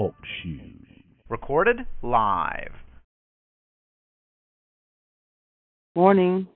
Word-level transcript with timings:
Talk 0.00 0.14
shoes. 0.42 1.04
Recorded 1.28 1.76
live. 2.00 2.72
Morning. 5.94 6.48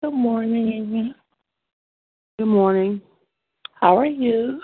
Good 0.00 0.14
morning. 0.14 1.12
Good 2.38 2.46
morning. 2.46 3.02
How 3.80 3.98
are 3.98 4.06
you? 4.06 4.60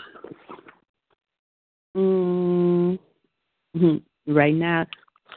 Mm, 1.96 2.96
right 4.28 4.54
now, 4.54 4.86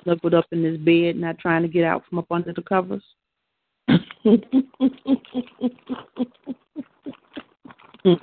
snuggled 0.03 0.35
up 0.35 0.45
in 0.51 0.61
this 0.61 0.77
bed, 0.77 1.15
not 1.15 1.39
trying 1.39 1.63
to 1.63 1.67
get 1.67 1.83
out 1.83 2.03
from 2.07 2.19
up 2.19 2.27
under 2.29 2.53
the 2.53 2.61
covers. 2.61 3.03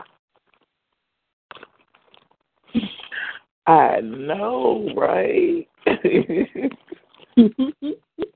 I 3.67 4.01
know, 4.01 4.91
right? 4.97 5.67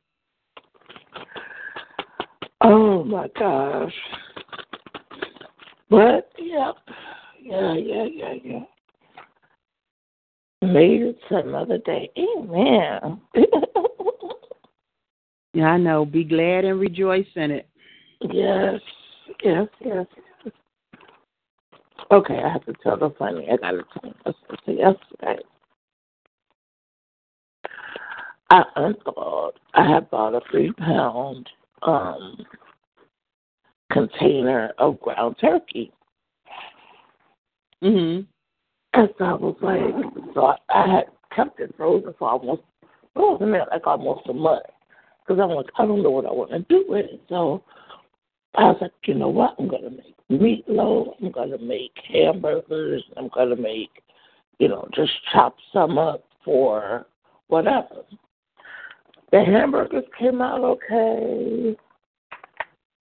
oh 2.61 3.05
my 3.05 3.29
gosh. 3.39 3.95
But 5.91 6.31
yep. 6.39 6.77
Yeah, 7.41 7.75
yeah, 7.75 8.05
yeah, 8.13 8.35
yeah. 8.45 8.61
Made 10.61 11.03
it 11.03 11.19
to 11.29 11.37
another 11.37 11.79
day. 11.79 12.11
Amen. 12.19 13.21
yeah, 15.55 15.67
I 15.67 15.79
know. 15.79 16.05
Be 16.05 16.25
glad 16.25 16.65
and 16.65 16.79
rejoice 16.81 17.27
in 17.37 17.53
it. 17.53 17.69
yes, 18.21 18.81
yes, 19.43 19.69
yes. 19.81 20.07
yes. 20.45 20.53
Okay, 22.11 22.39
I 22.43 22.53
have 22.53 22.65
to 22.67 22.75
tell 22.83 22.97
the 22.97 23.11
funny. 23.19 23.49
I 23.51 23.57
gotta 23.57 23.85
tell 23.95 24.11
you 24.11 24.15
this 24.25 24.35
yesterday. 24.67 25.43
I 28.51 28.63
unthawed. 28.77 29.55
I 29.75 29.89
had 29.89 30.11
bought 30.11 30.35
a 30.35 30.41
three 30.51 30.73
pound 30.73 31.49
um 31.83 32.45
container 33.93 34.73
of 34.79 35.01
ground 35.01 35.37
turkey. 35.41 35.93
Mhm. 37.83 38.27
And 38.95 39.09
so 39.19 39.25
I 39.25 39.33
was 39.35 39.57
like, 39.61 40.35
so 40.35 40.47
I, 40.47 40.57
I 40.71 40.95
had 40.95 41.05
kept 41.35 41.61
it 41.61 41.75
frozen 41.77 42.15
for 42.19 42.31
almost, 42.31 42.63
frozen 43.15 43.55
it 43.55 43.69
like 43.71 43.87
almost 43.87 44.29
a 44.29 44.33
month. 44.33 44.65
Because 45.21 45.41
I'm 45.41 45.51
like, 45.51 45.67
I 45.79 45.87
don't 45.87 46.03
know 46.03 46.11
what 46.11 46.27
I 46.27 46.33
want 46.33 46.51
to 46.51 46.61
do 46.61 46.85
with 46.89 47.07
it. 47.07 47.21
So 47.29 47.63
I 48.55 48.65
was 48.65 48.79
like, 48.81 48.93
you 49.05 49.15
know 49.15 49.29
what? 49.29 49.55
I'm 49.59 49.69
going 49.69 49.85
to 49.85 49.91
make 49.91 50.17
meatloaf. 50.31 51.15
I'm 51.23 51.31
going 51.31 51.51
to 51.51 51.59
make 51.59 51.93
hamburgers. 52.11 53.05
I'm 53.17 53.29
going 53.29 53.51
to 53.51 53.57
make, 53.57 53.91
you 54.59 54.69
know, 54.69 54.89
just 54.95 55.13
chop 55.33 55.57
some 55.73 55.99
up 55.99 56.25
for 56.45 57.07
whatever. 57.49 58.05
The 59.31 59.45
hamburgers 59.45 60.05
came 60.19 60.41
out 60.41 60.63
okay. 60.63 61.77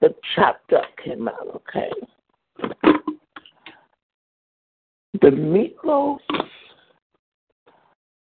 The 0.02 0.14
chopped 0.36 0.74
up 0.74 0.86
came 1.04 1.28
out 1.28 1.48
okay. 1.56 1.92
The 5.22 5.30
meatloaf, 5.30 6.20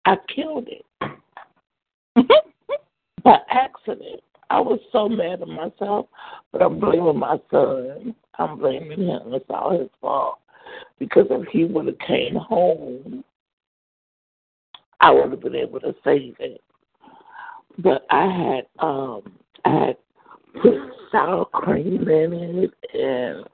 I 0.05 0.17
killed 0.35 0.69
it 0.69 0.85
by 3.25 3.39
accident. 3.51 4.21
I 4.51 4.61
was 4.61 4.79
so 4.93 5.09
mad 5.09 5.43
at 5.43 5.49
myself, 5.49 6.07
but 6.53 6.63
I'm 6.63 6.79
blaming 6.79 7.19
my 7.19 7.41
son. 7.51 8.15
I'm 8.39 8.59
blaming 8.59 9.09
him. 9.09 9.35
It's 9.35 9.45
all 9.51 9.77
his 9.77 9.89
fault. 10.01 10.39
Because 10.99 11.27
if 11.31 11.49
he 11.49 11.65
would 11.65 11.87
have 11.87 11.99
came 12.07 12.37
home, 12.37 13.25
I 15.01 15.11
would 15.11 15.31
have 15.31 15.41
been 15.41 15.57
able 15.57 15.81
to 15.81 15.95
save 16.05 16.37
it. 16.39 16.63
But 17.79 18.07
I 18.11 18.25
had 18.25 18.67
um 18.85 19.23
I 19.65 19.87
had 19.87 19.97
put 20.63 20.75
sour 21.11 21.45
cream 21.47 22.09
in 22.09 22.65
it 22.65 22.75
and 22.95 23.47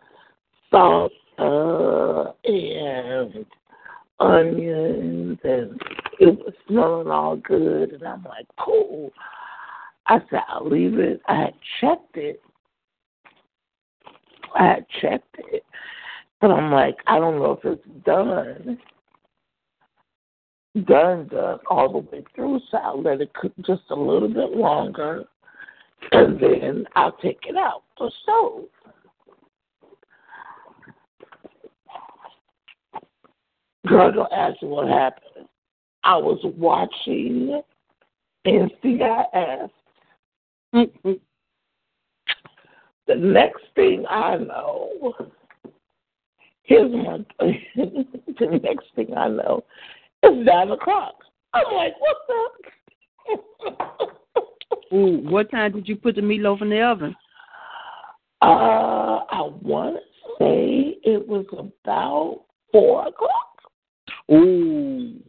salt 0.70 1.12
uh, 1.38 2.32
and 2.44 3.46
onions, 4.20 5.38
and 5.42 5.80
it 6.20 6.38
was 6.38 6.54
smelling 6.69 7.08
all 7.08 7.36
good. 7.36 7.92
And 7.92 8.02
I'm 8.04 8.24
like, 8.24 8.46
cool. 8.58 9.10
I 10.06 10.19
said, 10.30 10.40
I'll 10.48 10.69
leave 10.69 10.98
it. 10.98 11.20
I 11.26 11.36
had 11.36 11.54
checked 11.80 12.16
it. 12.16 12.40
I 14.54 14.64
had 14.64 14.86
checked 15.00 15.36
it. 15.38 15.64
But 16.40 16.50
I'm 16.50 16.72
like, 16.72 16.96
I 17.06 17.19
don't 17.19 17.38
know 17.38 17.52
if 17.52 17.64
it's 17.64 18.04
done. 18.04 18.78
Done, 20.74 21.28
done 21.28 21.58
all 21.70 21.92
the 21.92 21.98
way 21.98 22.24
through. 22.34 22.60
So 22.70 22.78
I'll 22.78 23.02
let 23.02 23.20
it 23.20 23.32
cook 23.34 23.52
just 23.66 23.82
a 23.90 23.94
little 23.94 24.28
bit 24.28 24.52
longer. 24.52 25.24
And 26.12 26.40
then 26.40 26.86
I'll 26.94 27.16
take 27.19 27.40
it 27.46 27.56
out 27.56 27.82
for 27.96 28.10
stove. 28.22 28.64
Girl, 33.86 34.12
don't 34.12 34.32
ask 34.32 34.62
me 34.62 34.69
what 34.69 34.88
happened. 34.88 35.48
I 36.04 36.16
was 36.16 36.40
watching 36.56 37.62
NCIS. 38.46 39.70
The 43.08 43.16
next 43.16 43.62
thing 43.74 44.04
I 44.08 44.36
know, 44.36 45.12
here's 46.62 46.92
my 46.92 47.19
the 47.76 48.60
next 48.62 48.86
thing 48.94 49.12
I 49.16 49.28
know, 49.28 49.64
it's 50.22 50.46
nine 50.46 50.70
o'clock. 50.70 51.14
I'm 51.54 51.74
like, 51.74 51.94
what 51.98 52.16
the? 52.28 52.42
Ooh, 54.96 55.19
what 55.28 55.50
time 55.50 55.72
did 55.72 55.88
you 55.88 55.96
put 55.96 56.16
the 56.16 56.20
meatloaf 56.20 56.62
in 56.62 56.70
the 56.70 56.82
oven? 56.82 57.16
Uh, 58.42 59.24
I 59.30 59.50
want 59.62 59.96
to 59.96 60.02
say 60.38 60.98
it 61.02 61.26
was 61.26 61.46
about 61.52 62.44
four 62.70 63.06
o'clock. 63.08 63.62
Ooh. 64.30 65.20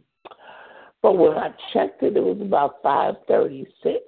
But 1.02 1.18
when 1.18 1.32
I 1.32 1.50
checked 1.72 2.02
it, 2.02 2.16
it 2.16 2.22
was 2.22 2.38
about 2.40 2.76
five 2.82 3.14
thirty-six. 3.28 4.02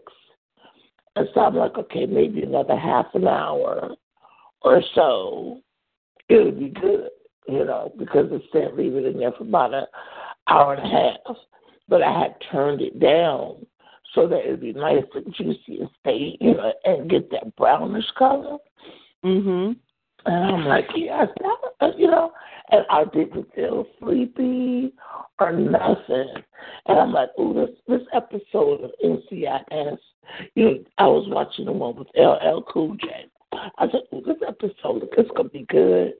And 1.17 1.29
so 1.33 1.41
I'm 1.41 1.57
like, 1.57 1.77
okay, 1.79 2.07
maybe 2.07 2.43
another 2.43 2.77
half 2.77 3.07
an 3.15 3.27
hour 3.27 3.95
or 4.63 4.83
so, 4.95 5.61
it 6.29 6.45
would 6.45 6.59
be 6.59 6.69
good, 6.69 7.09
you 7.49 7.65
know, 7.65 7.93
because 7.99 8.27
it 8.31 8.43
said 8.53 8.77
leave 8.77 8.95
it 8.95 9.07
in 9.07 9.19
there 9.19 9.33
for 9.33 9.45
about 9.45 9.73
an 9.73 9.85
hour 10.49 10.75
and 10.75 10.87
a 10.87 10.89
half. 10.89 11.37
But 11.89 12.03
I 12.03 12.19
had 12.19 12.35
turned 12.51 12.81
it 12.81 12.99
down 12.99 13.65
so 14.15 14.27
that 14.27 14.41
it'd 14.41 14.61
be 14.61 14.73
nice 14.73 15.05
and 15.15 15.35
juicy 15.35 15.81
and 15.81 15.91
stay, 16.01 16.37
you 16.41 16.55
know, 16.55 16.73
and 16.85 17.11
get 17.11 17.31
that 17.31 17.55
brownish 17.57 18.11
color. 18.17 18.59
Mhm. 19.25 19.77
And 20.25 20.45
I'm 20.45 20.65
like, 20.65 20.89
yes, 20.97 21.29
that, 21.81 21.99
you 21.99 22.09
know, 22.09 22.33
and 22.71 22.85
I 22.91 23.05
didn't 23.05 23.55
feel 23.55 23.87
sleepy 24.01 24.93
or 25.39 25.53
nothing. 25.53 26.29
And 26.87 26.99
I'm 26.99 27.13
like, 27.13 27.31
ooh, 27.39 27.55
this 27.55 27.77
this 27.87 28.07
episode 28.13 28.83
of 28.83 28.91
NCIS, 29.05 29.99
you 30.55 30.65
know, 30.65 30.79
I 30.99 31.07
was 31.07 31.29
watching 31.29 31.67
the 31.67 31.73
one 31.73 31.95
with 31.95 32.09
LL 32.17 32.63
Cool 32.63 32.97
J. 32.97 33.27
I 33.53 33.87
said, 33.91 34.03
ooh, 34.13 34.23
this 34.27 34.43
episode 34.47 35.09
is 35.17 35.27
gonna 35.37 35.49
be 35.49 35.67
good. 35.69 36.15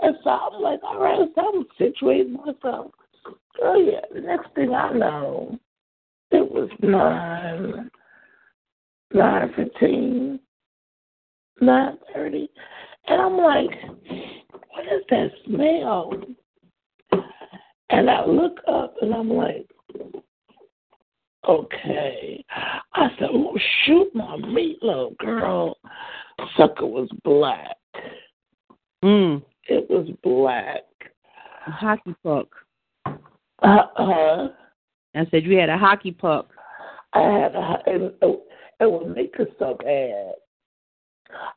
And 0.00 0.16
so 0.22 0.30
I'm 0.30 0.62
like, 0.62 0.80
all 0.84 1.00
right, 1.00 1.28
so 1.34 1.40
I'm 1.40 1.66
situating 1.80 2.36
myself. 2.44 2.92
Oh 3.62 3.76
yeah, 3.76 4.00
the 4.14 4.20
next 4.20 4.54
thing 4.54 4.72
I 4.72 4.92
know, 4.92 5.58
it 6.30 6.50
was 6.50 6.70
nine, 6.80 7.90
nine 9.12 9.52
fifteen, 9.56 10.40
nine 11.60 11.98
thirty, 12.14 12.48
and 13.06 13.20
I'm 13.20 13.36
like, 13.38 13.70
what 14.70 14.84
is 14.84 15.02
that 15.10 15.30
smell? 15.46 16.12
And 17.90 18.10
I 18.10 18.24
look 18.26 18.58
up 18.68 18.94
and 19.00 19.14
I'm 19.14 19.30
like, 19.30 19.66
okay. 21.48 22.44
I 22.92 23.08
said, 23.18 23.28
oh, 23.32 23.56
shoot 23.84 24.14
my 24.14 24.36
meatloaf, 24.36 25.16
girl. 25.16 25.78
Sucker 26.56 26.86
was 26.86 27.08
black. 27.24 27.76
Mm. 29.02 29.42
It 29.68 29.88
was 29.88 30.08
black. 30.22 30.82
Hockey 31.64 32.14
puck. 32.22 32.48
Uh-huh. 33.62 34.48
I 35.14 35.26
said 35.30 35.44
you 35.44 35.58
had 35.58 35.68
a 35.68 35.78
hockey 35.78 36.12
puck. 36.12 36.50
I 37.12 37.20
had 37.20 37.54
a, 37.54 37.78
and 37.86 38.12
it 38.22 38.90
would 38.90 39.14
make 39.16 39.34
us 39.40 39.48
so 39.58 39.76
bad. 39.82 40.34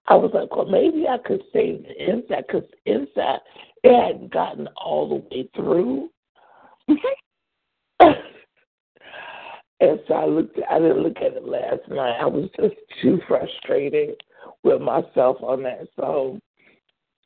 I 0.07 0.15
was 0.15 0.31
like, 0.33 0.56
well, 0.56 0.65
maybe 0.65 1.07
I 1.07 1.18
could 1.18 1.42
save 1.53 1.83
the 1.83 2.09
inside 2.09 2.45
because 2.48 2.68
inside 2.86 3.39
it 3.83 4.06
hadn't 4.06 4.33
gotten 4.33 4.68
all 4.75 5.07
the 5.09 5.15
way 5.36 5.50
through. 5.56 6.09
and 8.00 8.15
so 10.07 10.13
I 10.13 10.25
looked. 10.25 10.59
I 10.69 10.80
didn't 10.80 11.03
look 11.03 11.18
at 11.18 11.33
it 11.38 11.45
last 11.45 11.88
night. 11.89 12.18
I 12.19 12.25
was 12.25 12.50
just 12.59 12.75
too 13.01 13.19
frustrated 13.27 14.21
with 14.63 14.81
myself 14.81 15.38
on 15.42 15.63
that. 15.63 15.88
So 15.95 16.39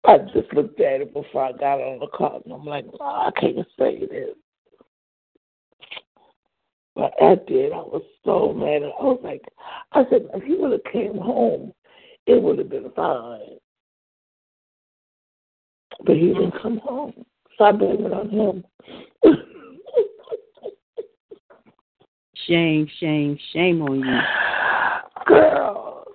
I 0.05 0.17
just 0.33 0.53
looked 0.53 0.79
at 0.79 1.01
it 1.01 1.13
before 1.13 1.45
I 1.45 1.51
got 1.53 1.81
on 1.81 1.99
the 1.99 2.07
call, 2.07 2.41
and 2.45 2.53
I'm 2.53 2.65
like, 2.65 2.85
no, 2.85 3.05
I 3.05 3.31
can't 3.39 3.57
say 3.79 3.99
this. 3.99 4.35
But 6.95 7.13
I 7.21 7.35
did. 7.47 7.73
I 7.73 7.77
was 7.77 8.03
so 8.23 8.53
mad. 8.53 8.83
I 8.83 9.03
was 9.03 9.19
like, 9.23 9.41
I 9.91 10.03
said, 10.09 10.27
if 10.33 10.43
he 10.43 10.55
would 10.55 10.71
have 10.71 10.83
came 10.91 11.17
home, 11.17 11.73
it 12.25 12.41
would 12.41 12.57
have 12.57 12.69
been 12.69 12.91
fine. 12.95 13.57
But 16.05 16.15
he 16.15 16.27
didn't 16.27 16.59
come 16.61 16.77
home. 16.77 17.25
So 17.57 17.65
I 17.65 17.71
blame 17.71 18.05
it 18.05 18.13
on 18.13 18.29
him. 18.29 18.63
shame, 22.47 22.87
shame, 22.99 23.37
shame 23.53 23.81
on 23.81 23.99
you. 23.99 24.19
Girl. 25.25 26.05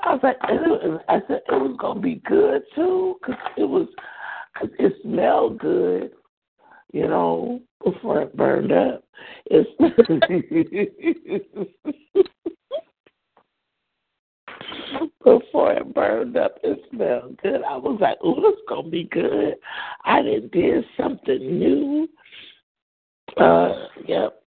I 0.00 0.12
was 0.12 0.20
like, 0.22 0.36
I 0.42 1.20
said 1.26 1.42
it 1.48 1.52
was 1.52 1.76
gonna 1.78 2.00
be 2.00 2.22
good 2.26 2.62
too, 2.74 3.16
cause 3.24 3.34
it 3.56 3.68
was, 3.68 3.88
it 4.78 4.92
smelled 5.02 5.58
good, 5.58 6.12
you 6.92 7.06
know, 7.06 7.60
before 7.84 8.22
it 8.22 8.36
burned 8.36 8.72
up. 8.72 9.04
It's 9.46 9.68
before 15.24 15.72
it 15.72 15.94
burned 15.94 16.36
up, 16.36 16.58
it 16.62 16.80
smelled 16.90 17.38
good. 17.42 17.62
I 17.62 17.76
was 17.76 17.98
like, 18.00 18.18
"Oh, 18.22 18.40
this 18.40 18.60
gonna 18.68 18.88
be 18.88 19.04
good." 19.04 19.56
I 20.04 20.22
did 20.22 20.50
did 20.50 20.84
something 20.96 21.58
new. 21.58 22.08
Uh, 23.36 23.86
yep, 24.06 24.42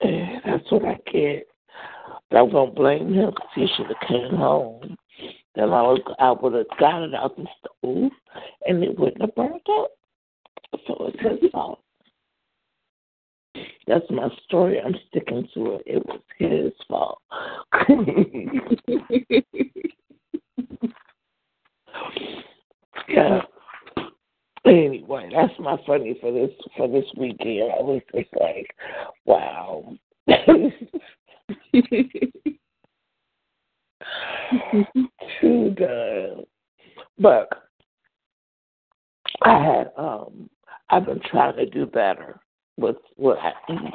that's 0.00 0.70
what 0.70 0.84
I 0.84 0.98
get. 1.10 1.46
But 2.30 2.38
I'm 2.38 2.50
gonna 2.50 2.72
blame 2.72 3.14
him 3.14 3.30
because 3.30 3.48
he 3.54 3.66
should 3.76 3.86
have 3.86 4.08
came 4.08 4.36
home. 4.36 4.96
Then 5.54 5.70
I 5.70 5.82
was, 5.82 6.00
I 6.18 6.32
would 6.32 6.52
have 6.52 6.78
got 6.78 7.02
it 7.02 7.14
out 7.14 7.36
the 7.36 7.46
stove, 7.58 8.12
and 8.66 8.84
it 8.84 8.98
wouldn't 8.98 9.22
have 9.22 9.34
burned 9.34 9.60
up. 9.80 9.90
So 10.86 11.12
it's 11.12 11.42
his 11.42 11.50
fault. 11.50 11.80
That's 13.86 14.04
my 14.10 14.28
story. 14.44 14.80
I'm 14.80 14.94
sticking 15.08 15.48
to 15.54 15.76
it. 15.76 15.82
It 15.86 16.04
was 16.06 16.20
his 16.38 16.72
fault. 16.88 17.22
yeah. 23.08 23.42
Anyway, 24.64 25.30
that's 25.32 25.52
my 25.60 25.76
funny 25.86 26.18
for 26.20 26.32
this 26.32 26.50
for 26.76 26.88
this 26.88 27.04
weekend. 27.16 27.70
I 27.72 27.82
was 27.82 28.02
just 28.12 28.28
like, 28.40 28.74
wow. 29.24 29.94
Too 35.40 35.70
done. 35.70 36.44
But 37.18 37.48
I 39.42 39.62
had 39.62 39.90
um 39.96 40.50
I've 40.90 41.06
been 41.06 41.20
trying 41.30 41.56
to 41.56 41.66
do 41.66 41.86
better 41.86 42.40
with 42.76 42.96
what 43.16 43.38
I 43.38 43.52
eat. 43.72 43.94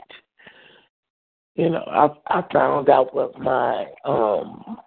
You 1.55 1.69
know, 1.69 1.83
I 1.87 2.09
I 2.27 2.43
found 2.51 2.89
out 2.89 3.13
what 3.13 3.37
my 3.39 3.85
um 4.05 4.77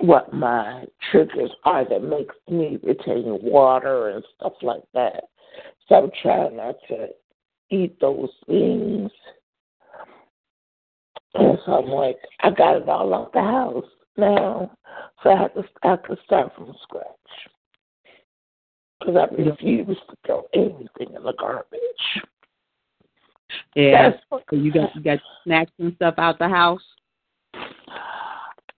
what 0.00 0.32
my 0.32 0.84
triggers 1.10 1.50
are 1.64 1.88
that 1.88 2.02
makes 2.02 2.34
me 2.48 2.78
retain 2.82 3.38
water 3.42 4.10
and 4.10 4.24
stuff 4.36 4.54
like 4.62 4.82
that. 4.94 5.24
So 5.88 5.96
I'm 5.96 6.10
trying 6.22 6.56
not 6.56 6.76
to 6.88 7.08
eat 7.70 7.98
those 8.00 8.30
things. 8.46 9.10
And 11.34 11.58
so 11.64 11.72
I'm 11.72 11.90
like, 11.90 12.16
I 12.40 12.50
got 12.50 12.76
it 12.76 12.88
all 12.88 13.12
out 13.12 13.32
the 13.32 13.40
house 13.40 13.84
now, 14.16 14.70
so 15.22 15.30
I 15.30 15.36
have 15.42 15.54
to 15.54 15.64
I 15.82 15.88
have 15.90 16.02
to 16.04 16.16
start 16.24 16.52
from 16.56 16.74
scratch 16.82 17.04
because 18.98 19.16
I 19.16 19.34
refuse 19.34 19.96
to 20.08 20.16
throw 20.26 20.44
anything 20.54 21.14
in 21.14 21.22
the 21.22 21.34
garbage. 21.38 21.78
Yeah. 23.74 24.10
You 24.52 24.72
got 24.72 24.94
you 24.94 25.02
got 25.02 25.18
snacks 25.44 25.72
and 25.78 25.94
stuff 25.96 26.14
out 26.18 26.38
the 26.38 26.48
house. 26.48 26.82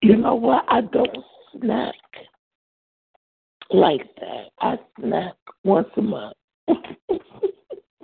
You 0.03 0.17
know 0.17 0.35
what? 0.35 0.65
I 0.69 0.81
don't 0.81 1.25
snack 1.59 1.95
like 3.71 4.09
that. 4.17 4.51
I 4.61 4.79
snack 4.99 5.35
once 5.65 5.89
a 5.97 6.03
month. 6.03 6.37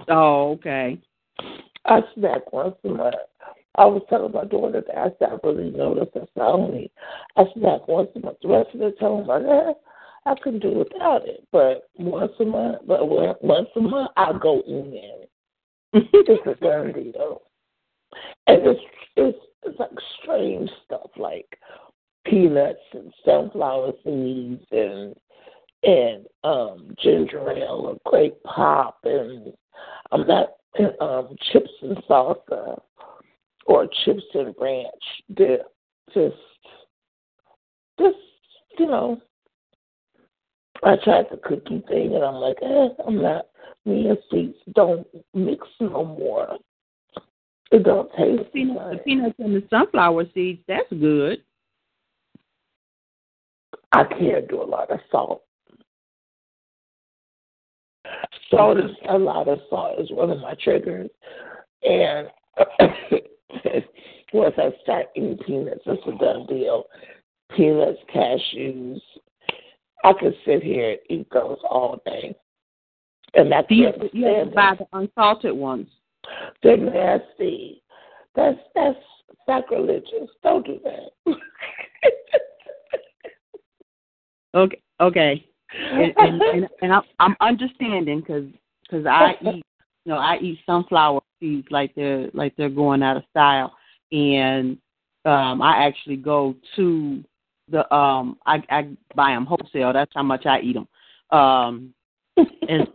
oh, 0.09 0.53
okay. 0.53 1.01
I 1.85 2.01
snack 2.15 2.53
once 2.53 2.77
a 2.85 2.89
month. 2.89 3.15
I 3.77 3.85
was 3.85 4.03
telling 4.09 4.33
my 4.33 4.45
daughter 4.45 4.83
that 4.87 4.99
I 4.99 5.09
said 5.19 5.29
I 5.33 5.47
really 5.47 5.71
noticed 5.71 6.13
that's 6.15 6.31
not 6.35 6.55
only 6.55 6.91
I 7.37 7.45
snack 7.55 7.87
once 7.89 8.09
a 8.17 8.21
month. 8.21 8.39
The 8.43 8.49
rest 8.49 8.71
of 8.75 8.81
the 8.81 8.91
time, 8.99 9.13
I'm 9.13 9.27
like, 9.27 9.43
eh, 9.43 9.73
I 10.25 10.35
can 10.43 10.59
do 10.59 10.71
without 10.71 11.27
it. 11.29 11.47
But 11.53 11.89
once 11.99 12.33
a 12.41 12.45
month, 12.45 12.79
but 12.87 13.07
once 13.07 13.69
a 13.77 13.81
month, 13.81 14.11
I'll 14.17 14.39
go 14.39 14.63
in 14.67 14.91
it's 15.93 16.47
a 16.47 16.65
done 16.65 16.93
deal. 16.93 17.43
And 18.47 18.67
it's 18.67 18.81
it's 19.17 19.39
it's 19.65 19.79
like 19.79 19.91
strange 20.23 20.71
stuff 20.85 21.11
like 21.17 21.59
peanuts 22.25 22.79
and 22.93 23.13
sunflower 23.25 23.93
seeds 24.05 24.65
and 24.71 25.15
and 25.83 26.27
um 26.45 26.95
ginger 27.03 27.51
ale 27.51 27.83
or 27.87 27.99
grape 28.11 28.43
pop 28.45 28.99
and 29.05 29.53
um 30.13 30.27
that 30.27 30.57
um 31.01 31.37
chips 31.53 31.71
and 31.83 31.97
salsa 32.09 32.81
or 33.67 33.89
chips 34.05 34.25
and 34.35 34.55
ranch 34.61 34.89
dip. 35.35 35.67
Just 36.15 36.37
just 37.99 38.17
you 38.79 38.87
know, 38.87 39.21
I 40.83 40.97
tried 41.03 41.27
the 41.31 41.39
cookie 41.39 41.83
thing, 41.89 42.15
and 42.15 42.25
I'm 42.25 42.35
like, 42.37 42.59
eh, 42.63 42.89
I'm 43.07 43.21
not. 43.21 43.47
Seeds 43.87 44.57
don't 44.75 45.07
mix 45.33 45.67
no 45.81 46.05
more. 46.05 46.59
It 47.71 47.85
don't 47.85 48.11
taste 48.17 48.39
The 48.39 48.45
peanuts, 48.53 48.81
the 48.91 48.97
the 48.97 49.03
peanuts 49.03 49.35
and 49.39 49.55
the 49.55 49.63
sunflower 49.71 50.25
seeds, 50.35 50.61
that's 50.67 50.91
good. 50.91 51.43
I 53.93 54.05
can't 54.05 54.49
do 54.49 54.63
a 54.63 54.65
lot 54.65 54.91
of 54.91 54.99
salt. 55.11 55.43
Salt 58.51 58.79
is 58.79 58.91
a 59.09 59.19
lot 59.19 59.49
of 59.49 59.59
salt 59.71 60.01
is 60.01 60.11
one 60.11 60.31
of 60.31 60.41
my 60.41 60.55
triggers, 60.63 61.11
and 61.83 62.29
once 64.33 64.55
I 64.59 64.71
start 64.83 65.07
eating 65.17 65.39
peanuts, 65.47 65.83
it's 65.87 66.03
a 66.07 66.13
done 66.25 66.47
deal. 66.47 66.85
Peanuts, 67.57 67.99
cashews. 68.15 69.01
I 70.05 70.13
could 70.13 70.35
sit 70.45 70.63
here 70.63 70.91
and 70.91 70.99
eat 71.09 71.27
those 71.33 71.59
all 71.69 72.01
day, 72.05 72.37
and 73.37 73.53
that's 73.53 73.69
Do 73.69 73.75
you, 73.75 73.87
have 73.87 74.01
to 74.01 74.53
buy 74.55 74.75
the 74.79 74.87
unsalted 74.93 75.55
ones. 75.55 75.89
They're 76.63 76.77
nasty. 76.77 77.83
That's 78.35 78.59
that's 78.75 78.99
sacrilegious. 79.47 80.29
Don't 80.43 80.67
do 80.67 80.81
that. 80.85 81.37
Okay, 84.55 84.81
okay. 85.01 85.45
And 85.93 86.15
and, 86.17 86.41
and, 86.43 86.69
and 86.81 86.93
I'm, 86.93 87.03
I'm 87.21 87.37
understanding 87.41 88.21
because 88.21 88.45
cause 88.91 89.05
I 89.05 89.35
eat, 89.43 89.65
you 90.05 90.13
know, 90.13 90.17
I 90.17 90.39
eat 90.41 90.61
sunflower 90.65 91.21
seeds 91.39 91.67
like 91.71 91.95
they're 91.95 92.31
like 92.33 92.57
they're 92.57 92.71
going 92.71 93.03
out 93.03 93.19
of 93.19 93.25
style, 93.31 93.75
and 94.13 94.79
um 95.27 95.61
I 95.61 95.87
actually 95.87 96.17
go 96.17 96.55
to 96.77 97.23
the 97.69 97.95
um 97.95 98.39
I 98.47 98.63
I 98.71 98.89
buy 99.15 99.33
them 99.33 99.45
wholesale. 99.45 99.93
That's 99.93 100.13
how 100.15 100.23
much 100.23 100.47
I 100.47 100.61
eat 100.61 100.75
them. 100.75 100.89
Um, 101.39 101.93
and 102.37 102.87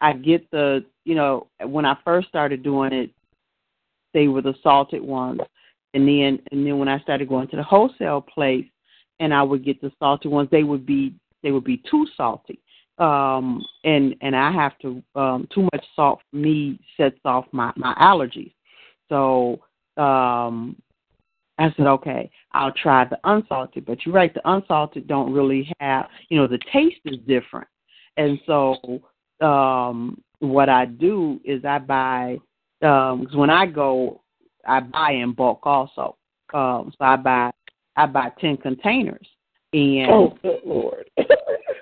I 0.00 0.12
get 0.14 0.50
the 0.50 0.84
you 1.04 1.14
know 1.14 1.48
when 1.64 1.84
I 1.84 1.96
first 2.04 2.28
started 2.28 2.62
doing 2.62 2.92
it, 2.92 3.10
they 4.14 4.28
were 4.28 4.42
the 4.42 4.54
salted 4.62 5.02
ones, 5.02 5.40
and 5.94 6.06
then 6.06 6.40
and 6.50 6.66
then 6.66 6.78
when 6.78 6.88
I 6.88 7.00
started 7.00 7.28
going 7.28 7.48
to 7.48 7.56
the 7.56 7.62
wholesale 7.62 8.20
place, 8.20 8.66
and 9.18 9.34
I 9.34 9.42
would 9.42 9.64
get 9.64 9.80
the 9.80 9.92
salty 9.98 10.28
ones, 10.28 10.48
they 10.50 10.64
would 10.64 10.86
be 10.86 11.14
they 11.42 11.52
would 11.52 11.64
be 11.64 11.82
too 11.90 12.06
salty, 12.16 12.60
um, 12.98 13.64
and 13.84 14.14
and 14.20 14.34
I 14.34 14.50
have 14.52 14.78
to 14.78 15.02
um, 15.14 15.48
too 15.54 15.62
much 15.72 15.84
salt 15.94 16.20
for 16.30 16.36
me 16.36 16.78
sets 16.96 17.18
off 17.24 17.46
my 17.52 17.72
my 17.76 17.94
allergies, 18.00 18.52
so 19.08 19.60
um, 19.96 20.76
I 21.58 21.72
said 21.76 21.86
okay, 21.86 22.30
I'll 22.52 22.72
try 22.72 23.04
the 23.04 23.18
unsalted. 23.24 23.84
But 23.84 24.04
you're 24.04 24.14
right, 24.14 24.32
the 24.32 24.48
unsalted 24.50 25.06
don't 25.06 25.32
really 25.32 25.70
have 25.80 26.08
you 26.28 26.38
know 26.38 26.46
the 26.46 26.60
taste 26.72 27.00
is 27.04 27.18
different, 27.26 27.68
and 28.16 28.38
so 28.46 29.02
um, 29.40 30.20
what 30.40 30.68
I 30.68 30.86
do 30.86 31.40
is 31.44 31.64
I 31.64 31.78
buy 31.78 32.38
um 32.82 33.26
'cause 33.26 33.36
when 33.36 33.50
I 33.50 33.66
go, 33.66 34.22
I 34.66 34.80
buy 34.80 35.12
in 35.12 35.32
bulk 35.32 35.60
also. 35.64 36.16
Um, 36.54 36.92
so 36.98 37.04
I 37.04 37.16
buy 37.16 37.50
I 37.96 38.06
buy 38.06 38.30
ten 38.40 38.56
containers, 38.56 39.26
and 39.72 40.10
oh, 40.10 40.38
good 40.42 40.60
lord. 40.64 41.10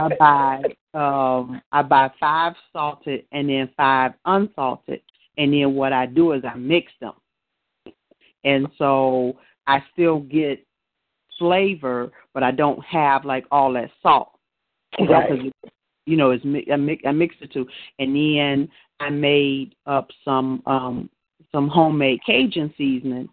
I 0.00 0.08
buy 0.08 0.64
um 0.94 1.60
I 1.72 1.82
buy 1.82 2.10
five 2.18 2.54
salted 2.72 3.24
and 3.32 3.48
then 3.48 3.68
five 3.76 4.12
unsalted, 4.24 5.02
and 5.36 5.52
then 5.52 5.74
what 5.74 5.92
I 5.92 6.06
do 6.06 6.32
is 6.32 6.44
I 6.44 6.54
mix 6.54 6.92
them, 7.00 7.14
and 8.44 8.68
so 8.76 9.36
I 9.66 9.82
still 9.92 10.20
get 10.20 10.64
flavor, 11.38 12.10
but 12.34 12.42
I 12.42 12.50
don't 12.50 12.82
have 12.84 13.24
like 13.24 13.44
all 13.50 13.72
that 13.74 13.90
salt. 14.02 14.32
You 14.98 15.06
know, 15.08 15.20
'cause 15.22 15.30
Right. 15.30 15.52
You 16.08 16.16
know, 16.16 16.30
it's 16.30 16.44
mi- 16.44 16.66
I 16.72 16.76
mix 16.76 17.02
I 17.06 17.12
mixed 17.12 17.40
the 17.40 17.46
two, 17.46 17.66
and 17.98 18.16
then 18.16 18.68
I 18.98 19.10
made 19.10 19.74
up 19.86 20.08
some 20.24 20.62
um 20.66 21.10
some 21.52 21.68
homemade 21.68 22.20
Cajun 22.24 22.72
seasoning, 22.78 23.28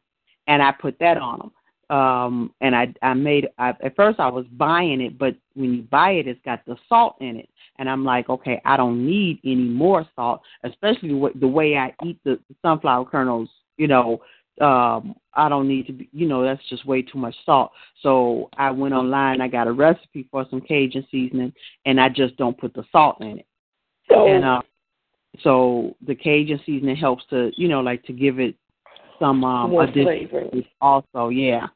and 0.47 0.61
I 0.61 0.71
put 0.73 0.99
that 0.99 1.17
on 1.17 1.39
them. 1.39 1.51
Um, 1.89 2.53
and 2.61 2.75
I 2.75 2.93
I 3.01 3.13
made 3.13 3.47
I, 3.57 3.69
at 3.69 3.95
first 3.95 4.19
I 4.19 4.27
was 4.27 4.45
buying 4.57 4.99
it, 5.01 5.17
but 5.17 5.35
when 5.53 5.73
you 5.73 5.81
buy 5.83 6.11
it, 6.11 6.27
it's 6.27 6.41
got 6.43 6.65
the 6.65 6.75
salt 6.89 7.15
in 7.21 7.37
it, 7.37 7.49
and 7.79 7.89
I'm 7.89 8.03
like, 8.03 8.29
okay, 8.29 8.61
I 8.65 8.75
don't 8.75 9.05
need 9.05 9.39
any 9.45 9.55
more 9.55 10.05
salt, 10.15 10.41
especially 10.63 11.13
what 11.13 11.39
the 11.39 11.47
way 11.47 11.77
I 11.77 11.93
eat 12.03 12.19
the 12.25 12.39
sunflower 12.61 13.05
kernels. 13.05 13.49
You 13.77 13.87
know, 13.87 14.21
um, 14.61 15.15
I 15.33 15.49
don't 15.49 15.67
need 15.67 15.87
to 15.87 15.93
be, 15.93 16.09
you 16.13 16.27
know, 16.27 16.43
that's 16.43 16.61
just 16.69 16.85
way 16.85 17.01
too 17.01 17.17
much 17.17 17.35
salt. 17.45 17.71
So 18.01 18.49
I 18.57 18.71
went 18.71 18.93
online, 18.93 19.41
I 19.41 19.47
got 19.47 19.67
a 19.67 19.71
recipe 19.71 20.27
for 20.31 20.45
some 20.49 20.61
Cajun 20.61 21.05
seasoning, 21.11 21.53
and 21.85 21.99
I 21.99 22.09
just 22.09 22.37
don't 22.37 22.57
put 22.57 22.73
the 22.73 22.83
salt 22.91 23.19
in 23.21 23.39
it. 23.39 23.45
So, 24.09 24.27
And 24.27 24.45
uh, 24.45 24.61
so 25.41 25.95
the 26.05 26.15
Cajun 26.15 26.59
seasoning 26.65 26.95
helps 26.95 27.25
to, 27.31 27.51
you 27.57 27.67
know, 27.67 27.81
like 27.81 28.03
to 28.05 28.13
give 28.13 28.39
it 28.39 28.55
some 29.19 29.43
um 29.43 29.71
more 29.71 29.87
flavor. 29.91 30.43
also, 30.81 31.29
yeah. 31.29 31.67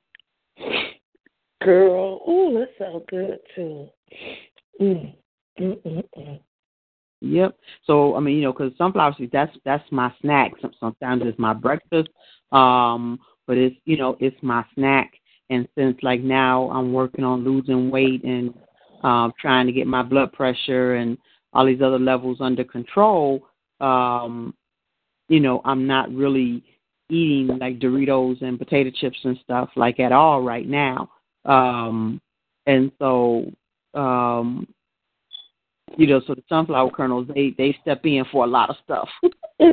Girl, 1.62 2.22
ooh, 2.28 2.58
that 2.60 2.70
sounds 2.78 3.04
good 3.10 3.40
too. 3.56 3.90
Mm. 4.82 5.14
Mm, 5.60 5.82
mm, 5.84 6.04
mm. 6.18 6.40
Yep. 7.22 7.58
So 7.86 8.16
I 8.16 8.20
mean, 8.20 8.38
you 8.38 8.44
know, 8.44 8.54
because 8.54 8.72
sunflower 8.78 9.16
seeds 9.18 9.32
that's 9.32 9.56
that's 9.66 9.84
my 9.92 10.14
snack. 10.22 10.54
Sometimes 10.80 11.24
it's 11.26 11.40
my 11.40 11.54
breakfast, 11.54 12.10
um, 12.52 13.20
but 13.46 13.58
it's 13.58 13.76
you 13.86 13.98
know 13.98 14.18
it's 14.20 14.42
my 14.42 14.64
snack. 14.76 15.14
And 15.50 15.68
since 15.76 15.98
like 16.02 16.22
now 16.22 16.70
I'm 16.70 16.94
working 16.94 17.26
on 17.26 17.44
losing 17.44 17.90
weight 17.90 18.24
and 18.24 18.54
um, 19.04 19.34
trying 19.40 19.66
to 19.66 19.74
get 19.74 19.88
my 19.88 20.04
blood 20.04 20.32
pressure 20.32 20.96
and 20.96 21.18
all 21.54 21.66
these 21.66 21.82
other 21.82 22.00
levels 22.00 22.38
under 22.40 22.64
control, 22.64 23.48
um, 23.82 24.54
you 25.28 25.40
know, 25.40 25.62
I'm 25.66 25.88
not 25.88 26.14
really 26.14 26.64
eating 27.10 27.58
like 27.58 27.80
Doritos 27.80 28.42
and 28.42 28.60
potato 28.60 28.92
chips 28.94 29.18
and 29.24 29.38
stuff 29.44 29.70
like 29.76 30.00
at 30.00 30.12
all 30.12 30.42
right 30.42 30.68
now. 30.68 31.10
Um, 31.46 32.22
and 32.68 32.92
so 33.00 33.52
um, 33.96 34.68
you 35.98 36.08
know, 36.08 36.22
so 36.25 36.36
the 36.36 36.43
sunflower 36.50 36.91
kernels 36.91 37.27
they 37.34 37.53
they 37.58 37.75
step 37.81 38.05
in 38.05 38.24
for 38.31 38.43
a 38.46 38.48
lot 38.48 38.69
of 38.69 38.75
stuff. 38.84 39.10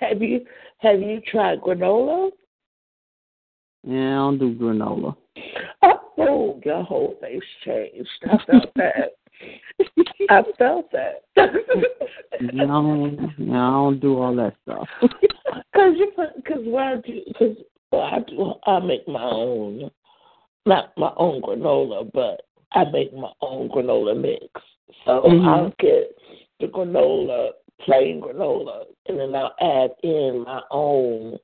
have 0.00 0.22
you 0.22 0.44
have 0.78 1.00
you 1.00 1.20
tried 1.26 1.60
granola? 1.60 2.30
yeah, 3.84 4.12
I 4.12 4.16
don't 4.16 4.38
do 4.38 4.54
granola. 4.54 5.16
Oh, 5.82 6.00
oh, 6.18 6.60
your 6.64 6.82
whole 6.82 7.16
face 7.20 7.42
changed. 7.64 8.08
I 8.24 8.38
felt 8.46 8.74
that. 8.76 9.12
I 10.30 10.42
felt 10.58 10.90
that. 10.92 11.22
No, 12.40 12.82
no, 13.38 13.54
I 13.54 13.70
don't 13.70 13.98
do 13.98 14.18
all 14.22 14.36
that 14.36 14.54
stuff. 14.62 14.86
Cause 15.74 15.94
you 15.96 16.12
put, 16.14 16.44
cause 16.44 16.64
I 16.76 16.96
do, 17.04 17.20
cause 17.36 17.56
well, 17.90 18.02
I 18.02 18.18
do, 18.20 18.54
I 18.64 18.78
make 18.78 19.08
my 19.08 19.22
own, 19.22 19.90
not 20.66 20.92
my 20.96 21.12
own 21.16 21.42
granola, 21.42 22.08
but 22.12 22.42
I 22.72 22.84
make 22.84 23.12
my 23.14 23.32
own 23.40 23.68
granola 23.68 24.18
mix. 24.18 24.48
So 25.04 25.22
Mhm. 25.22 25.46
I'll 25.46 25.72
get 25.78 26.16
the 26.60 26.68
granola, 26.68 27.52
plain 27.78 28.20
granola, 28.20 28.86
and 29.06 29.18
then 29.18 29.34
I'll 29.34 29.54
add 29.60 29.94
in 30.02 30.40
my 30.40 30.62
own 30.70 31.38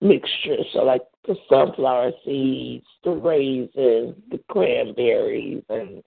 mixture. 0.00 0.62
So 0.72 0.84
like 0.84 1.02
the 1.24 1.36
sunflower 1.48 2.12
seeds, 2.24 2.86
the 3.02 3.10
raisins, 3.10 4.14
the 4.30 4.38
cranberries, 4.48 5.64
and 5.68 6.02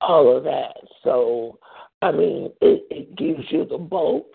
all 0.00 0.36
of 0.36 0.44
that. 0.44 0.76
So 1.02 1.58
I 2.02 2.12
mean, 2.12 2.50
it, 2.60 2.86
it 2.90 3.16
gives 3.16 3.50
you 3.52 3.66
the 3.66 3.78
bulk 3.78 4.34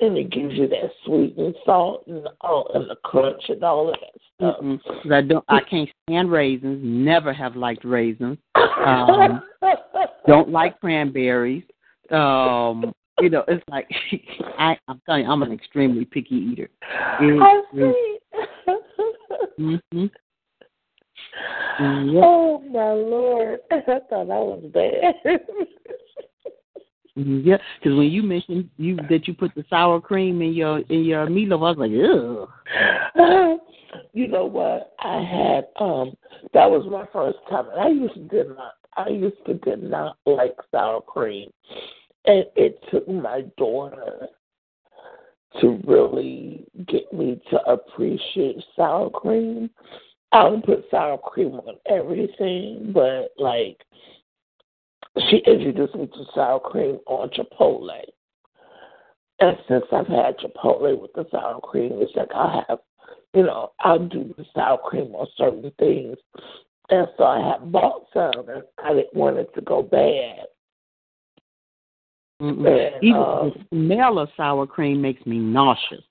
and 0.00 0.18
it 0.18 0.30
gives 0.30 0.54
you 0.54 0.68
that 0.68 0.90
sweet 1.04 1.36
and 1.36 1.54
salt 1.64 2.04
and 2.06 2.28
all 2.40 2.70
and 2.74 2.90
the 2.90 2.96
crunch 2.96 3.42
and 3.48 3.62
all 3.62 3.88
of 3.88 3.96
that 4.00 4.20
stuff. 4.36 4.56
Mm-mm. 4.62 5.12
I 5.12 5.22
don't, 5.22 5.44
I 5.48 5.60
can't 5.60 5.88
stand 6.08 6.30
raisins. 6.30 6.80
Never 6.82 7.32
have 7.32 7.56
liked 7.56 7.84
raisins. 7.84 8.38
Um, 8.54 9.42
Don't 10.26 10.50
like 10.50 10.80
cranberries. 10.80 11.64
Um, 12.10 12.92
you 13.20 13.30
know, 13.30 13.44
it's 13.46 13.64
like 13.68 13.88
I, 14.58 14.76
I'm 14.88 15.00
telling 15.06 15.24
you, 15.24 15.30
I'm 15.30 15.42
an 15.42 15.52
extremely 15.52 16.04
picky 16.04 16.36
eater. 16.36 16.70
I 16.82 17.62
see. 17.72 18.18
Mm-hmm. 19.56 20.06
Oh 21.80 22.60
my 22.70 22.92
lord! 22.92 23.60
I 23.70 23.80
thought 23.82 24.08
that 24.10 24.26
was 24.26 24.64
bad. 24.72 25.40
Yeah, 27.16 27.58
because 27.78 27.96
when 27.96 28.10
you 28.10 28.22
mentioned 28.24 28.68
you 28.76 28.96
that 29.08 29.28
you 29.28 29.34
put 29.34 29.54
the 29.54 29.64
sour 29.70 30.00
cream 30.00 30.42
in 30.42 30.52
your 30.52 30.80
in 30.88 31.04
your 31.04 31.28
meatloaf, 31.28 31.52
I 31.52 31.72
was 31.72 31.78
like, 31.78 31.92
ugh. 33.24 33.60
you 34.12 34.26
know 34.26 34.46
what? 34.46 34.94
I 34.98 35.22
had 35.22 35.66
um 35.78 36.16
that 36.52 36.68
was 36.68 36.84
my 36.90 37.06
first 37.12 37.38
time 37.48 37.66
I 37.78 37.88
used 37.88 38.14
to 38.14 38.20
did 38.20 38.48
not 38.48 38.72
I 38.96 39.08
used 39.10 39.44
to 39.46 39.54
did 39.54 39.82
not 39.82 40.16
like 40.26 40.56
sour 40.72 41.00
cream. 41.02 41.50
And 42.24 42.46
it 42.56 42.82
took 42.90 43.06
my 43.06 43.42
daughter 43.58 44.28
to 45.60 45.80
really 45.86 46.64
get 46.88 47.12
me 47.12 47.40
to 47.50 47.62
appreciate 47.70 48.56
sour 48.74 49.10
cream. 49.10 49.70
I 50.32 50.42
don't 50.42 50.64
put 50.64 50.84
sour 50.90 51.18
cream 51.18 51.54
on 51.54 51.76
everything, 51.86 52.90
but 52.92 53.28
like 53.38 53.78
she 55.30 55.38
introduced 55.46 55.94
me 55.94 56.06
to 56.06 56.24
sour 56.34 56.60
cream 56.60 56.98
on 57.06 57.30
Chipotle. 57.30 58.00
And 59.40 59.56
since 59.68 59.84
I've 59.92 60.06
had 60.06 60.38
Chipotle 60.38 61.00
with 61.00 61.12
the 61.14 61.26
sour 61.30 61.60
cream, 61.60 61.92
it's 61.94 62.14
like 62.16 62.32
I 62.34 62.62
have, 62.68 62.78
you 63.34 63.42
know, 63.42 63.72
I'll 63.80 64.06
do 64.06 64.34
the 64.36 64.44
sour 64.54 64.78
cream 64.78 65.14
on 65.14 65.26
certain 65.36 65.70
things. 65.78 66.16
And 66.90 67.08
so 67.16 67.24
I 67.24 67.40
have 67.50 67.72
bought 67.72 68.06
some, 68.12 68.48
and 68.48 68.62
I 68.82 68.94
didn't 68.94 69.14
want 69.14 69.38
it 69.38 69.52
to 69.54 69.60
go 69.62 69.82
bad. 69.82 70.46
And, 72.40 72.66
Even 73.02 73.20
um, 73.20 73.52
the 73.54 73.64
smell 73.70 74.18
of 74.18 74.28
sour 74.36 74.66
cream 74.66 75.00
makes 75.00 75.24
me 75.24 75.38
nauseous. 75.38 76.04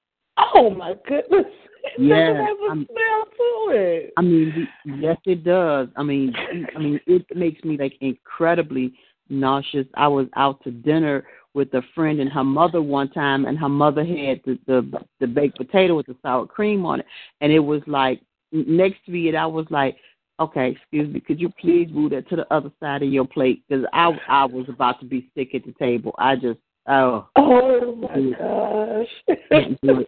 Oh 0.55 0.69
my 0.69 0.95
goodness! 1.07 1.45
It 1.83 1.91
Yes, 1.99 2.29
doesn't 2.29 2.45
have 2.45 2.57
a 2.59 2.63
I'm- 2.69 2.87
smell 2.91 3.25
to 3.25 3.75
it. 3.75 4.13
I 4.17 4.21
mean, 4.21 4.67
yes, 4.85 5.17
it 5.25 5.43
does. 5.43 5.89
I 5.95 6.03
mean, 6.03 6.33
I 6.75 6.79
mean, 6.79 6.99
it 7.05 7.25
makes 7.35 7.63
me 7.63 7.77
like 7.77 7.97
incredibly 8.01 8.93
nauseous. 9.29 9.87
I 9.95 10.07
was 10.07 10.27
out 10.35 10.63
to 10.63 10.71
dinner 10.71 11.25
with 11.53 11.73
a 11.75 11.81
friend 11.93 12.19
and 12.19 12.31
her 12.31 12.43
mother 12.43 12.81
one 12.81 13.09
time, 13.09 13.45
and 13.45 13.57
her 13.59 13.69
mother 13.69 14.03
had 14.03 14.41
the 14.45 14.57
the, 14.65 14.99
the 15.19 15.27
baked 15.27 15.57
potato 15.57 15.95
with 15.95 16.07
the 16.07 16.15
sour 16.21 16.45
cream 16.47 16.85
on 16.85 17.01
it, 17.01 17.05
and 17.41 17.51
it 17.51 17.59
was 17.59 17.81
like 17.85 18.21
next 18.51 19.05
to 19.05 19.11
it. 19.27 19.35
I 19.35 19.45
was 19.45 19.67
like, 19.69 19.97
okay, 20.39 20.71
excuse 20.71 21.13
me, 21.13 21.19
could 21.19 21.39
you 21.39 21.49
please 21.61 21.89
move 21.91 22.11
that 22.11 22.27
to 22.29 22.35
the 22.37 22.51
other 22.53 22.71
side 22.79 23.03
of 23.03 23.09
your 23.09 23.25
plate 23.25 23.63
because 23.67 23.85
I 23.93 24.17
I 24.27 24.45
was 24.45 24.65
about 24.69 24.99
to 25.01 25.05
be 25.05 25.29
sick 25.35 25.53
at 25.53 25.65
the 25.65 25.73
table. 25.73 26.15
I 26.17 26.35
just 26.35 26.59
oh 26.87 27.27
Oh 27.35 27.95
my 27.95 28.31
gosh! 28.39 30.07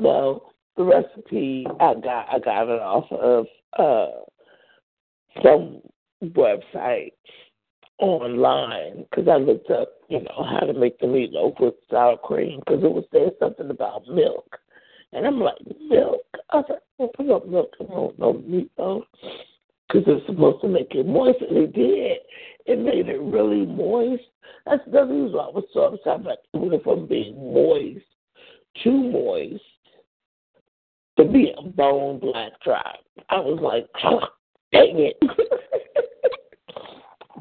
Well, 0.00 0.52
the 0.76 0.84
recipe 0.84 1.66
I 1.78 1.94
got 1.94 2.26
I 2.30 2.38
got 2.38 2.68
it 2.68 2.80
off 2.80 3.10
of 3.12 3.46
uh 3.78 4.22
some 5.42 5.82
website 6.24 7.12
online 7.98 9.04
because 9.10 9.28
I 9.28 9.36
looked 9.36 9.70
up 9.70 9.90
you 10.08 10.20
know 10.20 10.46
how 10.50 10.60
to 10.60 10.72
make 10.72 10.98
the 10.98 11.06
meatloaf 11.06 11.60
with 11.60 11.74
sour 11.90 12.16
cream 12.16 12.60
because 12.60 12.82
it 12.82 12.90
was 12.90 13.04
saying 13.12 13.32
something 13.38 13.68
about 13.68 14.08
milk, 14.08 14.56
and 15.12 15.26
I'm 15.26 15.38
like 15.38 15.58
milk. 15.88 16.22
I 16.48 16.56
was 16.56 16.66
like, 16.70 16.82
well, 16.96 17.10
put 17.14 17.30
up 17.30 17.46
milk 17.46 17.74
no 17.80 18.14
no 18.16 18.34
meatloaf 18.34 19.02
because 19.86 20.04
it's 20.06 20.26
supposed 20.26 20.62
to 20.62 20.68
make 20.68 20.94
it 20.94 21.06
moist, 21.06 21.42
and 21.42 21.58
it 21.58 21.74
did. 21.74 22.18
It 22.64 22.78
made 22.78 23.08
it 23.08 23.20
really 23.20 23.66
moist. 23.66 24.22
That's 24.64 24.82
the 24.90 25.02
reason 25.02 25.32
why 25.32 25.44
I 25.44 25.50
was 25.50 25.64
so 25.74 25.80
upset 25.80 26.26
it 26.26 26.38
went 26.54 26.82
from 26.84 27.06
being 27.06 27.34
moist, 27.34 28.04
too 28.82 29.10
moist, 29.10 29.62
to 31.26 31.32
be 31.32 31.52
a 31.56 31.62
bone 31.62 32.18
black 32.18 32.52
dry. 32.64 32.96
I 33.28 33.38
was 33.40 33.58
like, 33.62 33.86
dang 34.72 34.98
it. 34.98 35.16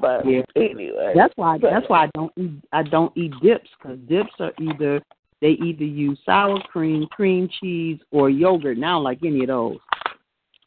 but 0.02 0.26
Yeah. 0.26 0.42
anyway, 0.56 1.14
That's 1.16 1.34
why. 1.36 1.58
That's 1.58 1.88
why 1.90 2.06
I 2.06 2.10
don't 2.14 2.32
eat. 2.38 2.52
I 2.72 2.84
don't 2.84 3.16
eat 3.18 3.34
dips 3.42 3.70
because 3.82 3.98
dips 4.08 4.34
are 4.40 4.54
either 4.60 5.02
they 5.42 5.52
either 5.52 5.84
use 5.86 6.20
sour 6.26 6.60
cream, 6.72 7.08
cream 7.12 7.50
cheese, 7.60 8.00
or 8.12 8.30
yogurt. 8.30 8.78
Now, 8.78 9.00
like 9.00 9.20
any 9.26 9.42
of 9.42 9.48
those. 9.48 9.78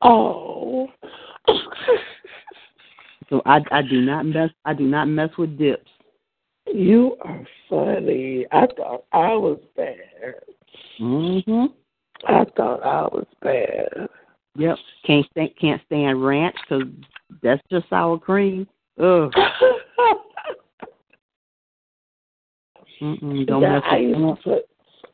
oh, 0.02 0.88
So 3.28 3.40
I 3.46 3.60
I 3.70 3.82
do 3.82 4.00
not 4.02 4.26
mess. 4.26 4.50
I 4.64 4.74
do 4.74 4.84
not 4.84 5.06
mess 5.06 5.30
with 5.38 5.56
dips. 5.58 5.90
you 6.66 7.16
are 7.22 7.46
funny. 7.68 8.46
I 8.52 8.66
thought 8.76 9.04
I 9.12 9.34
was 9.34 9.58
bad. 9.76 9.96
Mhm. 11.00 11.72
I 12.26 12.44
thought 12.56 12.82
I 12.84 13.02
was 13.02 13.26
bad. 13.42 14.08
Yep. 14.56 14.76
Can't 15.06 15.26
stand 15.30 15.50
can't 15.60 15.82
stand 15.86 16.24
ranch 16.24 16.56
because 16.62 16.88
that's 17.42 17.62
just 17.70 17.88
sour 17.88 18.18
cream. 18.18 18.66
Ugh. 18.98 19.32
Mm-mm, 23.00 23.46
don't 23.46 23.62
Yeah, 23.62 23.74
mess 23.74 23.82
I 23.90 23.96
used 23.96 24.18
to 24.18 24.36
put 24.44 24.68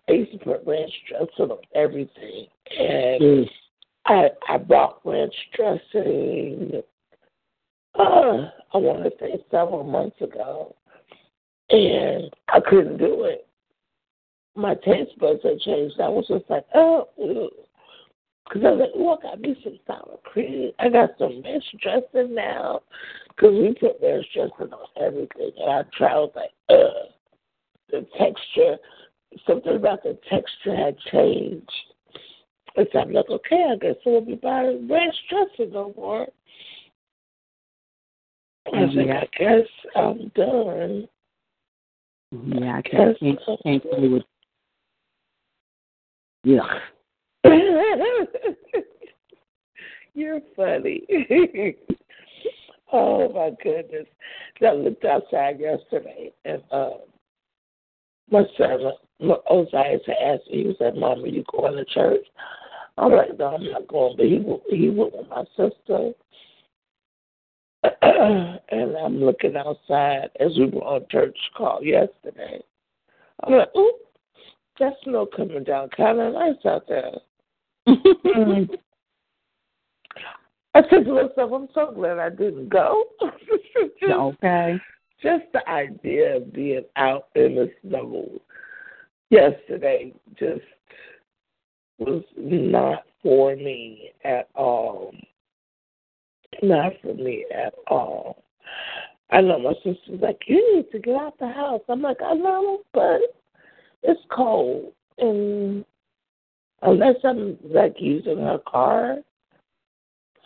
I 0.09 0.13
used 0.13 0.33
to 0.33 0.39
put 0.39 0.67
ranch 0.67 0.93
dressing 1.09 1.51
on 1.51 1.59
everything, 1.75 2.47
and 2.79 3.23
Mm. 3.23 3.51
I 4.07 4.31
I 4.49 4.59
bought 4.59 5.01
ranch 5.05 5.35
dressing. 5.55 6.83
Uh, 7.95 8.51
I 8.75 8.79
want 8.79 9.05
to 9.05 9.13
say 9.19 9.43
several 9.51 9.85
months 9.85 10.21
ago, 10.21 10.75
and 11.71 12.31
I 12.49 12.61
couldn't 12.61 12.99
do 12.99 13.25
it. 13.25 13.48
My 14.59 14.75
taste 14.75 15.17
buds 15.21 15.41
had 15.45 15.61
changed. 15.61 16.01
I 16.01 16.09
was 16.09 16.27
just 16.27 16.51
like, 16.51 16.65
oh, 16.75 17.09
because 17.17 18.65
I 18.65 18.71
was 18.73 18.81
like, 18.81 18.91
oh, 18.97 19.17
I 19.17 19.23
got 19.23 19.41
me 19.41 19.57
some 19.63 19.79
sour 19.87 20.19
cream. 20.25 20.73
I 20.81 20.89
got 20.89 21.11
some 21.17 21.43
ranch 21.45 21.65
dressing 21.81 22.35
now, 22.35 22.81
because 23.29 23.53
we 23.53 23.73
put 23.79 24.03
ranch 24.03 24.27
dressing 24.35 24.73
on 24.73 24.87
everything, 25.01 25.53
and 25.59 25.71
I 25.71 25.83
tried. 25.97 26.11
I 26.11 26.17
was 26.17 26.33
like, 26.35 26.51
ugh, 26.71 27.13
the 27.91 28.07
texture 28.19 28.79
something 29.47 29.77
about 29.77 30.03
the 30.03 30.19
texture 30.29 30.75
had 30.75 30.99
changed. 31.13 31.71
And 32.77 32.89
so 32.93 32.99
I'm 32.99 33.13
like, 33.13 33.31
okay, 33.31 33.65
I 33.73 33.77
guess 33.77 33.95
I 34.05 34.11
won't 34.11 34.27
be 34.27 34.35
buying 34.35 34.89
ranch 34.89 35.15
dressing 35.31 35.73
no 35.73 35.93
more. 35.97 36.27
I 38.67 38.85
was 38.85 38.95
like. 38.95 39.09
I 39.09 39.29
guess 39.39 39.69
I'm 39.95 40.33
done. 40.35 41.09
Yeah, 42.33 42.77
I 42.77 42.83
can't 42.83 43.19
can't, 43.21 43.63
can't 43.63 44.13
with. 44.13 44.23
Yeah. 46.45 46.63
You're 50.15 50.41
funny. 50.57 51.03
oh 52.93 53.33
my 53.33 53.51
goodness. 53.63 54.07
I 54.61 54.73
looked 54.73 55.05
outside 55.05 55.61
yesterday 55.61 56.33
and 56.45 56.63
um 56.73 56.99
my 58.31 58.43
son 58.57 58.93
my 59.21 59.37
Osiris 59.51 60.03
asked 60.09 60.51
me, 60.51 60.65
he 60.65 60.75
said, 60.79 60.95
Mom, 60.97 61.25
are 61.25 61.27
you 61.27 61.45
going 61.51 61.77
to 61.77 61.85
church? 61.85 62.25
I'm 62.97 63.13
like, 63.13 63.39
No, 63.39 63.55
I'm 63.55 63.71
not 63.71 63.89
going 63.89 64.17
but 64.17 64.27
he 64.27 64.45
he 64.71 64.91
went 64.91 65.17
with 65.17 65.29
my 65.29 65.45
sister. 65.57 66.13
and 68.03 68.97
I'm 68.97 69.25
looking 69.25 69.57
outside 69.57 70.31
as 70.41 70.57
we 70.59 70.67
were 70.67 70.83
on 70.83 71.07
church 71.11 71.37
call 71.57 71.83
yesterday. 71.83 72.61
I'm 73.45 73.55
like, 73.55 73.69
ooh, 73.77 73.95
that 74.81 74.95
snow 75.05 75.27
coming 75.27 75.65
down 75.65 75.89
kind 75.97 76.21
of 76.21 76.35
nice 76.35 76.55
out 76.67 76.85
there. 76.89 77.13
Mm-hmm. 77.89 78.75
I 80.75 80.83
said 80.91 81.07
to 81.07 81.15
myself, 81.15 81.53
I'm 81.53 81.69
so 81.75 81.93
glad 81.93 82.19
I 82.19 82.31
didn't 82.31 82.69
go. 82.69 83.05
just, 84.01 84.13
okay. 84.13 84.77
just 85.21 85.45
the 85.53 85.69
idea 85.69 86.37
of 86.37 86.53
being 86.53 86.85
out 86.97 87.29
in 87.35 87.57
the 87.57 87.71
snow 87.83 88.41
yesterday 89.31 90.13
just 90.39 90.61
was 91.99 92.23
not 92.37 93.05
for 93.23 93.57
me 93.57 94.11
at 94.25 94.49
all. 94.55 95.13
Not 96.63 96.93
for 97.03 97.15
me 97.15 97.45
at 97.53 97.75
all. 97.89 98.45
I 99.31 99.41
know 99.41 99.59
my 99.59 99.75
sister's 99.75 100.21
like, 100.21 100.43
you 100.47 100.77
need 100.77 100.91
to 100.93 100.99
get 100.99 101.17
out 101.17 101.39
the 101.39 101.49
house. 101.49 101.83
I'm 101.89 102.03
like, 102.03 102.19
I 102.25 102.35
know, 102.35 102.81
but 102.95 103.21
it's 104.03 104.21
cold, 104.31 104.93
and 105.19 105.85
unless 106.83 107.17
I'm 107.25 107.59
like 107.65 107.95
using 107.99 108.39
her 108.39 108.61
car, 108.67 109.19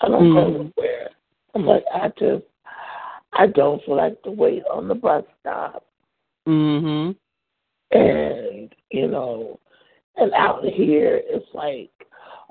I 0.01 0.09
don't 0.09 0.35
go 0.35 0.45
Mhm. 0.45 0.73
nowhere. 0.77 1.11
I'm 1.55 1.67
like, 1.67 1.85
I 1.93 2.09
just, 2.19 2.45
I 3.35 3.47
don't 3.47 3.83
feel 3.85 3.97
like 3.97 4.21
to 4.23 4.31
wait 4.31 4.65
on 4.67 4.88
the 4.88 4.95
bus 4.95 5.25
stop, 5.41 5.85
Mhm. 6.47 7.17
and 7.91 8.75
you 8.91 9.07
know, 9.09 9.59
and 10.17 10.33
out 10.33 10.65
here 10.65 11.23
it's 11.25 11.53
like 11.55 11.91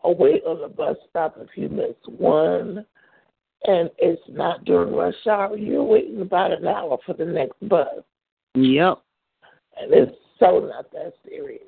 a 0.04 0.12
wait 0.12 0.44
on 0.46 0.62
the 0.62 0.68
bus 0.68 0.98
stop 1.10 1.38
if 1.38 1.58
you 1.58 1.70
miss 1.70 1.96
one. 2.08 2.86
And 3.64 3.92
it's 4.00 4.28
not 4.28 4.66
during 4.66 4.96
rush 4.96 5.28
hour. 5.28 5.56
You're 5.56 5.84
waiting 5.84 6.22
about 6.22 6.52
an 6.52 6.66
hour 6.66 6.98
for 7.06 7.14
the 7.14 7.26
next 7.26 7.60
bus. 7.70 8.04
Yep. 8.56 9.00
and 9.78 9.94
it's 9.94 10.18
so 10.42 10.60
not 10.60 10.92
that 10.92 11.14
serious. 11.28 11.62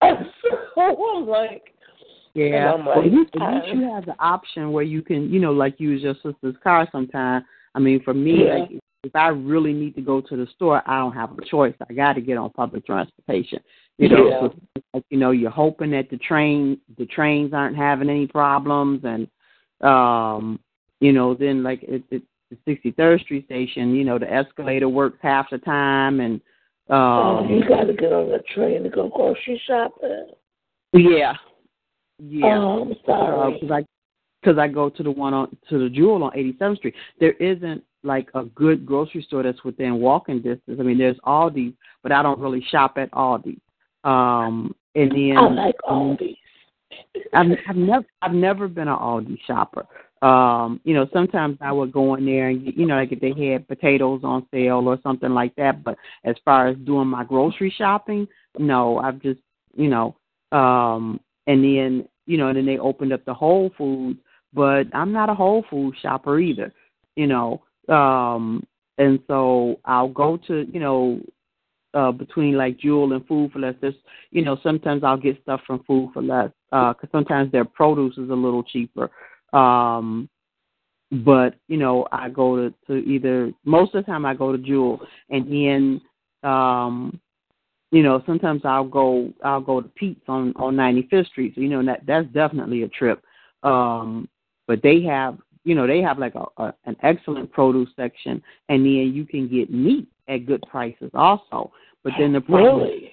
so 0.02 0.80
I'm 0.80 1.26
like, 1.26 1.74
Yeah. 2.34 2.72
I'm 2.72 2.86
well, 2.86 2.96
like, 2.98 3.06
at 3.06 3.12
least, 3.12 3.30
at 3.36 3.42
I- 3.42 3.54
least 3.60 3.74
you 3.74 3.92
have 3.92 4.06
the 4.06 4.14
option 4.18 4.72
where 4.72 4.84
you 4.84 5.02
can, 5.02 5.30
you 5.30 5.40
know, 5.40 5.52
like 5.52 5.78
use 5.78 6.02
your 6.02 6.14
sister's 6.14 6.56
car 6.62 6.88
sometime. 6.90 7.44
I 7.74 7.78
mean, 7.80 8.02
for 8.02 8.14
me, 8.14 8.44
Yeah. 8.46 8.54
like 8.60 8.70
if 9.02 9.14
I 9.14 9.28
really 9.28 9.72
need 9.74 9.94
to 9.96 10.00
go 10.00 10.20
to 10.22 10.36
the 10.36 10.46
store, 10.54 10.82
I 10.86 10.98
don't 10.98 11.12
have 11.12 11.36
a 11.38 11.44
choice. 11.44 11.74
I 11.88 11.92
got 11.92 12.14
to 12.14 12.22
get 12.22 12.38
on 12.38 12.48
public 12.50 12.86
transportation. 12.86 13.60
You 13.98 14.08
know, 14.08 14.28
Yeah. 14.28 14.40
so, 14.40 14.54
like, 14.94 15.04
you 15.10 15.18
know, 15.18 15.30
you're 15.30 15.50
hoping 15.50 15.90
that 15.92 16.10
the 16.10 16.16
train, 16.16 16.80
the 16.98 17.06
trains 17.06 17.52
aren't 17.52 17.76
having 17.76 18.08
any 18.10 18.26
problems, 18.26 19.02
and 19.04 19.28
um, 19.86 20.58
you 21.00 21.12
know, 21.12 21.34
then 21.34 21.62
like 21.62 21.82
it, 21.82 22.02
it, 22.10 22.22
the 22.50 22.56
63rd 22.74 23.20
Street 23.20 23.44
station, 23.44 23.94
you 23.94 24.04
know, 24.04 24.18
the 24.18 24.32
escalator 24.32 24.88
works 24.88 25.18
half 25.22 25.50
the 25.50 25.58
time, 25.58 26.20
and 26.20 26.40
oh, 26.90 26.94
um, 27.38 27.48
you 27.48 27.66
got 27.68 27.84
to 27.84 27.94
get 27.94 28.12
on 28.12 28.30
the 28.30 28.42
train 28.54 28.82
to 28.82 28.90
go 28.90 29.08
grocery 29.08 29.60
shopping. 29.66 30.28
yeah, 30.92 31.34
Yeah. 32.18 32.58
Oh, 32.58 32.82
I'm 32.82 32.94
sorry. 33.04 33.54
Because 33.54 33.70
I 33.70 33.84
because 34.40 34.58
I 34.58 34.68
go 34.68 34.90
to 34.90 35.02
the 35.02 35.10
one 35.10 35.32
on 35.32 35.56
to 35.70 35.78
the 35.78 35.88
Jewel 35.88 36.22
on 36.22 36.32
87th 36.32 36.76
Street. 36.76 36.94
There 37.18 37.32
isn't 37.32 37.82
like 38.02 38.28
a 38.34 38.44
good 38.44 38.84
grocery 38.84 39.22
store 39.22 39.42
that's 39.42 39.64
within 39.64 39.96
walking 39.96 40.42
distance. 40.42 40.78
I 40.78 40.82
mean, 40.82 40.98
there's 40.98 41.16
Aldi, 41.26 41.74
but 42.02 42.12
I 42.12 42.22
don't 42.22 42.38
really 42.38 42.62
shop 42.70 42.98
at 42.98 43.10
Aldi. 43.12 43.58
Um, 44.04 44.74
and 44.94 45.10
then 45.10 45.36
I 45.38 45.48
like 45.48 45.76
Aldi. 45.88 46.36
I've, 47.32 47.46
I've 47.68 47.76
never 47.76 48.04
I've 48.22 48.34
never 48.34 48.68
been 48.68 48.88
an 48.88 48.96
Aldi 48.96 49.38
shopper. 49.46 49.86
Um, 50.24 50.80
you 50.84 50.94
know, 50.94 51.06
sometimes 51.12 51.58
I 51.60 51.70
would 51.70 51.92
go 51.92 52.14
in 52.14 52.24
there 52.24 52.48
and 52.48 52.72
you 52.74 52.86
know, 52.86 52.96
like 52.96 53.12
if 53.12 53.20
they 53.20 53.34
had 53.50 53.68
potatoes 53.68 54.22
on 54.24 54.46
sale 54.50 54.88
or 54.88 54.98
something 55.02 55.28
like 55.28 55.54
that. 55.56 55.84
But 55.84 55.98
as 56.24 56.34
far 56.46 56.68
as 56.68 56.78
doing 56.78 57.08
my 57.08 57.24
grocery 57.24 57.72
shopping, 57.76 58.26
no, 58.58 58.98
I've 58.98 59.20
just 59.20 59.40
you 59.76 59.88
know, 59.88 60.16
um, 60.50 61.20
and 61.46 61.62
then 61.62 62.08
you 62.24 62.38
know, 62.38 62.48
and 62.48 62.56
then 62.56 62.64
they 62.64 62.78
opened 62.78 63.12
up 63.12 63.22
the 63.26 63.34
Whole 63.34 63.70
Foods, 63.76 64.18
but 64.54 64.86
I'm 64.94 65.12
not 65.12 65.28
a 65.28 65.34
Whole 65.34 65.62
Food 65.68 65.94
shopper 66.00 66.38
either. 66.38 66.72
You 67.16 67.26
know, 67.26 67.62
um, 67.90 68.66
and 68.96 69.20
so 69.26 69.78
I'll 69.84 70.08
go 70.08 70.38
to 70.46 70.66
you 70.72 70.80
know 70.80 71.20
uh, 71.92 72.12
between 72.12 72.56
like 72.56 72.78
Jewel 72.78 73.12
and 73.12 73.26
Food 73.26 73.52
for 73.52 73.58
Less. 73.58 73.74
There's, 73.82 73.94
you 74.30 74.42
know, 74.42 74.56
sometimes 74.62 75.04
I'll 75.04 75.18
get 75.18 75.42
stuff 75.42 75.60
from 75.66 75.84
Food 75.84 76.12
for 76.14 76.22
Less 76.22 76.50
because 76.70 76.96
uh, 77.02 77.06
sometimes 77.12 77.52
their 77.52 77.66
produce 77.66 78.16
is 78.16 78.30
a 78.30 78.34
little 78.34 78.62
cheaper. 78.62 79.10
Um, 79.54 80.28
but 81.24 81.54
you 81.68 81.76
know, 81.76 82.06
I 82.12 82.28
go 82.28 82.56
to, 82.56 82.74
to 82.88 82.94
either 83.08 83.52
most 83.64 83.94
of 83.94 84.04
the 84.04 84.10
time 84.10 84.26
I 84.26 84.34
go 84.34 84.52
to 84.52 84.58
Jewel, 84.58 85.00
and 85.30 85.46
then 85.46 86.00
um, 86.50 87.20
you 87.90 88.02
know, 88.02 88.22
sometimes 88.26 88.62
I'll 88.64 88.88
go 88.88 89.32
I'll 89.44 89.60
go 89.60 89.80
to 89.80 89.88
Pete's 89.88 90.24
on 90.28 90.52
on 90.56 90.74
95th 90.74 91.28
Street. 91.28 91.52
So 91.54 91.60
you 91.60 91.68
know 91.68 91.84
that 91.84 92.02
that's 92.06 92.26
definitely 92.28 92.82
a 92.82 92.88
trip. 92.88 93.22
Um, 93.62 94.28
but 94.66 94.82
they 94.82 95.02
have 95.02 95.38
you 95.64 95.74
know 95.74 95.86
they 95.86 96.00
have 96.00 96.18
like 96.18 96.34
a, 96.34 96.44
a 96.62 96.74
an 96.86 96.96
excellent 97.02 97.52
produce 97.52 97.90
section, 97.94 98.42
and 98.68 98.84
then 98.84 99.12
you 99.14 99.24
can 99.24 99.48
get 99.48 99.72
meat 99.72 100.08
at 100.28 100.46
good 100.46 100.62
prices 100.68 101.10
also. 101.14 101.70
But 102.02 102.14
then 102.18 102.32
the 102.32 102.40
problem, 102.40 102.82
Really? 102.82 103.12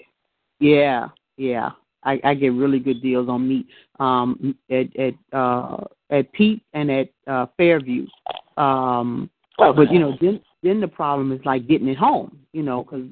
yeah, 0.59 1.09
yeah, 1.37 1.71
I, 2.03 2.19
I 2.23 2.33
get 2.33 2.53
really 2.53 2.79
good 2.79 3.01
deals 3.01 3.29
on 3.29 3.47
meat 3.47 3.67
um, 3.99 4.55
at 4.69 4.95
at 4.97 5.13
uh, 5.31 5.77
at 6.11 6.31
Pete 6.33 6.61
and 6.73 6.91
at 6.91 7.09
uh, 7.27 7.47
Fairview. 7.57 8.05
Um, 8.57 9.29
Okay. 9.59 9.77
but 9.77 9.91
you 9.91 9.99
know, 9.99 10.17
then 10.21 10.39
then 10.63 10.79
the 10.79 10.87
problem 10.87 11.31
is 11.31 11.45
like 11.45 11.67
getting 11.67 11.87
it 11.87 11.97
home. 11.97 12.39
You 12.53 12.63
know, 12.63 12.83
because 12.83 13.07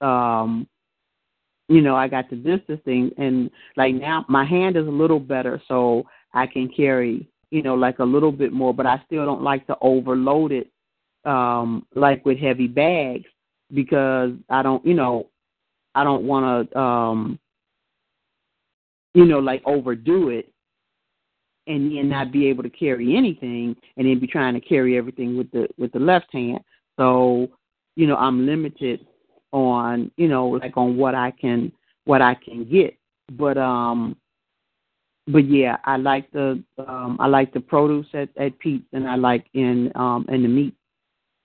um, 0.00 0.68
you 1.68 1.80
know 1.80 1.96
I 1.96 2.08
got 2.08 2.28
the 2.28 2.36
distance 2.36 2.80
thing, 2.84 3.12
and 3.18 3.50
like 3.76 3.94
now 3.94 4.24
my 4.28 4.44
hand 4.44 4.76
is 4.76 4.86
a 4.86 4.90
little 4.90 5.20
better, 5.20 5.60
so 5.68 6.04
I 6.34 6.46
can 6.46 6.68
carry 6.68 7.26
you 7.50 7.62
know 7.62 7.74
like 7.74 7.98
a 8.00 8.04
little 8.04 8.32
bit 8.32 8.52
more. 8.52 8.74
But 8.74 8.86
I 8.86 9.00
still 9.06 9.24
don't 9.24 9.42
like 9.42 9.66
to 9.68 9.76
overload 9.80 10.52
it 10.52 10.70
um, 11.24 11.86
like 11.94 12.24
with 12.26 12.38
heavy 12.38 12.66
bags 12.66 13.26
because 13.72 14.32
I 14.50 14.62
don't 14.62 14.84
you 14.84 14.94
know 14.94 15.28
I 15.94 16.04
don't 16.04 16.24
want 16.24 16.70
to 16.70 16.78
um, 16.78 17.38
you 19.14 19.24
know 19.24 19.38
like 19.38 19.62
overdo 19.64 20.28
it 20.28 20.52
and 21.66 21.94
then 21.94 22.08
not 22.08 22.32
be 22.32 22.46
able 22.46 22.62
to 22.62 22.70
carry 22.70 23.16
anything 23.16 23.76
and 23.96 24.06
then 24.06 24.18
be 24.18 24.26
trying 24.26 24.54
to 24.54 24.60
carry 24.60 24.96
everything 24.96 25.36
with 25.36 25.50
the 25.52 25.68
with 25.78 25.92
the 25.92 25.98
left 25.98 26.32
hand 26.32 26.60
so 26.98 27.48
you 27.96 28.06
know 28.06 28.16
i'm 28.16 28.46
limited 28.46 29.06
on 29.52 30.10
you 30.16 30.28
know 30.28 30.48
like 30.48 30.76
on 30.76 30.96
what 30.96 31.14
i 31.14 31.30
can 31.30 31.70
what 32.04 32.22
i 32.22 32.34
can 32.34 32.68
get 32.70 32.96
but 33.32 33.56
um 33.58 34.16
but 35.28 35.48
yeah 35.48 35.76
i 35.84 35.96
like 35.96 36.30
the 36.32 36.62
um 36.86 37.16
i 37.20 37.26
like 37.26 37.52
the 37.52 37.60
produce 37.60 38.06
at 38.14 38.28
at 38.36 38.58
pete's 38.58 38.86
and 38.92 39.08
i 39.08 39.16
like 39.16 39.46
in 39.54 39.90
um 39.94 40.24
and 40.28 40.44
the 40.44 40.48
meat 40.48 40.74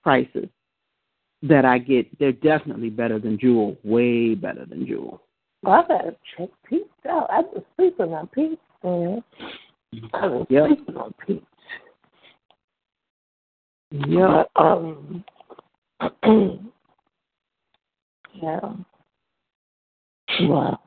prices 0.02 0.48
that 1.42 1.64
i 1.64 1.78
get 1.78 2.06
they're 2.18 2.32
definitely 2.32 2.90
better 2.90 3.18
than 3.18 3.38
jewel 3.38 3.76
way 3.82 4.34
better 4.34 4.64
than 4.64 4.86
jewel 4.86 5.20
Well, 5.62 5.84
I 5.84 5.88
gotta 5.88 6.16
check 6.36 6.48
Pete's 6.68 6.88
out. 7.08 7.28
I 7.30 7.40
was 7.40 7.62
sleeping 7.76 8.12
on 8.12 8.26
Pete's. 8.28 8.60
I 10.14 10.26
was 10.26 10.46
Yep. 10.48 10.66
sleeping 10.68 10.96
on 10.96 11.14
Pete's. 11.26 11.46
yeah 13.90 14.44
But, 14.54 14.62
um, 14.62 15.24
yeah. 18.34 18.72
Wow. 20.40 20.80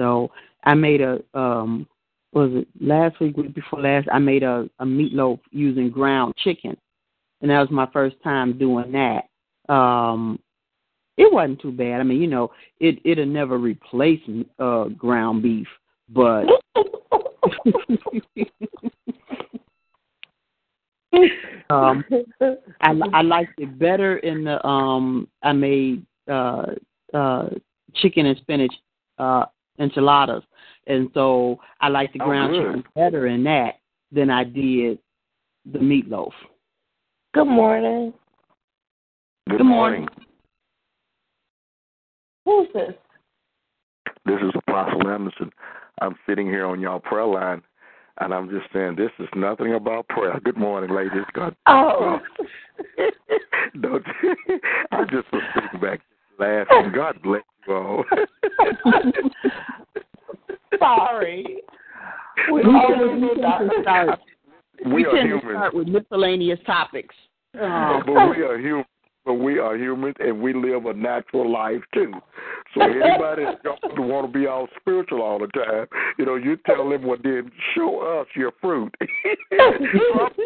So 0.00 0.30
I 0.64 0.74
made 0.74 1.00
a 1.00 1.18
um 1.34 1.86
was 2.32 2.50
it 2.52 2.68
last 2.80 3.20
week, 3.20 3.36
week 3.36 3.54
before 3.54 3.80
last, 3.80 4.06
I 4.12 4.18
made 4.18 4.42
a, 4.42 4.68
a 4.78 4.84
meatloaf 4.84 5.40
using 5.50 5.90
ground 5.90 6.34
chicken. 6.38 6.76
And 7.40 7.50
that 7.50 7.60
was 7.60 7.70
my 7.70 7.86
first 7.92 8.16
time 8.22 8.58
doing 8.58 8.92
that. 8.92 9.72
Um 9.72 10.38
it 11.16 11.32
wasn't 11.32 11.60
too 11.60 11.72
bad. 11.72 12.00
I 12.00 12.04
mean, 12.04 12.22
you 12.22 12.28
know, 12.28 12.52
it 12.80 12.98
it'll 13.04 13.26
never 13.26 13.58
replace 13.58 14.20
uh 14.58 14.84
ground 14.84 15.42
beef, 15.42 15.68
but 16.08 16.44
um 21.70 22.04
I 22.80 22.98
I 23.12 23.22
liked 23.22 23.58
it 23.58 23.78
better 23.78 24.18
in 24.18 24.44
the 24.44 24.64
um 24.66 25.28
I 25.42 25.52
made 25.52 26.04
uh 26.30 26.66
uh 27.14 27.48
chicken 27.94 28.26
and 28.26 28.36
spinach 28.38 28.72
uh 29.18 29.46
enchiladas. 29.78 30.42
And 30.86 31.10
so 31.14 31.58
I 31.80 31.88
like 31.88 32.12
the 32.12 32.20
Oh, 32.20 32.26
ground 32.26 32.52
good. 32.52 32.66
chicken 32.66 32.84
better 32.94 33.26
in 33.28 33.42
that 33.44 33.76
than 34.12 34.28
I 34.30 34.44
did 34.44 34.98
the 35.70 35.78
meatloaf. 35.78 36.32
Good 37.34 37.46
morning. 37.46 38.12
Good 39.48 39.64
morning. 39.64 40.08
Who's 42.44 42.68
this? 42.72 42.94
This 44.24 44.38
is 44.42 44.50
Apostle 44.66 45.08
Anderson. 45.08 45.50
I'm 46.00 46.16
sitting 46.26 46.46
here 46.46 46.66
on 46.66 46.80
y'all 46.80 47.00
prayer 47.00 47.26
line, 47.26 47.62
and 48.20 48.32
I'm 48.32 48.48
just 48.50 48.66
saying 48.72 48.96
this 48.96 49.10
is 49.18 49.28
nothing 49.34 49.74
about 49.74 50.08
prayer. 50.08 50.38
Good 50.44 50.56
morning, 50.56 50.94
ladies. 50.94 51.24
God, 51.32 51.56
Oh. 51.66 52.20
don't. 53.80 54.04
I 54.92 55.02
just 55.04 55.30
was 55.32 55.42
sitting 55.54 55.80
back 55.80 56.00
laughing. 56.38 56.92
God 56.94 57.20
bless 57.22 57.42
you 57.66 57.74
all. 57.74 58.04
Sorry. 60.78 61.58
We 62.52 62.62
always 62.64 63.20
do 63.20 63.34
to 63.34 63.70
start, 63.82 64.20
we 64.84 64.92
we 64.92 65.04
are 65.06 65.12
tend 65.12 65.30
to 65.30 65.40
start 65.40 65.74
with 65.74 65.88
miscellaneous 65.88 66.60
topics. 66.64 67.14
Um, 67.60 68.02
but 68.06 68.36
we 68.36 68.42
are 68.42 68.58
human. 68.58 68.84
But 69.28 69.34
we 69.34 69.58
are 69.58 69.76
humans, 69.76 70.16
and 70.20 70.40
we 70.40 70.54
live 70.54 70.86
a 70.86 70.94
natural 70.94 71.52
life 71.52 71.82
too. 71.92 72.14
So 72.72 72.80
anybody 72.80 73.44
that 73.62 73.98
want 73.98 74.26
to 74.26 74.38
be 74.38 74.46
all 74.46 74.68
spiritual 74.80 75.20
all 75.20 75.38
the 75.38 75.48
time, 75.48 75.86
you 76.16 76.24
know, 76.24 76.36
you 76.36 76.56
tell 76.64 76.88
them, 76.88 77.04
well, 77.06 77.18
then 77.22 77.50
show 77.74 78.20
us 78.22 78.26
your 78.34 78.52
fruit. 78.58 78.90
I'm 79.52 79.82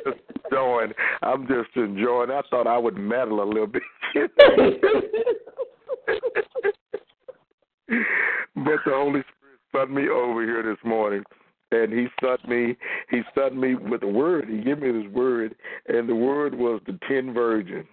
just 0.05 0.19
enjoying. 0.45 0.93
I'm 1.23 1.47
just 1.47 1.69
enjoying. 1.77 2.33
I 2.33 2.41
thought 2.51 2.67
I 2.67 2.77
would 2.77 2.97
meddle 2.97 3.41
a 3.41 3.47
little 3.47 3.69
bit. 3.69 3.83
but 4.17 4.33
the 7.87 8.81
Holy 8.87 9.21
Spirit 9.21 9.61
sent 9.71 9.93
me 9.93 10.09
over 10.09 10.43
here 10.43 10.65
this 10.65 10.85
morning, 10.85 11.23
and 11.71 11.93
He 11.93 12.09
sent 12.21 12.49
me. 12.49 12.77
He 13.11 13.21
sent 13.39 13.57
me 13.57 13.77
with 13.77 14.03
a 14.03 14.09
word. 14.09 14.49
He 14.49 14.59
gave 14.59 14.81
me 14.81 14.91
this 14.91 15.13
word, 15.13 15.55
and 15.87 16.09
the 16.09 16.17
word 16.17 16.57
was 16.57 16.81
the 16.85 16.99
ten 17.09 17.33
virgins. 17.33 17.87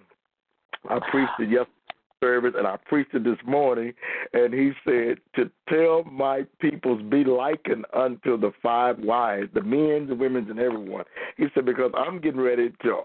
I 0.88 0.98
preached 1.10 1.32
it 1.38 1.50
yesterday 1.50 1.74
service, 2.20 2.54
and 2.56 2.66
I 2.66 2.76
preached 2.86 3.14
it 3.14 3.24
this 3.24 3.38
morning, 3.46 3.92
and 4.32 4.52
He 4.52 4.72
said 4.84 5.18
to 5.36 5.50
tell 5.68 6.04
my 6.04 6.42
peoples 6.60 7.02
be 7.10 7.24
likened 7.24 7.86
unto 7.94 8.38
the 8.38 8.52
five 8.62 8.98
wise, 8.98 9.46
the 9.54 9.62
men, 9.62 10.06
the 10.08 10.14
women, 10.14 10.48
and 10.50 10.58
everyone. 10.58 11.04
He 11.36 11.46
said 11.54 11.64
because 11.64 11.90
I'm 11.96 12.20
getting 12.20 12.40
ready 12.40 12.72
to 12.82 13.00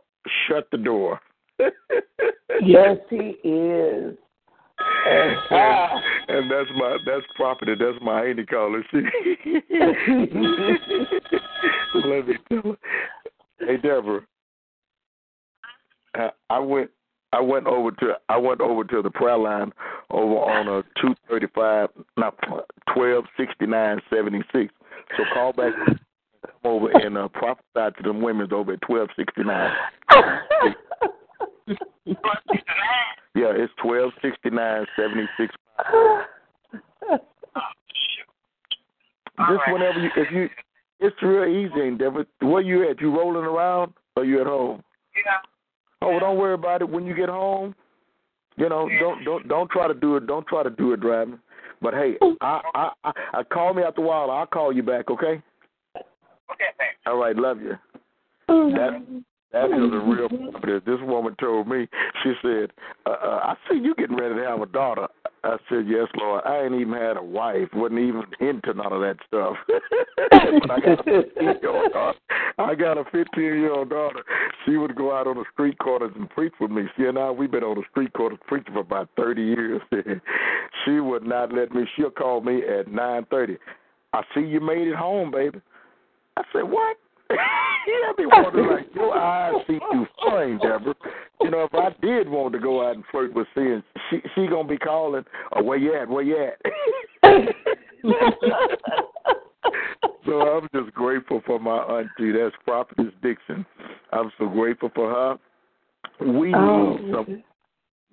shut 0.48 0.68
the 0.72 0.78
door. 0.78 1.20
yes, 2.62 2.98
he 3.10 3.38
is. 3.44 4.18
And, 5.08 5.38
and, 5.52 6.04
and 6.28 6.52
that's 6.52 6.70
my 6.76 6.98
that's 7.06 7.26
property. 7.36 7.76
That's 7.80 7.98
my 8.02 8.26
auntie 8.26 8.46
caller. 8.46 8.84
She 8.92 8.98
let 12.04 12.28
me 12.28 12.36
tell 12.50 12.62
her. 12.64 12.78
Hey 13.60 13.78
Deborah, 13.78 14.22
uh, 16.20 16.30
I 16.50 16.60
went 16.60 16.92
I 17.36 17.42
went 17.42 17.68
over 17.68 17.92
to 17.92 18.14
I 18.30 18.38
went 18.38 18.62
over 18.62 18.86
to 18.86 19.02
the 19.02 19.10
prayer 19.10 19.38
line 19.38 19.74
over 20.10 20.36
on 20.36 20.68
a 20.70 20.84
two 21.02 21.14
thirty 21.30 21.48
five 21.54 21.90
not 22.16 22.34
twelve 22.94 23.26
sixty 23.38 23.66
nine 23.66 24.00
seventy 24.10 24.42
six. 24.54 24.74
So 25.18 25.24
call 25.34 25.52
back 25.52 25.74
over 26.64 26.90
and 26.92 27.18
uh, 27.18 27.28
prophesy 27.28 27.66
to 27.98 28.04
them 28.04 28.22
women 28.22 28.54
over 28.54 28.74
at 28.74 28.82
twelve 28.82 29.10
sixty 29.16 29.44
nine. 29.44 29.72
Yeah, 33.36 33.52
it's 33.54 33.74
twelve 33.84 34.14
sixty 34.22 34.50
nine 34.50 34.86
seventy 34.96 35.28
six. 35.38 35.54
just 39.38 39.62
whenever 39.68 40.00
you, 40.00 40.10
if 40.16 40.32
you, 40.32 40.48
it's 41.02 41.16
real 41.22 41.44
easy, 41.46 41.98
Deborah. 41.98 42.26
Where 42.40 42.62
you 42.62 42.90
at? 42.90 43.02
You 43.02 43.14
rolling 43.14 43.44
around 43.44 43.94
or 44.16 44.24
you 44.24 44.40
at 44.40 44.48
home? 44.48 44.82
Yeah. 45.18 45.42
Oh, 46.06 46.20
don't 46.20 46.38
worry 46.38 46.54
about 46.54 46.82
it. 46.82 46.90
When 46.90 47.06
you 47.06 47.16
get 47.16 47.30
home, 47.30 47.76
you 48.58 48.70
know, 48.70 48.88
don't 49.00 49.24
don't 49.24 49.48
don't 49.48 49.70
try 49.70 49.88
to 49.88 49.94
do 49.94 50.16
it. 50.18 50.28
Don't 50.28 50.46
try 50.48 50.64
to 50.64 50.70
do 50.70 50.94
it 50.94 51.02
driving. 51.02 51.40
But 51.82 51.94
hey, 51.94 52.16
I 52.42 52.62
I 52.74 52.90
I, 53.04 53.12
I 53.34 53.44
call 53.44 53.74
me 53.74 53.84
after 53.84 54.02
a 54.02 54.06
while. 54.06 54.32
I'll 54.32 54.46
call 54.46 54.72
you 54.74 54.84
back. 54.84 55.10
Okay. 55.10 55.42
Okay, 55.96 56.72
thanks. 56.78 56.96
All 57.06 57.18
right. 57.18 57.36
Love 57.36 57.60
you. 57.62 57.74
That 58.48 59.24
that 59.52 59.66
is 59.66 59.72
a 59.72 60.00
real. 60.00 60.30
This 60.86 61.00
woman 61.02 61.36
told 61.40 61.68
me. 61.68 61.88
She 62.24 62.34
said, 62.42 62.72
uh, 63.06 63.10
uh, 63.10 63.40
"I 63.44 63.56
see 63.70 63.78
you 63.78 63.96
getting 63.96 64.18
ready 64.18 64.36
to 64.36 64.42
have 64.42 64.62
a 64.62 64.66
daughter." 64.66 65.08
I 65.46 65.58
said, 65.70 65.86
"Yes, 65.88 66.08
Lord. 66.16 66.42
I 66.44 66.64
ain't 66.64 66.74
even 66.74 66.94
had 66.94 67.18
a 67.18 67.24
wife. 67.24 67.70
wasn't 67.74 68.00
even 68.00 68.24
into 68.40 68.74
none 68.74 68.92
of 68.92 69.02
that 69.02 69.18
stuff." 69.28 69.56
but 69.68 70.72
I 70.72 70.80
got 70.80 71.00
a 71.00 71.04
fifteen-year-old 71.04 71.94
daughter. 71.94 72.20
I 72.58 72.74
got 72.74 72.98
a 72.98 73.04
fifteen-year-old 73.06 73.90
daughter. 73.90 74.24
She 74.66 74.78
would 74.78 74.96
go 74.96 75.16
out 75.16 75.28
on 75.28 75.36
the 75.36 75.46
street 75.54 75.78
corners 75.78 76.14
and 76.16 76.28
preach 76.32 76.54
with 76.60 76.72
me. 76.72 76.84
She 76.98 77.04
and 77.04 77.20
I, 77.20 77.30
we've 77.30 77.52
been 77.52 77.64
on 77.64 77.76
the 77.76 77.84
street 77.92 78.14
corners 78.14 78.40
preaching 78.48 78.74
for 78.74 78.80
about 78.80 79.10
thirty 79.16 79.44
years. 79.44 79.82
she 80.86 81.00
would 81.00 81.24
not 81.24 81.54
let 81.54 81.72
me. 81.72 81.86
She'll 81.96 82.10
call 82.10 82.42
me 82.42 82.64
at 82.64 82.88
nine 82.88 83.26
thirty. 83.30 83.58
I 84.14 84.24
see 84.34 84.42
you 84.42 84.60
made 84.60 84.88
it 84.88 84.96
home, 84.96 85.30
baby. 85.30 85.62
I 86.38 86.44
said, 86.52 86.64
"What?" 86.64 86.98
yeah, 87.32 88.12
be 88.18 88.26
wondering 88.26 88.70
like 88.70 88.88
your 88.94 89.18
eyes 89.18 89.54
see 89.68 89.80
through 89.92 90.08
flame, 90.30 90.60
Deborah. 90.62 90.96
You 91.42 91.52
know, 91.52 91.64
if 91.64 91.74
I 91.74 91.90
did 92.06 92.30
want 92.30 92.54
to 92.54 92.60
go 92.60 92.88
out 92.88 92.96
and 92.96 93.04
flirt 93.12 93.34
with 93.34 93.48
sin, 93.56 93.84
she 94.10 94.22
she 94.36 94.48
gonna 94.48 94.68
be 94.68 94.78
calling, 94.78 95.24
"Oh, 95.56 95.64
where 95.64 95.78
you 95.78 95.96
at? 95.96 96.08
Where 96.08 96.24
you 96.24 96.38
at?" 96.38 96.62
so 100.26 100.42
I'm 100.42 100.68
just 100.74 100.94
grateful 100.94 101.42
for 101.46 101.60
my 101.60 101.78
auntie. 101.78 102.32
That's 102.32 102.56
Prophetess 102.64 103.14
Dixon. 103.22 103.66
I'm 104.12 104.32
so 104.38 104.48
grateful 104.48 104.92
for 104.94 105.10
her. 105.10 105.38
We 106.32 106.54
Oh. 106.54 106.98
need 106.98 107.12
some 107.14 107.44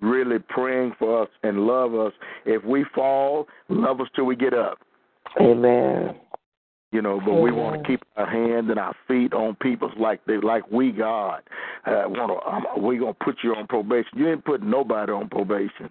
really 0.01 0.39
praying 0.49 0.93
for 0.99 1.23
us 1.23 1.29
and 1.43 1.65
love 1.65 1.95
us. 1.95 2.13
If 2.45 2.63
we 2.65 2.83
fall, 2.95 3.47
love 3.69 4.01
us 4.01 4.07
till 4.15 4.25
we 4.25 4.35
get 4.35 4.53
up. 4.53 4.79
Amen. 5.39 6.15
You 6.93 7.01
know, 7.01 7.19
but 7.25 7.33
we 7.41 7.51
want 7.51 7.81
to 7.81 7.87
keep 7.87 8.03
our 8.17 8.29
hands 8.29 8.69
and 8.69 8.77
our 8.77 8.93
feet 9.07 9.33
on 9.33 9.55
people 9.55 9.89
like 9.97 10.23
they 10.25 10.37
like 10.37 10.69
we 10.71 10.91
God. 10.91 11.41
Uh, 11.87 12.03
want 12.05 12.31
to 12.39 12.47
um, 12.47 12.85
we 12.85 12.99
gonna 12.99 13.15
put 13.15 13.37
you 13.43 13.55
on 13.55 13.65
probation. 13.65 14.11
You 14.15 14.29
ain't 14.29 14.45
putting 14.45 14.69
nobody 14.69 15.11
on 15.11 15.27
probation. 15.27 15.89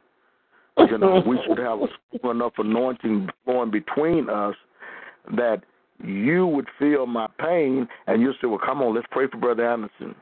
You 0.79 0.99
know, 0.99 1.21
we 1.27 1.41
should 1.45 1.59
have 1.59 1.81
a 1.81 2.31
enough 2.31 2.53
anointing 2.57 3.29
flowing 3.45 3.73
between 3.73 4.31
us 4.31 4.55
that 5.37 5.65
you 6.05 6.47
would 6.47 6.69
feel 6.79 7.05
my 7.07 7.27
pain 7.37 7.89
and 8.07 8.23
you 8.23 8.33
say, 8.41 8.47
"Well, 8.47 8.61
come 8.65 8.81
on, 8.81 8.95
let's 8.95 9.09
pray 9.11 9.27
for 9.27 9.39
Brother 9.39 9.69
Anderson." 9.69 10.15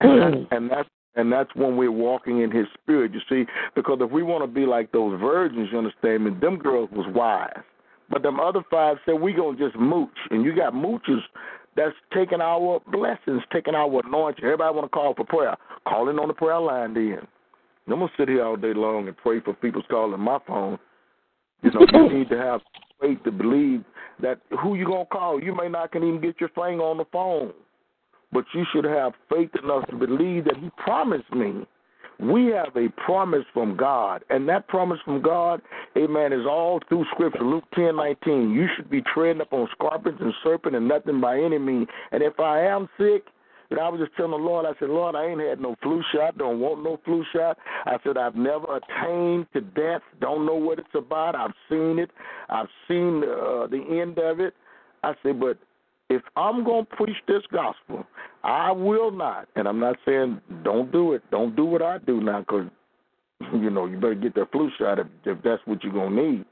And 0.00 0.20
that's, 0.20 0.46
and 0.50 0.70
that's 0.70 0.88
and 1.14 1.32
that's 1.32 1.54
when 1.54 1.78
we're 1.78 1.90
walking 1.90 2.42
in 2.42 2.50
His 2.50 2.66
Spirit. 2.74 3.14
You 3.14 3.20
see, 3.26 3.50
because 3.74 4.00
if 4.02 4.10
we 4.10 4.22
want 4.22 4.44
to 4.44 4.48
be 4.48 4.66
like 4.66 4.92
those 4.92 5.18
virgins, 5.18 5.70
you 5.72 5.78
understand 5.78 6.26
me? 6.26 6.32
Them 6.38 6.58
girls 6.58 6.90
was 6.92 7.06
wise, 7.14 7.64
but 8.10 8.22
them 8.22 8.40
other 8.40 8.62
five 8.70 8.96
said 9.04 9.14
we 9.14 9.32
gonna 9.32 9.58
just 9.58 9.76
mooch, 9.76 10.08
and 10.30 10.44
you 10.44 10.54
got 10.54 10.72
moochers 10.72 11.22
that's 11.76 11.94
taking 12.14 12.40
our 12.40 12.80
blessings, 12.90 13.42
taking 13.52 13.74
our 13.74 14.00
anointing. 14.04 14.44
Everybody 14.44 14.74
want 14.74 14.86
to 14.86 14.88
call 14.88 15.14
for 15.14 15.24
prayer, 15.24 15.56
calling 15.86 16.18
on 16.18 16.28
the 16.28 16.34
prayer 16.34 16.58
line. 16.58 16.94
Then 16.94 17.18
I'm 17.88 17.98
gonna 18.00 18.08
sit 18.16 18.28
here 18.28 18.44
all 18.44 18.56
day 18.56 18.74
long 18.74 19.08
and 19.08 19.16
pray 19.16 19.40
for 19.40 19.54
people's 19.54 19.84
calling 19.90 20.20
my 20.20 20.38
phone. 20.46 20.78
You 21.62 21.70
know, 21.72 21.86
you 21.92 22.12
need 22.18 22.28
to 22.30 22.38
have 22.38 22.60
faith 23.00 23.18
to 23.24 23.30
believe 23.30 23.84
that 24.20 24.40
who 24.62 24.74
you 24.74 24.86
gonna 24.86 25.06
call. 25.06 25.42
You 25.42 25.54
may 25.54 25.68
not 25.68 25.92
can 25.92 26.02
even 26.02 26.20
get 26.20 26.40
your 26.40 26.50
thing 26.50 26.80
on 26.80 26.96
the 26.98 27.04
phone, 27.12 27.52
but 28.32 28.44
you 28.54 28.64
should 28.72 28.84
have 28.84 29.12
faith 29.30 29.50
enough 29.62 29.86
to 29.88 29.96
believe 29.96 30.44
that 30.44 30.56
He 30.56 30.70
promised 30.78 31.30
me. 31.32 31.66
We 32.18 32.46
have 32.46 32.74
a 32.76 32.88
promise 33.04 33.44
from 33.52 33.76
God, 33.76 34.24
and 34.30 34.48
that 34.48 34.68
promise 34.68 34.98
from 35.04 35.20
God, 35.20 35.60
amen, 35.98 36.32
is 36.32 36.46
all 36.46 36.80
through 36.88 37.04
Scripture. 37.12 37.44
Luke 37.44 37.64
ten 37.74 37.96
nineteen. 37.96 38.52
You 38.52 38.66
should 38.74 38.88
be 38.88 39.02
treading 39.02 39.42
up 39.42 39.52
on 39.52 39.68
scorpions 39.72 40.18
and 40.20 40.32
serpents 40.42 40.76
and 40.76 40.88
nothing 40.88 41.20
by 41.20 41.38
any 41.38 41.58
means. 41.58 41.88
And 42.12 42.22
if 42.22 42.40
I 42.40 42.62
am 42.62 42.88
sick, 42.98 43.24
and 43.68 43.78
I 43.78 43.88
was 43.88 44.00
just 44.00 44.16
telling 44.16 44.30
the 44.30 44.36
Lord, 44.38 44.64
I 44.64 44.78
said, 44.78 44.88
Lord, 44.88 45.14
I 45.14 45.26
ain't 45.26 45.40
had 45.40 45.60
no 45.60 45.76
flu 45.82 46.02
shot, 46.14 46.38
don't 46.38 46.60
want 46.60 46.84
no 46.84 47.00
flu 47.04 47.24
shot. 47.34 47.58
I 47.84 47.96
said, 48.02 48.16
I've 48.16 48.36
never 48.36 48.78
attained 48.78 49.46
to 49.52 49.60
death, 49.60 50.02
don't 50.20 50.46
know 50.46 50.54
what 50.54 50.78
it's 50.78 50.88
about. 50.94 51.34
I've 51.34 51.54
seen 51.68 51.98
it, 51.98 52.10
I've 52.48 52.68
seen 52.88 53.24
uh, 53.24 53.66
the 53.66 53.84
end 54.00 54.18
of 54.18 54.40
it. 54.40 54.54
I 55.02 55.14
said, 55.22 55.38
but 55.38 55.58
if 56.08 56.22
I'm 56.36 56.64
going 56.64 56.86
to 56.86 56.96
preach 56.96 57.16
this 57.26 57.42
gospel, 57.52 58.04
I 58.44 58.70
will 58.70 59.10
not. 59.10 59.48
And 59.56 59.66
I'm 59.66 59.80
not 59.80 59.96
saying 60.04 60.40
don't 60.62 60.92
do 60.92 61.14
it. 61.14 61.22
Don't 61.30 61.56
do 61.56 61.64
what 61.64 61.82
I 61.82 61.98
do 61.98 62.20
now 62.20 62.40
because, 62.40 62.66
you 63.52 63.70
know, 63.70 63.86
you 63.86 63.96
better 63.96 64.14
get 64.14 64.34
that 64.36 64.52
flu 64.52 64.70
shot 64.78 64.98
if, 64.98 65.06
if 65.24 65.38
that's 65.42 65.62
what 65.64 65.82
you're 65.82 65.92
going 65.92 66.14
to 66.14 66.22
need. 66.22 66.44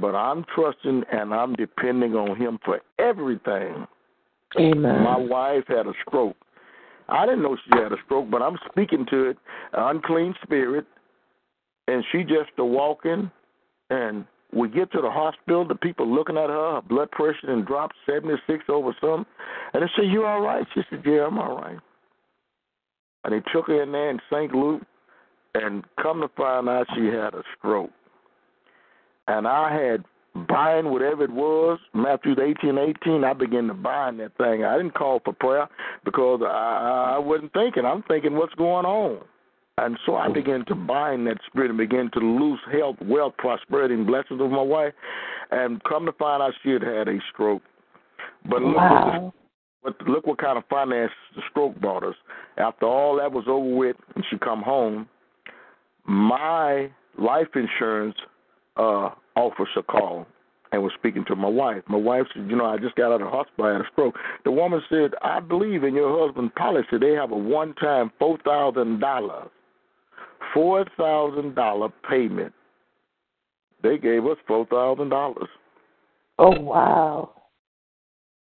But 0.00 0.14
I'm 0.14 0.44
trusting 0.54 1.04
and 1.10 1.34
I'm 1.34 1.54
depending 1.54 2.14
on 2.14 2.36
him 2.36 2.58
for 2.64 2.80
everything. 2.98 3.86
Amen. 4.58 5.02
My 5.02 5.16
wife 5.16 5.64
had 5.66 5.86
a 5.86 5.92
stroke. 6.06 6.36
I 7.08 7.24
didn't 7.24 7.42
know 7.42 7.56
she 7.56 7.78
had 7.78 7.92
a 7.92 7.96
stroke, 8.04 8.30
but 8.30 8.42
I'm 8.42 8.58
speaking 8.70 9.06
to 9.10 9.30
it, 9.30 9.38
an 9.72 9.96
unclean 9.96 10.34
spirit, 10.42 10.84
and 11.86 12.04
she 12.12 12.22
just 12.22 12.50
a 12.58 12.64
walking, 12.64 13.30
and 13.88 14.26
we 14.52 14.68
get 14.68 14.90
to 14.92 15.00
the 15.00 15.10
hospital, 15.10 15.66
the 15.66 15.74
people 15.74 16.12
looking 16.12 16.36
at 16.36 16.48
her, 16.48 16.74
her 16.76 16.82
blood 16.82 17.10
pressure 17.10 17.50
and 17.50 17.66
dropped 17.66 17.94
76 18.06 18.64
over 18.68 18.96
some, 19.00 19.26
and 19.74 19.82
they 19.82 19.86
say, 19.96 20.06
you 20.06 20.24
all 20.24 20.40
right? 20.40 20.66
She 20.74 20.80
said, 20.88 21.02
yeah, 21.04 21.26
I'm 21.26 21.38
all 21.38 21.60
right. 21.60 21.78
And 23.24 23.34
they 23.34 23.42
took 23.52 23.66
her 23.66 23.82
in 23.82 23.92
there 23.92 24.10
in 24.10 24.20
St. 24.32 24.54
Luke, 24.54 24.82
and 25.54 25.84
come 26.00 26.20
to 26.20 26.28
find 26.36 26.68
out 26.68 26.86
she 26.94 27.06
had 27.06 27.34
a 27.34 27.42
stroke. 27.58 27.90
And 29.26 29.46
I 29.46 29.74
had 29.74 30.04
buying 30.46 30.90
whatever 30.90 31.24
it 31.24 31.32
was, 31.32 31.78
Matthew 31.94 32.32
18, 32.40 32.78
18, 32.78 33.24
I 33.24 33.32
began 33.32 33.66
to 33.68 33.74
bind 33.74 34.20
that 34.20 34.36
thing. 34.36 34.64
I 34.64 34.76
didn't 34.76 34.94
call 34.94 35.20
for 35.24 35.32
prayer 35.32 35.68
because 36.04 36.40
I, 36.44 37.16
I 37.16 37.18
wasn't 37.18 37.52
thinking. 37.52 37.84
I'm 37.84 38.02
thinking, 38.04 38.34
what's 38.36 38.54
going 38.54 38.86
on? 38.86 39.20
And 39.80 39.98
so 40.04 40.16
I 40.16 40.28
began 40.28 40.64
to 40.66 40.74
bind 40.74 41.26
that 41.26 41.38
spirit 41.46 41.70
and 41.70 41.78
began 41.78 42.10
to 42.14 42.20
lose 42.20 42.60
health, 42.72 42.96
wealth, 43.02 43.34
prosperity, 43.38 43.94
and 43.94 44.06
blessings 44.06 44.40
of 44.40 44.50
my 44.50 44.62
wife. 44.62 44.92
And 45.50 45.82
come 45.84 46.04
to 46.06 46.12
find 46.12 46.42
out 46.42 46.52
she 46.62 46.70
had 46.70 46.82
had 46.82 47.08
a 47.08 47.18
stroke. 47.32 47.62
But 48.48 48.62
look, 48.62 48.76
Wow. 48.76 49.32
what, 49.82 49.98
but 49.98 50.08
look 50.08 50.26
what 50.26 50.38
kind 50.38 50.58
of 50.58 50.64
finance 50.68 51.12
the 51.36 51.42
stroke 51.50 51.80
brought 51.80 52.02
us. 52.04 52.16
After 52.56 52.86
all 52.86 53.16
that 53.16 53.30
was 53.30 53.44
over 53.46 53.76
with, 53.76 53.96
and 54.14 54.24
she 54.30 54.38
come 54.38 54.62
home, 54.62 55.08
my 56.04 56.90
life 57.18 57.48
insurance 57.54 58.16
uh, 58.76 59.10
officer 59.36 59.82
called 59.88 60.26
and 60.72 60.82
was 60.82 60.92
speaking 60.98 61.24
to 61.26 61.34
my 61.36 61.48
wife. 61.48 61.82
My 61.88 61.96
wife 61.98 62.26
said, 62.34 62.50
"You 62.50 62.56
know, 62.56 62.66
I 62.66 62.76
just 62.76 62.94
got 62.96 63.06
out 63.12 63.20
of 63.22 63.30
the 63.30 63.30
hospital. 63.30 63.66
I 63.66 63.72
had 63.72 63.80
a 63.80 63.88
stroke." 63.92 64.14
The 64.44 64.50
woman 64.50 64.82
said, 64.88 65.14
"I 65.22 65.40
believe 65.40 65.84
in 65.84 65.94
your 65.94 66.26
husband's 66.26 66.52
policy. 66.56 66.98
They 67.00 67.12
have 67.12 67.30
a 67.32 67.36
one-time 67.36 68.12
four 68.18 68.38
thousand 68.44 69.00
dollars, 69.00 69.48
four 70.54 70.84
thousand 70.96 71.54
dollar 71.54 71.88
payment. 72.08 72.52
They 73.82 73.98
gave 73.98 74.26
us 74.26 74.36
four 74.46 74.66
thousand 74.66 75.10
dollars." 75.10 75.48
Oh 76.38 76.58
wow. 76.60 77.32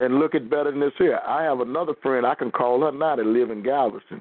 And 0.01 0.19
look 0.19 0.35
at 0.35 0.51
better 0.51 0.71
than 0.71 0.81
this 0.81 0.93
here. 0.99 1.21
I 1.27 1.45
have 1.45 1.61
another 1.61 1.95
friend. 2.03 2.27
I 2.27 2.35
can 2.35 2.51
call 2.51 2.81
her 2.81 2.93
now 2.93 3.17
that 3.17 3.25
live 3.25 3.51
in 3.51 3.63
Galveston. 3.63 4.21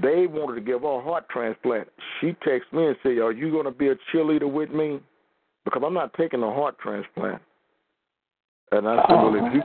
They 0.00 0.26
wanted 0.26 0.54
to 0.54 0.60
give 0.60 0.82
her 0.82 0.98
a 0.98 1.02
heart 1.02 1.28
transplant. 1.28 1.88
She 2.20 2.28
texted 2.46 2.72
me 2.72 2.86
and 2.86 2.96
said, 3.02 3.18
"Are 3.18 3.32
you 3.32 3.50
going 3.50 3.66
to 3.66 3.70
be 3.70 3.88
a 3.88 3.96
cheerleader 4.12 4.50
with 4.50 4.70
me?" 4.70 5.00
Because 5.64 5.82
I'm 5.84 5.94
not 5.94 6.14
taking 6.14 6.42
a 6.42 6.52
heart 6.52 6.78
transplant. 6.78 7.42
And 8.70 8.88
I 8.88 8.96
said, 9.06 9.14
"Well, 9.14 9.34
if 9.34 9.54
you 9.54 9.62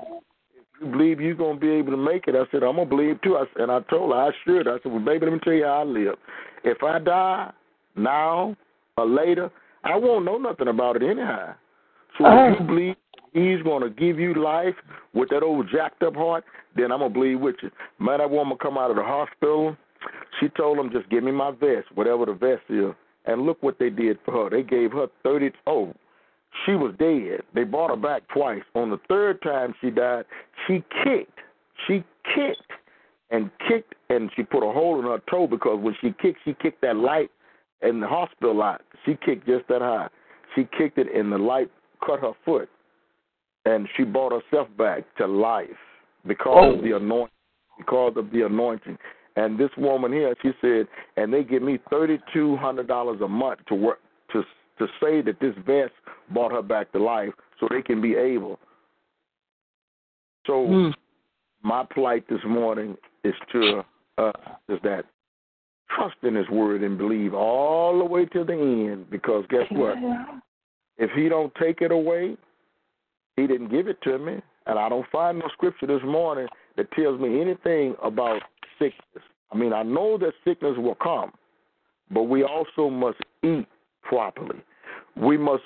you 0.81 0.87
believe 0.87 1.19
you're 1.19 1.35
going 1.35 1.59
to 1.59 1.61
be 1.61 1.71
able 1.71 1.91
to 1.91 1.97
make 1.97 2.27
it," 2.27 2.35
I 2.35 2.43
said, 2.51 2.63
"I'm 2.63 2.75
gonna 2.75 2.85
believe 2.85 3.21
too." 3.21 3.37
I, 3.37 3.43
s- 3.43 3.47
and 3.55 3.71
I 3.71 3.79
told 3.81 4.11
her 4.11 4.19
I 4.19 4.31
should. 4.43 4.67
I 4.67 4.77
said, 4.83 4.91
"Well, 4.91 4.99
baby, 4.99 5.25
let 5.25 5.33
me 5.33 5.39
tell 5.43 5.53
you 5.53 5.65
how 5.65 5.81
I 5.81 5.83
live. 5.83 6.15
If 6.63 6.83
I 6.83 6.99
die 6.99 7.51
now 7.95 8.55
or 8.97 9.05
later, 9.05 9.51
I 9.83 9.95
won't 9.95 10.25
know 10.25 10.37
nothing 10.37 10.67
about 10.67 10.95
it 10.97 11.03
anyhow. 11.03 11.53
So 12.17 12.25
if 12.25 12.31
you 12.31 12.55
uh-huh. 12.55 12.63
believe 12.63 12.95
he's 13.33 13.61
going 13.63 13.83
to 13.83 13.89
give 13.89 14.19
you 14.19 14.33
life 14.33 14.75
with 15.13 15.29
that 15.29 15.43
old 15.43 15.69
jacked 15.71 16.03
up 16.03 16.15
heart, 16.15 16.43
then 16.75 16.91
I'm 16.91 16.99
going 16.99 17.13
to 17.13 17.19
believe 17.19 17.39
with 17.39 17.55
you. 17.61 17.71
Man, 17.99 18.19
that 18.19 18.29
woman 18.29 18.57
come 18.61 18.77
out 18.77 18.89
of 18.89 18.97
the 18.97 19.03
hospital. 19.03 19.77
She 20.39 20.49
told 20.49 20.77
him, 20.77 20.91
just 20.91 21.09
give 21.09 21.23
me 21.23 21.31
my 21.31 21.51
vest, 21.51 21.87
whatever 21.95 22.25
the 22.25 22.33
vest 22.33 22.63
is. 22.69 22.93
And 23.25 23.43
look 23.43 23.61
what 23.61 23.77
they 23.79 23.89
did 23.89 24.17
for 24.25 24.31
her. 24.31 24.49
They 24.49 24.63
gave 24.63 24.91
her 24.93 25.07
30. 25.23 25.51
Oh, 25.65 25.93
she 26.65 26.73
was 26.73 26.93
dead. 26.99 27.41
They 27.53 27.63
brought 27.63 27.89
her 27.89 27.95
back 27.95 28.23
twice. 28.33 28.63
On 28.75 28.89
the 28.89 28.99
third 29.07 29.41
time 29.41 29.73
she 29.81 29.89
died, 29.89 30.25
she 30.65 30.83
kicked. 31.03 31.39
She 31.87 32.03
kicked 32.35 32.71
and 33.29 33.49
kicked, 33.67 33.93
and 34.09 34.31
she 34.35 34.43
put 34.43 34.67
a 34.67 34.71
hole 34.71 34.99
in 34.99 35.05
her 35.05 35.19
toe 35.29 35.47
because 35.47 35.79
when 35.81 35.95
she 36.01 36.13
kicked, 36.21 36.39
she 36.45 36.53
kicked 36.53 36.81
that 36.81 36.95
light 36.95 37.29
in 37.81 37.99
the 37.99 38.07
hospital 38.07 38.55
light. 38.55 38.81
She 39.05 39.15
kicked 39.25 39.45
just 39.45 39.67
that 39.67 39.81
high. 39.81 40.07
She 40.55 40.67
kicked 40.77 40.97
it, 40.97 41.07
and 41.13 41.31
the 41.31 41.37
light 41.37 41.69
cut 42.05 42.19
her 42.21 42.33
foot. 42.45 42.69
and 43.65 43.85
she 43.97 44.03
brought 44.03 44.31
herself 44.31 44.69
back 44.77 45.03
to 45.17 45.27
life 45.27 45.67
because 46.25 46.55
Oh. 46.55 46.75
of 46.75 46.81
the 46.83 46.93
anointing. 46.93 47.33
Because 47.77 48.15
of 48.15 48.31
the 48.31 48.43
anointing. 48.43 48.97
And 49.35 49.57
this 49.57 49.69
woman 49.75 50.13
here, 50.13 50.33
she 50.41 50.53
said, 50.61 50.87
and 51.17 51.33
they 51.33 51.43
give 51.43 51.61
me 51.61 51.77
thirty 51.89 52.17
two 52.31 52.55
hundred 52.55 52.87
dollars 52.87 53.19
a 53.19 53.27
month 53.27 53.59
to 53.65 53.75
work 53.75 53.99
to 54.79 54.87
say 55.01 55.21
that 55.21 55.39
this 55.39 55.55
vest 55.65 55.93
brought 56.31 56.51
her 56.51 56.61
back 56.61 56.91
to 56.91 56.99
life, 56.99 57.33
so 57.59 57.67
they 57.69 57.81
can 57.81 58.01
be 58.01 58.15
able. 58.15 58.59
So 60.45 60.65
Mm. 60.67 60.93
my 61.61 61.83
plight 61.83 62.27
this 62.27 62.43
morning 62.45 62.97
is 63.23 63.35
to 63.51 63.83
uh, 64.17 64.31
is 64.67 64.79
that 64.81 65.05
trust 65.89 66.15
in 66.23 66.35
His 66.35 66.49
word 66.49 66.81
and 66.83 66.97
believe 66.97 67.33
all 67.33 67.97
the 67.99 68.05
way 68.05 68.25
to 68.25 68.43
the 68.43 68.53
end. 68.53 69.09
Because 69.09 69.45
guess 69.49 69.69
what? 69.71 69.97
If 70.97 71.11
He 71.11 71.29
don't 71.29 71.53
take 71.55 71.81
it 71.81 71.91
away, 71.91 72.37
He 73.35 73.45
didn't 73.45 73.69
give 73.69 73.87
it 73.87 74.01
to 74.01 74.17
me, 74.17 74.41
and 74.65 74.79
I 74.79 74.89
don't 74.89 75.07
find 75.11 75.39
no 75.39 75.47
scripture 75.49 75.85
this 75.85 76.01
morning 76.03 76.47
that 76.75 76.91
tells 76.91 77.19
me 77.19 77.41
anything 77.41 77.95
about 78.01 78.41
sickness. 78.79 79.23
I 79.51 79.55
mean, 79.57 79.73
I 79.73 79.83
know 79.83 80.17
that 80.17 80.33
sickness 80.43 80.77
will 80.77 80.95
come, 80.95 81.31
but 82.09 82.23
we 82.23 82.43
also 82.43 82.89
must 82.89 83.19
eat 83.43 83.67
properly. 84.07 84.59
We 85.15 85.37
must 85.37 85.63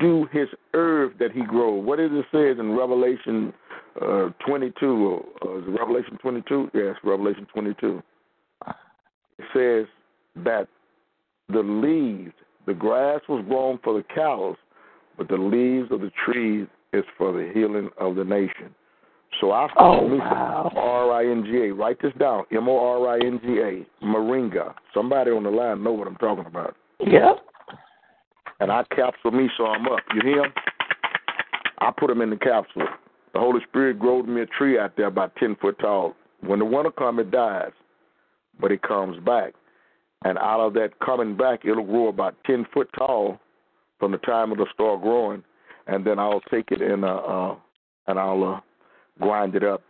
do 0.00 0.26
His 0.32 0.48
herb 0.74 1.18
that 1.18 1.32
He 1.32 1.42
grows. 1.42 1.84
What 1.84 1.98
does 1.98 2.10
it 2.12 2.24
says 2.32 2.58
in 2.58 2.76
Revelation 2.76 3.52
uh, 4.00 4.28
22? 4.46 5.22
Uh, 5.44 5.58
is 5.58 5.64
it 5.66 5.70
Revelation 5.78 6.18
22? 6.20 6.70
Yes, 6.74 6.96
Revelation 7.04 7.46
22. 7.52 8.02
It 9.38 9.44
says 9.52 9.86
that 10.44 10.68
the 11.48 11.60
leaves, 11.60 12.32
the 12.66 12.74
grass 12.74 13.20
was 13.28 13.44
grown 13.48 13.78
for 13.82 13.94
the 13.94 14.04
cows, 14.14 14.56
but 15.18 15.28
the 15.28 15.36
leaves 15.36 15.90
of 15.92 16.00
the 16.00 16.10
trees 16.24 16.66
is 16.92 17.04
for 17.18 17.32
the 17.32 17.50
healing 17.52 17.90
of 17.98 18.14
the 18.16 18.24
nation. 18.24 18.74
So 19.40 19.50
I 19.50 19.68
Oh, 19.76 19.98
found 19.98 20.12
me 20.12 20.18
wow. 20.18 20.70
some 20.72 20.78
R 20.78 21.12
I 21.12 21.26
N 21.26 21.44
G 21.44 21.68
A. 21.68 21.74
Write 21.74 22.00
this 22.00 22.12
down. 22.20 22.44
M 22.52 22.68
O 22.68 22.78
R 22.78 23.08
I 23.16 23.18
N 23.18 23.40
G 23.44 23.58
A. 23.58 24.04
Moringa. 24.04 24.74
Somebody 24.94 25.32
on 25.32 25.42
the 25.42 25.50
line 25.50 25.82
know 25.82 25.92
what 25.92 26.06
I'm 26.06 26.14
talking 26.16 26.46
about. 26.46 26.76
Yep. 27.00 27.38
And 28.64 28.72
I 28.72 28.82
capsule 28.96 29.30
me 29.30 29.50
so 29.58 29.66
I'm 29.66 29.86
up. 29.88 29.98
You 30.14 30.22
hear? 30.24 30.50
I 31.80 31.90
put 31.94 32.08
them 32.08 32.22
in 32.22 32.30
the 32.30 32.36
capsule. 32.36 32.86
The 33.34 33.38
Holy 33.38 33.60
Spirit 33.68 33.98
growed 33.98 34.26
me 34.26 34.40
a 34.40 34.46
tree 34.46 34.78
out 34.78 34.96
there 34.96 35.08
about 35.08 35.36
ten 35.36 35.54
foot 35.60 35.78
tall. 35.78 36.14
When 36.40 36.60
the 36.60 36.64
winter 36.64 36.90
comes, 36.90 37.20
it 37.20 37.30
dies, 37.30 37.72
but 38.58 38.72
it 38.72 38.80
comes 38.80 39.22
back. 39.22 39.52
And 40.24 40.38
out 40.38 40.60
of 40.60 40.72
that 40.74 40.98
coming 41.04 41.36
back, 41.36 41.66
it'll 41.66 41.84
grow 41.84 42.08
about 42.08 42.36
ten 42.46 42.64
foot 42.72 42.88
tall 42.96 43.38
from 43.98 44.12
the 44.12 44.18
time 44.18 44.50
it'll 44.50 44.64
start 44.72 45.02
growing. 45.02 45.44
And 45.86 46.02
then 46.02 46.18
I'll 46.18 46.40
take 46.50 46.70
it 46.70 46.80
and 46.80 47.04
uh, 47.04 47.16
uh 47.16 47.56
and 48.06 48.18
I'll 48.18 48.44
uh, 48.44 48.60
grind 49.20 49.56
it 49.56 49.62
up. 49.62 49.82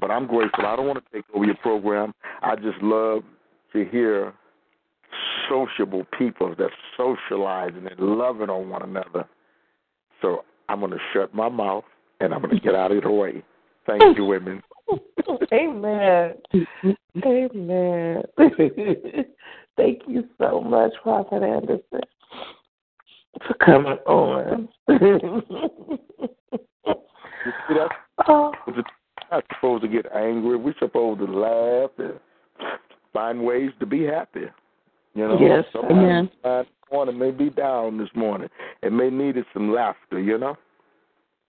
But 0.00 0.12
I'm 0.12 0.28
grateful. 0.28 0.64
I 0.64 0.76
don't 0.76 0.86
want 0.86 1.04
to 1.04 1.12
take 1.12 1.24
over 1.34 1.44
your 1.44 1.56
program. 1.56 2.14
I 2.40 2.54
just 2.54 2.80
love 2.82 3.24
to 3.72 3.84
hear 3.84 4.32
sociable 5.48 6.04
people 6.18 6.54
that 6.56 6.70
socializing 6.96 7.86
and 7.86 7.98
loving 8.00 8.50
on 8.50 8.68
one 8.68 8.82
another. 8.82 9.26
So 10.22 10.44
I'm 10.68 10.80
going 10.80 10.92
to 10.92 10.98
shut 11.12 11.34
my 11.34 11.48
mouth 11.48 11.84
and 12.20 12.34
I'm 12.34 12.42
going 12.42 12.54
to 12.54 12.60
get 12.60 12.74
out 12.74 12.92
of 12.92 13.02
the 13.02 13.10
way. 13.10 13.42
Thank 13.86 14.16
you, 14.16 14.24
women. 14.24 14.62
Amen. 15.52 16.34
Amen. 17.24 18.22
Thank 19.76 20.02
you 20.08 20.24
so 20.38 20.60
much, 20.60 20.92
Prophet 21.02 21.42
Anderson, 21.42 22.00
for 23.46 23.54
coming 23.54 23.98
on. 24.06 24.68
You 27.46 27.52
see, 27.68 27.74
that's 27.78 27.94
oh, 28.28 28.52
we're 28.66 28.82
not 29.30 29.44
supposed 29.54 29.82
to 29.82 29.88
get 29.88 30.06
angry. 30.12 30.56
We're 30.56 30.74
supposed 30.78 31.20
to 31.20 31.26
laugh 31.26 31.90
and 31.98 32.14
find 33.12 33.44
ways 33.44 33.70
to 33.80 33.86
be 33.86 34.04
happy. 34.04 34.46
You 35.16 35.26
know, 35.28 35.38
Yes, 35.40 35.64
somebody 35.72 35.94
amen. 35.94 36.30
morning 36.92 37.18
may 37.18 37.30
be 37.30 37.48
down 37.48 37.96
this 37.96 38.10
morning 38.14 38.48
and 38.82 38.96
may 38.96 39.08
needed 39.08 39.46
some 39.54 39.72
laughter. 39.72 40.20
You 40.20 40.38
know. 40.38 40.56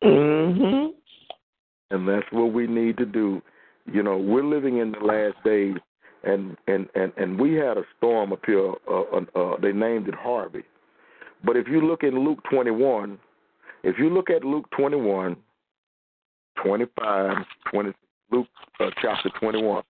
mhm. 0.03 0.93
and 1.91 2.07
that's 2.07 2.25
what 2.31 2.53
we 2.53 2.65
need 2.65 2.97
to 2.97 3.05
do. 3.05 3.41
You 3.91 4.03
know, 4.03 4.17
we're 4.17 4.43
living 4.43 4.77
in 4.77 4.91
the 4.93 4.99
last 4.99 5.35
days, 5.43 5.75
and 6.23 6.55
and 6.67 6.87
and 6.95 7.11
and 7.17 7.39
we 7.39 7.55
had 7.55 7.77
a 7.77 7.83
storm 7.97 8.31
up 8.31 8.45
here. 8.45 8.73
Uh, 8.89 9.01
uh, 9.01 9.25
uh, 9.35 9.57
they 9.61 9.73
named 9.73 10.07
it 10.07 10.15
Harvey, 10.15 10.63
but 11.43 11.57
if 11.57 11.67
you 11.67 11.81
look 11.81 12.03
in 12.03 12.23
Luke 12.23 12.39
21, 12.49 13.19
if 13.83 13.97
you 13.99 14.09
look 14.09 14.29
at 14.29 14.43
Luke 14.45 14.69
21, 14.77 15.35
25, 16.63 17.37
20, 17.71 17.91
Luke 18.31 18.47
uh, 18.79 18.89
chapter 19.01 19.29
21, 19.39 19.83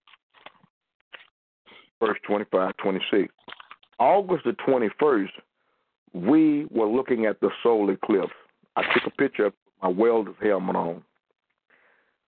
verse 1.99 2.17
25, 2.27 2.77
26, 2.77 3.33
August 3.99 4.43
the 4.45 4.51
21st, 4.51 5.29
we 6.13 6.65
were 6.71 6.87
looking 6.87 7.25
at 7.25 7.39
the 7.39 7.49
solar 7.63 7.93
eclipse. 7.93 8.33
I 8.75 8.83
took 8.93 9.07
a 9.07 9.15
picture 9.17 9.45
of 9.45 9.53
my 9.81 9.89
welder's 9.89 10.35
helmet 10.41 10.75
on. 10.75 11.03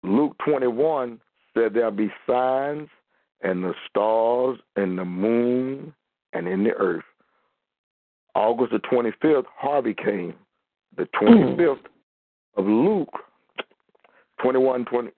Luke 0.04 0.36
21 0.46 1.20
said 1.54 1.74
there'll 1.74 1.92
be 1.92 2.12
signs 2.28 2.88
and 3.42 3.64
the 3.64 3.74
stars 3.90 4.58
and 4.76 4.98
the 4.98 5.06
moon 5.06 5.94
and 6.34 6.48
in 6.48 6.64
the 6.64 6.72
earth. 6.72 7.04
August 8.36 8.72
the 8.72 8.80
25th, 8.80 9.46
Harvey 9.56 9.94
came. 9.94 10.36
The 10.96 11.06
mm. 11.22 11.56
25th 11.58 11.80
of 12.56 12.66
Luke 12.66 13.10
21, 14.42 14.86
20, 14.86 15.10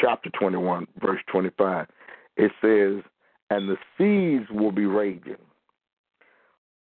chapter 0.00 0.30
21, 0.30 0.86
verse 1.00 1.20
25, 1.30 1.86
it 2.36 2.52
says, 2.62 3.02
and 3.50 3.68
the 3.68 3.76
seas 3.96 4.46
will 4.50 4.72
be 4.72 4.86
raging. 4.86 5.36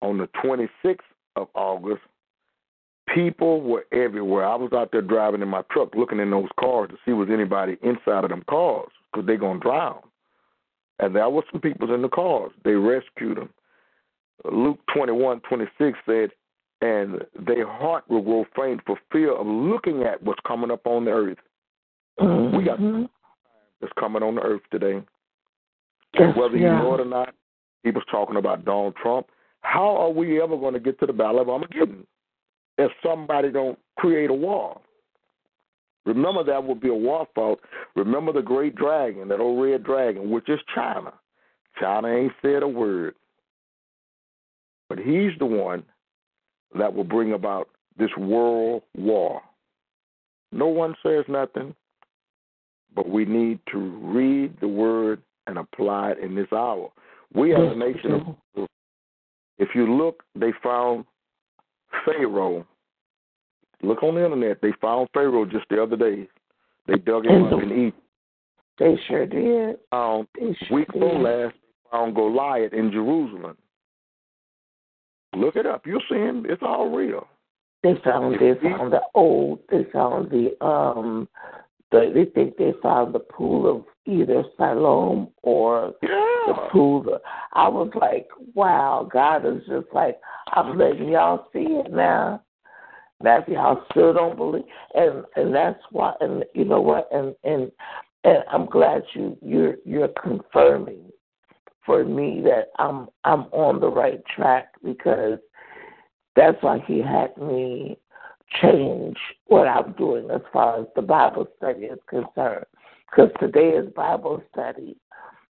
On 0.05 0.19
the 0.19 0.29
26th 0.43 0.99
of 1.35 1.47
August, 1.55 2.03
people 3.11 3.61
were 3.61 3.87
everywhere. 3.91 4.45
I 4.45 4.55
was 4.55 4.71
out 4.71 4.91
there 4.91 5.01
driving 5.01 5.41
in 5.41 5.47
my 5.47 5.63
truck 5.71 5.95
looking 5.95 6.19
in 6.19 6.29
those 6.29 6.47
cars 6.59 6.91
to 6.91 6.97
see 7.03 7.11
was 7.11 7.29
anybody 7.31 7.77
inside 7.81 8.23
of 8.23 8.29
them 8.29 8.43
cars 8.47 8.89
because 9.11 9.25
they're 9.25 9.37
going 9.37 9.59
to 9.59 9.67
drown. 9.67 10.01
And 10.99 11.15
there 11.15 11.27
were 11.27 11.43
some 11.51 11.59
people 11.59 11.91
in 11.91 12.03
the 12.03 12.09
cars. 12.09 12.51
They 12.63 12.73
rescued 12.73 13.37
them. 13.37 13.49
Luke 14.51 14.77
21, 14.93 15.39
26 15.39 15.97
said, 16.05 16.29
and 16.81 17.23
their 17.47 17.67
heart 17.67 18.03
will 18.07 18.21
grow 18.21 18.45
faint 18.55 18.81
for 18.85 18.99
fear 19.11 19.33
of 19.33 19.47
looking 19.47 20.03
at 20.03 20.21
what's 20.21 20.39
coming 20.47 20.69
up 20.69 20.85
on 20.85 21.05
the 21.05 21.11
earth. 21.11 21.39
We 22.19 22.63
got 22.63 22.77
Mhm. 22.77 23.09
that's 23.81 23.91
coming 23.93 24.21
on 24.21 24.35
the 24.35 24.41
earth 24.41 24.61
today. 24.69 25.01
Yes, 26.13 26.35
Whether 26.35 26.57
you 26.57 26.65
yeah. 26.65 26.77
know 26.79 26.93
it 26.93 27.01
or 27.01 27.05
not, 27.05 27.33
people's 27.83 28.05
talking 28.05 28.35
about 28.35 28.65
Donald 28.65 28.95
Trump. 28.97 29.31
How 29.65 29.97
are 29.97 30.11
we 30.11 30.41
ever 30.41 30.55
going 30.57 30.75
to 30.75 30.79
get 30.79 30.99
to 30.99 31.05
the 31.05 31.13
Battle 31.13 31.41
of 31.41 31.49
Armageddon 31.49 32.05
if 32.77 32.91
somebody 33.03 33.51
don't 33.51 33.77
create 33.97 34.29
a 34.29 34.33
war? 34.33 34.79
Remember 36.05 36.43
that 36.43 36.63
will 36.63 36.75
be 36.75 36.89
a 36.89 36.93
war 36.93 37.27
fought. 37.33 37.59
Remember 37.95 38.31
the 38.31 38.43
great 38.43 38.75
dragon, 38.75 39.27
that 39.27 39.39
old 39.39 39.61
red 39.61 39.83
dragon, 39.83 40.29
which 40.29 40.47
is 40.49 40.59
China. 40.73 41.11
China 41.79 42.07
ain't 42.07 42.31
said 42.41 42.61
a 42.61 42.67
word. 42.67 43.15
But 44.87 44.99
he's 44.99 45.31
the 45.39 45.47
one 45.47 45.83
that 46.77 46.93
will 46.93 47.03
bring 47.03 47.33
about 47.33 47.67
this 47.97 48.11
world 48.17 48.83
war. 48.95 49.41
No 50.51 50.67
one 50.67 50.95
says 51.03 51.25
nothing, 51.27 51.73
but 52.95 53.09
we 53.09 53.25
need 53.25 53.59
to 53.71 53.79
read 53.79 54.55
the 54.61 54.67
word 54.67 55.21
and 55.47 55.57
apply 55.57 56.11
it 56.11 56.19
in 56.19 56.35
this 56.35 56.53
hour. 56.53 56.91
We 57.33 57.53
as 57.53 57.61
a 57.61 57.75
nation 57.75 58.37
of. 58.55 58.67
If 59.57 59.69
you 59.73 59.95
look, 59.95 60.23
they 60.35 60.51
found 60.63 61.05
Pharaoh. 62.05 62.65
Look 63.81 64.03
on 64.03 64.15
the 64.15 64.25
internet. 64.25 64.61
They 64.61 64.73
found 64.81 65.09
Pharaoh 65.13 65.45
just 65.45 65.65
the 65.69 65.81
other 65.81 65.95
day. 65.95 66.27
They 66.87 66.95
dug 66.95 67.25
him 67.25 67.45
And 67.45 67.53
up 67.53 67.63
in 67.63 67.71
Egypt. 67.71 68.01
They 68.77 68.95
sure 69.07 69.25
did. 69.25 69.77
Found 69.91 70.27
They 70.35 70.55
sure 70.65 70.77
week 70.77 70.87
before 70.87 71.19
last, 71.19 71.55
they 71.55 71.89
found 71.91 72.15
Goliath 72.15 72.73
in 72.73 72.91
Jerusalem. 72.91 73.57
Look 75.35 75.55
it 75.55 75.65
up. 75.65 75.85
You'll 75.85 76.01
see 76.09 76.15
him. 76.15 76.45
It's 76.47 76.61
all 76.63 76.89
real. 76.89 77.27
They 77.83 77.93
found 78.03 78.35
they 78.35 78.53
found 78.61 78.93
the 78.93 79.01
old. 79.13 79.59
They 79.69 79.85
found 79.93 80.31
the 80.31 80.55
um. 80.65 81.27
The, 81.91 82.11
they 82.13 82.25
think 82.25 82.57
they 82.57 82.73
found 82.81 83.13
the 83.13 83.19
pool 83.19 83.69
of 83.69 83.85
either 84.05 84.43
Siloam 84.57 85.29
or 85.43 85.93
the 86.01 86.07
Yeah. 86.07 86.69
pool. 86.71 87.13
Of, 87.13 87.21
I 87.53 87.67
was 87.67 87.91
like, 87.95 88.27
wow, 88.53 89.07
God 89.11 89.45
is 89.45 89.61
just 89.67 89.87
like, 89.93 90.19
I'm 90.53 90.77
letting 90.77 91.09
y'all 91.09 91.47
see 91.53 91.65
it 91.65 91.91
now. 91.91 92.41
That's 93.21 93.47
y'all 93.47 93.81
still 93.91 94.13
don't 94.13 94.35
believe, 94.35 94.65
and 94.93 95.23
and 95.37 95.55
that's 95.55 95.81
why. 95.91 96.13
And 96.19 96.43
you 96.53 96.65
know 96.65 96.81
what? 96.81 97.07
And 97.13 97.33
and 97.45 97.71
and 98.25 98.43
I'm 98.51 98.65
glad 98.65 99.03
you 99.13 99.37
you're 99.41 99.77
you're 99.85 100.09
confirming 100.21 101.11
for 101.85 102.03
me 102.03 102.41
that 102.43 102.67
I'm 102.77 103.07
I'm 103.23 103.43
on 103.53 103.79
the 103.79 103.87
right 103.89 104.21
track 104.35 104.67
because 104.83 105.39
that's 106.35 106.61
why 106.61 106.79
he 106.85 107.01
had 107.01 107.35
me 107.37 107.97
change 108.61 109.17
what 109.47 109.67
I'm 109.67 109.93
doing 109.93 110.29
as 110.31 110.41
far 110.51 110.81
as 110.81 110.87
the 110.95 111.01
Bible 111.01 111.47
study 111.57 111.85
is 111.85 111.99
concerned. 112.09 112.65
Because 113.09 113.31
today 113.39 113.69
is 113.69 113.91
Bible 113.93 114.41
study, 114.51 114.97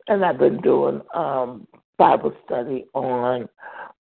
and 0.08 0.24
I've 0.24 0.38
been 0.38 0.60
doing 0.62 1.00
um, 1.14 1.66
Bible 1.98 2.34
study 2.44 2.86
on 2.94 3.48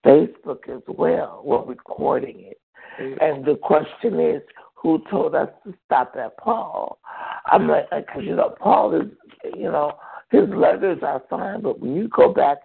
Facebook 0.04 0.68
as 0.68 0.82
well. 0.88 1.42
We're 1.44 1.64
recording 1.64 2.40
it. 2.40 2.60
And 2.98 3.44
the 3.44 3.56
question 3.56 4.20
is, 4.20 4.42
who 4.74 5.02
told 5.10 5.34
us 5.34 5.48
to 5.64 5.74
stop 5.86 6.14
at 6.16 6.36
Paul? 6.36 6.98
I'm 7.46 7.66
like, 7.68 7.88
because 7.90 8.22
you 8.24 8.36
know, 8.36 8.54
Paul 8.60 9.00
is, 9.00 9.10
you 9.56 9.64
know, 9.64 9.92
his 10.30 10.48
letters 10.48 10.98
are 11.02 11.22
fine, 11.30 11.62
but 11.62 11.80
when 11.80 11.94
you 11.94 12.08
go 12.08 12.32
back 12.32 12.58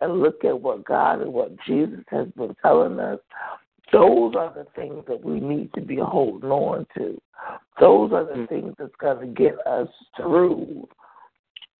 and 0.00 0.20
look 0.20 0.44
at 0.44 0.60
what 0.60 0.84
God 0.84 1.22
and 1.22 1.32
what 1.32 1.52
Jesus 1.66 2.04
has 2.08 2.28
been 2.36 2.54
telling 2.62 2.98
us, 2.98 3.18
those 3.92 4.34
are 4.36 4.52
the 4.54 4.66
things 4.74 5.04
that 5.08 5.22
we 5.22 5.40
need 5.40 5.72
to 5.74 5.80
be 5.80 5.96
holding 5.96 6.50
on 6.50 6.86
to. 6.96 7.20
Those 7.80 8.12
are 8.12 8.24
the 8.24 8.32
mm-hmm. 8.32 8.46
things 8.46 8.74
that's 8.78 8.94
going 9.00 9.20
to 9.20 9.26
get 9.26 9.54
us 9.66 9.88
through, 10.16 10.88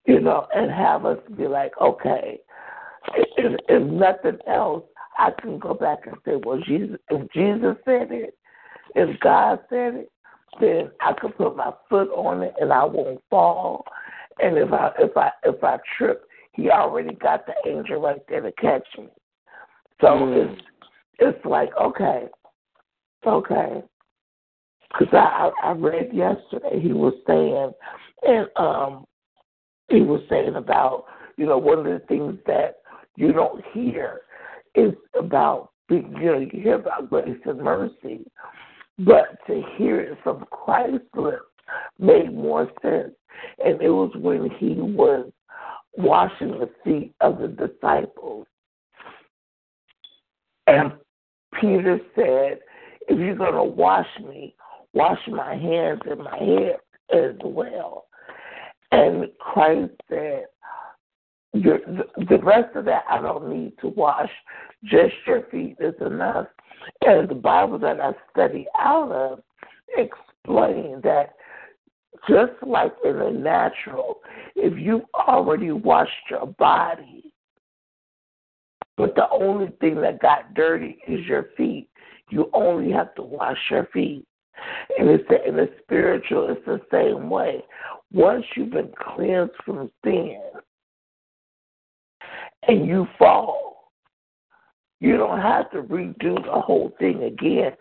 you 0.06 0.20
know, 0.20 0.46
and 0.54 0.70
have 0.70 1.04
us 1.04 1.18
be 1.36 1.48
like, 1.48 1.72
okay, 1.80 2.38
if, 3.36 3.60
if 3.68 3.82
nothing 3.82 4.38
else, 4.46 4.84
I 5.18 5.30
can 5.40 5.58
go 5.58 5.74
back 5.74 6.06
and 6.06 6.16
say, 6.24 6.32
well, 6.44 6.60
Jesus, 6.66 6.98
if 7.10 7.32
Jesus 7.32 7.76
said 7.84 8.12
it, 8.12 8.36
if 8.94 9.18
God 9.20 9.60
said 9.68 9.94
it, 9.94 10.12
then 10.60 10.90
I 11.00 11.12
can 11.18 11.32
put 11.32 11.56
my 11.56 11.72
foot 11.88 12.08
on 12.10 12.42
it 12.42 12.54
and 12.60 12.72
I 12.72 12.84
won't 12.84 13.20
fall. 13.28 13.84
And 14.38 14.56
if 14.58 14.72
I 14.72 14.90
if 14.98 15.16
I 15.16 15.30
if 15.44 15.62
I 15.64 15.78
trip, 15.96 16.26
He 16.52 16.70
already 16.70 17.14
got 17.14 17.46
the 17.46 17.54
angel 17.68 18.00
right 18.00 18.20
there 18.28 18.42
to 18.42 18.52
catch 18.52 18.86
me. 18.98 19.08
So 20.00 20.06
mm. 20.06 20.54
it's 20.54 20.62
it's 21.18 21.44
like 21.44 21.70
okay, 21.80 22.26
okay. 23.26 23.82
Because 24.88 25.12
I, 25.12 25.50
I 25.62 25.72
read 25.72 26.10
yesterday 26.12 26.80
he 26.80 26.92
was 26.92 27.14
saying, 27.26 27.72
and 28.22 28.48
um, 28.56 29.04
he 29.88 30.00
was 30.00 30.22
saying 30.28 30.54
about 30.54 31.04
you 31.36 31.46
know 31.46 31.58
one 31.58 31.78
of 31.78 31.84
the 31.84 32.02
things 32.06 32.38
that 32.46 32.76
you 33.16 33.32
don't 33.32 33.64
hear 33.72 34.22
is 34.74 34.94
about 35.18 35.70
you 35.90 36.02
know 36.02 36.38
you 36.38 36.48
hear 36.52 36.76
about 36.76 37.10
grace 37.10 37.40
and 37.44 37.58
mercy, 37.58 38.20
but 38.98 39.38
to 39.46 39.62
hear 39.76 40.00
it 40.00 40.18
from 40.22 40.44
Christ's 40.50 41.04
lips 41.14 41.42
made 41.98 42.32
more 42.32 42.70
sense. 42.82 43.14
And 43.64 43.80
it 43.82 43.90
was 43.90 44.10
when 44.16 44.50
he 44.58 44.74
was 44.74 45.30
washing 45.96 46.58
the 46.58 46.70
feet 46.84 47.14
of 47.20 47.38
the 47.38 47.48
disciples. 47.48 48.46
And 50.66 50.92
Peter 51.60 52.00
said, 52.14 52.60
If 53.08 53.18
you're 53.18 53.36
going 53.36 53.54
to 53.54 53.62
wash 53.64 54.08
me, 54.26 54.54
wash 54.92 55.18
my 55.28 55.54
hands 55.54 56.00
and 56.08 56.20
my 56.20 56.38
head 56.38 56.76
as 57.12 57.34
well. 57.44 58.06
And 58.92 59.26
Christ 59.38 59.92
said, 60.08 60.46
the 61.62 62.38
rest 62.42 62.74
of 62.76 62.84
that 62.84 63.04
I 63.08 63.20
don't 63.20 63.48
need 63.48 63.72
to 63.80 63.88
wash. 63.88 64.30
Just 64.84 65.14
your 65.26 65.42
feet 65.50 65.76
is 65.80 65.94
enough. 66.04 66.46
And 67.02 67.28
the 67.28 67.34
Bible 67.34 67.78
that 67.78 68.00
I 68.00 68.12
study 68.30 68.66
out 68.78 69.10
of 69.10 69.42
explain 69.96 71.00
that 71.02 71.34
just 72.28 72.52
like 72.66 72.92
in 73.04 73.18
the 73.18 73.30
natural, 73.30 74.20
if 74.54 74.78
you've 74.78 75.04
already 75.14 75.72
washed 75.72 76.10
your 76.30 76.46
body, 76.46 77.32
but 78.96 79.14
the 79.14 79.28
only 79.30 79.72
thing 79.80 80.00
that 80.00 80.20
got 80.20 80.54
dirty 80.54 80.98
is 81.06 81.24
your 81.26 81.50
feet, 81.56 81.88
you 82.30 82.50
only 82.52 82.90
have 82.92 83.14
to 83.16 83.22
wash 83.22 83.58
your 83.70 83.86
feet. 83.92 84.24
And 84.98 85.08
it's 85.08 85.24
the, 85.28 85.46
in 85.46 85.56
the 85.56 85.68
spiritual, 85.82 86.48
it's 86.50 86.64
the 86.64 86.80
same 86.90 87.28
way. 87.28 87.62
Once 88.12 88.44
you've 88.56 88.70
been 88.70 88.92
cleansed 88.98 89.52
from 89.64 89.90
sin 90.04 90.40
and 92.66 92.86
you 92.86 93.06
fall, 93.18 93.92
you 95.00 95.18
don't 95.18 95.40
have 95.40 95.70
to 95.72 95.82
redo 95.82 96.42
the 96.42 96.60
whole 96.60 96.92
thing 96.98 97.24
again. 97.24 97.72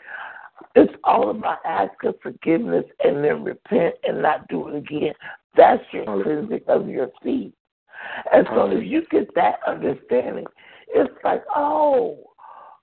It's 0.75 0.93
all 1.05 1.29
about 1.29 1.59
asking 1.65 2.13
forgiveness 2.21 2.83
and 3.03 3.23
then 3.23 3.43
repent 3.43 3.95
and 4.03 4.21
not 4.21 4.47
do 4.49 4.67
it 4.67 4.75
again. 4.75 5.13
That's 5.55 5.81
your 5.93 6.03
cleansing 6.03 6.61
of 6.67 6.89
your 6.89 7.09
feet. 7.23 7.53
And 8.33 8.45
so 8.53 8.69
if 8.71 8.85
you 8.85 9.03
get 9.09 9.33
that 9.35 9.59
understanding, 9.65 10.45
it's 10.95 11.13
like, 11.23 11.43
oh, 11.55 12.17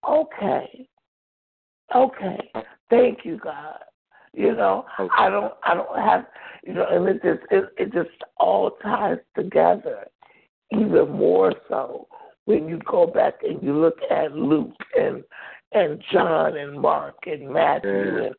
okay, 0.08 0.88
okay, 1.94 2.52
thank 2.90 3.24
you, 3.24 3.38
God. 3.42 3.78
You 4.34 4.54
know, 4.54 4.86
I 5.18 5.28
don't, 5.28 5.52
I 5.64 5.74
don't 5.74 5.98
have, 5.98 6.26
you 6.64 6.74
know, 6.74 6.86
and 6.88 7.06
it 7.08 7.22
just, 7.22 7.40
it, 7.50 7.64
it 7.76 7.92
just 7.92 8.10
all 8.38 8.72
ties 8.82 9.18
together, 9.36 10.06
even 10.70 11.10
more 11.10 11.52
so 11.68 12.06
when 12.44 12.68
you 12.68 12.80
go 12.90 13.06
back 13.06 13.34
and 13.42 13.62
you 13.62 13.78
look 13.78 13.98
at 14.10 14.32
Luke 14.32 14.74
and 14.98 15.22
and 15.72 16.02
John 16.12 16.56
and 16.56 16.78
Mark 16.78 17.16
and 17.26 17.48
Matthew 17.50 18.24
and 18.26 18.34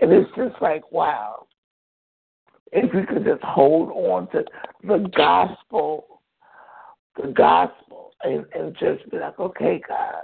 and 0.00 0.12
it's 0.12 0.30
just 0.36 0.60
like 0.60 0.90
wow. 0.92 1.46
If 2.72 2.92
we 2.92 3.06
could 3.06 3.24
just 3.24 3.42
hold 3.42 3.90
on 3.90 4.28
to 4.32 4.44
the 4.82 5.08
gospel, 5.16 6.20
the 7.16 7.28
gospel, 7.28 8.03
and, 8.24 8.44
and 8.54 8.76
just 8.78 9.08
be 9.10 9.18
like, 9.18 9.38
okay, 9.38 9.80
God, 9.86 10.22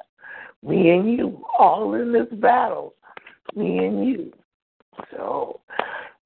me 0.63 0.91
and 0.91 1.11
you, 1.11 1.45
all 1.59 1.95
in 1.95 2.13
this 2.13 2.29
battle, 2.41 2.95
me 3.55 3.79
and 3.79 4.07
you. 4.07 4.33
So, 5.13 5.61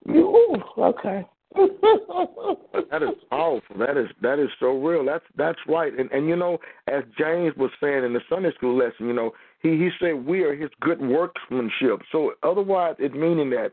you 0.07 0.63
okay? 0.79 1.27
that 1.55 3.03
is 3.03 3.11
powerful. 3.31 3.79
That 3.79 3.97
is 3.97 4.09
that 4.23 4.41
is 4.41 4.49
so 4.59 4.77
real. 4.77 5.05
That's 5.05 5.25
that's 5.37 5.59
right. 5.69 5.97
And 5.97 6.11
and 6.11 6.29
you 6.29 6.35
know, 6.35 6.59
as 6.89 7.05
James 7.17 7.55
was 7.57 7.71
saying 7.81 8.03
in 8.03 8.13
the 8.13 8.21
Sunday 8.29 8.53
school 8.57 8.77
lesson, 8.77 9.07
you 9.07 9.13
know, 9.13 9.33
he 9.61 9.71
he 9.71 9.91
said 10.01 10.27
we 10.27 10.43
are 10.43 10.57
his 10.57 10.71
good 10.81 11.01
workmanship. 11.01 12.03
So 12.11 12.33
otherwise, 12.43 12.97
it 12.99 13.15
meaning 13.15 13.51
that 13.51 13.71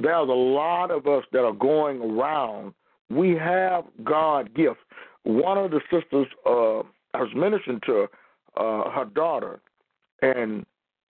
there's 0.00 0.28
a 0.28 0.32
lot 0.32 0.90
of 0.90 1.06
us 1.06 1.24
that 1.32 1.44
are 1.44 1.52
going 1.52 2.00
around. 2.00 2.72
We 3.10 3.32
have 3.36 3.84
God 4.04 4.54
gift. 4.54 4.80
One 5.24 5.58
of 5.58 5.70
the 5.70 5.80
sisters, 5.90 6.26
uh, 6.46 6.82
I 7.14 7.20
was 7.20 7.30
ministering 7.34 7.80
to 7.86 8.06
uh, 8.56 8.90
her 8.90 9.06
daughter, 9.14 9.60
and 10.22 10.64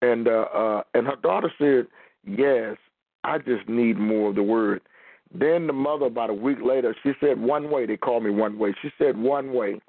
and 0.03 0.29
uh, 0.29 0.47
uh, 0.55 0.83
and 0.95 1.07
her 1.07 1.17
daughter 1.23 1.53
said, 1.59 1.87
"Yes, 2.25 2.77
I 3.23 3.39
just 3.39 3.69
need 3.69 3.99
more 3.99 4.31
of 4.31 4.35
the 4.35 4.43
word." 4.43 4.83
Then 5.35 5.67
the 5.67 5.73
mother, 5.73 6.07
about 6.07 6.31
a 6.31 6.35
week 6.35 6.59
later, 6.65 6.95
she 7.03 7.13
said, 7.21 7.41
One 7.41 7.69
way, 7.71 7.87
they 7.87 7.97
call 7.97 8.21
me 8.21 8.31
one 8.31 8.57
way. 8.57 8.73
She 8.81 8.91
said, 8.99 9.19
One 9.19 9.53
way. 9.53 9.81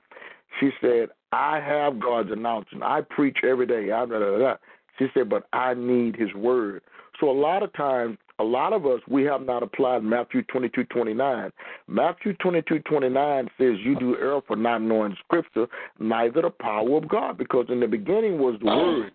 She 0.60 0.72
said, 0.82 1.10
I 1.32 1.60
have 1.60 2.00
God's 2.00 2.32
announcement. 2.32 2.84
I 2.84 3.02
preach 3.02 3.38
every 3.44 3.68
day. 3.68 3.92
I, 3.92 4.06
blah, 4.06 4.18
blah, 4.18 4.38
blah. 4.38 4.56
She 4.98 5.06
said, 5.14 5.30
But 5.30 5.48
I 5.54 5.76
need 5.76 6.16
His 6.16 6.34
word. 6.34 6.82
So 7.20 7.30
a 7.30 7.32
lot 7.32 7.62
of 7.62 7.72
times, 7.74 8.18
a 8.40 8.44
lot 8.44 8.74
of 8.74 8.86
us, 8.86 9.00
we 9.08 9.24
have 9.24 9.42
not 9.42 9.64
applied 9.64 10.04
Matthew 10.04 10.44
twenty 10.44 10.70
two 10.70 10.84
twenty 10.86 11.14
nine. 11.14 11.52
Matthew 11.88 12.34
twenty 12.34 12.62
two 12.68 12.80
twenty 12.80 13.10
nine 13.10 13.50
says, 13.58 13.76
You 13.84 13.98
do 13.98 14.18
err 14.18 14.42
for 14.48 14.56
not 14.56 14.82
knowing 14.82 15.16
Scripture, 15.26 15.68
neither 16.00 16.42
the 16.42 16.50
power 16.50 16.98
of 16.98 17.08
God. 17.08 17.38
Because 17.38 17.66
in 17.70 17.80
the 17.80 17.88
beginning 17.88 18.38
was 18.40 18.56
the 18.60 18.66
Word. 18.66 19.12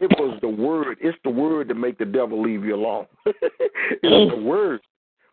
It 0.00 0.10
was 0.18 0.38
the 0.40 0.48
Word. 0.48 0.98
It's 1.00 1.18
the 1.24 1.30
Word 1.30 1.68
to 1.68 1.74
make 1.74 1.98
the 1.98 2.04
devil 2.04 2.42
leave 2.42 2.64
you 2.64 2.74
alone. 2.74 3.06
it's 3.26 3.38
the 4.02 4.08
mm. 4.08 4.44
Word. 4.44 4.80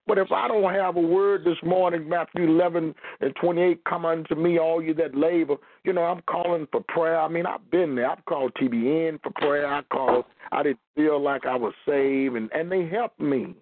But 0.08 0.18
if 0.18 0.32
I 0.32 0.48
don't 0.48 0.74
have 0.74 0.96
a 0.96 1.02
word 1.02 1.44
this 1.44 1.58
morning, 1.64 2.10
Matthew 2.10 2.44
11 2.44 2.96
and 3.22 3.36
28, 3.36 3.84
come 3.86 4.06
unto 4.06 4.36
me, 4.36 4.58
all 4.58 4.82
you 4.82 4.94
that 4.96 5.16
labor. 5.16 5.56
You 5.84 5.94
know, 5.94 6.04
I'm 6.04 6.22
calling 6.28 6.68
for 6.72 6.82
prayer. 6.88 7.20
I 7.20 7.28
mean, 7.28 7.46
I've 7.46 7.70
been 7.70 7.96
there. 7.96 8.10
I've 8.10 8.26
called 8.26 8.54
TBN 8.60 9.22
for 9.22 9.32
prayer. 9.36 9.68
I 9.68 9.82
called, 9.92 10.26
I 10.52 10.64
didn't 10.64 10.80
feel 10.96 11.22
like 11.22 11.46
I 11.46 11.56
was 11.56 11.74
saved, 11.88 12.36
and, 12.36 12.50
and 12.54 12.72
they 12.72 12.88
helped 12.88 13.20
me 13.20 13.56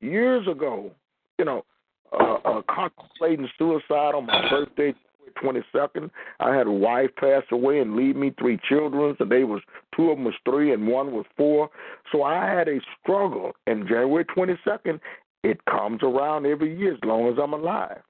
years 0.00 0.46
ago. 0.46 0.92
You 1.38 1.44
know, 1.46 1.64
uh, 2.12 2.34
uh, 2.44 2.62
contemplating 2.70 3.48
suicide 3.58 4.14
on 4.14 4.26
my 4.26 4.48
birthday, 4.50 4.94
22nd. 5.42 6.10
I 6.40 6.54
had 6.54 6.66
a 6.66 6.72
wife 6.72 7.10
pass 7.18 7.42
away 7.50 7.80
and 7.80 7.96
leave 7.96 8.16
me 8.16 8.32
three 8.38 8.58
children. 8.68 9.14
So 9.18 9.24
they 9.24 9.44
was 9.44 9.62
two 9.94 10.10
of 10.10 10.16
them 10.16 10.24
was 10.24 10.34
three 10.44 10.72
and 10.72 10.86
one 10.86 11.12
was 11.12 11.26
four. 11.36 11.70
So 12.12 12.22
I 12.22 12.46
had 12.46 12.68
a 12.68 12.80
struggle. 13.00 13.52
And 13.66 13.86
January 13.86 14.24
22nd, 14.24 15.00
it 15.42 15.64
comes 15.64 16.02
around 16.02 16.46
every 16.46 16.76
year 16.76 16.94
as 16.94 17.00
long 17.04 17.28
as 17.28 17.38
I'm 17.42 17.52
alive. 17.52 18.02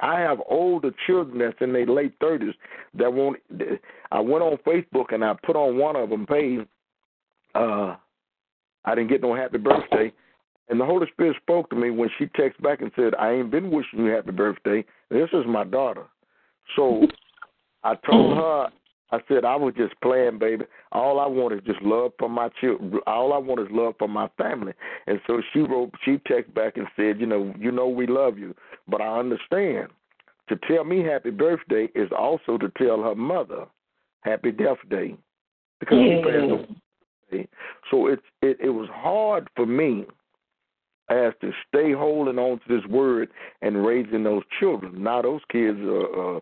I 0.00 0.20
have 0.20 0.38
older 0.48 0.90
children 1.06 1.38
that's 1.38 1.56
in 1.60 1.72
their 1.72 1.86
late 1.86 2.14
thirties 2.20 2.54
that 2.94 3.12
won't. 3.12 3.38
I 4.10 4.20
went 4.20 4.42
on 4.42 4.58
Facebook 4.66 5.12
and 5.14 5.24
I 5.24 5.34
put 5.44 5.56
on 5.56 5.78
one 5.78 5.96
of 5.96 6.10
them 6.10 6.26
page. 6.26 6.66
Uh, 7.54 7.96
I 8.84 8.94
didn't 8.94 9.10
get 9.10 9.22
no 9.22 9.34
happy 9.34 9.58
birthday, 9.58 10.12
and 10.68 10.80
the 10.80 10.84
Holy 10.84 11.06
Spirit 11.12 11.36
spoke 11.40 11.70
to 11.70 11.76
me 11.76 11.90
when 11.90 12.10
she 12.18 12.26
texted 12.26 12.60
back 12.62 12.80
and 12.82 12.90
said, 12.96 13.14
"I 13.14 13.32
ain't 13.32 13.52
been 13.52 13.70
wishing 13.70 14.00
you 14.00 14.06
happy 14.06 14.32
birthday. 14.32 14.84
This 15.10 15.28
is 15.32 15.46
my 15.46 15.62
daughter." 15.62 16.04
So 16.74 17.06
I 17.84 17.94
told 17.94 18.36
her, 18.36 18.68
I 19.14 19.20
said 19.28 19.44
I 19.44 19.54
was 19.54 19.74
just 19.76 19.94
playing, 20.02 20.38
baby. 20.40 20.64
All 20.90 21.20
I 21.20 21.26
want 21.26 21.54
is 21.54 21.60
just 21.64 21.80
love 21.82 22.12
for 22.18 22.28
my 22.28 22.48
children. 22.60 22.98
All 23.06 23.32
I 23.32 23.38
want 23.38 23.60
is 23.60 23.68
love 23.70 23.94
for 23.96 24.08
my 24.08 24.28
family. 24.36 24.72
And 25.06 25.20
so 25.26 25.40
she 25.52 25.60
wrote, 25.60 25.92
she 26.04 26.16
texted 26.28 26.52
back 26.52 26.76
and 26.76 26.88
said, 26.96 27.20
you 27.20 27.26
know, 27.26 27.54
you 27.58 27.70
know 27.70 27.86
we 27.88 28.08
love 28.08 28.38
you, 28.38 28.54
but 28.88 29.00
I 29.00 29.18
understand. 29.18 29.88
To 30.48 30.56
tell 30.68 30.84
me 30.84 31.02
happy 31.04 31.30
birthday 31.30 31.88
is 31.94 32.10
also 32.16 32.58
to 32.58 32.70
tell 32.76 33.02
her 33.02 33.14
mother 33.14 33.66
happy 34.22 34.50
death 34.50 34.78
day 34.90 35.16
because 35.78 35.98
she 36.02 36.22
passed 36.22 36.50
away. 36.50 37.48
So 37.90 38.08
it's 38.08 38.22
it, 38.42 38.58
it 38.60 38.70
was 38.70 38.88
hard 38.92 39.48
for 39.54 39.64
me 39.64 40.06
as 41.08 41.32
to 41.40 41.52
stay 41.68 41.92
holding 41.92 42.38
on 42.38 42.58
to 42.60 42.64
this 42.68 42.86
word 42.90 43.28
and 43.62 43.86
raising 43.86 44.24
those 44.24 44.42
children. 44.58 45.02
Now 45.02 45.22
those 45.22 45.40
kids 45.50 45.78
are. 45.80 46.36
Uh, 46.36 46.40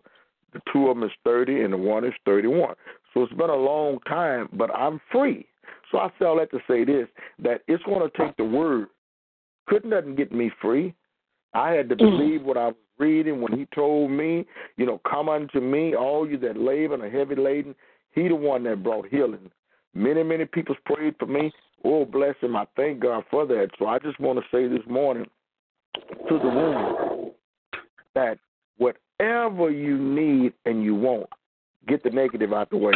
the 0.53 0.61
two 0.71 0.87
of 0.87 0.97
them 0.97 1.07
is 1.07 1.15
30 1.23 1.61
and 1.61 1.73
the 1.73 1.77
one 1.77 2.05
is 2.05 2.13
31. 2.25 2.75
So 3.13 3.23
it's 3.23 3.33
been 3.33 3.49
a 3.49 3.55
long 3.55 3.99
time, 4.07 4.49
but 4.53 4.73
I'm 4.75 4.99
free. 5.11 5.45
So 5.91 5.99
I 5.99 6.09
say 6.17 6.25
all 6.25 6.37
that 6.37 6.51
to 6.51 6.59
say 6.67 6.83
this 6.83 7.07
that 7.39 7.61
it's 7.67 7.83
going 7.83 8.09
to 8.09 8.17
take 8.17 8.35
the 8.37 8.43
word. 8.43 8.87
Couldn't 9.67 9.91
nothing 9.91 10.15
get 10.15 10.31
me 10.31 10.51
free. 10.61 10.93
I 11.53 11.71
had 11.71 11.89
to 11.89 11.95
mm. 11.95 11.99
believe 11.99 12.43
what 12.43 12.57
I 12.57 12.67
was 12.67 12.75
reading 12.97 13.41
when 13.41 13.57
he 13.57 13.67
told 13.75 14.11
me, 14.11 14.45
you 14.77 14.85
know, 14.85 14.99
come 15.09 15.29
unto 15.29 15.59
me, 15.59 15.95
all 15.95 16.27
you 16.27 16.37
that 16.39 16.57
labor 16.57 16.95
and 16.95 17.03
are 17.03 17.09
heavy 17.09 17.35
laden. 17.35 17.75
He 18.13 18.27
the 18.27 18.35
one 18.35 18.63
that 18.63 18.83
brought 18.83 19.07
healing. 19.07 19.51
Many, 19.93 20.23
many 20.23 20.45
people 20.45 20.75
prayed 20.85 21.15
for 21.19 21.27
me. 21.27 21.51
Oh, 21.83 22.05
bless 22.05 22.35
him. 22.41 22.55
I 22.55 22.65
thank 22.75 22.99
God 22.99 23.23
for 23.29 23.45
that. 23.45 23.69
So 23.77 23.87
I 23.87 23.99
just 23.99 24.19
want 24.19 24.39
to 24.39 24.45
say 24.51 24.67
this 24.67 24.85
morning 24.87 25.25
to 25.93 26.39
the 26.39 26.45
room 26.45 27.31
that 28.15 28.37
whatever 29.17 29.69
you 29.69 29.97
need 29.97 30.53
and 30.65 30.83
you 30.83 30.95
want, 30.95 31.27
get 31.87 32.03
the 32.03 32.09
negative 32.09 32.53
out 32.53 32.69
the 32.69 32.77
way. 32.77 32.93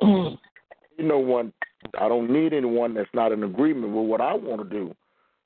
you 0.02 0.38
know 0.98 1.18
one 1.18 1.52
I 1.98 2.08
don't 2.08 2.30
need 2.30 2.52
anyone 2.52 2.94
that's 2.94 3.10
not 3.12 3.32
in 3.32 3.42
agreement 3.42 3.92
with 3.92 4.06
what 4.06 4.20
I 4.20 4.34
want 4.34 4.62
to 4.62 4.68
do. 4.68 4.94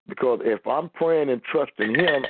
Because 0.09 0.41
if 0.45 0.65
I'm 0.67 0.91
praying 0.91 1.31
and 1.31 1.43
trusting 1.51 1.95
him, 1.95 2.25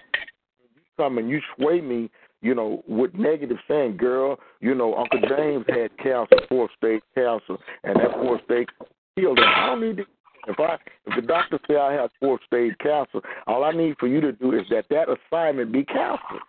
you 0.74 0.82
come 0.96 1.18
and 1.18 1.28
you 1.28 1.40
sway 1.56 1.80
me, 1.80 2.10
you 2.40 2.54
know, 2.54 2.82
with 2.86 3.14
negative 3.14 3.58
saying, 3.68 3.96
girl, 3.96 4.38
you 4.60 4.74
know, 4.74 4.94
Uncle 4.94 5.20
James 5.28 5.64
had 5.68 5.96
cancer, 5.98 6.36
fourth 6.48 6.70
stage 6.78 7.02
cancer, 7.14 7.56
and 7.84 7.96
that 7.96 8.12
fourth 8.12 8.42
stage 8.44 8.68
healed 9.16 9.38
him. 9.38 9.44
I 9.44 9.66
don't 9.66 9.80
need 9.80 9.96
to 9.98 10.04
if 10.48 10.60
I 10.60 10.76
if 11.06 11.16
the 11.16 11.26
doctor 11.26 11.58
say 11.68 11.76
I 11.76 11.92
have 11.92 12.10
fourth 12.20 12.40
stage 12.46 12.74
cancer, 12.80 13.20
all 13.46 13.64
I 13.64 13.72
need 13.72 13.96
for 13.98 14.06
you 14.06 14.20
to 14.20 14.32
do 14.32 14.52
is 14.52 14.64
that 14.70 14.84
that 14.90 15.08
assignment 15.08 15.72
be 15.72 15.84
canceled. 15.84 16.42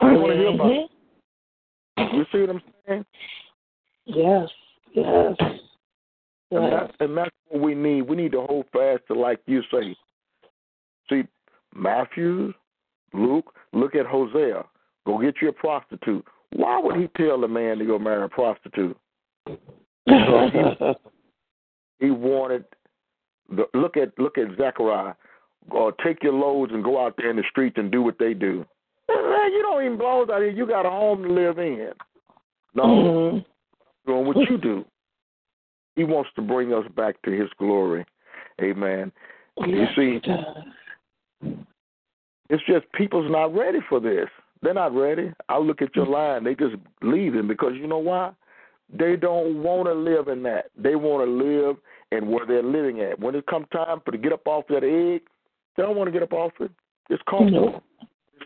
I 0.00 0.12
don't 0.12 0.22
want 0.22 0.32
to 0.32 0.38
hear 0.38 0.48
about 0.48 0.70
it. 0.70 0.90
Mm-hmm. 1.98 2.16
You 2.16 2.24
see 2.32 2.40
what 2.40 2.50
I'm 2.50 2.62
saying? 2.86 3.04
Yes, 4.06 4.48
yes. 4.94 5.36
And, 6.50 6.62
yes. 6.62 6.72
that's, 6.72 6.92
and 7.00 7.16
that's 7.16 7.30
what 7.48 7.62
we 7.62 7.74
need. 7.74 8.02
We 8.02 8.16
need 8.16 8.32
to 8.32 8.42
hold 8.42 8.66
fast 8.72 9.02
to, 9.08 9.14
like 9.14 9.40
you 9.46 9.62
say. 9.70 9.96
See, 11.10 11.22
Matthew, 11.74 12.52
Luke, 13.12 13.52
look 13.72 13.94
at 13.94 14.06
Hosea. 14.06 14.64
Go 15.06 15.18
get 15.18 15.36
you 15.42 15.48
a 15.48 15.52
prostitute. 15.52 16.24
Why 16.52 16.80
would 16.82 16.96
he 16.96 17.08
tell 17.16 17.40
the 17.40 17.48
man 17.48 17.78
to 17.78 17.84
go 17.84 17.98
marry 17.98 18.24
a 18.24 18.28
prostitute? 18.28 18.96
He, 19.46 19.56
he 22.00 22.10
wanted. 22.10 22.64
The, 23.50 23.64
look 23.74 23.96
at 23.96 24.18
look 24.18 24.38
at 24.38 24.56
Zechariah. 24.56 25.14
Or 25.70 25.92
take 26.04 26.22
your 26.22 26.32
loads 26.32 26.72
and 26.72 26.82
go 26.82 27.04
out 27.04 27.14
there 27.18 27.30
in 27.30 27.36
the 27.36 27.42
streets 27.50 27.76
and 27.76 27.92
do 27.92 28.00
what 28.00 28.18
they 28.18 28.32
do. 28.32 28.64
Man, 29.22 29.52
you 29.52 29.62
don't 29.62 29.84
even 29.84 29.98
belong 29.98 30.30
out 30.30 30.40
here. 30.40 30.50
You 30.50 30.66
got 30.66 30.86
a 30.86 30.90
home 30.90 31.22
to 31.22 31.28
live 31.28 31.58
in. 31.58 31.92
No, 32.74 32.84
Mhm. 32.84 33.44
doing 34.06 34.26
what 34.26 34.50
you 34.50 34.58
do. 34.58 34.84
He 35.96 36.04
wants 36.04 36.30
to 36.34 36.42
bring 36.42 36.72
us 36.72 36.86
back 36.88 37.20
to 37.22 37.30
His 37.30 37.50
glory. 37.54 38.04
Amen. 38.60 39.12
You 39.66 39.76
Yes, 39.76 39.94
see, 39.96 40.18
does. 40.20 40.64
it's 42.50 42.62
just 42.64 42.90
people's 42.92 43.30
not 43.30 43.54
ready 43.54 43.80
for 43.88 44.00
this. 44.00 44.28
They're 44.62 44.74
not 44.74 44.94
ready. 44.94 45.32
I 45.48 45.58
look 45.58 45.82
at 45.82 45.94
your 45.94 46.06
line; 46.06 46.44
they 46.44 46.54
just 46.54 46.76
leaving 47.02 47.46
because 47.46 47.74
you 47.76 47.86
know 47.86 47.98
why? 47.98 48.32
They 48.90 49.16
don't 49.16 49.62
want 49.62 49.86
to 49.86 49.94
live 49.94 50.28
in 50.28 50.42
that. 50.44 50.70
They 50.76 50.96
want 50.96 51.26
to 51.26 51.30
live 51.30 51.76
in 52.10 52.28
where 52.30 52.46
they're 52.46 52.62
living 52.62 53.00
at. 53.00 53.20
When 53.20 53.34
it 53.34 53.46
comes 53.46 53.68
time 53.70 54.00
for 54.00 54.12
to 54.12 54.18
get 54.18 54.32
up 54.32 54.46
off 54.46 54.66
that 54.68 54.82
egg, 54.82 55.22
they 55.76 55.82
don't 55.82 55.96
want 55.96 56.08
to 56.08 56.12
get 56.12 56.22
up 56.22 56.32
off 56.32 56.52
it. 56.60 56.70
It's 57.10 57.22
comfortable. 57.28 57.70
No. 57.70 57.82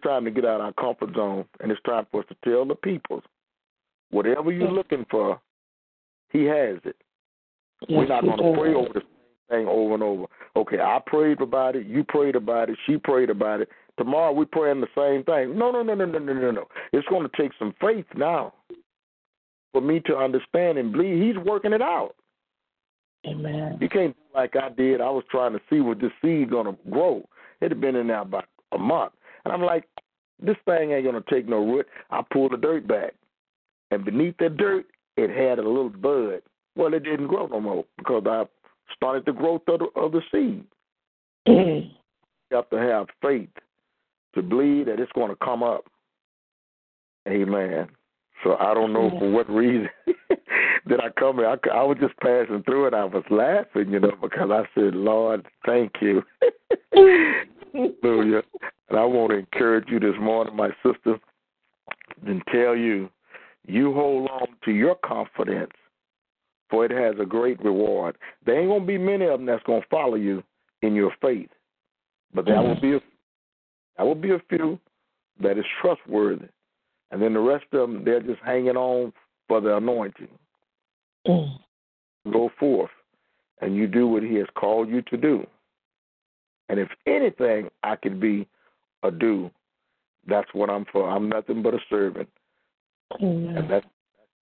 Time 0.02 0.24
to 0.24 0.30
get 0.30 0.44
out 0.44 0.60
of 0.60 0.66
our 0.66 0.72
comfort 0.72 1.14
zone, 1.14 1.44
and 1.60 1.70
it's 1.70 1.80
time 1.82 2.06
for 2.10 2.20
us 2.20 2.26
to 2.28 2.36
tell 2.44 2.64
the 2.64 2.74
people, 2.74 3.22
whatever 4.10 4.50
you're 4.50 4.70
looking 4.70 5.06
for, 5.10 5.40
He 6.30 6.44
has 6.44 6.78
it. 6.84 6.96
We're 7.88 8.06
not 8.06 8.24
going 8.24 8.36
to 8.36 8.60
pray 8.60 8.74
over 8.74 8.92
the 8.92 9.00
same 9.00 9.06
thing 9.50 9.66
over 9.68 9.94
and 9.94 10.02
over. 10.02 10.24
Okay, 10.56 10.80
I 10.80 11.00
prayed 11.06 11.40
about 11.40 11.76
it. 11.76 11.86
You 11.86 12.04
prayed 12.04 12.36
about 12.36 12.68
it. 12.70 12.78
She 12.86 12.96
prayed 12.96 13.30
about 13.30 13.60
it. 13.60 13.68
Tomorrow 13.98 14.32
we're 14.32 14.46
praying 14.46 14.80
the 14.80 14.88
same 14.96 15.24
thing. 15.24 15.56
No, 15.58 15.70
no, 15.70 15.82
no, 15.82 15.94
no, 15.94 16.04
no, 16.04 16.18
no, 16.18 16.32
no, 16.32 16.50
no. 16.50 16.68
It's 16.92 17.06
going 17.08 17.28
to 17.28 17.36
take 17.40 17.52
some 17.58 17.74
faith 17.80 18.06
now 18.16 18.54
for 19.72 19.80
me 19.80 20.00
to 20.06 20.16
understand 20.16 20.78
and 20.78 20.92
believe 20.92 21.22
He's 21.22 21.44
working 21.44 21.72
it 21.72 21.82
out. 21.82 22.14
Amen. 23.26 23.78
You 23.80 23.88
can't 23.88 24.16
do 24.16 24.38
like 24.38 24.56
I 24.56 24.68
did. 24.70 25.00
I 25.00 25.10
was 25.10 25.24
trying 25.30 25.52
to 25.52 25.60
see 25.70 25.80
what 25.80 26.00
this 26.00 26.10
seed 26.20 26.50
going 26.50 26.66
to 26.66 26.76
grow. 26.90 27.22
It 27.60 27.70
had 27.70 27.80
been 27.80 27.94
in 27.94 28.08
there 28.08 28.20
about 28.20 28.46
a 28.72 28.78
month, 28.78 29.12
and 29.44 29.52
I'm 29.52 29.62
like, 29.62 29.84
this 30.40 30.56
thing 30.64 30.92
ain't 30.92 31.04
going 31.04 31.22
to 31.22 31.30
take 31.30 31.48
no 31.48 31.58
root. 31.58 31.86
I 32.10 32.22
pulled 32.32 32.52
the 32.52 32.56
dirt 32.56 32.86
back, 32.86 33.14
and 33.90 34.04
beneath 34.04 34.36
the 34.38 34.48
dirt, 34.48 34.86
it 35.16 35.30
had 35.30 35.58
a 35.58 35.68
little 35.68 35.90
bud. 35.90 36.42
Well, 36.76 36.94
it 36.94 37.04
didn't 37.04 37.26
grow 37.26 37.46
no 37.46 37.60
more 37.60 37.84
because 37.98 38.24
I 38.26 38.44
started 38.94 39.24
the 39.26 39.32
growth 39.32 39.62
of 39.68 39.80
the, 39.80 40.00
of 40.00 40.12
the 40.12 40.22
seed. 40.32 40.64
Mhm. 41.46 41.90
You 42.50 42.56
have 42.56 42.70
to 42.70 42.76
have 42.76 43.06
faith 43.20 43.50
to 44.34 44.42
believe 44.42 44.86
that 44.86 45.00
it's 45.00 45.12
going 45.12 45.30
to 45.30 45.36
come 45.36 45.62
up. 45.62 45.84
Amen. 47.28 47.88
So 48.42 48.56
I 48.58 48.74
don't 48.74 48.92
know 48.92 49.10
for 49.18 49.30
what 49.30 49.48
reason 49.48 49.88
did 50.88 51.00
I 51.00 51.10
come 51.18 51.36
here. 51.36 51.48
I, 51.48 51.68
I 51.70 51.82
was 51.82 51.98
just 52.00 52.16
passing 52.18 52.62
through 52.64 52.86
and 52.86 52.96
I 52.96 53.04
was 53.04 53.24
laughing, 53.30 53.92
you 53.92 54.00
know, 54.00 54.12
because 54.20 54.50
I 54.50 54.62
said, 54.74 54.94
Lord, 54.94 55.46
thank 55.64 55.92
you. 56.00 56.22
Hallelujah. 57.72 58.42
And 58.88 58.98
I 58.98 59.04
want 59.04 59.30
to 59.30 59.38
encourage 59.38 59.88
you 59.88 60.00
this 60.00 60.14
morning, 60.20 60.56
my 60.56 60.70
sister, 60.84 61.18
and 62.26 62.42
tell 62.52 62.76
you, 62.76 63.08
you 63.66 63.94
hold 63.94 64.28
on 64.28 64.48
to 64.64 64.72
your 64.72 64.96
confidence, 65.04 65.70
for 66.68 66.84
it 66.84 66.90
has 66.90 67.14
a 67.20 67.26
great 67.26 67.62
reward. 67.64 68.16
There 68.44 68.58
ain't 68.58 68.68
going 68.68 68.82
to 68.82 68.86
be 68.86 68.98
many 68.98 69.24
of 69.26 69.38
them 69.38 69.46
that's 69.46 69.62
going 69.64 69.82
to 69.82 69.88
follow 69.88 70.16
you 70.16 70.42
in 70.82 70.94
your 70.94 71.12
faith, 71.22 71.48
but 72.34 72.44
there 72.44 72.60
will 72.60 72.76
mm. 72.76 72.82
be 72.82 72.94
a, 72.96 73.00
there 73.96 74.06
will 74.06 74.14
be 74.14 74.32
a 74.32 74.42
few 74.48 74.78
that 75.40 75.58
is 75.58 75.64
trustworthy, 75.80 76.46
and 77.12 77.22
then 77.22 77.34
the 77.34 77.40
rest 77.40 77.66
of 77.72 77.80
them 77.88 78.04
they're 78.04 78.20
just 78.20 78.40
hanging 78.42 78.76
on 78.76 79.12
for 79.46 79.60
the 79.60 79.76
anointing. 79.76 80.28
Mhm. 81.28 81.60
Go 82.32 82.48
forth, 82.58 82.90
and 83.60 83.76
you 83.76 83.86
do 83.86 84.08
what 84.08 84.22
He 84.22 84.34
has 84.36 84.48
called 84.54 84.88
you 84.88 85.02
to 85.02 85.16
do. 85.16 85.46
And 86.68 86.80
if 86.80 86.88
anything 87.06 87.70
I 87.82 87.96
could 87.96 88.18
be 88.18 88.48
a 89.02 89.10
do, 89.10 89.50
that's 90.26 90.52
what 90.54 90.70
I'm 90.70 90.86
for. 90.86 91.08
I'm 91.08 91.28
nothing 91.28 91.62
but 91.62 91.74
a 91.74 91.80
servant, 91.90 92.28
and 93.56 93.70
that's 93.70 93.86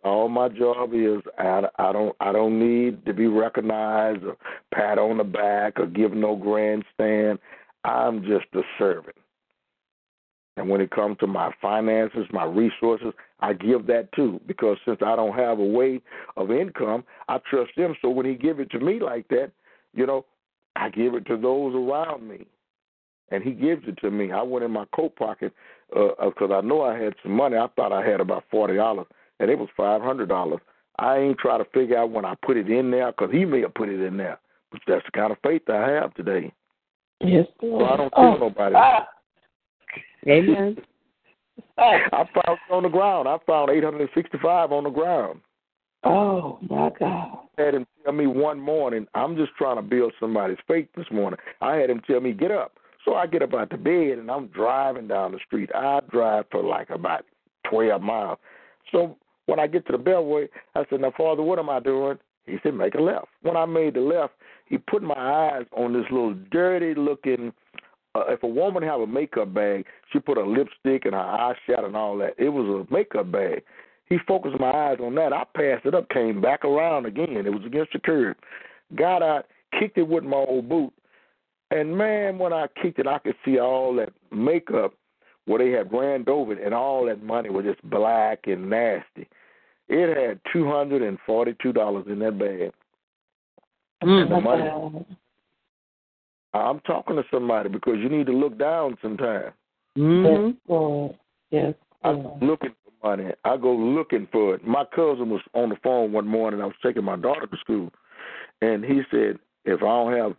all 0.04 0.28
my 0.28 0.48
job 0.48 0.94
is. 0.94 1.20
I, 1.38 1.68
I 1.78 1.92
don't 1.92 2.16
I 2.20 2.32
don't 2.32 2.58
need 2.58 3.04
to 3.06 3.12
be 3.12 3.26
recognized 3.26 4.24
or 4.24 4.36
pat 4.72 4.98
on 4.98 5.18
the 5.18 5.24
back 5.24 5.78
or 5.80 5.86
give 5.86 6.12
no 6.12 6.36
grandstand. 6.36 7.38
I'm 7.84 8.22
just 8.22 8.46
a 8.54 8.62
servant. 8.78 9.16
And 10.61 10.68
when 10.68 10.82
it 10.82 10.90
comes 10.90 11.16
to 11.20 11.26
my 11.26 11.50
finances, 11.62 12.26
my 12.32 12.44
resources, 12.44 13.14
I 13.40 13.54
give 13.54 13.86
that 13.86 14.12
too 14.12 14.42
because 14.46 14.76
since 14.84 14.98
I 15.00 15.16
don't 15.16 15.34
have 15.34 15.58
a 15.58 15.64
way 15.64 16.02
of 16.36 16.50
income, 16.50 17.02
I 17.30 17.38
trust 17.48 17.70
him. 17.74 17.96
So 18.02 18.11
when 18.11 18.26
he 18.26 18.34
give 18.34 18.61
it 18.61 18.70
to 18.72 18.78
me 18.78 19.00
like 19.00 19.26
that, 19.28 19.52
you 19.94 20.06
know, 20.06 20.26
I 20.76 20.90
give 20.90 21.14
it 21.14 21.24
to 21.28 21.38
those 21.38 21.74
around 21.74 22.28
me, 22.28 22.46
and 23.30 23.42
he 23.42 23.52
gives 23.52 23.88
it 23.88 23.96
to 24.02 24.11
me. 24.11 24.32
I 24.32 24.42
went 24.42 24.62
in 24.62 24.70
my 24.70 24.84
coat 24.94 25.16
pocket 25.16 25.54
because 25.88 26.50
I 26.52 26.61
know 26.61 26.82
I 26.82 26.98
had 26.98 27.14
some 27.22 27.32
money. 27.32 27.56
I 27.56 27.66
thought 27.74 27.90
I 27.90 28.06
had 28.06 28.20
about 28.20 28.44
forty 28.50 28.76
dollars, 28.76 29.06
and 29.40 29.50
it 29.50 29.58
was 29.58 29.70
five 29.78 30.02
hundred 30.02 30.28
dollars. 30.28 30.61
I 30.98 31.16
ain't 31.16 31.38
try 31.38 31.56
to 31.56 31.64
figure 31.72 31.96
out 31.96 32.11
when 32.11 32.26
I 32.26 32.34
put 32.44 32.58
it 32.58 32.70
in 32.70 32.90
there 32.90 33.12
because 33.12 33.32
he 33.32 33.46
may 33.46 33.62
have 33.62 33.72
put 33.72 33.88
it 33.88 34.02
in 34.02 34.18
there. 34.18 34.38
But 34.70 34.82
that's 34.86 35.06
the 35.06 35.12
kind 35.12 35.32
of 35.32 35.38
faith 35.42 35.62
I 35.70 35.88
have 35.88 36.12
today. 36.12 36.52
Yes, 37.20 37.46
So 37.62 37.86
I 37.86 37.96
don't 37.96 38.11
tell 38.11 38.24
oh. 38.24 38.36
nobody. 38.36 38.74
Ah. 38.76 39.08
Amen. 40.28 40.76
Ah. 41.78 41.98
I 42.12 42.24
found 42.34 42.58
on 42.70 42.82
the 42.82 42.88
ground. 42.88 43.28
I 43.28 43.38
found 43.46 43.70
eight 43.70 43.84
hundred 43.84 44.02
and 44.02 44.10
sixty-five 44.14 44.72
on 44.72 44.84
the 44.84 44.90
ground. 44.90 45.40
Oh, 46.04 46.58
my 46.68 46.90
God. 46.98 47.38
I 47.58 47.62
had 47.62 47.74
him 47.74 47.86
tell 48.04 48.12
me 48.12 48.26
one 48.26 48.58
morning, 48.58 49.06
I'm 49.14 49.36
just 49.36 49.52
trying 49.58 49.76
to 49.76 49.82
build 49.82 50.12
somebody's 50.18 50.56
faith 50.66 50.88
this 50.96 51.06
morning. 51.12 51.38
I 51.60 51.76
had 51.76 51.90
him 51.90 52.00
tell 52.06 52.20
me, 52.20 52.32
get 52.32 52.50
up. 52.50 52.72
So 53.04 53.14
I 53.14 53.26
get 53.26 53.42
up 53.42 53.54
out 53.54 53.70
the 53.70 53.76
bed 53.76 54.18
and 54.18 54.30
I'm 54.30 54.46
driving 54.48 55.08
down 55.08 55.32
the 55.32 55.40
street. 55.44 55.70
I 55.74 56.00
drive 56.10 56.46
for 56.50 56.62
like 56.62 56.90
about 56.90 57.24
12 57.68 58.00
miles. 58.00 58.38
So 58.92 59.16
When 59.46 59.58
I 59.58 59.66
get 59.66 59.86
to 59.86 59.92
the 59.92 59.98
Beltway, 59.98 60.48
I 60.74 60.84
said, 60.88 61.00
Now, 61.00 61.12
Father, 61.16 61.42
what 61.42 61.58
am 61.58 61.68
I 61.68 61.80
doing? 61.80 62.18
He 62.46 62.56
said, 62.62 62.74
Make 62.74 62.94
a 62.94 63.00
left. 63.00 63.26
When 63.42 63.56
I 63.56 63.66
made 63.66 63.94
the 63.94 64.00
left, 64.00 64.34
he 64.66 64.78
put 64.78 65.02
my 65.02 65.14
eyes 65.16 65.66
on 65.76 65.92
this 65.92 66.04
little 66.10 66.34
dirty 66.50 66.94
looking. 66.94 67.52
Uh, 68.14 68.24
if 68.28 68.42
a 68.42 68.46
woman 68.46 68.82
have 68.82 69.00
a 69.00 69.06
makeup 69.06 69.54
bag, 69.54 69.86
she 70.12 70.18
put 70.18 70.38
a 70.38 70.44
lipstick 70.44 71.04
and 71.04 71.14
her 71.14 71.54
eyeshadow 71.68 71.86
and 71.86 71.96
all 71.96 72.16
that. 72.18 72.34
It 72.38 72.48
was 72.48 72.86
a 72.88 72.92
makeup 72.92 73.30
bag. 73.30 73.62
He 74.06 74.18
focused 74.26 74.58
my 74.58 74.70
eyes 74.70 74.98
on 75.00 75.14
that. 75.14 75.32
I 75.32 75.44
passed 75.54 75.86
it 75.86 75.94
up, 75.94 76.08
came 76.08 76.40
back 76.40 76.64
around 76.64 77.06
again. 77.06 77.36
It 77.46 77.52
was 77.52 77.64
against 77.64 77.92
the 77.92 78.00
curb. 78.00 78.36
Got 78.96 79.22
out, 79.22 79.46
kicked 79.78 79.98
it 79.98 80.08
with 80.08 80.24
my 80.24 80.36
old 80.36 80.68
boot. 80.68 80.92
And 81.70 81.96
man, 81.96 82.36
when 82.36 82.52
I 82.52 82.66
kicked 82.82 82.98
it, 82.98 83.06
I 83.06 83.20
could 83.20 83.36
see 83.44 83.61
all 83.61 83.94
that 83.94 84.12
makeup 84.32 84.94
where 85.44 85.61
they 85.61 85.70
had 85.70 85.92
ran 85.92 86.24
over 86.26 86.52
it, 86.52 86.64
and 86.64 86.74
all 86.74 87.06
that 87.06 87.22
money 87.22 87.50
was 87.50 87.64
just 87.64 87.82
black 87.88 88.40
and 88.46 88.68
nasty. 88.68 89.28
It 89.88 90.16
had 90.16 90.40
two 90.52 90.66
hundred 90.68 91.02
and 91.02 91.18
forty-two 91.24 91.72
dollars 91.72 92.06
in 92.08 92.18
that 92.18 92.38
bag. 92.38 92.72
Mm, 94.02 94.22
and 94.22 94.30
the 94.32 94.40
money. 94.40 95.04
I'm 96.53 96.80
talking 96.80 97.16
to 97.16 97.22
somebody 97.30 97.68
because 97.68 97.96
you 97.98 98.09
need 98.09 98.26
to 98.26 98.32
look 98.32 98.59
down 98.59 98.96
sometime. 99.03 99.53
Mm-hmm. 99.96 100.53
Yes, 100.70 101.14
Yes. 101.51 101.74
I 102.03 102.12
go 102.12 102.38
looking 102.40 102.70
for 102.84 103.16
money. 103.16 103.30
I 103.44 103.57
go 103.57 103.74
looking 103.74 104.26
for 104.32 104.55
it. 104.55 104.66
My 104.66 104.84
cousin 104.84 105.30
was 105.30 105.42
on 105.55 105.68
the 105.68 105.76
phone 105.82 106.12
one 106.12 106.26
morning. 106.26 106.61
I 106.61 106.66
was 106.66 106.74
taking 106.82 107.05
my 107.05 107.16
daughter 107.16 107.46
to 107.46 107.57
school, 107.59 107.90
and 108.62 108.84
he 108.84 109.03
said, 109.11 109.38
"If 109.64 109.82
I 109.82 109.86
don't 109.86 110.12
have 110.16 110.32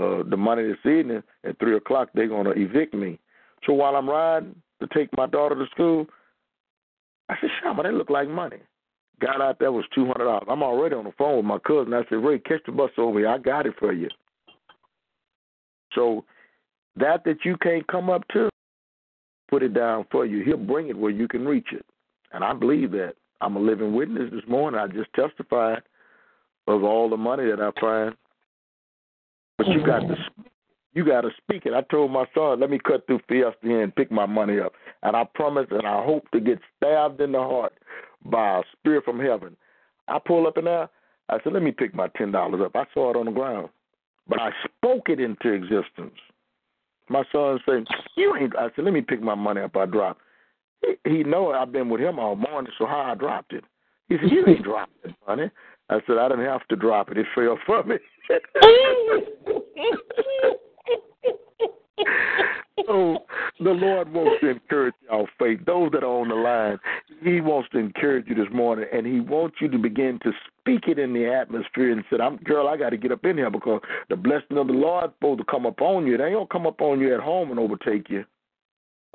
uh, 0.00 0.22
the 0.28 0.36
money 0.36 0.62
this 0.62 0.90
evening 0.90 1.22
at 1.44 1.58
three 1.58 1.76
o'clock, 1.76 2.10
they're 2.14 2.28
gonna 2.28 2.50
evict 2.50 2.94
me." 2.94 3.18
So 3.66 3.72
while 3.72 3.96
I'm 3.96 4.08
riding 4.08 4.54
to 4.80 4.86
take 4.94 5.14
my 5.16 5.26
daughter 5.26 5.54
to 5.56 5.66
school, 5.72 6.06
I 7.28 7.36
said, 7.40 7.50
"Shama, 7.62 7.82
that 7.82 7.94
look 7.94 8.10
like 8.10 8.28
money." 8.28 8.58
Got 9.20 9.40
out 9.40 9.58
there 9.58 9.72
was 9.72 9.84
two 9.94 10.06
hundred 10.06 10.24
dollars. 10.24 10.46
I'm 10.48 10.62
already 10.62 10.94
on 10.94 11.04
the 11.04 11.12
phone 11.18 11.36
with 11.36 11.44
my 11.44 11.58
cousin. 11.58 11.92
I 11.92 12.04
said, 12.08 12.24
"Ray, 12.24 12.38
catch 12.38 12.62
the 12.66 12.72
bus 12.72 12.90
over 12.98 13.18
here. 13.18 13.28
I 13.28 13.38
got 13.38 13.66
it 13.66 13.74
for 13.78 13.92
you." 13.92 14.08
So 15.94 16.24
that 16.96 17.24
that 17.24 17.44
you 17.44 17.56
can't 17.58 17.86
come 17.86 18.10
up 18.10 18.26
to, 18.32 18.48
put 19.48 19.62
it 19.62 19.74
down 19.74 20.06
for 20.10 20.24
you. 20.24 20.44
He'll 20.44 20.56
bring 20.56 20.88
it 20.88 20.96
where 20.96 21.10
you 21.10 21.28
can 21.28 21.44
reach 21.44 21.68
it. 21.72 21.84
And 22.32 22.44
I 22.44 22.52
believe 22.52 22.92
that. 22.92 23.14
I'm 23.42 23.56
a 23.56 23.60
living 23.60 23.94
witness 23.94 24.30
this 24.30 24.46
morning. 24.46 24.78
I 24.78 24.86
just 24.86 25.12
testified 25.14 25.82
of 26.66 26.84
all 26.84 27.08
the 27.08 27.16
money 27.16 27.46
that 27.50 27.60
I 27.60 27.70
find. 27.80 28.14
But 29.56 29.68
you 29.68 29.84
got 29.84 30.00
to 30.00 30.16
you 30.92 31.04
got 31.04 31.20
to 31.22 31.30
speak 31.38 31.66
it. 31.66 31.72
I 31.72 31.82
told 31.82 32.10
my 32.10 32.24
son, 32.34 32.60
let 32.60 32.70
me 32.70 32.78
cut 32.78 33.06
through 33.06 33.20
Fiesta 33.28 33.56
and 33.62 33.94
pick 33.94 34.10
my 34.10 34.26
money 34.26 34.58
up. 34.58 34.72
And 35.02 35.16
I 35.16 35.24
promise 35.34 35.66
and 35.70 35.86
I 35.86 36.04
hope 36.04 36.28
to 36.32 36.40
get 36.40 36.58
stabbed 36.76 37.20
in 37.20 37.32
the 37.32 37.38
heart 37.38 37.72
by 38.24 38.58
a 38.58 38.62
spirit 38.72 39.04
from 39.04 39.20
heaven. 39.20 39.56
I 40.08 40.18
pull 40.18 40.46
up 40.46 40.58
in 40.58 40.64
there. 40.64 40.88
I 41.28 41.38
said, 41.44 41.52
let 41.52 41.62
me 41.62 41.70
pick 41.70 41.94
my 41.94 42.08
$10 42.08 42.64
up. 42.64 42.74
I 42.74 42.84
saw 42.92 43.10
it 43.10 43.16
on 43.16 43.26
the 43.26 43.32
ground. 43.32 43.68
But 44.28 44.40
I 44.40 44.50
spoke 44.80 45.08
it 45.08 45.20
into 45.20 45.52
existence. 45.52 46.16
My 47.08 47.24
son 47.32 47.60
said, 47.66 47.86
"You 48.16 48.36
ain't." 48.36 48.56
I 48.56 48.70
said, 48.74 48.84
"Let 48.84 48.94
me 48.94 49.00
pick 49.00 49.20
my 49.20 49.34
money 49.34 49.60
up." 49.60 49.76
I 49.76 49.86
dropped. 49.86 50.22
He, 50.82 50.94
he 51.04 51.24
know 51.24 51.52
I've 51.52 51.72
been 51.72 51.88
with 51.88 52.00
him 52.00 52.18
all 52.18 52.36
morning, 52.36 52.72
so 52.78 52.86
how 52.86 53.00
I 53.00 53.14
dropped 53.14 53.52
it. 53.52 53.64
He 54.08 54.16
said, 54.16 54.30
"You 54.30 54.46
ain't 54.46 54.62
dropped 54.62 54.92
that 55.02 55.14
money." 55.26 55.50
I 55.90 56.00
said, 56.06 56.18
"I 56.18 56.28
didn't 56.28 56.44
have 56.44 56.66
to 56.68 56.76
drop 56.76 57.10
it. 57.10 57.18
It 57.18 57.26
fell 57.34 57.58
for 57.66 57.82
me." 57.84 57.96
so 62.86 63.18
the 63.58 63.70
Lord 63.70 64.12
wants 64.12 64.40
to 64.40 64.50
encourage 64.50 64.94
y'all 65.08 65.28
faith. 65.38 65.60
Those 65.66 65.90
that 65.92 66.02
are 66.02 66.06
on 66.06 66.28
the 66.28 66.34
line, 66.34 66.78
He 67.22 67.40
wants 67.40 67.68
to 67.70 67.78
encourage 67.78 68.26
you 68.28 68.34
this 68.34 68.52
morning, 68.52 68.86
and 68.92 69.06
He 69.06 69.20
wants 69.20 69.56
you 69.60 69.68
to 69.68 69.78
begin 69.78 70.18
to 70.22 70.32
speak 70.58 70.88
it 70.88 70.98
in 70.98 71.12
the 71.12 71.26
atmosphere 71.26 71.92
and 71.92 72.04
said, 72.10 72.20
"I'm 72.20 72.36
girl, 72.38 72.68
I 72.68 72.76
got 72.76 72.90
to 72.90 72.96
get 72.96 73.12
up 73.12 73.24
in 73.24 73.36
here 73.36 73.50
because 73.50 73.80
the 74.08 74.16
blessing 74.16 74.58
of 74.58 74.66
the 74.66 74.72
Lord 74.72 75.04
is 75.04 75.10
supposed 75.16 75.38
to 75.38 75.44
come 75.44 75.66
upon 75.66 76.06
you. 76.06 76.14
It 76.14 76.20
ain't 76.20 76.34
gonna 76.34 76.46
come 76.46 76.66
upon 76.66 77.00
you 77.00 77.14
at 77.14 77.20
home 77.20 77.50
and 77.50 77.58
overtake 77.58 78.08
you. 78.08 78.24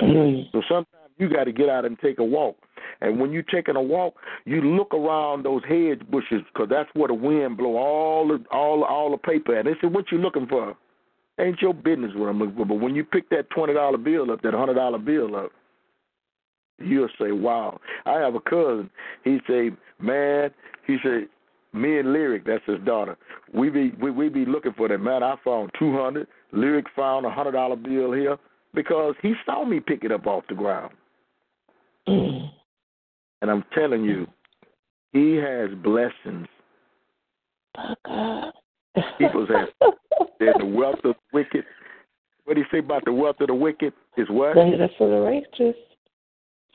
Mm-hmm. 0.01 0.49
so 0.51 0.61
sometimes 0.67 1.05
you 1.17 1.29
got 1.29 1.45
to 1.45 1.53
get 1.53 1.69
out 1.69 1.85
and 1.85 1.97
take 1.99 2.19
a 2.19 2.23
walk. 2.23 2.57
And 2.99 3.19
when 3.19 3.31
you're 3.31 3.43
taking 3.43 3.77
a 3.77 3.81
walk, 3.81 4.15
you 4.43 4.61
look 4.61 4.93
around 4.93 5.43
those 5.43 5.61
hedge 5.67 6.01
bushes 6.09 6.41
because 6.53 6.67
that's 6.69 6.89
where 6.93 7.07
the 7.07 7.13
wind 7.13 7.57
blow 7.57 7.77
all 7.77 8.27
the 8.27 8.43
all 8.51 8.83
all 8.83 9.11
the 9.11 9.17
paper. 9.17 9.57
And 9.57 9.67
they 9.67 9.73
say, 9.81 9.87
"What 9.87 10.11
you 10.11 10.17
looking 10.17 10.47
for?" 10.47 10.75
Ain't 11.39 11.61
your 11.61 11.73
business 11.73 12.11
what 12.15 12.29
I'm 12.29 12.39
looking 12.39 12.55
for. 12.55 12.65
But 12.65 12.79
when 12.79 12.95
you 12.95 13.03
pick 13.03 13.29
that 13.29 13.49
twenty 13.49 13.73
dollar 13.73 13.97
bill 13.97 14.31
up, 14.31 14.41
that 14.41 14.53
hundred 14.53 14.75
dollar 14.75 14.97
bill 14.97 15.35
up, 15.35 15.51
you'll 16.79 17.09
say, 17.19 17.31
"Wow." 17.31 17.79
I 18.05 18.19
have 18.19 18.35
a 18.35 18.39
cousin. 18.39 18.89
He 19.23 19.39
say, 19.47 19.71
"Man," 19.99 20.51
he 20.87 20.97
say, 21.03 21.25
"Me 21.73 21.99
and 21.99 22.13
Lyric, 22.13 22.45
that's 22.45 22.65
his 22.65 22.79
daughter. 22.85 23.17
We 23.53 23.69
be 23.69 23.91
we, 24.01 24.11
we 24.11 24.29
be 24.29 24.45
looking 24.45 24.73
for 24.73 24.87
that 24.87 24.99
man. 24.99 25.23
I 25.23 25.35
found 25.43 25.71
two 25.77 25.93
hundred. 25.97 26.27
Lyric 26.53 26.85
found 26.95 27.25
a 27.25 27.31
hundred 27.31 27.51
dollar 27.51 27.75
bill 27.75 28.13
here 28.13 28.37
because 28.73 29.15
he 29.21 29.33
saw 29.45 29.65
me 29.65 29.79
pick 29.81 30.03
it 30.03 30.11
up 30.11 30.27
off 30.27 30.45
the 30.47 30.55
ground." 30.55 30.93
And 33.41 33.51
I'm 33.51 33.63
telling 33.75 34.03
you, 34.03 34.25
he 35.11 35.35
has 35.35 35.69
blessings. 35.83 36.47
People 39.17 39.47
say 39.47 39.87
there's 40.39 40.55
the 40.57 40.65
wealth 40.65 40.99
of 41.03 41.15
the 41.15 41.15
wicked. 41.33 41.63
What 42.45 42.55
do 42.55 42.59
you 42.59 42.67
say 42.71 42.79
about 42.79 43.05
the 43.05 43.13
wealth 43.13 43.37
of 43.39 43.47
the 43.47 43.55
wicked? 43.55 43.93
Is 44.17 44.27
what? 44.29 44.55
Laid 44.55 44.81
up 44.81 44.91
for 44.97 45.09
the 45.09 45.17
righteous. 45.17 45.75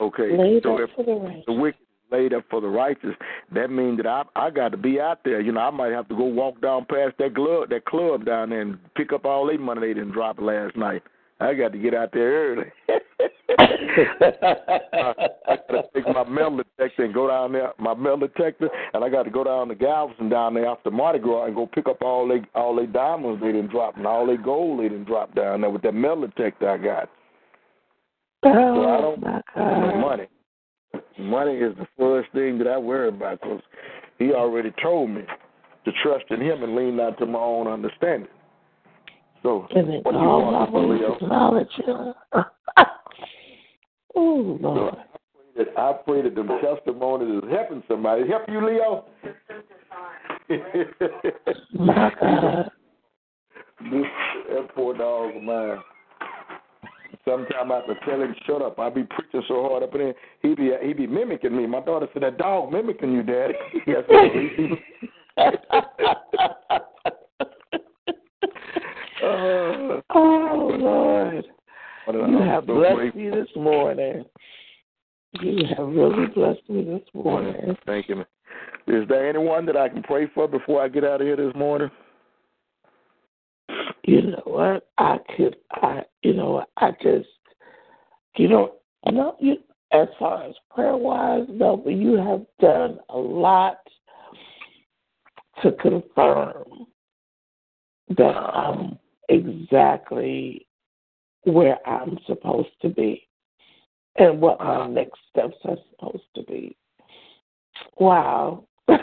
Okay. 0.00 0.36
Laid 0.36 0.62
so 0.62 0.82
up 0.82 0.90
for 0.96 1.04
the 1.04 1.12
righteous. 1.12 1.44
the 1.46 1.52
wicked 1.52 1.80
laid 2.10 2.34
up 2.34 2.44
for 2.50 2.60
the 2.60 2.68
righteous, 2.68 3.14
that 3.54 3.70
means 3.70 3.98
that 3.98 4.06
I 4.06 4.24
I 4.36 4.50
got 4.50 4.70
to 4.72 4.76
be 4.76 5.00
out 5.00 5.20
there. 5.24 5.40
You 5.40 5.52
know, 5.52 5.60
I 5.60 5.70
might 5.70 5.92
have 5.92 6.08
to 6.08 6.16
go 6.16 6.24
walk 6.24 6.60
down 6.60 6.86
past 6.86 7.16
that 7.18 7.34
club 7.34 7.70
that 7.70 7.84
club 7.84 8.24
down 8.24 8.50
there 8.50 8.62
and 8.62 8.78
pick 8.94 9.12
up 9.12 9.24
all 9.24 9.46
their 9.46 9.58
money 9.58 9.80
they 9.80 9.94
didn't 9.94 10.12
drop 10.12 10.40
last 10.40 10.76
night. 10.76 11.02
I 11.40 11.54
got 11.54 11.72
to 11.72 11.78
get 11.78 11.94
out 11.94 12.10
there 12.12 12.52
early. 12.52 12.66
I 13.58 15.56
gotta 15.68 15.82
take 15.94 16.06
my 16.06 16.24
metal 16.24 16.58
detector 16.58 17.04
and 17.04 17.14
go 17.14 17.28
down 17.28 17.52
there, 17.52 17.72
my 17.78 17.94
metal 17.94 18.18
detector, 18.18 18.68
and 18.94 19.02
I 19.04 19.08
got 19.08 19.24
to 19.24 19.30
go 19.30 19.44
down 19.44 19.68
to 19.68 19.74
Galveston 19.74 20.28
down 20.28 20.54
there 20.54 20.66
after 20.66 20.90
Mardi 20.90 21.18
Gras 21.18 21.46
and 21.46 21.54
go 21.54 21.66
pick 21.66 21.88
up 21.88 22.02
all 22.02 22.28
they 22.28 22.42
all 22.54 22.76
they 22.76 22.86
diamonds 22.86 23.40
they 23.40 23.52
didn't 23.52 23.70
drop 23.70 23.96
and 23.96 24.06
all 24.06 24.26
they 24.26 24.36
gold 24.36 24.80
they 24.80 24.88
didn't 24.88 25.06
drop 25.06 25.34
down 25.34 25.62
there 25.62 25.70
with 25.70 25.82
that 25.82 25.94
metal 25.94 26.26
detector 26.26 26.70
I 26.70 26.78
got. 26.78 27.08
So 28.44 28.50
I 28.50 28.56
oh 28.58 29.00
don't 29.00 29.20
my 29.22 29.40
God. 29.54 30.00
money. 30.00 30.26
Money 31.18 31.56
is 31.56 31.76
the 31.76 31.86
first 31.98 32.30
thing 32.32 32.58
that 32.58 32.66
I 32.66 32.78
worry 32.78 33.08
about 33.08 33.40
because 33.40 33.60
he 34.18 34.32
already 34.32 34.72
told 34.82 35.10
me 35.10 35.22
to 35.84 35.92
trust 36.02 36.24
in 36.30 36.40
him 36.40 36.62
and 36.62 36.74
lean 36.74 36.96
not 36.96 37.18
to 37.18 37.26
my 37.26 37.38
own 37.38 37.66
understanding. 37.66 38.28
So 39.42 39.66
And 39.74 39.88
then 39.88 40.00
what 40.02 40.12
do 40.12 40.18
you 40.18 40.24
all 40.24 40.52
want, 40.52 40.72
my 40.72 40.80
Leo? 40.80 41.14
acknowledge 41.14 41.72
him. 41.72 42.14
oh 44.16 44.58
Lord. 44.60 44.96
that 45.56 45.68
I 45.76 45.92
pray 46.04 46.22
that 46.22 46.34
them 46.34 46.48
testimonies 46.62 47.42
is 47.42 47.50
helping 47.50 47.82
somebody. 47.88 48.28
Help 48.28 48.42
you, 48.48 48.66
Leo? 48.66 49.04
My 51.74 52.12
God. 52.20 52.70
This 53.90 54.04
that 54.50 54.74
poor 54.74 54.96
dog 54.96 55.36
of 55.36 55.42
mine. 55.42 55.78
Sometimes 57.24 57.70
I 57.70 57.74
have 57.76 57.86
to 57.86 57.94
tell 58.04 58.20
him, 58.20 58.34
shut 58.46 58.62
up. 58.62 58.78
I 58.78 58.90
be 58.90 59.04
preaching 59.04 59.42
so 59.46 59.68
hard 59.68 59.82
up 59.82 59.94
in 59.94 60.00
there. 60.00 60.14
He 60.42 60.54
be 60.54 60.72
he 60.82 60.92
be 60.92 61.06
mimicking 61.06 61.56
me. 61.56 61.66
My 61.66 61.80
daughter 61.80 62.08
said, 62.12 62.22
that 62.22 62.38
dog 62.38 62.72
mimicking 62.72 63.12
you, 63.12 63.22
Daddy. 63.22 63.54
yes, 63.86 64.04
uh, 69.22 69.89
oh 70.14 70.76
Lord. 70.78 71.44
You 72.08 72.38
have 72.38 72.64
so 72.66 72.74
blessed 72.74 72.96
grateful. 72.96 73.20
me 73.20 73.30
this 73.30 73.48
morning. 73.56 74.24
You 75.40 75.64
have 75.76 75.86
really 75.86 76.26
blessed 76.26 76.68
me 76.68 76.84
this 76.84 77.02
morning. 77.14 77.76
Thank 77.86 78.08
you. 78.08 78.22
Is 78.86 79.06
there 79.08 79.28
anyone 79.28 79.66
that 79.66 79.76
I 79.76 79.88
can 79.88 80.02
pray 80.02 80.26
for 80.34 80.48
before 80.48 80.82
I 80.82 80.88
get 80.88 81.04
out 81.04 81.20
of 81.20 81.26
here 81.26 81.36
this 81.36 81.54
morning? 81.54 81.90
You 84.04 84.22
know 84.22 84.42
what? 84.44 84.88
I 84.98 85.18
could 85.36 85.56
I 85.70 86.02
you 86.22 86.34
know 86.34 86.64
I 86.78 86.90
just 87.02 87.28
you 88.36 88.48
know 88.48 88.74
no 89.06 89.36
you 89.38 89.58
as 89.92 90.08
far 90.18 90.44
as 90.44 90.54
prayer 90.72 90.96
wise, 90.96 91.46
no, 91.48 91.76
but 91.76 91.94
you 91.94 92.14
have 92.14 92.42
done 92.60 92.98
a 93.08 93.18
lot 93.18 93.78
to 95.62 95.72
confirm 95.72 96.86
that 98.16 98.22
I'm 98.22 98.98
exactly 99.30 100.66
where 101.44 101.78
I'm 101.88 102.18
supposed 102.26 102.68
to 102.82 102.90
be 102.90 103.26
and 104.16 104.40
what 104.40 104.58
my 104.60 104.86
next 104.88 105.18
steps 105.30 105.56
are 105.64 105.76
supposed 105.90 106.24
to 106.34 106.42
be. 106.42 106.76
Wow. 107.98 108.64
That's 108.88 109.02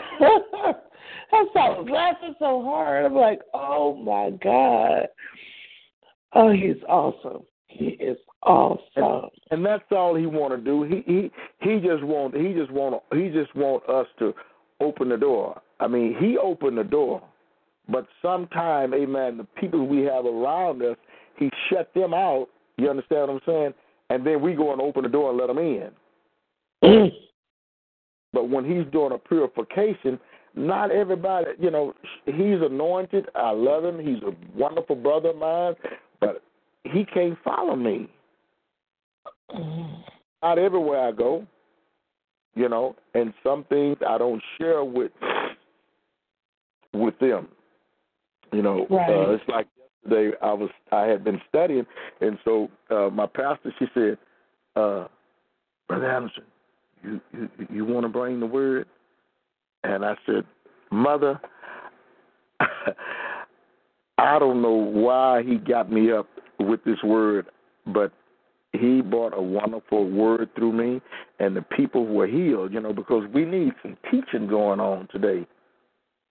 I 1.32 1.42
was 1.52 1.88
laughing 1.90 2.34
so 2.38 2.62
hard. 2.62 3.06
I'm 3.06 3.14
like, 3.14 3.40
oh 3.54 3.96
my 3.96 4.30
God. 4.42 5.08
Oh, 6.34 6.52
he's 6.52 6.82
awesome. 6.88 7.42
He 7.66 7.86
is 8.00 8.18
awesome. 8.42 9.30
and 9.50 9.64
that's 9.64 9.84
all 9.90 10.14
he 10.14 10.26
want 10.26 10.54
to 10.54 10.64
do. 10.64 10.82
He 10.84 11.02
he 11.06 11.30
he 11.60 11.80
just 11.80 12.02
want 12.02 12.36
he 12.36 12.52
just 12.54 12.70
want 12.70 13.02
he 13.12 13.28
just 13.28 13.54
want 13.54 13.88
us 13.88 14.06
to 14.18 14.34
open 14.80 15.08
the 15.08 15.16
door. 15.16 15.60
I 15.80 15.86
mean, 15.86 16.16
he 16.18 16.36
opened 16.38 16.78
the 16.78 16.84
door, 16.84 17.22
but 17.88 18.06
sometime, 18.20 18.92
amen, 18.92 19.38
the 19.38 19.46
people 19.58 19.86
we 19.86 20.02
have 20.02 20.26
around 20.26 20.82
us, 20.82 20.96
he 21.36 21.50
shut 21.68 21.92
them 21.94 22.12
out. 22.12 22.48
You 22.76 22.90
understand 22.90 23.22
what 23.22 23.30
I'm 23.30 23.40
saying? 23.46 23.74
And 24.10 24.26
then 24.26 24.40
we 24.40 24.54
go 24.54 24.72
and 24.72 24.80
open 24.80 25.02
the 25.02 25.08
door 25.08 25.30
and 25.30 25.38
let 25.38 25.46
them 25.48 25.58
in. 25.58 25.90
Mm. 26.84 27.10
but 28.32 28.48
when 28.48 28.64
he's 28.64 28.90
doing 28.92 29.12
a 29.12 29.18
purification, 29.18 30.18
not 30.54 30.92
everybody, 30.92 31.50
you 31.58 31.70
know, 31.70 31.92
he's 32.24 32.62
anointed. 32.62 33.26
I 33.34 33.50
love 33.50 33.84
him. 33.84 33.98
He's 33.98 34.22
a 34.22 34.32
wonderful 34.56 34.94
brother 34.94 35.30
of 35.30 35.36
mine, 35.36 35.74
but 36.20 36.42
he 36.84 37.04
can't 37.04 37.36
follow 37.42 37.74
me. 37.74 38.08
Mm. 39.50 40.02
Not 40.42 40.58
everywhere 40.58 41.08
I 41.08 41.12
go, 41.12 41.46
you 42.54 42.68
know, 42.68 42.94
and 43.14 43.32
some 43.42 43.64
things 43.64 43.96
I 44.06 44.18
don't 44.18 44.42
share 44.58 44.84
with 44.84 45.12
with 46.92 47.18
them. 47.18 47.48
You 48.52 48.62
know, 48.62 48.86
Right. 48.90 49.10
uh, 49.10 49.30
it's 49.32 49.48
like 49.48 49.66
yesterday 50.04 50.36
I 50.42 50.52
was 50.52 50.70
I 50.90 51.02
had 51.02 51.24
been 51.24 51.40
studying, 51.48 51.86
and 52.20 52.38
so 52.44 52.70
uh, 52.90 53.10
my 53.10 53.26
pastor 53.26 53.72
she 53.78 53.86
said, 53.94 54.18
uh, 54.76 55.06
"Brother 55.88 56.10
Anderson, 56.10 56.44
you 57.02 57.20
you 57.32 57.48
you 57.70 57.84
want 57.84 58.04
to 58.04 58.08
bring 58.08 58.40
the 58.40 58.46
word?" 58.46 58.86
And 59.84 60.04
I 60.04 60.16
said, 60.26 60.44
"Mother, 60.90 61.40
I 64.18 64.38
don't 64.38 64.62
know 64.62 64.72
why 64.72 65.42
he 65.42 65.56
got 65.56 65.92
me 65.92 66.10
up 66.12 66.26
with 66.58 66.82
this 66.84 67.02
word, 67.04 67.46
but 67.86 68.12
he 68.72 69.00
brought 69.00 69.36
a 69.36 69.42
wonderful 69.42 70.08
word 70.08 70.50
through 70.54 70.72
me, 70.72 71.00
and 71.38 71.56
the 71.56 71.62
people 71.62 72.06
were 72.06 72.26
healed. 72.26 72.72
You 72.72 72.80
know, 72.80 72.92
because 72.92 73.24
we 73.32 73.44
need 73.44 73.72
some 73.82 73.96
teaching 74.10 74.48
going 74.48 74.80
on 74.80 75.08
today. 75.12 75.46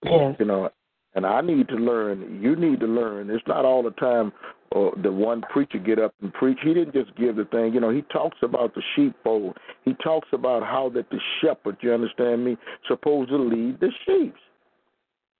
Yes. 0.04 0.36
You 0.40 0.46
know, 0.46 0.70
and 1.18 1.26
I 1.26 1.42
need 1.42 1.68
to 1.70 1.76
learn. 1.76 2.40
You 2.44 2.56
need 2.56 2.80
to 2.80 2.86
learn. 2.86 3.32
It's 3.32 3.46
not 3.48 3.66
all 3.66 3.82
the 3.82 3.90
time. 3.92 4.32
Uh, 4.76 4.92
the 5.02 5.12
one 5.12 5.42
preacher 5.50 5.80
get 5.80 5.98
up 5.98 6.14
and 6.22 6.32
preach. 6.32 6.60
He 6.62 6.76
didn't 6.76 6.94
just 6.94 7.16
give 7.18 7.38
the 7.38 7.46
thing. 7.46 7.74
You 7.74 7.80
know, 7.80 7.90
he 7.90 8.04
talks 8.04 8.38
about 8.44 8.76
the 8.76 8.84
sheepfold. 8.96 9.58
He 9.84 9.96
talks 9.96 10.28
about 10.32 10.62
how 10.62 10.92
that 10.94 11.10
the 11.10 11.20
shepherd, 11.42 11.78
you 11.82 11.92
understand 11.92 12.46
me, 12.46 12.56
supposed 12.88 13.30
to 13.32 13.38
lead 13.38 13.80
the 13.80 13.90
sheep. 14.06 14.36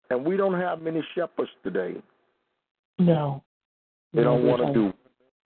And 0.10 0.26
we 0.26 0.36
don't 0.36 0.60
have 0.60 0.82
many 0.82 1.04
shepherds 1.14 1.52
today. 1.64 2.02
No. 2.98 3.44
They 4.16 4.24
don't 4.24 4.44
No, 4.44 4.50
want 4.50 4.66
to 4.66 4.74
do. 4.74 4.94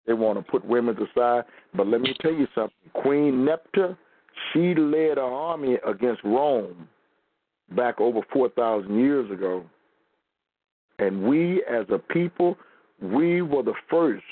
They 0.07 0.13
want 0.13 0.39
to 0.39 0.49
put 0.49 0.65
women 0.65 0.97
aside. 0.99 1.43
But 1.75 1.89
let 1.89 2.01
me 2.01 2.15
tell 2.21 2.33
you 2.33 2.47
something. 2.55 2.77
Queen 2.95 3.45
Nepta, 3.45 3.97
she 4.53 4.73
led 4.77 5.19
an 5.19 5.25
army 5.25 5.79
against 5.85 6.23
Rome 6.23 6.89
back 7.75 8.01
over 8.01 8.21
four 8.33 8.51
thousand 8.51 9.01
years 9.01 9.29
ago. 9.33 9.65
And 10.99 11.25
we, 11.25 11.63
as 11.71 11.87
a 11.91 11.99
people, 11.99 12.57
we 13.01 13.43
were 13.43 13.63
the 13.63 13.75
first. 13.91 14.25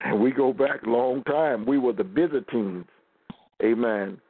And 0.00 0.20
we 0.20 0.32
go 0.32 0.52
back 0.52 0.82
a 0.84 0.90
long 0.90 1.22
time. 1.24 1.64
We 1.64 1.78
were 1.78 1.92
the 1.92 2.04
Byzantines. 2.04 2.84
Amen. 3.62 4.20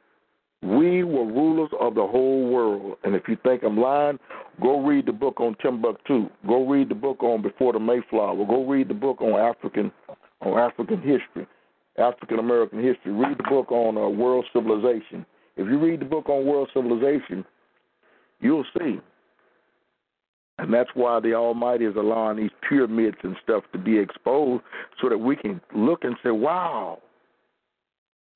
We 0.61 1.03
were 1.03 1.25
rulers 1.25 1.71
of 1.79 1.95
the 1.95 2.07
whole 2.07 2.47
world. 2.47 2.97
And 3.03 3.15
if 3.15 3.23
you 3.27 3.37
think 3.43 3.63
I'm 3.63 3.77
lying, 3.77 4.17
go 4.61 4.79
read 4.79 5.07
the 5.07 5.11
book 5.11 5.41
on 5.41 5.57
Timbuktu. 5.61 6.29
Go 6.47 6.65
read 6.65 6.89
the 6.89 6.95
book 6.95 7.21
on 7.21 7.41
Before 7.41 7.73
the 7.73 7.79
Mayflower. 7.79 8.45
Go 8.45 8.65
read 8.65 8.87
the 8.87 8.93
book 8.93 9.21
on 9.21 9.39
African 9.39 9.91
on 10.41 10.59
African 10.59 10.97
history, 10.97 11.47
African 11.97 12.39
American 12.39 12.83
history. 12.83 13.11
Read 13.11 13.37
the 13.37 13.49
book 13.49 13.71
on 13.71 13.97
uh, 13.97 14.07
world 14.07 14.45
civilization. 14.53 15.25
If 15.55 15.67
you 15.67 15.79
read 15.79 16.01
the 16.01 16.05
book 16.05 16.29
on 16.29 16.45
world 16.45 16.69
civilization, 16.73 17.45
you'll 18.39 18.65
see. 18.77 18.99
And 20.59 20.73
that's 20.73 20.89
why 20.93 21.19
the 21.19 21.33
Almighty 21.33 21.85
is 21.85 21.95
allowing 21.95 22.37
these 22.37 22.51
pyramids 22.67 23.17
and 23.23 23.35
stuff 23.43 23.63
to 23.71 23.79
be 23.79 23.97
exposed 23.97 24.63
so 25.01 25.09
that 25.09 25.17
we 25.17 25.35
can 25.35 25.59
look 25.75 26.03
and 26.03 26.15
say, 26.23 26.29
wow, 26.29 26.99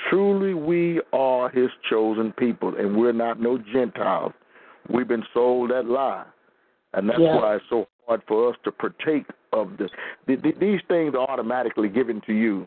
truly 0.10 0.54
we 0.54 1.02
are 1.14 1.50
his 1.50 1.70
chosen 1.90 2.34
people 2.34 2.76
and 2.76 2.98
we're 2.98 3.14
not 3.14 3.40
no 3.40 3.58
Gentiles. 3.58 4.34
We've 4.90 5.08
been 5.08 5.26
sold 5.34 5.70
that 5.72 5.86
lie. 5.86 6.26
And 6.94 7.10
that's 7.10 7.20
Yeah. 7.20 7.36
why 7.36 7.56
it's 7.56 7.66
so 7.70 7.88
hard 8.08 8.24
for 8.28 8.50
us 8.50 8.56
to 8.64 8.72
partake 8.72 9.26
of 9.54 9.78
this. 9.78 9.92
Th- 10.26 10.42
th- 10.42 10.56
These 10.56 10.82
things 10.88 11.14
are 11.14 11.30
automatically 11.30 11.90
given 11.90 12.22
to 12.22 12.34
you. 12.34 12.66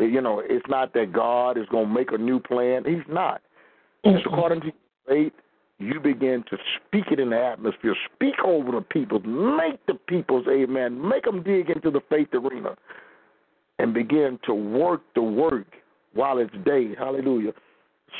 You 0.00 0.20
know, 0.22 0.40
it's 0.40 0.66
not 0.66 0.94
that 0.94 1.12
God 1.12 1.58
is 1.58 1.66
going 1.68 1.88
to 1.88 1.94
make 1.94 2.10
a 2.10 2.18
new 2.18 2.40
plan. 2.40 2.84
He's 2.84 3.06
not. 3.06 3.42
It's 4.02 4.24
according 4.24 4.62
to 4.62 4.66
your 4.68 4.74
faith, 5.06 5.32
you 5.80 5.98
begin 5.98 6.44
to 6.50 6.58
speak 6.76 7.06
it 7.10 7.18
in 7.18 7.30
the 7.30 7.42
atmosphere. 7.42 7.96
Speak 8.14 8.34
over 8.44 8.70
the 8.72 8.82
people. 8.82 9.18
Make 9.20 9.84
the 9.86 9.94
people's 9.94 10.46
amen. 10.46 11.08
Make 11.08 11.24
them 11.24 11.42
dig 11.42 11.70
into 11.70 11.90
the 11.90 12.02
faith 12.10 12.28
arena 12.34 12.76
and 13.78 13.94
begin 13.94 14.38
to 14.44 14.52
work 14.54 15.00
the 15.14 15.22
work 15.22 15.66
while 16.12 16.38
it's 16.38 16.54
day. 16.64 16.94
Hallelujah. 16.98 17.52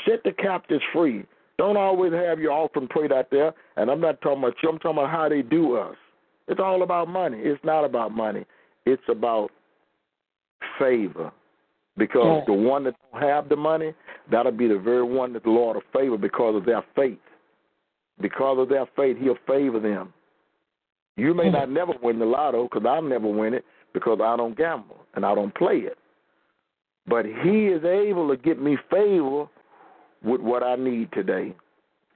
Set 0.07 0.23
the 0.23 0.31
captives 0.31 0.83
free. 0.91 1.23
Don't 1.57 1.77
always 1.77 2.11
have 2.13 2.39
your 2.39 2.51
offering 2.51 2.87
prayed 2.87 3.13
out 3.13 3.29
there. 3.29 3.53
And 3.77 3.91
I'm 3.91 4.01
not 4.01 4.19
talking 4.21 4.39
about 4.39 4.55
you. 4.63 4.69
I'm 4.69 4.79
talking 4.79 4.97
about 4.97 5.11
how 5.11 5.29
they 5.29 5.43
do 5.43 5.77
us. 5.77 5.95
It's 6.47 6.59
all 6.59 6.81
about 6.81 7.07
money. 7.07 7.37
It's 7.39 7.63
not 7.63 7.85
about 7.85 8.11
money. 8.11 8.45
It's 8.87 9.03
about 9.07 9.51
favor. 10.79 11.31
Because 11.97 12.39
Yeah. 12.39 12.45
the 12.45 12.53
one 12.53 12.85
that 12.85 12.95
don't 13.11 13.21
have 13.21 13.49
the 13.49 13.55
money, 13.55 13.93
that'll 14.31 14.51
be 14.51 14.67
the 14.67 14.79
very 14.79 15.03
one 15.03 15.33
that 15.33 15.43
the 15.43 15.51
Lord 15.51 15.75
will 15.75 15.83
favor 15.93 16.17
because 16.17 16.55
of 16.55 16.65
their 16.65 16.81
faith. 16.95 17.19
Because 18.19 18.59
of 18.59 18.69
their 18.69 18.85
faith, 18.95 19.17
He'll 19.19 19.37
favor 19.47 19.79
them. 19.79 20.13
You 21.17 21.33
may 21.33 21.49
Mhm. 21.49 21.53
not 21.53 21.69
never 21.69 21.93
win 22.01 22.19
the 22.19 22.25
lotto 22.25 22.63
because 22.63 22.85
I'll 22.85 23.01
never 23.01 23.27
win 23.27 23.53
it 23.53 23.65
because 23.93 24.19
I 24.21 24.35
don't 24.35 24.55
gamble 24.55 25.05
and 25.15 25.25
I 25.25 25.35
don't 25.35 25.53
play 25.53 25.79
it. 25.79 25.97
But 27.07 27.25
He 27.25 27.67
is 27.67 27.83
able 27.83 28.27
to 28.29 28.37
get 28.37 28.59
me 28.59 28.77
favor 28.89 29.47
with 30.23 30.41
what 30.41 30.63
I 30.63 30.75
need 30.75 31.11
today. 31.11 31.53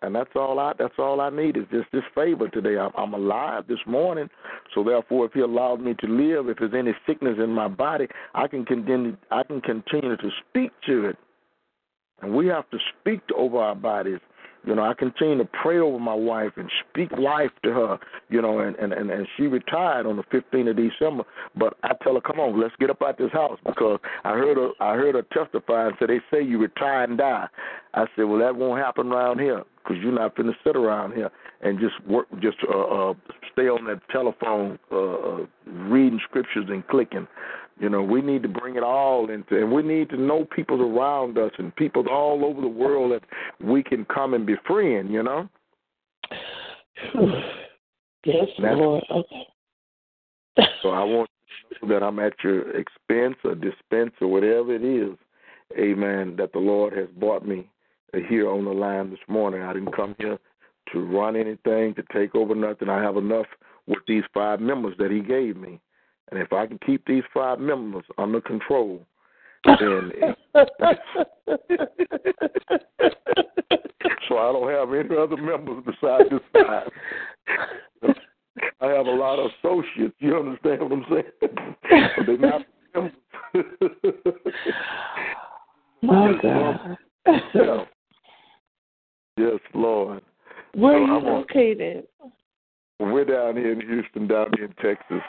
And 0.02 0.14
that's 0.14 0.36
all 0.36 0.60
I 0.60 0.74
that's 0.78 1.00
all 1.00 1.20
I 1.20 1.30
need 1.30 1.58
is 1.58 1.66
just 1.72 1.92
this 1.92 2.04
favor 2.14 2.48
today. 2.48 2.78
I'm, 2.78 2.92
I'm 2.96 3.14
alive 3.14 3.66
this 3.68 3.80
morning, 3.88 4.30
so 4.74 4.84
therefore, 4.84 5.26
if 5.26 5.34
He 5.34 5.40
allows 5.40 5.80
me 5.80 5.96
to 5.96 6.08
live, 6.08 6.50
if 6.50 6.58
there's 6.60 6.74
any 6.76 6.94
sickness 7.08 7.40
in 7.40 7.50
my 7.50 7.68
body, 7.68 8.08
I 8.36 8.48
can 8.48 8.66
continue 8.66 9.18
I 9.32 9.44
can 9.44 9.62
continue 9.62 10.16
to 10.18 10.30
speak 10.48 10.72
to 10.86 11.06
it, 11.06 11.18
and 12.22 12.36
we 12.36 12.46
have 12.48 12.70
to 12.70 12.78
speak 13.02 13.26
to, 13.28 13.36
over 13.36 13.58
our 13.58 13.74
bodies. 13.74 14.20
You 14.66 14.76
know, 14.76 14.84
I 14.84 14.94
continue 14.94 15.38
to 15.38 15.50
pray 15.62 15.80
over 15.80 16.00
my 16.00 16.14
wife 16.14 16.54
and 16.58 16.70
speak 16.90 17.12
life 17.14 17.52
to 17.64 17.72
her. 17.72 18.00
You 18.30 18.42
know, 18.42 18.60
and 18.60 18.76
and 18.78 18.94
and, 18.94 19.10
and 19.12 19.28
she 19.38 19.44
retired 19.44 20.06
on 20.06 20.18
the 20.18 20.24
15th 20.24 20.70
of 20.70 20.78
December. 20.78 21.24
But 21.56 21.78
I 21.84 21.92
tell 22.04 22.16
her, 22.16 22.22
come 22.22 22.40
on, 22.40 22.60
let's 22.60 22.76
get 22.80 22.90
up 22.90 23.02
out 23.02 23.18
this 23.18 23.32
house 23.32 23.60
because 23.66 24.00
I 24.24 24.32
heard 24.32 24.58
her 24.58 24.72
I 24.80 24.96
heard 24.96 25.16
her 25.16 25.24
testify 25.34 25.88
and 25.88 25.96
say 26.00 26.08
they 26.08 26.20
say 26.32 26.44
you 26.44 26.58
retire 26.60 27.04
and 27.04 27.18
die. 27.18 27.48
I 27.94 28.06
said, 28.16 28.24
well, 28.24 28.40
that 28.40 28.56
won't 28.56 28.82
happen 28.82 29.08
around 29.08 29.40
here 29.40 29.64
because 29.84 30.02
you're 30.02 30.12
not 30.12 30.36
to 30.36 30.52
sit 30.64 30.76
around 30.76 31.14
here 31.14 31.32
and 31.62 31.80
just 31.80 31.96
work, 32.08 32.28
just 32.42 32.58
uh, 32.70 32.78
uh, 32.78 33.14
stay 33.54 33.70
on 33.70 33.86
that 33.86 34.02
telephone, 34.12 34.78
uh, 34.92 34.96
uh, 34.96 35.46
reading 35.66 36.20
scriptures 36.28 36.66
and 36.70 36.86
clicking. 36.88 37.28
You 37.80 37.90
know, 37.90 38.02
we 38.02 38.22
need 38.22 38.42
to 38.44 38.50
bring 38.50 38.78
it 38.78 38.84
all 38.84 39.30
into, 39.30 39.58
and 39.58 39.72
we 39.72 39.84
need 39.84 40.10
to 40.12 40.18
know 40.18 40.46
people 40.46 40.82
around 40.82 41.38
us 41.38 41.52
and 41.58 41.76
people 41.76 42.08
all 42.10 42.46
over 42.46 42.62
the 42.62 42.68
world 42.68 43.12
that 43.12 43.24
we 43.66 43.84
can 43.84 44.06
come 44.06 44.34
and 44.34 44.46
befriend. 44.46 45.12
You 45.12 45.24
know, 45.24 45.50
yes, 48.26 48.48
That's- 48.58 48.78
Lord. 48.78 49.04
Okay. 49.12 49.48
so 50.82 50.90
I 50.90 51.04
want 51.04 51.30
you 51.70 51.78
to 51.80 51.86
know 51.86 52.00
that 52.00 52.06
I'm 52.06 52.20
at 52.20 52.34
your 52.44 52.70
expense 52.78 53.36
or 53.44 53.56
dispense 53.56 54.14
or 54.22 54.28
whatever 54.30 54.74
it 54.74 54.84
is. 54.84 55.18
Amen. 55.78 56.36
That 56.38 56.54
the 56.54 56.60
Lord 56.60 56.96
has 56.96 57.10
brought 57.18 57.46
me 57.46 57.70
here 58.30 58.50
on 58.50 58.64
the 58.64 58.72
line 58.72 59.10
this 59.10 59.20
morning. 59.28 59.64
I 59.64 59.74
didn't 59.74 59.96
come 59.96 60.16
here 60.18 60.38
to 60.94 61.00
run 61.00 61.36
anything, 61.36 61.94
to 61.96 62.04
take 62.14 62.36
over 62.36 62.56
nothing. 62.56 62.88
I 62.90 63.02
have 63.02 63.18
enough 63.18 63.48
with 63.88 64.00
these 64.08 64.24
five 64.34 64.62
members 64.62 64.96
that 64.98 65.12
He 65.12 65.20
gave 65.20 65.58
me. 65.58 65.82
And 66.32 66.40
if 66.40 66.52
I 66.54 66.66
can 66.66 66.80
keep 66.86 67.06
these 67.06 67.24
five 67.34 67.60
members 67.60 68.04
under 68.18 68.42
control, 68.42 69.06
then 69.66 70.12
so 74.28 74.38
I 74.38 74.52
don't 74.52 74.70
have 74.70 74.94
any 74.94 75.16
other 75.18 75.38
members 75.38 75.84
besides 75.86 76.30
this 76.30 76.40
five. 76.54 76.90
I 78.82 78.88
have 78.88 79.06
a 79.08 79.12
lot 79.12 79.40
of 79.40 79.52
associates. 79.60 80.16
You 80.20 80.38
understand 80.38 80.82
what 80.82 80.92
I'm 80.92 81.06
saying? 81.10 81.26
But 82.18 82.26
they're 82.26 82.38
not 82.38 82.62
members. 82.94 83.14
My 86.02 86.34
God. 86.42 86.98
Yeah. 87.54 87.86
Yes, 89.38 89.60
Lord. 89.74 90.22
Where 90.76 90.96
are 90.96 91.00
you 91.00 91.16
I'm 91.16 91.26
on- 91.26 91.34
located? 91.42 92.08
We're 93.00 93.26
down 93.26 93.58
here 93.58 93.74
in 93.74 93.82
Houston, 93.82 94.28
down 94.28 94.52
here 94.56 94.66
in 94.66 94.74
Texas. 94.82 95.22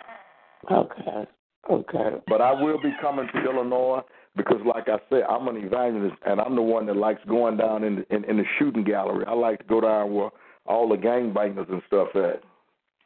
Okay. 0.70 1.26
Okay. 1.70 2.10
But 2.28 2.40
I 2.40 2.52
will 2.52 2.80
be 2.80 2.92
coming 3.00 3.28
to 3.32 3.44
Illinois 3.44 4.00
because, 4.36 4.60
like 4.66 4.88
I 4.88 4.98
said, 5.10 5.22
I'm 5.28 5.48
an 5.48 5.56
evangelist, 5.56 6.16
and 6.26 6.40
I'm 6.40 6.54
the 6.54 6.62
one 6.62 6.86
that 6.86 6.96
likes 6.96 7.20
going 7.26 7.56
down 7.56 7.82
in 7.84 7.96
the, 7.96 8.14
in, 8.14 8.24
in 8.24 8.36
the 8.36 8.44
shooting 8.58 8.84
gallery. 8.84 9.24
I 9.26 9.32
like 9.32 9.60
to 9.60 9.64
go 9.64 9.80
down 9.80 10.14
where 10.14 10.30
all 10.66 10.88
the 10.88 10.96
gangbangers 10.96 11.70
and 11.70 11.82
stuff 11.86 12.08
at. 12.14 12.42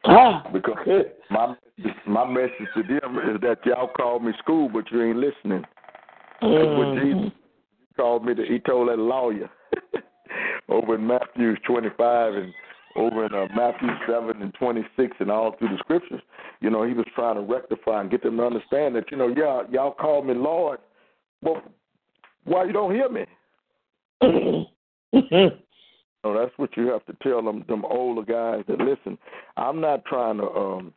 Ah, 0.05 0.47
Because 0.53 0.79
good. 0.85 1.13
my 1.31 1.55
my 2.07 2.27
message 2.27 2.69
to 2.75 2.83
them 2.83 3.19
is 3.19 3.41
that 3.43 3.59
y'all 3.65 3.89
called 3.89 4.25
me 4.25 4.33
school, 4.39 4.69
but 4.69 4.91
you 4.91 5.03
ain't 5.03 5.19
listening. 5.19 5.65
That's 6.41 6.75
what 6.77 6.89
Mhm. 6.89 7.03
Jesus 7.03 7.33
called 7.97 8.25
me. 8.25 8.35
To, 8.35 8.45
he 8.45 8.59
told 8.61 8.89
that 8.89 8.99
lawyer 8.99 9.51
over 10.69 10.95
in 10.95 11.07
Matthew 11.07 11.57
25 11.67 12.35
and 12.35 12.55
over 12.97 13.27
in 13.27 13.35
uh, 13.35 13.47
Matthew 13.55 13.89
7 14.07 14.43
and 14.43 14.55
26 14.55 15.17
and 15.21 15.31
all 15.31 15.55
through 15.59 15.69
the 15.69 15.79
scriptures. 15.79 16.23
You 16.61 16.71
know, 16.71 16.85
he 16.85 16.93
was 16.93 17.07
trying 17.15 17.37
to 17.37 17.43
rectify 17.43 18.01
and 18.01 18.11
get 18.11 18.23
them 18.23 18.37
to 18.39 18.45
understand 18.45 18.97
that 18.97 19.11
you 19.11 19.17
know, 19.17 19.29
y'all 19.29 19.65
y'all 19.71 19.93
call 19.93 20.23
me 20.23 20.35
Lord, 20.35 20.81
well, 21.43 21.63
why 22.45 22.65
you 22.65 22.73
don't 22.73 22.95
hear 22.95 23.09
me? 23.09 23.27
So 26.23 26.35
that's 26.35 26.53
what 26.59 26.77
you 26.77 26.89
have 26.89 27.05
to 27.07 27.17
tell 27.23 27.43
them, 27.43 27.65
them 27.69 27.85
older 27.85 28.23
guys 28.23 28.65
that 28.69 28.79
listen. 28.79 29.17
I'm 29.57 29.81
not 29.81 30.05
trying 30.05 30.37
to 30.39 30.51
um 30.51 30.95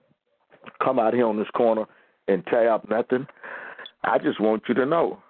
come 0.83 0.99
out 0.99 1.13
here 1.13 1.27
on 1.27 1.37
this 1.37 1.49
corner 1.55 1.85
and 2.27 2.45
tie 2.47 2.67
up 2.67 2.89
nothing. 2.89 3.25
I 4.03 4.17
just 4.17 4.41
want 4.41 4.63
you 4.67 4.73
to 4.75 4.85
know 4.85 5.21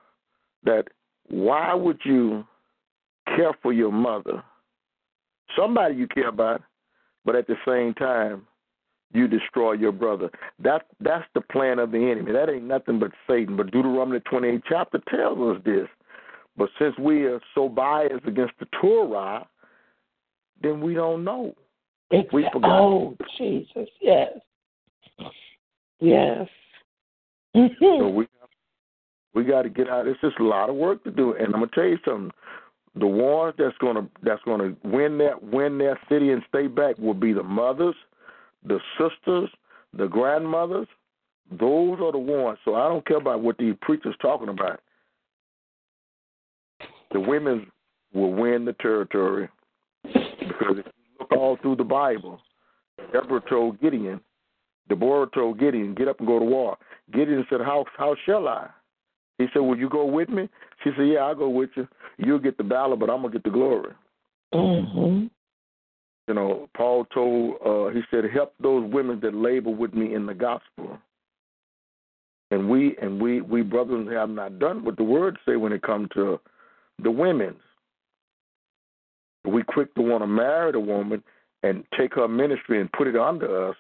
that 0.64 0.86
why 1.28 1.74
would 1.74 2.00
you 2.04 2.46
care 3.36 3.54
for 3.62 3.72
your 3.72 3.92
mother, 3.92 4.44
somebody 5.58 5.96
you 5.96 6.08
care 6.08 6.30
about, 6.30 6.62
but 7.26 7.36
at 7.36 7.48
the 7.48 7.56
same 7.66 7.94
time 7.94 8.46
you 9.14 9.28
destroy 9.28 9.74
your 9.74 9.92
brother. 9.92 10.30
That 10.60 10.88
that's 11.00 11.26
the 11.34 11.42
plan 11.42 11.80
of 11.80 11.92
the 11.92 11.98
enemy. 11.98 12.32
That 12.32 12.50
ain't 12.50 12.66
nothing 12.66 13.00
but 13.00 13.12
Satan. 13.28 13.56
But 13.56 13.72
Deuteronomy 13.72 14.20
28 14.22 14.62
chapter 14.68 15.02
tells 15.10 15.58
us 15.58 15.62
this. 15.64 15.88
But 16.58 16.70
since 16.80 16.98
we 17.00 17.26
are 17.26 17.40
so 17.56 17.70
biased 17.70 18.26
against 18.28 18.54
the 18.60 18.68
Torah, 18.80 19.48
then 20.62 20.82
we 20.82 20.94
don't 20.94 21.24
know. 21.24 21.56
We 22.12 22.48
forgot. 22.52 22.80
Oh, 22.80 23.18
Jesus. 23.38 23.90
Yes. 24.02 24.34
Yes. 26.00 26.48
So 27.80 28.10
we 28.10 28.28
we 29.36 29.44
got 29.44 29.64
to 29.64 29.70
get 29.70 29.88
out. 29.90 30.08
It's 30.08 30.20
just 30.22 30.40
a 30.40 30.44
lot 30.44 30.70
of 30.70 30.76
work 30.76 31.04
to 31.04 31.12
do, 31.12 31.34
and 31.34 31.48
I'm 31.48 31.62
gonna 31.62 31.68
tell 31.74 31.86
you 31.86 32.00
something. 32.06 32.32
The 32.96 33.08
ones 33.08 33.56
that's 33.58 33.78
gonna 33.80 34.08
that's 34.22 34.42
gonna 34.44 34.76
win 34.84 35.18
that 35.18 35.42
win 35.44 35.78
their 35.80 36.00
city 36.10 36.32
and 36.32 36.44
stay 36.48 36.68
back 36.68 36.98
will 37.00 37.16
be 37.16 37.34
the 37.34 37.42
mothers, 37.42 37.96
the 38.66 38.80
sisters, 39.00 39.50
the 39.98 40.08
grandmothers. 40.08 40.88
Those 41.50 42.00
are 42.00 42.12
the 42.12 42.20
ones. 42.20 42.60
So 42.64 42.76
I 42.76 42.88
don't 42.88 43.06
care 43.06 43.18
about 43.18 43.42
what 43.42 43.58
these 43.58 43.76
preachers 43.82 44.16
talking 44.22 44.50
about. 44.50 44.80
The 47.12 47.20
women 47.20 47.72
will 48.14 48.34
win 48.34 48.66
the 48.66 48.74
territory 48.74 49.50
because 50.04 50.78
if 50.78 50.86
you 50.86 50.92
look 51.20 51.32
all 51.32 51.58
through 51.62 51.78
the 51.78 51.84
Bible, 51.84 52.40
Deborah 53.12 53.42
told 53.50 53.82
Gideon, 53.82 54.20
Deborah 54.88 55.28
told 55.34 55.60
Gideon, 55.60 55.96
get 55.96 56.08
up 56.08 56.20
and 56.20 56.28
go 56.28 56.40
to 56.40 56.46
war. 56.46 56.78
Gideon 57.12 57.46
said, 57.50 57.62
how 57.62 57.86
how 57.98 58.16
shall 58.26 58.48
I? 58.48 58.70
He 59.38 59.48
said, 59.54 59.60
will 59.60 59.78
you 59.78 59.90
go 59.90 60.06
with 60.06 60.30
me? 60.30 60.48
She 60.84 60.92
said, 60.96 61.08
yeah, 61.08 61.20
I'll 61.20 61.36
go 61.36 61.50
with 61.50 61.72
you. 61.76 61.88
You'll 62.18 62.40
get 62.40 62.58
the 62.58 62.64
battle, 62.64 62.96
but 62.96 63.10
I'm 63.10 63.22
gonna 63.22 63.34
get 63.34 63.44
the 63.44 63.50
glory. 63.50 63.94
Mhm. 64.54 65.30
You 66.28 66.34
know, 66.34 66.70
Paul 66.76 67.06
told, 67.06 67.56
uh, 67.66 67.88
he 67.90 68.02
said, 68.10 68.24
help 68.32 68.54
those 68.60 68.90
women 68.92 69.20
that 69.22 69.34
labor 69.34 69.72
with 69.72 69.94
me 69.94 70.14
in 70.14 70.26
the 70.26 70.34
gospel. 70.34 70.98
And 72.52 72.70
we 72.70 72.96
and 73.02 73.20
we 73.20 73.42
we 73.42 73.64
brothers 73.64 74.08
have 74.12 74.30
not 74.30 74.60
done 74.60 74.86
what 74.86 74.96
the 74.96 75.04
word 75.04 75.40
say 75.46 75.56
when 75.56 75.74
it 75.74 75.82
comes 75.82 76.08
to 76.14 76.40
the 77.02 77.10
women. 77.10 77.56
We 79.44 79.64
quick 79.64 79.94
to 79.96 80.02
want 80.02 80.22
to 80.22 80.28
marry 80.28 80.72
the 80.72 80.80
woman 80.80 81.24
and 81.64 81.84
take 81.98 82.14
her 82.14 82.28
ministry 82.28 82.80
and 82.80 82.92
put 82.92 83.08
it 83.08 83.16
under 83.16 83.70
us. 83.70 83.76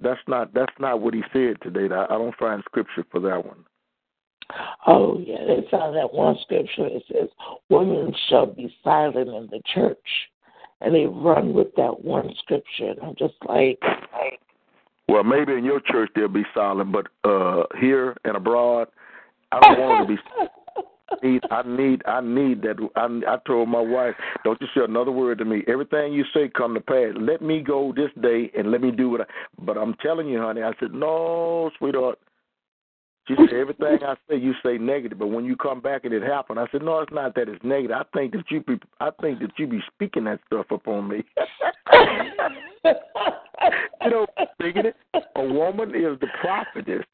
That's 0.00 0.20
not 0.26 0.54
that's 0.54 0.72
not 0.80 1.00
what 1.00 1.12
he 1.12 1.22
said 1.34 1.60
today. 1.62 1.94
I 1.94 2.06
don't 2.08 2.34
find 2.36 2.62
scripture 2.64 3.04
for 3.12 3.20
that 3.20 3.44
one. 3.44 3.64
Oh, 4.86 5.18
yeah. 5.18 5.38
they 5.46 5.76
on 5.76 5.94
that 5.94 6.12
one 6.12 6.36
scripture. 6.42 6.86
It 6.86 7.02
says, 7.10 7.28
Women 7.68 8.12
shall 8.28 8.46
be 8.46 8.74
silent 8.82 9.28
in 9.28 9.48
the 9.50 9.60
church. 9.74 9.98
And 10.80 10.94
they 10.94 11.06
run 11.06 11.54
with 11.54 11.74
that 11.76 12.04
one 12.04 12.30
scripture. 12.38 12.90
And 12.90 13.00
I'm 13.02 13.14
just 13.16 13.34
like, 13.48 13.78
like 13.82 14.40
Well, 15.08 15.24
maybe 15.24 15.52
in 15.54 15.64
your 15.64 15.80
church 15.80 16.10
they'll 16.14 16.28
be 16.28 16.44
silent, 16.54 16.92
but 16.92 17.06
uh 17.28 17.64
here 17.80 18.16
and 18.24 18.36
abroad, 18.36 18.88
I 19.52 19.60
don't 19.60 19.80
want 19.80 20.08
to 20.08 20.14
be 20.14 20.20
need 21.22 21.42
I 21.50 21.62
need 21.66 22.02
I 22.06 22.20
need 22.20 22.62
that 22.62 22.76
I 22.96 23.32
I 23.32 23.36
told 23.46 23.68
my 23.68 23.80
wife, 23.80 24.14
don't 24.44 24.60
you 24.60 24.66
say 24.74 24.82
another 24.84 25.12
word 25.12 25.38
to 25.38 25.44
me. 25.44 25.62
Everything 25.68 26.12
you 26.12 26.24
say 26.34 26.48
come 26.48 26.74
to 26.74 26.80
pass. 26.80 27.14
Let 27.16 27.40
me 27.40 27.60
go 27.60 27.92
this 27.94 28.10
day 28.22 28.50
and 28.56 28.70
let 28.70 28.80
me 28.80 28.90
do 28.90 29.10
what 29.10 29.22
I 29.22 29.24
but 29.64 29.78
I'm 29.78 29.94
telling 30.02 30.28
you, 30.28 30.40
honey, 30.40 30.62
I 30.62 30.72
said, 30.80 30.92
No, 30.92 31.70
sweetheart. 31.78 32.18
She 33.26 33.34
said, 33.36 33.52
Everything 33.54 33.98
I 34.02 34.14
say 34.28 34.36
you 34.36 34.52
say 34.62 34.76
negative, 34.76 35.18
but 35.18 35.28
when 35.28 35.44
you 35.44 35.56
come 35.56 35.80
back 35.80 36.04
and 36.04 36.12
it 36.12 36.22
happened, 36.22 36.60
I 36.60 36.66
said, 36.70 36.82
No, 36.82 37.00
it's 37.00 37.12
not 37.12 37.34
that 37.36 37.48
it's 37.48 37.64
negative. 37.64 37.96
I 37.96 38.04
think 38.16 38.32
that 38.32 38.44
you 38.50 38.60
be 38.60 38.78
I 39.00 39.10
think 39.20 39.40
that 39.40 39.50
you 39.58 39.66
be 39.66 39.80
speaking 39.94 40.24
that 40.24 40.40
stuff 40.46 40.66
upon 40.70 41.08
me. 41.08 41.24
you 42.84 44.10
know, 44.10 44.26
thinking 44.60 44.86
it, 44.86 44.96
a 45.36 45.42
woman 45.42 45.90
is 45.90 46.18
the 46.20 46.26
prophetess 46.40 47.04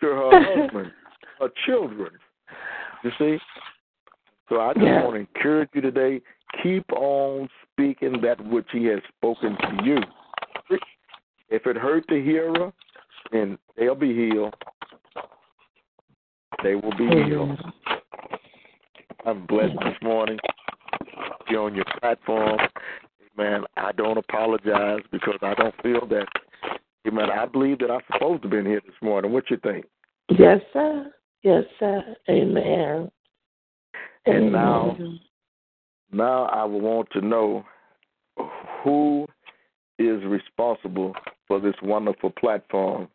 to 0.00 0.06
her 0.06 0.30
husband, 0.62 0.92
her 1.40 1.48
children. 1.66 2.12
You 3.02 3.10
see? 3.18 3.38
So 4.48 4.60
I 4.60 4.72
just 4.74 4.84
Yeah. 4.84 5.02
want 5.04 5.14
to 5.14 5.20
encourage 5.20 5.70
you 5.74 5.80
today, 5.80 6.20
keep 6.62 6.90
on 6.92 7.48
speaking 7.72 8.20
that 8.22 8.42
which 8.46 8.66
he 8.72 8.84
has 8.86 9.00
spoken 9.16 9.56
to 9.56 9.84
you. 9.84 9.98
If 11.50 11.66
it 11.66 11.76
hurt 11.76 12.04
the 12.08 12.22
hearer, 12.22 12.72
then 13.30 13.58
they'll 13.76 13.94
be 13.94 14.14
healed. 14.14 14.54
They 16.62 16.74
will 16.74 16.96
be 16.96 17.06
healed. 17.06 17.58
I'm 19.26 19.46
blessed 19.46 19.74
this 19.80 19.96
morning. 20.02 20.38
Be 21.48 21.56
on 21.56 21.74
your 21.74 21.84
platform. 22.00 22.58
Man, 23.36 23.64
I 23.76 23.92
don't 23.92 24.18
apologize 24.18 25.00
because 25.10 25.38
I 25.42 25.54
don't 25.54 25.74
feel 25.82 26.06
that. 26.08 26.26
Man, 27.12 27.30
I 27.30 27.44
believe 27.46 27.78
that 27.80 27.90
I'm 27.90 28.00
supposed 28.12 28.42
to 28.42 28.48
be 28.48 28.58
in 28.58 28.66
here 28.66 28.80
this 28.84 28.94
morning. 29.02 29.32
What 29.32 29.50
you 29.50 29.58
think? 29.58 29.84
Yes, 30.30 30.60
sir. 30.72 31.12
Yes, 31.42 31.64
sir. 31.78 32.02
Amen. 32.28 33.10
And 34.26 34.52
now- 34.52 34.92
Amen. 34.92 35.20
Now 36.12 36.44
I 36.44 36.64
would 36.64 36.82
want 36.82 37.10
to 37.10 37.20
know 37.20 37.64
who 38.82 39.26
is 39.98 40.22
responsible 40.24 41.14
for 41.48 41.60
this 41.60 41.74
wonderful 41.82 42.30
platform. 42.30 43.08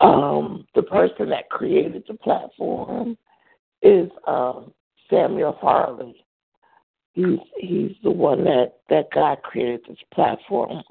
Um, 0.00 0.66
the 0.74 0.82
person 0.82 1.28
that 1.30 1.50
created 1.50 2.04
the 2.08 2.14
platform 2.14 3.16
is 3.82 4.10
um, 4.26 4.72
Samuel 5.08 5.56
Farley. 5.60 6.24
He's 7.12 7.38
he's 7.58 7.92
the 8.02 8.10
one 8.10 8.44
that 8.44 8.78
that 8.88 9.10
God 9.12 9.42
created 9.42 9.80
this 9.88 9.98
platform 10.14 10.82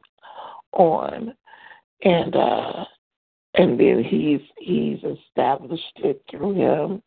on, 0.73 1.33
and 2.03 2.35
uh, 2.35 2.85
and 3.55 3.79
then 3.79 4.03
he's 4.03 4.41
he's 4.57 4.99
established 5.03 5.83
it 5.97 6.21
through 6.29 6.53
him, 6.55 7.01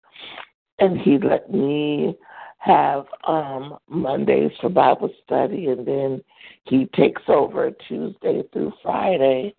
and 0.78 0.98
he 0.98 1.18
let 1.18 1.53
me 1.53 2.16
have 2.59 3.05
um 3.28 3.76
Mondays 3.88 4.53
for 4.61 4.70
Bible 4.70 5.11
study, 5.24 5.66
and 5.66 5.86
then 5.86 6.22
he 6.64 6.86
takes 6.96 7.22
over 7.28 7.70
Tuesday 7.86 8.42
through 8.53 8.72
Friday 8.82 9.55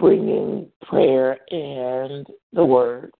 bringing 0.00 0.66
prayer 0.82 1.38
and 1.50 2.26
the 2.52 2.64
word. 2.64 3.12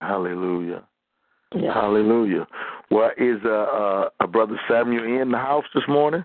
Hallelujah. 0.00 0.84
Yeah. 1.54 1.74
Hallelujah. 1.74 2.46
Well, 2.90 3.10
is 3.18 3.38
uh, 3.44 3.48
uh, 3.48 4.08
a 4.20 4.26
brother 4.26 4.58
Samuel 4.68 5.20
in 5.20 5.30
the 5.30 5.38
house 5.38 5.64
this 5.74 5.84
morning? 5.88 6.24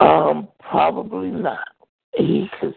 Um, 0.00 0.48
probably 0.58 1.30
not. 1.30 1.68
He, 2.14 2.48
cause, 2.60 2.72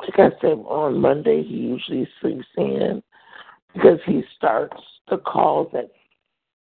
like 0.00 0.18
I 0.18 0.40
said, 0.40 0.58
on 0.66 1.00
Monday 1.00 1.42
he 1.42 1.54
usually 1.54 2.08
sleeps 2.20 2.46
in 2.56 3.02
because 3.74 3.98
he 4.06 4.22
starts 4.36 4.76
the 5.10 5.18
calls 5.18 5.68
at 5.74 5.90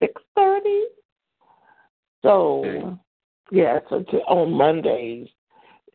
six 0.00 0.20
thirty. 0.34 0.84
So, 2.22 2.98
yeah. 3.50 3.78
So 3.88 4.04
on 4.26 4.52
Mondays, 4.52 5.28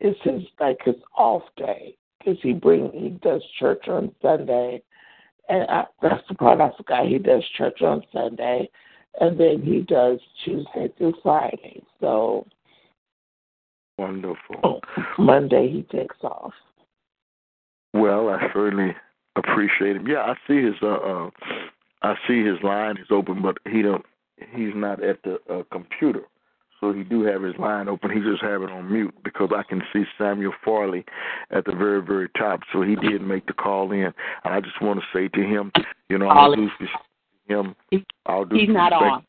it's 0.00 0.18
his 0.22 0.42
like 0.60 0.78
his 0.84 0.96
off 1.16 1.42
day 1.56 1.96
because 2.18 2.38
he 2.42 2.52
bring 2.52 2.90
he 2.92 3.10
does 3.10 3.42
church 3.58 3.88
on 3.88 4.14
Sunday, 4.22 4.82
and 5.48 5.68
I, 5.70 5.84
that's 6.02 6.26
the 6.28 6.34
part 6.34 6.60
I 6.60 6.70
forgot. 6.76 7.06
He 7.06 7.18
does 7.18 7.44
church 7.56 7.82
on 7.82 8.02
Sunday, 8.12 8.68
and 9.20 9.38
then 9.38 9.62
he 9.62 9.80
does 9.80 10.18
Tuesday 10.44 10.92
through 10.96 11.14
Friday. 11.22 11.82
So 12.00 12.46
Wonderful. 13.98 14.56
Oh, 14.64 14.80
Monday 15.18 15.70
he 15.70 15.82
takes 15.96 16.16
off. 16.22 16.52
Well, 17.92 18.28
I 18.28 18.48
certainly 18.52 18.94
appreciate 19.36 19.96
him. 19.96 20.08
Yeah, 20.08 20.22
I 20.22 20.34
see 20.48 20.62
his 20.62 20.74
uh, 20.82 20.86
uh 20.86 21.30
I 22.02 22.16
see 22.26 22.44
his 22.44 22.58
line 22.62 22.96
is 22.96 23.06
open, 23.10 23.40
but 23.40 23.58
he 23.70 23.82
don't 23.82 24.04
he's 24.52 24.74
not 24.74 25.02
at 25.02 25.22
the 25.22 25.38
uh, 25.48 25.62
computer. 25.70 26.22
So 26.84 26.92
he 26.92 27.02
do 27.02 27.24
have 27.24 27.42
his 27.42 27.56
line 27.58 27.88
open. 27.88 28.10
He 28.10 28.20
just 28.20 28.42
have 28.42 28.60
it 28.60 28.70
on 28.70 28.92
mute 28.92 29.14
because 29.24 29.48
I 29.56 29.62
can 29.62 29.80
see 29.90 30.04
Samuel 30.18 30.52
Farley 30.62 31.02
at 31.50 31.64
the 31.64 31.72
very, 31.72 32.02
very 32.02 32.28
top. 32.36 32.60
So 32.74 32.82
he 32.82 32.94
did 32.94 33.22
make 33.22 33.46
the 33.46 33.54
call 33.54 33.90
in. 33.92 34.12
And 34.44 34.54
I 34.54 34.60
just 34.60 34.82
want 34.82 35.00
to 35.00 35.06
say 35.14 35.28
to 35.28 35.40
him, 35.40 35.72
you 36.10 36.18
know, 36.18 36.28
I'll 36.28 36.54
do 36.54 36.68
him. 37.48 37.74
I'll 38.26 38.44
do 38.44 38.56
He's 38.56 38.68
not 38.68 38.92
on. 38.92 39.24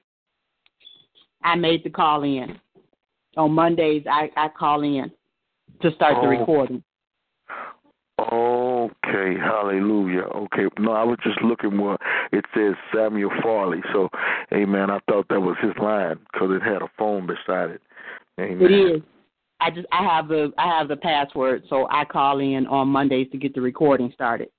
I 1.45 1.55
made 1.55 1.85
the 1.85 1.89
call 1.89 2.23
in. 2.23 2.59
On 3.37 3.53
Mondays, 3.53 4.03
I, 4.05 4.29
I 4.35 4.49
call 4.49 4.83
in 4.83 5.09
to 5.81 5.91
start 5.93 6.15
oh. 6.17 6.23
the 6.23 6.27
recording. 6.27 6.83
Okay, 9.15 9.39
hallelujah. 9.39 10.23
Okay, 10.23 10.65
no, 10.79 10.91
I 10.91 11.03
was 11.03 11.17
just 11.23 11.41
looking 11.41 11.79
where 11.79 11.97
it 12.31 12.45
says 12.53 12.73
Samuel 12.93 13.31
Farley. 13.41 13.81
So, 13.93 14.09
amen. 14.53 14.89
I 14.89 14.99
thought 15.09 15.27
that 15.29 15.39
was 15.39 15.55
his 15.61 15.71
line 15.81 16.19
because 16.31 16.49
it 16.51 16.61
had 16.61 16.81
a 16.81 16.89
phone 16.97 17.25
beside 17.25 17.71
it. 17.71 17.81
Amen. 18.39 18.61
It 18.61 18.73
is. 18.73 19.01
I 19.61 19.71
just 19.71 19.87
I 19.91 20.03
have 20.03 20.27
the 20.27 20.51
I 20.57 20.67
have 20.67 20.89
the 20.89 20.97
password, 20.97 21.63
so 21.69 21.87
I 21.89 22.03
call 22.03 22.39
in 22.39 22.67
on 22.67 22.89
Mondays 22.89 23.27
to 23.31 23.37
get 23.37 23.55
the 23.55 23.61
recording 23.61 24.11
started. 24.13 24.49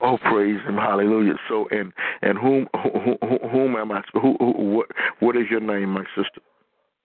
Oh, 0.00 0.18
praise 0.18 0.60
Him, 0.66 0.74
Hallelujah! 0.74 1.34
So, 1.48 1.68
and 1.70 1.92
and 2.22 2.36
whom 2.36 2.66
whom, 2.74 3.48
whom 3.50 3.76
am 3.76 3.92
I? 3.92 4.02
Who, 4.14 4.36
who 4.40 4.50
what 4.74 4.86
what 5.20 5.36
is 5.36 5.44
your 5.48 5.60
name, 5.60 5.90
my 5.90 6.04
sister? 6.16 6.40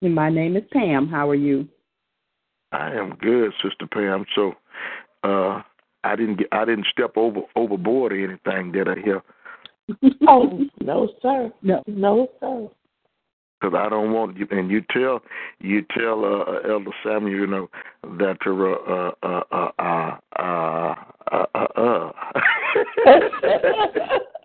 My 0.02 0.32
name 0.32 0.58
is 0.58 0.64
Pam. 0.74 1.08
How 1.08 1.30
are 1.30 1.36
you? 1.36 1.68
I 2.72 2.94
am 2.94 3.16
good, 3.22 3.52
Sister 3.64 3.86
Pam. 3.92 4.26
So, 4.36 4.54
uh, 5.24 5.62
I 6.04 6.16
didn't 6.16 6.38
get, 6.38 6.48
I 6.52 6.66
didn't 6.66 6.88
step 6.92 7.18
over 7.18 7.42
overboard 7.56 8.14
or 8.14 8.24
anything, 8.24 8.72
did 8.72 8.88
I? 8.88 8.96
Here. 9.04 9.22
oh 10.28 10.68
no, 10.82 11.10
sir. 11.22 11.52
No, 11.62 11.84
no, 11.88 12.28
sir. 12.40 12.68
Because 13.60 13.76
I 13.78 13.90
don't 13.90 14.14
want 14.14 14.38
you, 14.38 14.48
and 14.52 14.72
you 14.72 14.82
tell 14.92 15.22
you 15.60 15.84
tell 15.98 16.24
uh, 16.24 16.44
uh 16.44 16.62
Elder 16.70 16.92
Samuel, 17.04 17.40
you 17.40 17.48
know 17.48 17.70
that 18.04 18.38
uh 18.46 18.52
uh 18.52 19.12
uh 19.24 19.44
uh 19.52 19.72
uh 19.80 20.18
uh. 20.40 20.96
uh, 21.32 21.46
uh, 21.54 21.68
uh. 21.76 22.12
I 23.06 23.20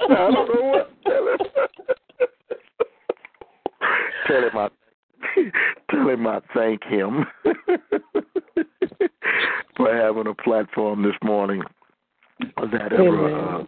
don't 0.09 0.33
know 0.33 0.47
what 0.61 0.91
to 0.91 0.97
tell 1.09 1.25
him. 1.29 1.39
tell 4.27 4.43
him 4.43 4.57
I 4.57 4.69
tell 5.91 6.09
him 6.09 6.27
I 6.27 6.41
thank 6.55 6.83
him 6.85 7.27
for 9.77 9.95
having 9.95 10.27
a 10.27 10.35
platform 10.35 11.03
this 11.03 11.17
morning 11.23 11.63
that 12.57 12.93
ever 12.93 13.35
uh, 13.35 13.59
the 13.59 13.67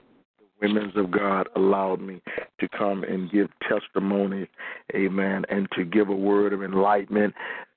women's 0.60 0.96
of 0.96 1.10
God 1.10 1.48
allowed 1.56 2.00
me 2.00 2.20
to 2.60 2.68
come 2.68 3.04
and 3.04 3.30
give 3.30 3.48
testimony, 3.68 4.48
amen, 4.94 5.44
and 5.48 5.68
to 5.76 5.84
give 5.84 6.08
a 6.08 6.14
word 6.14 6.52
of 6.52 6.62
enlightenment 6.62 7.34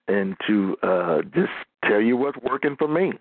and 0.08 0.36
to 0.48 0.76
uh, 0.84 1.22
just 1.34 1.52
tell 1.86 2.02
you 2.02 2.18
what's 2.18 2.38
working 2.44 2.76
for 2.78 2.88
me. 2.88 3.14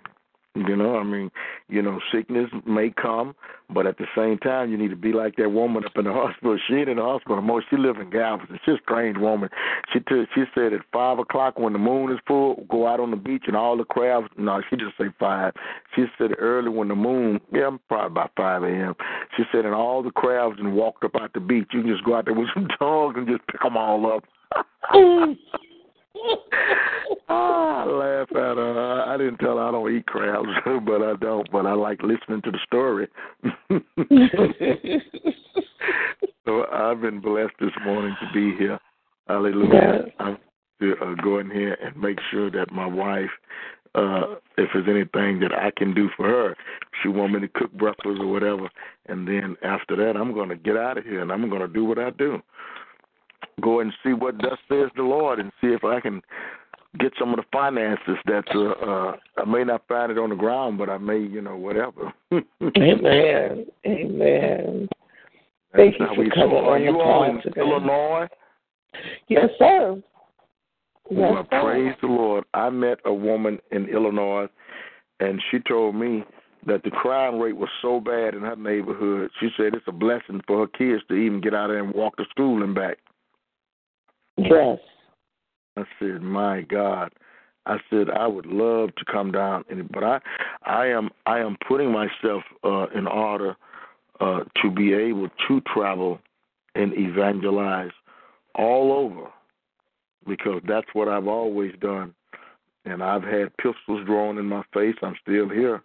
You 0.67 0.77
know, 0.77 0.97
I 0.97 1.05
mean, 1.05 1.31
you 1.69 1.83
know, 1.83 2.01
sickness 2.13 2.51
may 2.67 2.91
come, 2.91 3.35
but 3.71 3.87
at 3.87 3.99
the 3.99 4.07
same 4.17 4.39
time, 4.39 4.71
you 4.71 4.77
need 4.77 4.91
to 4.91 4.97
be 4.97 5.13
like 5.13 5.37
that 5.37 5.51
woman 5.51 5.85
up 5.85 5.93
in 5.97 6.05
the 6.05 6.13
hospital. 6.15 6.59
She 6.67 6.75
ain't 6.75 6.89
in 6.89 6.97
the 6.97 7.03
hospital 7.03 7.41
more. 7.41 7.63
She 7.71 7.77
live 7.77 7.99
in 7.99 8.11
Galveston. 8.11 8.59
She's 8.65 8.75
a 8.75 8.83
strange 8.83 9.17
woman. 9.19 9.51
She 9.93 10.01
t- 10.01 10.25
she 10.35 10.45
said 10.55 10.73
at 10.73 10.81
five 10.93 11.19
o'clock 11.19 11.59
when 11.59 11.73
the 11.73 11.79
moon 11.79 12.13
is 12.13 12.19
full, 12.27 12.67
go 12.69 12.87
out 12.87 13.01
on 13.01 13.11
the 13.11 13.17
beach 13.17 13.45
and 13.47 13.57
all 13.57 13.77
the 13.77 13.85
crabs. 13.85 14.29
No, 14.37 14.61
she 14.69 14.77
just 14.77 14.97
say 14.99 15.07
five. 15.21 15.53
She 15.95 16.07
said 16.17 16.33
early 16.39 16.71
when 16.71 16.89
the 16.89 16.97
moon, 16.97 17.41
yeah, 17.53 17.71
probably 17.89 18.07
about 18.07 18.33
five 18.37 18.63
a.m. 18.63 18.95
She 19.37 19.45
said 19.53 19.65
and 19.65 19.75
all 19.75 20.03
the 20.03 20.11
crabs 20.11 20.57
and 20.59 20.75
walked 20.75 21.05
up 21.05 21.15
out 21.21 21.33
the 21.35 21.41
beach. 21.41 21.69
You 21.73 21.83
can 21.83 21.93
just 21.93 22.05
go 22.05 22.17
out 22.17 22.25
there 22.25 22.35
with 22.35 22.49
some 22.55 22.69
tongs 22.79 23.15
and 23.17 23.29
just 23.29 23.47
pick 23.47 23.63
them 23.63 23.77
all 23.77 24.13
up. 24.13 24.25
I 27.29 27.85
laugh 27.85 28.31
at 28.31 28.57
her. 28.57 29.05
I 29.07 29.17
didn't 29.17 29.39
tell 29.39 29.59
her 29.59 29.65
I 29.65 29.71
don't 29.71 29.95
eat 29.95 30.07
crabs, 30.07 30.49
but 30.87 31.03
I 31.03 31.15
don't. 31.21 31.49
But 31.51 31.67
I 31.67 31.75
like 31.75 32.03
listening 32.03 32.43
to 32.43 32.51
the 32.51 32.59
story. 32.67 33.09
so 36.47 36.67
I've 36.73 37.01
been 37.01 37.21
blessed 37.21 37.55
this 37.61 37.71
morning 37.85 38.17
to 38.21 38.27
be 38.33 38.57
here. 38.57 38.79
Hallelujah. 39.27 40.07
I'm 40.19 40.39
to 40.81 40.95
uh, 41.03 41.15
go 41.23 41.39
in 41.39 41.51
here 41.51 41.77
and 41.83 41.97
make 41.97 42.19
sure 42.31 42.51
that 42.51 42.71
my 42.71 42.87
wife, 42.87 43.31
uh, 43.95 44.37
if 44.57 44.71
there's 44.73 44.89
anything 44.89 45.41
that 45.41 45.53
I 45.53 45.73
can 45.77 45.93
do 45.93 46.09
for 46.17 46.29
her, 46.29 46.57
she 47.03 47.09
want 47.09 47.33
me 47.33 47.41
to 47.41 47.49
cook 47.49 47.73
breakfast 47.73 48.21
or 48.21 48.29
whatever, 48.29 48.71
and 49.07 49.27
then 49.27 49.57
after 49.65 49.97
that, 49.97 50.17
I'm 50.17 50.33
going 50.33 50.51
to 50.51 50.57
get 50.57 50.77
out 50.77 50.99
of 50.99 51.05
here 51.05 51.21
and 51.21 51.33
I'm 51.33 51.49
going 51.49 51.63
to 51.63 51.69
do 51.69 51.85
what 51.85 51.99
I 51.99 52.11
do 52.11 52.41
go 53.61 53.81
and 53.81 53.93
see 54.03 54.13
what 54.13 54.37
thus 54.39 54.59
says 54.69 54.91
the 54.97 55.03
Lord 55.03 55.39
and 55.41 55.53
see 55.61 55.69
if 55.69 55.85
I 55.85 56.01
can 56.01 56.23
get 56.99 57.13
some 57.19 57.31
of 57.31 57.37
the 57.37 57.45
finances 57.53 58.17
that 58.27 58.45
uh, 58.55 58.85
uh 58.85 59.17
I 59.37 59.45
may 59.45 59.65
not 59.65 59.87
find 59.89 60.11
it 60.11 60.19
on 60.19 60.31
the 60.31 60.37
ground, 60.37 60.79
but 60.79 60.89
I 60.89 60.99
may, 60.99 61.19
you 61.19 61.43
know, 61.43 61.57
whatever. 61.57 62.13
Amen. 62.33 63.67
Amen. 63.87 64.89
Thank 65.77 65.97
you 65.99 66.07
for 66.07 66.31
coming 66.35 66.57
on 66.57 66.83
you 66.83 66.93
the 66.93 66.99
all 66.99 67.25
in 67.25 67.43
today. 67.43 67.61
Illinois? 67.61 68.27
Yes, 69.29 69.51
sir. 69.59 70.03
Yes, 71.11 71.21
well, 71.21 71.47
sir. 71.51 71.63
praise 71.63 71.95
the 72.01 72.09
Lord. 72.09 72.45
I 72.55 72.71
met 72.71 72.99
a 73.05 73.13
woman 73.13 73.59
in 73.71 73.89
Illinois, 73.89 74.47
and 75.21 75.41
she 75.51 75.59
told 75.61 75.95
me 75.95 76.25
that 76.67 76.83
the 76.83 76.91
crime 76.91 77.39
rate 77.39 77.57
was 77.57 77.69
so 77.81 78.01
bad 78.01 78.35
in 78.35 78.41
her 78.41 78.57
neighborhood. 78.57 79.31
She 79.41 79.49
said 79.57 79.75
it's 79.75 79.87
a 79.87 79.93
blessing 79.93 80.41
for 80.47 80.61
her 80.61 80.67
kids 80.67 81.03
to 81.09 81.15
even 81.15 81.41
get 81.41 81.55
out 81.55 81.69
there 81.69 81.83
and 81.83 81.95
walk 81.95 82.17
to 82.17 82.25
school 82.31 82.63
and 82.63 82.75
back. 82.75 82.99
Yes. 84.39 84.79
I 85.77 85.85
said, 85.99 86.23
"My 86.23 86.63
God." 86.63 87.13
I 87.67 87.77
said 87.91 88.09
I 88.09 88.27
would 88.27 88.47
love 88.47 88.95
to 88.97 89.05
come 89.05 89.31
down, 89.31 89.63
but 89.93 90.03
I, 90.03 90.21
I 90.65 90.87
am, 90.87 91.11
I 91.27 91.41
am 91.41 91.59
putting 91.69 91.93
myself 91.93 92.43
uh, 92.65 92.87
in 92.95 93.07
order 93.07 93.57
uh, 94.21 94.45
to 94.63 94.71
be 94.71 94.95
able 94.95 95.29
to 95.47 95.61
travel 95.73 96.19
and 96.75 96.95
evangelize 96.95 97.91
all 98.55 98.93
over, 98.93 99.29
because 100.27 100.63
that's 100.67 100.87
what 100.95 101.09
I've 101.09 101.29
always 101.29 101.75
done. 101.79 102.15
And 102.87 103.03
I've 103.03 103.23
had 103.23 103.55
pistols 103.59 104.07
drawn 104.07 104.39
in 104.39 104.47
my 104.47 104.63
face. 104.73 104.95
I'm 105.03 105.17
still 105.21 105.51
here. 105.51 105.83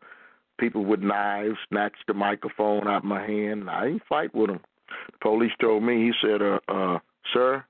People 0.58 0.86
with 0.86 1.02
knives 1.02 1.58
snatched 1.68 2.06
the 2.08 2.14
microphone 2.14 2.88
out 2.88 3.00
of 3.00 3.04
my 3.04 3.26
hand. 3.26 3.70
I 3.70 3.88
ain't 3.88 4.04
fight 4.08 4.34
with 4.34 4.48
them. 4.48 4.62
The 5.08 5.18
police 5.22 5.52
told 5.60 5.84
me. 5.84 5.96
He 5.96 6.12
said, 6.26 6.42
uh, 6.42 6.60
uh, 6.70 7.00
"Sir, 7.34 7.66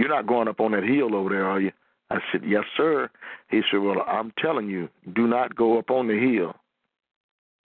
you're 0.00 0.08
not 0.08 0.26
going 0.26 0.48
up 0.48 0.60
on 0.60 0.72
that 0.72 0.82
hill 0.82 1.14
over 1.14 1.28
there, 1.28 1.44
are 1.44 1.60
you? 1.60 1.70
I 2.10 2.16
said, 2.32 2.40
Yes, 2.46 2.64
sir. 2.74 3.10
He 3.50 3.60
said, 3.70 3.80
Well, 3.80 4.02
I'm 4.08 4.32
telling 4.38 4.66
you, 4.68 4.88
do 5.14 5.26
not 5.26 5.54
go 5.54 5.78
up 5.78 5.90
on 5.90 6.08
the 6.08 6.18
hill. 6.18 6.54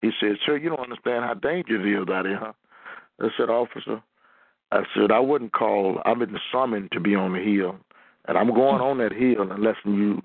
He 0.01 0.11
said, 0.19 0.37
Sir, 0.45 0.57
you 0.57 0.71
don't 0.71 0.81
understand 0.81 1.25
how 1.25 1.35
dangerous 1.35 1.83
it 1.85 2.03
is 2.03 2.09
out 2.09 2.25
here, 2.25 2.39
huh? 2.41 2.53
I 3.21 3.29
said, 3.37 3.51
Officer, 3.51 4.03
I 4.73 4.83
said, 4.95 5.13
I 5.13 5.21
wouldn't 5.21 5.53
call, 5.53 6.01
I've 6.07 6.19
been 6.19 6.39
summoned 6.51 6.91
to 6.93 7.01
be 7.01 7.15
on 7.15 7.35
the 7.35 7.39
hill, 7.39 7.77
and 8.27 8.39
I'm 8.39 8.49
going 8.55 8.81
on 8.81 8.97
that 8.99 9.13
hill 9.13 9.53
unless 9.53 9.77
you 9.85 10.23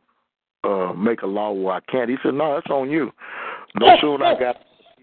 uh 0.64 0.94
make 0.94 1.24
a 1.24 1.28
law 1.28 1.52
where 1.52 1.76
I 1.76 1.80
can't. 1.92 2.10
He 2.10 2.16
said, 2.24 2.36
No, 2.36 2.56
that's 2.56 2.72
on 2.72 2.90
you. 2.90 3.12
No 3.78 3.98
sooner 4.00 4.24
I 4.24 4.40
got 4.40 4.56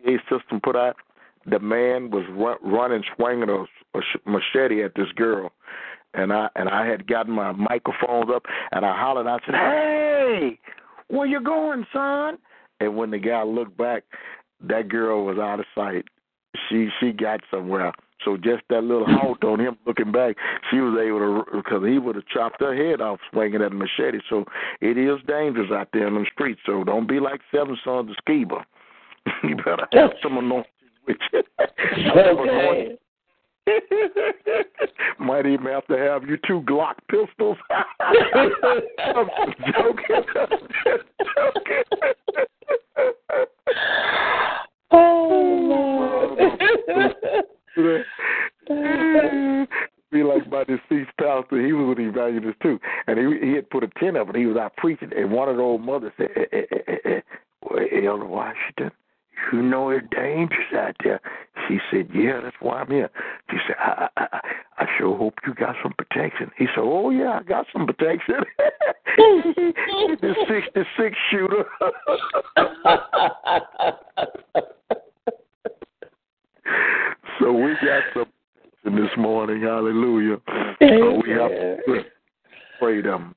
the 0.03 0.19
system 0.31 0.59
put 0.63 0.75
out, 0.75 0.97
the 1.45 1.59
man 1.59 2.11
was 2.11 2.25
run, 2.31 2.57
running, 2.63 3.05
swinging 3.15 3.51
a, 3.51 3.99
a 3.99 4.01
machete 4.25 4.83
at 4.83 4.95
this 4.97 5.13
girl 5.15 5.53
and 6.15 6.33
I 6.33 6.49
and 6.57 6.69
I 6.69 6.87
had 6.87 7.07
gotten 7.07 7.33
my 7.33 7.53
microphones 7.53 8.31
up 8.35 8.45
and 8.73 8.85
I 8.85 8.99
hollered. 8.99 9.27
I 9.27 9.39
said, 9.45 9.55
"Hey, 9.55 10.59
where 11.09 11.27
you 11.27 11.41
going, 11.41 11.87
son?" 11.93 12.39
And 12.81 12.97
when 12.97 13.11
the 13.11 13.19
guy 13.19 13.43
looked 13.43 13.77
back, 13.77 14.05
that 14.61 14.89
girl 14.89 15.25
was 15.25 15.39
out 15.39 15.61
of 15.61 15.67
sight. 15.75 16.05
She 16.69 16.89
she 17.01 17.13
got 17.13 17.41
somewhere. 17.51 17.93
So 18.25 18.37
just 18.37 18.63
that 18.71 18.85
little 18.85 19.07
halt 19.07 19.45
on 19.45 19.61
him 19.61 19.77
looking 19.87 20.13
back, 20.13 20.37
she 20.71 20.81
was 20.81 20.99
able 20.99 21.19
to 21.19 21.57
because 21.57 21.85
he 21.87 21.99
would 21.99 22.17
have 22.17 22.27
chopped 22.27 22.61
her 22.61 22.75
head 22.75 23.01
off 23.01 23.21
swinging 23.31 23.61
that 23.61 23.73
machete. 23.73 24.21
So 24.31 24.45
it 24.81 24.97
is 24.97 25.19
dangerous 25.27 25.71
out 25.71 25.89
there 25.93 26.07
in 26.07 26.15
the 26.15 26.27
streets. 26.33 26.61
So 26.65 26.85
don't 26.85 27.09
be 27.09 27.21
like 27.21 27.41
Seven 27.53 27.77
Sons 27.85 28.11
of 28.11 28.17
Sceva. 28.27 28.65
you 29.43 29.57
better 29.57 29.87
have 29.93 30.13
some 30.23 30.39
anointing 30.39 30.71
with 31.07 31.17
you. 31.33 31.43
Okay. 31.97 32.99
Might 35.19 35.47
even 35.47 35.67
have 35.67 35.87
to 35.87 35.97
have 35.97 36.25
you 36.25 36.37
two 36.47 36.61
Glock 36.63 36.95
pistols. 37.09 37.57
I'm 37.71 38.51
joking. 39.73 40.25
joking. 41.35 41.85
Oh, 44.91 46.37
Be 50.13 50.23
like 50.23 50.49
my 50.51 50.65
deceased 50.65 51.11
pastor. 51.19 51.65
He 51.65 51.73
was 51.73 51.97
an 51.99 52.05
evangelist 52.09 52.61
too, 52.63 52.79
and 53.07 53.19
he 53.19 53.25
he 53.49 53.55
had 53.55 53.69
put 53.71 53.83
a 53.83 53.89
tent 53.99 54.17
up, 54.17 54.29
and 54.29 54.37
he 54.37 54.47
was 54.47 54.57
out 54.57 54.77
preaching. 54.77 55.11
And 55.17 55.33
one 55.33 55.49
of 55.49 55.57
the 55.57 55.63
old 55.63 55.81
mothers 55.81 56.13
said, 56.17 56.29
eh, 56.37 56.45
eh, 56.53 56.63
eh, 56.71 56.79
eh, 56.87 56.97
eh. 57.05 57.21
"Well, 57.63 57.85
Elder 57.93 58.27
Washington, 58.27 58.93
you 59.53 59.63
know 59.63 59.91
it's 59.91 60.07
dangerous 60.11 60.73
out 60.77 60.97
there. 61.03 61.21
She 61.69 61.79
said, 61.91 62.09
yeah, 62.15 62.41
that's 62.43 62.57
why 62.61 62.81
I'm 62.81 62.91
here. 62.91 63.11
She 63.51 63.57
said, 63.67 63.77
I, 63.79 64.09
I, 64.17 64.27
I 64.33 64.41
I 64.77 64.87
sure 64.99 65.17
hope 65.17 65.35
you 65.47 65.55
got 65.55 65.77
some 65.83 65.93
protection. 65.97 66.51
He 66.59 66.67
said, 66.67 66.81
oh, 66.81 67.11
yeah, 67.11 67.39
I 67.39 67.43
got 67.45 67.67
some 67.73 67.87
protection. 67.87 68.41
the 69.17 70.35
66 70.49 71.17
shooter. 71.31 71.65
so 77.39 77.53
we 77.53 77.75
got 77.85 78.03
some 78.15 78.27
this 78.97 79.11
morning. 79.17 79.63
Hallelujah. 79.63 80.39
So 80.81 81.21
we 81.23 81.31
have 81.31 81.51
to 81.87 83.03
them. 83.03 83.35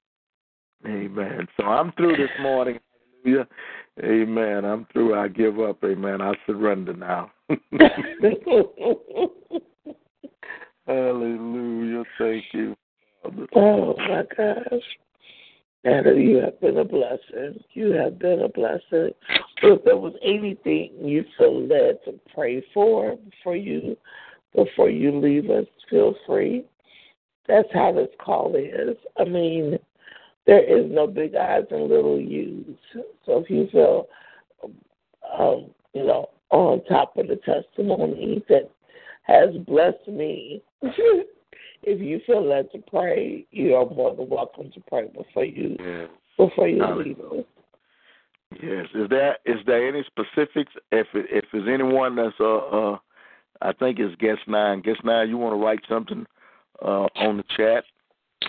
Amen. 0.85 1.47
So 1.57 1.65
I'm 1.65 1.91
through 1.93 2.17
this 2.17 2.29
morning. 2.41 2.79
Hallelujah. 3.23 3.47
Amen. 4.03 4.65
I'm 4.65 4.85
through. 4.93 5.15
I 5.15 5.27
give 5.27 5.59
up. 5.59 5.83
Amen. 5.83 6.21
I 6.21 6.33
surrender 6.45 6.93
now. 6.93 7.31
Hallelujah. 10.87 12.03
Thank 12.17 12.45
you. 12.53 12.75
Oh 13.55 13.95
my 13.97 14.23
gosh. 14.35 14.83
Anna, 15.83 16.13
you 16.15 16.37
have 16.37 16.59
been 16.59 16.77
a 16.77 16.83
blessing. 16.83 17.63
You 17.73 17.91
have 17.93 18.19
been 18.19 18.41
a 18.41 18.49
blessing. 18.49 19.11
If 19.63 19.83
there 19.83 19.97
was 19.97 20.13
anything 20.23 20.91
you 21.01 21.23
feel 21.37 21.61
led 21.61 21.99
to 22.05 22.19
pray 22.33 22.63
for 22.73 23.15
before 23.15 23.55
you 23.55 23.97
before 24.55 24.89
you 24.89 25.17
leave 25.19 25.49
us, 25.49 25.65
feel 25.89 26.15
free. 26.25 26.65
That's 27.47 27.67
how 27.73 27.93
this 27.93 28.09
call 28.19 28.55
is. 28.55 28.97
I 29.17 29.23
mean, 29.23 29.79
there 30.47 30.63
is 30.63 30.89
no 30.89 31.05
big 31.05 31.35
eyes 31.35 31.65
and 31.69 31.89
little 31.89 32.19
U's. 32.19 32.65
So 33.25 33.39
if 33.39 33.49
you 33.49 33.67
feel, 33.71 34.07
um, 35.37 35.69
you 35.93 36.05
know, 36.05 36.29
on 36.49 36.83
top 36.85 37.17
of 37.17 37.27
the 37.27 37.35
testimony 37.35 38.43
that 38.47 38.71
has 39.23 39.53
blessed 39.67 40.07
me, 40.07 40.63
if 40.81 42.01
you 42.01 42.21
feel 42.25 42.47
led 42.47 42.71
to 42.71 42.79
pray, 42.89 43.45
you 43.51 43.75
are 43.75 43.85
more 43.85 44.15
than 44.15 44.29
welcome 44.29 44.71
to 44.71 44.79
pray 44.87 45.07
before 45.07 45.45
you 45.45 45.75
yes. 45.79 46.09
before 46.37 46.69
you 46.69 46.83
leave 46.95 47.19
us. 47.19 47.45
Yes. 48.63 48.85
Is 48.95 49.09
there 49.09 49.37
is 49.45 49.57
there 49.65 49.85
any 49.85 50.03
specifics? 50.05 50.71
If 50.93 51.07
if 51.13 51.43
there's 51.51 51.67
anyone 51.67 52.15
that's 52.15 52.33
uh 52.39 52.57
uh, 52.57 52.97
I 53.61 53.73
think 53.73 53.99
it's 53.99 54.15
guest 54.15 54.47
nine. 54.47 54.81
Guest 54.81 55.03
nine, 55.03 55.27
you 55.27 55.37
want 55.37 55.59
to 55.59 55.63
write 55.63 55.81
something 55.89 56.25
uh 56.81 57.07
on 57.15 57.35
the 57.35 57.43
chat, 57.57 57.83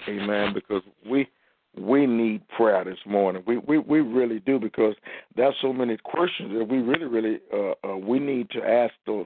Amen. 0.09 0.55
Because 0.55 0.83
we 1.11 1.29
we 1.77 2.07
need 2.07 2.47
prayer 2.49 2.85
this 2.85 2.99
morning. 3.07 3.43
We 3.47 3.59
we 3.59 3.79
we 3.79 4.01
really 4.01 4.41
do 4.41 4.59
because 4.59 4.95
there's 5.37 5.55
so 5.61 5.73
many 5.73 5.97
questions 5.97 6.53
that 6.59 6.65
we 6.65 6.79
really 6.79 7.05
really 7.07 7.41
uh, 7.53 7.89
uh 7.89 7.97
we 7.97 8.19
need 8.19 8.51
to 8.51 8.63
ask 8.63 8.95
the 9.07 9.25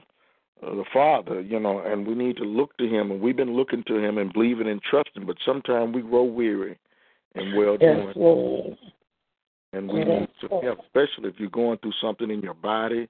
uh, 0.61 0.75
the 0.75 0.85
Father, 0.93 1.41
you 1.41 1.59
know, 1.59 1.79
and 1.79 2.07
we 2.07 2.15
need 2.15 2.37
to 2.37 2.43
look 2.43 2.77
to 2.77 2.87
Him, 2.87 3.11
and 3.11 3.21
we've 3.21 3.35
been 3.35 3.55
looking 3.55 3.83
to 3.87 3.97
Him 3.97 4.17
and 4.17 4.31
believing 4.31 4.67
and 4.67 4.81
trusting, 4.81 5.25
but 5.25 5.37
sometimes 5.45 5.95
we 5.95 6.01
grow 6.01 6.23
weary 6.23 6.77
and 7.35 7.57
well 7.57 7.77
doing. 7.77 8.07
Yes, 8.07 8.15
And 9.73 9.87
we 9.89 10.03
need 10.03 10.27
to 10.41 10.47
help, 10.47 10.79
especially 10.79 11.29
if 11.29 11.35
you're 11.39 11.49
going 11.49 11.79
through 11.79 11.93
something 12.01 12.29
in 12.29 12.41
your 12.41 12.53
body 12.53 13.09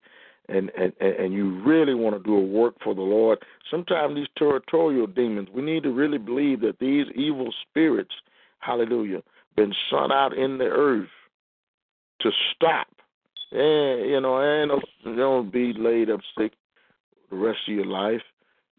and, 0.50 0.72
and, 0.78 0.94
and 1.00 1.34
you 1.34 1.62
really 1.64 1.94
want 1.94 2.16
to 2.16 2.24
do 2.24 2.36
a 2.36 2.42
work 2.42 2.76
for 2.84 2.94
the 2.94 3.02
Lord. 3.02 3.40
Sometimes 3.70 4.16
these 4.16 4.28
territorial 4.38 5.08
demons, 5.08 5.50
we 5.54 5.62
need 5.62 5.84
to 5.84 5.92
really 5.92 6.18
believe 6.18 6.62
that 6.62 6.80
these 6.80 7.06
evil 7.16 7.54
spirits, 7.70 8.14
hallelujah, 8.64 9.22
been 9.56 9.74
sent 9.90 10.12
out 10.12 10.36
in 10.38 10.58
the 10.58 10.66
earth 10.66 11.10
to 12.22 12.32
stop. 12.56 12.88
And 13.52 14.10
you 14.10 14.20
know, 14.20 14.38
and 14.38 14.72
don't 15.18 15.52
be 15.52 15.74
laid 15.74 16.10
up 16.10 16.22
sick 16.38 16.54
the 17.30 17.36
rest 17.36 17.60
of 17.68 17.76
your 17.76 17.86
life. 17.86 18.22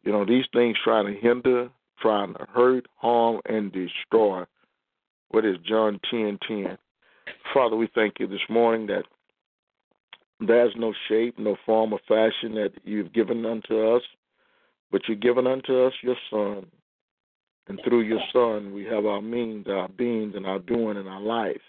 You 0.03 0.12
know, 0.12 0.24
these 0.24 0.45
things 0.53 0.76
trying 0.82 1.07
to 1.07 1.20
hinder, 1.20 1.68
trying 2.01 2.35
to 2.35 2.47
hurt, 2.53 2.87
harm, 2.97 3.41
and 3.47 3.72
destroy. 3.72 4.45
What 5.30 5.45
is 5.45 5.57
John 5.66 6.01
ten 6.11 6.39
ten? 6.47 6.78
Father, 7.53 7.76
we 7.76 7.89
thank 7.95 8.14
you 8.18 8.26
this 8.26 8.41
morning 8.49 8.87
that 8.89 9.05
there's 10.41 10.74
no 10.76 10.93
shape, 11.09 11.39
no 11.39 11.57
form 11.64 11.93
or 11.93 12.01
fashion 12.09 12.55
that 12.55 12.72
you've 12.85 13.12
given 13.12 13.47
unto 13.47 13.95
us, 13.95 14.03
but 14.91 15.03
you've 15.09 15.20
given 15.20 15.47
unto 15.47 15.87
us 15.87 15.93
your 16.03 16.16
Son. 16.30 16.66
And 17.66 17.80
through 17.82 18.02
your 18.02 18.20
Son, 18.32 18.74
we 18.74 18.84
have 18.84 19.06
our 19.06 19.22
means, 19.22 19.66
our 19.68 19.88
beings, 19.88 20.34
and 20.36 20.46
our 20.46 20.58
doing 20.58 20.98
in 20.98 21.06
our 21.06 21.20
life. 21.20 21.62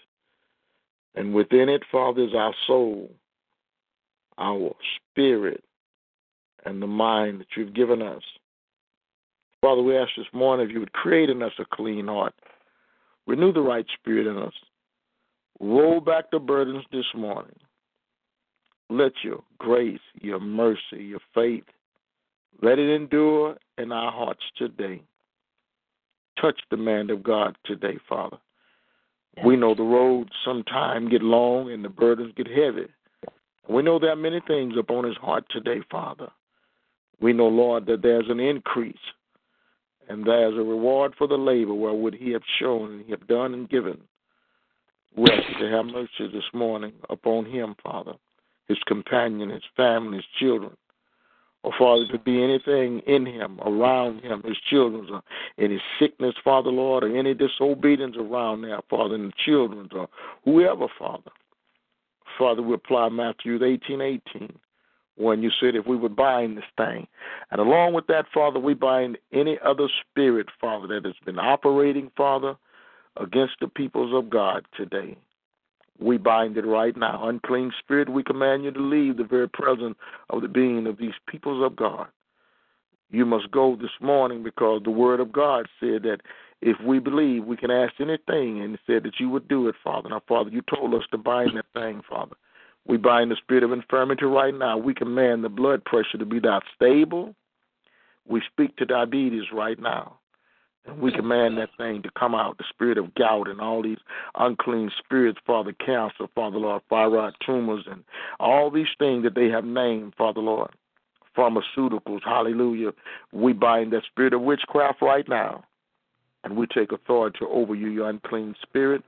And 1.14 1.34
within 1.34 1.68
it, 1.68 1.82
Father, 1.90 2.22
is 2.24 2.34
our 2.34 2.54
soul, 2.66 3.10
our 4.36 4.72
spirit, 5.10 5.64
and 6.66 6.82
the 6.82 6.86
mind 6.86 7.40
that 7.40 7.46
you've 7.56 7.74
given 7.74 8.02
us. 8.02 8.22
Father, 9.62 9.82
we 9.82 9.96
ask 9.96 10.10
this 10.16 10.26
morning 10.34 10.66
if 10.66 10.72
you 10.72 10.80
would 10.80 10.92
create 10.92 11.30
in 11.30 11.42
us 11.42 11.52
a 11.58 11.64
clean 11.72 12.06
heart, 12.06 12.34
renew 13.26 13.52
the 13.52 13.60
right 13.60 13.86
spirit 13.98 14.26
in 14.26 14.36
us, 14.36 14.52
roll 15.60 16.00
back 16.00 16.30
the 16.30 16.38
burdens 16.38 16.84
this 16.92 17.06
morning. 17.14 17.56
Let 18.90 19.12
your 19.24 19.42
grace, 19.58 19.98
your 20.20 20.38
mercy, 20.38 20.98
your 20.98 21.20
faith, 21.34 21.64
let 22.62 22.78
it 22.78 22.94
endure 22.94 23.56
in 23.78 23.90
our 23.90 24.12
hearts 24.12 24.42
today. 24.56 25.02
Touch 26.40 26.60
the 26.70 26.76
man 26.76 27.10
of 27.10 27.22
God 27.22 27.56
today, 27.64 27.98
Father. 28.08 28.38
We 29.44 29.56
know 29.56 29.74
the 29.74 29.82
roads 29.82 30.30
sometimes 30.44 31.10
get 31.10 31.22
long 31.22 31.70
and 31.70 31.84
the 31.84 31.90
burdens 31.90 32.32
get 32.36 32.48
heavy. 32.48 32.86
We 33.68 33.82
know 33.82 33.98
there 33.98 34.12
are 34.12 34.16
many 34.16 34.40
things 34.46 34.74
upon 34.78 35.04
his 35.04 35.16
heart 35.16 35.44
today, 35.50 35.80
Father. 35.90 36.28
We 37.20 37.32
know, 37.32 37.48
Lord, 37.48 37.86
that 37.86 38.02
there's 38.02 38.30
an 38.30 38.40
increase 38.40 38.96
and 40.08 40.24
there's 40.24 40.54
a 40.54 40.62
reward 40.62 41.14
for 41.18 41.26
the 41.26 41.36
labor 41.36 41.74
wherewith 41.74 42.14
he 42.14 42.30
have 42.30 42.42
shown 42.58 42.92
and 42.92 43.04
he 43.04 43.10
have 43.10 43.26
done 43.26 43.54
and 43.54 43.68
given. 43.68 44.00
We 45.16 45.30
ask 45.30 45.48
you 45.48 45.66
to 45.66 45.76
have 45.76 45.86
mercy 45.86 46.32
this 46.32 46.44
morning 46.52 46.92
upon 47.10 47.46
him, 47.46 47.74
Father, 47.82 48.12
his 48.68 48.78
companion, 48.86 49.50
his 49.50 49.64
family, 49.76 50.18
his 50.18 50.26
children. 50.38 50.76
Or, 51.66 51.72
Father, 51.76 52.06
to 52.12 52.18
be 52.18 52.44
anything 52.44 53.00
in 53.08 53.26
him, 53.26 53.58
around 53.60 54.20
him, 54.20 54.40
his 54.44 54.56
children, 54.70 55.08
or 55.10 55.22
any 55.58 55.82
sickness, 55.98 56.36
Father, 56.44 56.70
Lord, 56.70 57.02
or 57.02 57.16
any 57.16 57.34
disobedience 57.34 58.14
around 58.16 58.62
there, 58.62 58.78
Father, 58.88 59.16
and 59.16 59.30
the 59.30 59.36
children, 59.44 59.88
or 59.92 60.08
whoever, 60.44 60.86
Father. 60.96 61.32
Father, 62.38 62.62
we 62.62 62.74
apply 62.74 63.08
Matthew 63.08 63.62
18 63.64 64.00
18 64.00 64.56
when 65.16 65.42
you 65.42 65.50
said 65.58 65.74
if 65.74 65.88
we 65.88 65.96
would 65.96 66.14
bind 66.14 66.56
this 66.56 66.64
thing. 66.76 67.08
And 67.50 67.60
along 67.60 67.94
with 67.94 68.06
that, 68.06 68.26
Father, 68.32 68.60
we 68.60 68.74
bind 68.74 69.18
any 69.32 69.58
other 69.64 69.88
spirit, 70.02 70.46
Father, 70.60 70.86
that 70.86 71.04
has 71.04 71.16
been 71.24 71.40
operating, 71.40 72.12
Father, 72.16 72.54
against 73.16 73.54
the 73.60 73.66
peoples 73.66 74.14
of 74.14 74.30
God 74.30 74.64
today. 74.76 75.16
We 75.98 76.18
bind 76.18 76.56
it 76.56 76.66
right 76.66 76.96
now. 76.96 77.26
Unclean 77.28 77.72
spirit, 77.78 78.08
we 78.08 78.22
command 78.22 78.64
you 78.64 78.70
to 78.70 78.80
leave 78.80 79.16
the 79.16 79.24
very 79.24 79.48
presence 79.48 79.96
of 80.30 80.42
the 80.42 80.48
being 80.48 80.86
of 80.86 80.98
these 80.98 81.14
peoples 81.26 81.64
of 81.64 81.76
God. 81.76 82.08
You 83.10 83.24
must 83.24 83.50
go 83.50 83.76
this 83.76 83.90
morning 84.00 84.42
because 84.42 84.82
the 84.84 84.90
word 84.90 85.20
of 85.20 85.32
God 85.32 85.66
said 85.80 86.02
that 86.02 86.18
if 86.60 86.76
we 86.84 86.98
believe, 86.98 87.44
we 87.44 87.56
can 87.56 87.70
ask 87.70 87.94
anything, 88.00 88.62
and 88.62 88.74
it 88.74 88.80
said 88.86 89.04
that 89.04 89.20
you 89.20 89.28
would 89.28 89.46
do 89.46 89.68
it, 89.68 89.74
Father. 89.84 90.08
Now, 90.08 90.22
Father, 90.26 90.50
you 90.50 90.62
told 90.62 90.94
us 90.94 91.04
to 91.12 91.18
bind 91.18 91.56
that 91.56 91.66
thing, 91.72 92.02
Father. 92.08 92.34
We 92.86 92.96
bind 92.96 93.30
the 93.30 93.36
spirit 93.36 93.62
of 93.62 93.72
infirmity 93.72 94.24
right 94.24 94.54
now. 94.54 94.78
We 94.78 94.94
command 94.94 95.44
the 95.44 95.48
blood 95.48 95.84
pressure 95.84 96.18
to 96.18 96.24
be 96.24 96.40
that 96.40 96.62
stable. 96.74 97.34
We 98.28 98.42
speak 98.52 98.76
to 98.76 98.86
diabetes 98.86 99.52
right 99.52 99.78
now. 99.78 100.18
And 100.86 101.00
we 101.00 101.10
command 101.10 101.58
that 101.58 101.70
thing 101.76 102.02
to 102.02 102.10
come 102.16 102.34
out, 102.34 102.58
the 102.58 102.64
spirit 102.68 102.98
of 102.98 103.14
gout 103.14 103.48
and 103.48 103.60
all 103.60 103.82
these 103.82 103.98
unclean 104.36 104.90
spirits, 104.98 105.38
Father, 105.46 105.72
cancer, 105.72 106.26
Father 106.34 106.58
Lord, 106.58 106.82
thyroid 106.88 107.34
tumors, 107.44 107.84
and 107.90 108.04
all 108.38 108.70
these 108.70 108.86
things 108.98 109.24
that 109.24 109.34
they 109.34 109.48
have 109.48 109.64
named, 109.64 110.14
Father 110.16 110.40
Lord, 110.40 110.70
pharmaceuticals, 111.36 112.22
hallelujah. 112.24 112.92
We 113.32 113.52
bind 113.52 113.92
that 113.92 114.04
spirit 114.04 114.32
of 114.32 114.42
witchcraft 114.42 115.02
right 115.02 115.28
now. 115.28 115.64
And 116.44 116.56
we 116.56 116.68
take 116.68 116.92
authority 116.92 117.40
over 117.50 117.74
you, 117.74 117.88
you 117.88 118.04
unclean 118.04 118.54
spirit. 118.62 119.02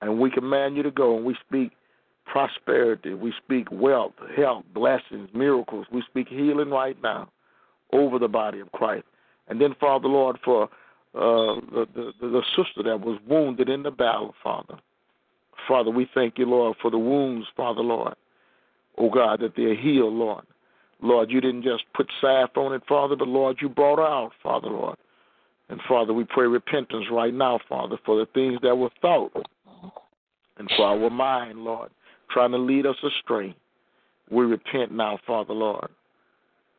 And 0.00 0.18
we 0.18 0.30
command 0.30 0.78
you 0.78 0.82
to 0.82 0.90
go, 0.90 1.14
and 1.14 1.26
we 1.26 1.36
speak 1.46 1.72
prosperity. 2.24 3.12
We 3.12 3.34
speak 3.44 3.68
wealth, 3.70 4.14
health, 4.34 4.64
blessings, 4.72 5.28
miracles. 5.34 5.86
We 5.92 6.02
speak 6.08 6.28
healing 6.28 6.70
right 6.70 6.96
now 7.02 7.28
over 7.92 8.18
the 8.18 8.28
body 8.28 8.60
of 8.60 8.72
Christ. 8.72 9.04
And 9.48 9.60
then, 9.60 9.74
Father 9.78 10.08
Lord, 10.08 10.38
for 10.42 10.70
uh, 11.14 11.60
the, 11.72 11.86
the, 11.94 12.12
the 12.20 12.42
sister 12.56 12.82
that 12.84 13.00
was 13.00 13.18
wounded 13.26 13.68
in 13.68 13.82
the 13.82 13.90
battle, 13.90 14.34
Father. 14.42 14.76
Father, 15.68 15.90
we 15.90 16.08
thank 16.14 16.38
you, 16.38 16.46
Lord, 16.46 16.76
for 16.80 16.90
the 16.90 16.98
wounds, 16.98 17.46
Father 17.56 17.82
Lord. 17.82 18.14
Oh 18.98 19.10
God, 19.10 19.40
that 19.40 19.52
they're 19.56 19.76
healed, 19.76 20.14
Lord. 20.14 20.44
Lord, 21.02 21.30
you 21.30 21.40
didn't 21.40 21.62
just 21.62 21.84
put 21.94 22.10
salve 22.20 22.50
on 22.56 22.74
it, 22.74 22.82
Father, 22.88 23.16
but 23.16 23.28
Lord, 23.28 23.58
you 23.60 23.68
brought 23.68 23.98
her 23.98 24.04
out, 24.04 24.32
Father 24.42 24.68
Lord. 24.68 24.96
And 25.68 25.80
Father, 25.88 26.12
we 26.12 26.24
pray 26.24 26.46
repentance 26.46 27.06
right 27.10 27.32
now, 27.32 27.60
Father, 27.68 27.96
for 28.04 28.18
the 28.18 28.26
things 28.32 28.58
that 28.62 28.76
were 28.76 28.90
thought 29.00 29.32
and 30.58 30.70
for 30.76 30.86
our 30.86 31.10
mind, 31.10 31.58
Lord 31.60 31.90
trying 32.30 32.52
to 32.52 32.58
lead 32.58 32.86
us 32.86 32.96
astray. 33.02 33.54
We 34.30 34.44
repent 34.44 34.92
now, 34.92 35.18
Father 35.26 35.54
Lord. 35.54 35.88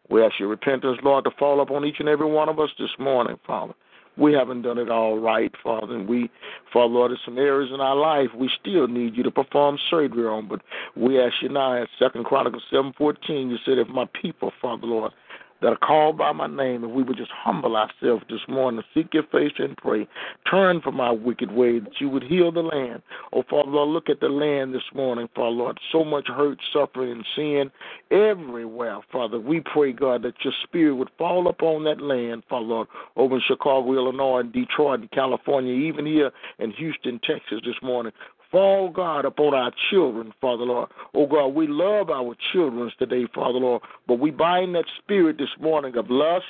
We 0.09 0.23
ask 0.23 0.39
your 0.39 0.49
repentance, 0.49 0.97
Lord, 1.03 1.25
to 1.25 1.31
fall 1.37 1.61
upon 1.61 1.85
each 1.85 1.97
and 1.99 2.09
every 2.09 2.29
one 2.29 2.49
of 2.49 2.59
us 2.59 2.69
this 2.79 2.89
morning, 2.99 3.37
Father. 3.45 3.73
We 4.17 4.33
haven't 4.33 4.63
done 4.63 4.77
it 4.77 4.89
all 4.89 5.17
right, 5.17 5.51
Father, 5.63 5.95
and 5.95 6.07
we, 6.07 6.29
Father 6.73 6.93
Lord, 6.93 7.11
in 7.11 7.17
some 7.23 7.37
areas 7.37 7.71
in 7.73 7.79
our 7.79 7.95
life 7.95 8.29
we 8.35 8.49
still 8.59 8.87
need 8.87 9.15
you 9.15 9.23
to 9.23 9.31
perform 9.31 9.77
surgery 9.89 10.27
on. 10.27 10.47
But 10.47 10.61
we 10.95 11.19
ask 11.19 11.35
you 11.41 11.49
now 11.49 11.81
at 11.81 11.87
Second 11.97 12.25
Chronicles 12.25 12.63
seven 12.69 12.93
fourteen, 12.97 13.49
you 13.49 13.57
said, 13.65 13.77
if 13.77 13.87
my 13.87 14.05
people, 14.21 14.51
Father 14.61 14.85
Lord, 14.85 15.11
that 15.61 15.67
are 15.67 15.77
called 15.77 16.17
by 16.17 16.31
my 16.31 16.47
name, 16.47 16.83
if 16.83 16.91
we 16.91 17.03
would 17.03 17.17
just 17.17 17.31
humble 17.31 17.75
ourselves 17.75 18.23
this 18.29 18.41
morning, 18.47 18.83
seek 18.93 19.13
your 19.13 19.23
face 19.23 19.53
and 19.57 19.77
pray, 19.77 20.07
turn 20.49 20.81
from 20.81 20.99
our 20.99 21.13
wicked 21.13 21.51
way, 21.51 21.79
that 21.79 21.99
you 21.99 22.09
would 22.09 22.23
heal 22.23 22.51
the 22.51 22.61
land. 22.61 23.01
Oh, 23.33 23.43
Father 23.49 23.69
Lord, 23.69 23.89
look 23.89 24.09
at 24.09 24.19
the 24.19 24.29
land 24.29 24.73
this 24.73 24.81
morning, 24.93 25.29
Father 25.35 25.49
Lord. 25.49 25.79
So 25.91 26.03
much 26.03 26.27
hurt, 26.27 26.57
suffering, 26.73 27.11
and 27.11 27.25
sin 27.35 27.71
everywhere, 28.09 28.99
Father. 29.11 29.39
We 29.39 29.61
pray, 29.61 29.93
God, 29.93 30.23
that 30.23 30.33
your 30.43 30.53
spirit 30.63 30.95
would 30.95 31.11
fall 31.17 31.47
upon 31.47 31.83
that 31.85 32.01
land, 32.01 32.43
Father 32.49 32.65
Lord, 32.65 32.87
over 33.15 33.35
in 33.35 33.41
Chicago, 33.47 33.93
Illinois, 33.93 34.39
and 34.39 34.51
Detroit, 34.51 35.01
and 35.01 35.11
California, 35.11 35.73
even 35.73 36.05
here 36.05 36.31
in 36.59 36.71
Houston, 36.71 37.19
Texas 37.23 37.61
this 37.63 37.75
morning. 37.83 38.11
Fall, 38.51 38.89
God, 38.89 39.25
upon 39.25 39.53
our 39.53 39.71
children, 39.89 40.33
Father 40.41 40.65
Lord. 40.65 40.89
Oh, 41.13 41.25
God, 41.25 41.47
we 41.47 41.67
love 41.67 42.09
our 42.09 42.35
children 42.51 42.91
today, 42.99 43.25
Father 43.33 43.59
Lord, 43.59 43.81
but 44.07 44.19
we 44.19 44.29
bind 44.29 44.75
that 44.75 44.85
spirit 44.99 45.37
this 45.37 45.49
morning 45.59 45.95
of 45.95 46.09
lust 46.09 46.45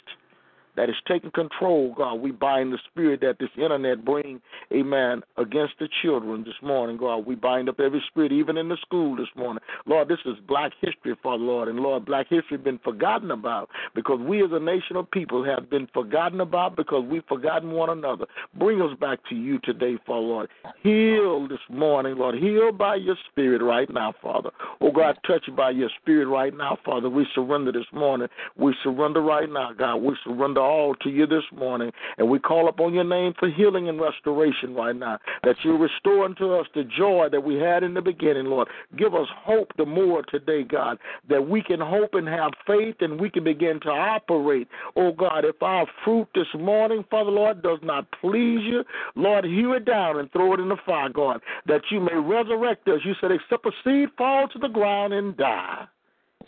that 0.76 0.89
is 0.89 0.95
taking 1.07 1.31
control, 1.31 1.93
God. 1.95 2.15
We 2.15 2.31
bind 2.31 2.73
the 2.73 2.80
spirit 2.89 3.22
that 3.22 3.38
this 3.39 3.49
internet 3.56 4.06
bring, 4.06 4.41
amen, 4.73 5.22
against 5.38 5.73
the 5.80 5.89
children 6.02 6.43
this 6.43 6.53
morning, 6.61 6.98
God. 6.98 7.26
We 7.26 7.35
bind 7.35 7.69
up 7.69 7.80
every 7.80 8.03
spirit, 8.07 8.31
even 8.31 8.57
in 8.57 8.69
the 8.69 8.77
school 8.81 9.15
this 9.15 9.27
morning. 9.35 9.61
Lord, 9.85 10.07
this 10.07 10.19
is 10.26 10.35
black 10.48 10.72
history, 10.81 11.15
Father 11.22 11.43
Lord, 11.43 11.68
and 11.68 11.80
Lord, 11.80 12.06
black 12.06 12.27
history 12.30 12.57
been 12.57 12.80
forgotten 12.80 13.31
about 13.31 13.69
because 13.95 14.19
we 14.19 14.43
as 14.43 14.52
a 14.52 14.60
nation 14.60 14.95
of 14.95 15.10
people 15.11 15.43
have 15.43 15.69
been 15.69 15.88
forgotten 15.93 16.41
about 16.41 16.76
because 16.76 17.03
we've 17.10 17.26
forgotten 17.27 17.72
one 17.72 17.89
another. 17.89 18.26
Bring 18.57 18.81
us 18.81 18.98
back 18.99 19.19
to 19.30 19.35
you 19.35 19.60
today, 19.60 19.98
Father 20.06 20.22
Lord. 20.22 20.49
Heal 20.81 21.48
this 21.48 21.60
morning, 21.69 22.18
Lord. 22.18 22.35
Heal 22.35 22.72
by 22.72 22.95
your 22.95 23.15
spirit 23.30 23.61
right 23.61 23.89
now, 23.91 24.14
Father. 24.22 24.52
Oh, 24.80 24.91
God, 24.91 25.18
touch 25.27 25.43
by 25.56 25.72
your 25.72 25.89
spirit 26.02 26.27
right 26.27 26.56
now, 26.56 26.77
Father. 26.85 27.10
We 27.10 27.26
surrender 27.35 27.72
this 27.72 27.85
morning. 27.93 28.27
We 28.57 28.76
surrender 28.84 29.22
right 29.22 29.49
now, 29.52 29.73
God. 29.73 29.98
We 29.98 30.15
surrender 30.23 30.61
all 30.62 30.96
to 30.96 31.10
you 31.10 31.26
this 31.28 31.44
morning, 31.56 31.92
and 32.18 32.30
we 32.30 32.40
call 32.40 32.70
upon 32.70 32.94
your 32.94 33.04
name 33.04 33.34
for 33.40 33.50
healing 33.50 33.90
and 33.90 34.00
restoration 34.00 34.74
right 34.76 34.96
now. 34.96 35.20
That 35.44 35.56
you 35.64 35.78
restore 35.78 36.26
unto 36.26 36.54
us 36.54 36.68
the 36.74 36.84
joy 36.84 37.28
that 37.32 37.44
we 37.44 37.56
had 37.56 37.84
in 37.84 37.94
the 37.94 38.02
beginning, 38.02 38.46
Lord. 38.46 38.68
Give 38.98 39.14
us 39.16 39.28
hope 39.44 39.72
the 39.78 39.86
more 39.86 40.24
today, 40.24 40.64
God, 40.64 40.98
that 41.30 41.48
we 41.48 41.62
can 41.62 41.80
hope 41.80 42.14
and 42.14 42.28
have 42.28 42.52
faith 42.66 42.96
and 43.02 43.20
we 43.20 43.30
can 43.30 43.44
begin 43.44 43.80
to 43.82 43.90
operate. 43.90 44.68
Oh, 44.96 45.12
God, 45.12 45.46
if 45.46 45.62
our 45.62 45.86
fruit 46.04 46.28
this 46.36 46.48
morning, 46.58 47.04
Father 47.10 47.32
Lord, 47.32 47.62
does 47.62 47.80
not 47.84 48.08
please 48.22 48.62
you, 48.64 48.84
Lord, 49.16 49.46
hew 49.46 49.74
it 49.74 49.86
down 49.86 50.20
and 50.20 50.32
throw 50.32 50.54
it 50.54 50.60
in 50.60 50.70
the 50.70 50.78
fire, 50.86 51.10
God, 51.10 51.42
that 51.68 51.82
you 51.90 52.00
may 52.00 52.16
resurrect 52.16 52.88
us. 52.88 53.00
You 53.04 53.14
said, 53.20 53.32
except 53.32 53.66
a 53.66 53.72
seed 53.84 54.10
fall 54.18 54.48
to 54.48 54.60
the 54.60 54.68
ground 54.68 55.14
and 55.14 55.36
die, 55.36 55.86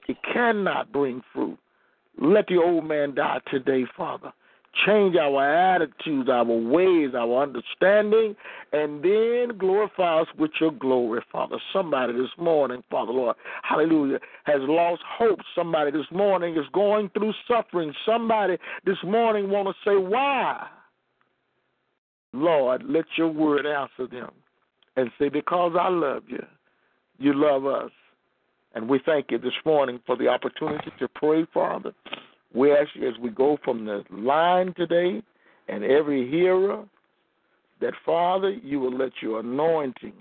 it 0.08 0.18
cannot 0.34 0.92
bring 0.92 1.22
fruit. 1.34 1.58
Let 2.20 2.48
the 2.48 2.58
old 2.58 2.86
man 2.86 3.16
die 3.16 3.40
today, 3.50 3.86
Father. 3.98 4.32
Change 4.88 5.16
our 5.16 5.74
attitudes, 5.76 6.30
our 6.30 6.46
ways, 6.46 7.12
our 7.14 7.44
understanding, 7.44 8.36
and 8.72 9.04
then 9.04 9.56
glorify 9.58 10.22
us 10.22 10.28
with 10.40 10.50
your 10.60 10.72
glory, 10.72 11.22
Father. 11.32 11.58
Somebody 11.72 12.14
this 12.14 12.32
morning, 12.40 12.84
Father 12.90 13.12
Lord, 13.12 13.36
hallelujah, 13.62 14.20
has 14.46 14.62
lost 14.62 15.04
hope. 15.08 15.40
Somebody 15.54 15.92
this 15.92 16.08
morning 16.12 16.56
is 16.56 16.66
going 16.74 17.10
through 17.10 17.34
suffering. 17.48 17.94
Somebody 18.04 18.58
this 18.84 18.98
morning 19.04 19.52
want 19.52 19.68
to 19.68 19.74
say, 19.88 19.96
why? 19.96 20.66
Lord, 22.34 22.84
let 22.88 23.06
your 23.16 23.30
word 23.30 23.68
answer 23.68 24.08
them 24.08 24.32
and 24.96 25.12
say, 25.20 25.30
because 25.30 25.74
I 25.80 25.90
love 25.90 26.24
you, 26.28 26.44
you 27.20 27.34
love 27.36 27.68
us. 27.68 27.92
And 28.74 28.90
we 28.90 29.00
thank 29.06 29.28
you 29.30 29.38
this 29.38 29.54
morning 29.66 30.00
for 30.06 30.18
the 30.18 30.28
opportunity 30.28 30.92
to 31.00 31.08
pray, 31.08 31.46
Father. 31.54 31.94
We 32.54 32.72
ask 32.72 32.90
you 32.96 33.08
as 33.08 33.16
we 33.22 33.30
go 33.30 33.58
from 33.64 33.86
the 33.86 34.04
line 34.12 34.74
today 34.76 35.22
and 35.68 35.84
every 35.84 36.30
hearer 36.30 36.84
that, 37.82 37.94
Father, 38.06 38.50
you 38.50 38.80
will 38.80 38.96
let 38.96 39.12
your 39.22 39.40
anointing 39.40 40.14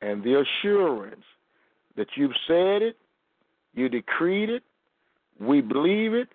and 0.00 0.22
the 0.22 0.42
assurance 0.42 1.24
that 1.96 2.08
you've 2.16 2.32
said 2.46 2.82
it, 2.82 2.96
you 3.74 3.88
decreed 3.88 4.50
it, 4.50 4.62
we 5.40 5.60
believe 5.60 6.14
it, 6.14 6.28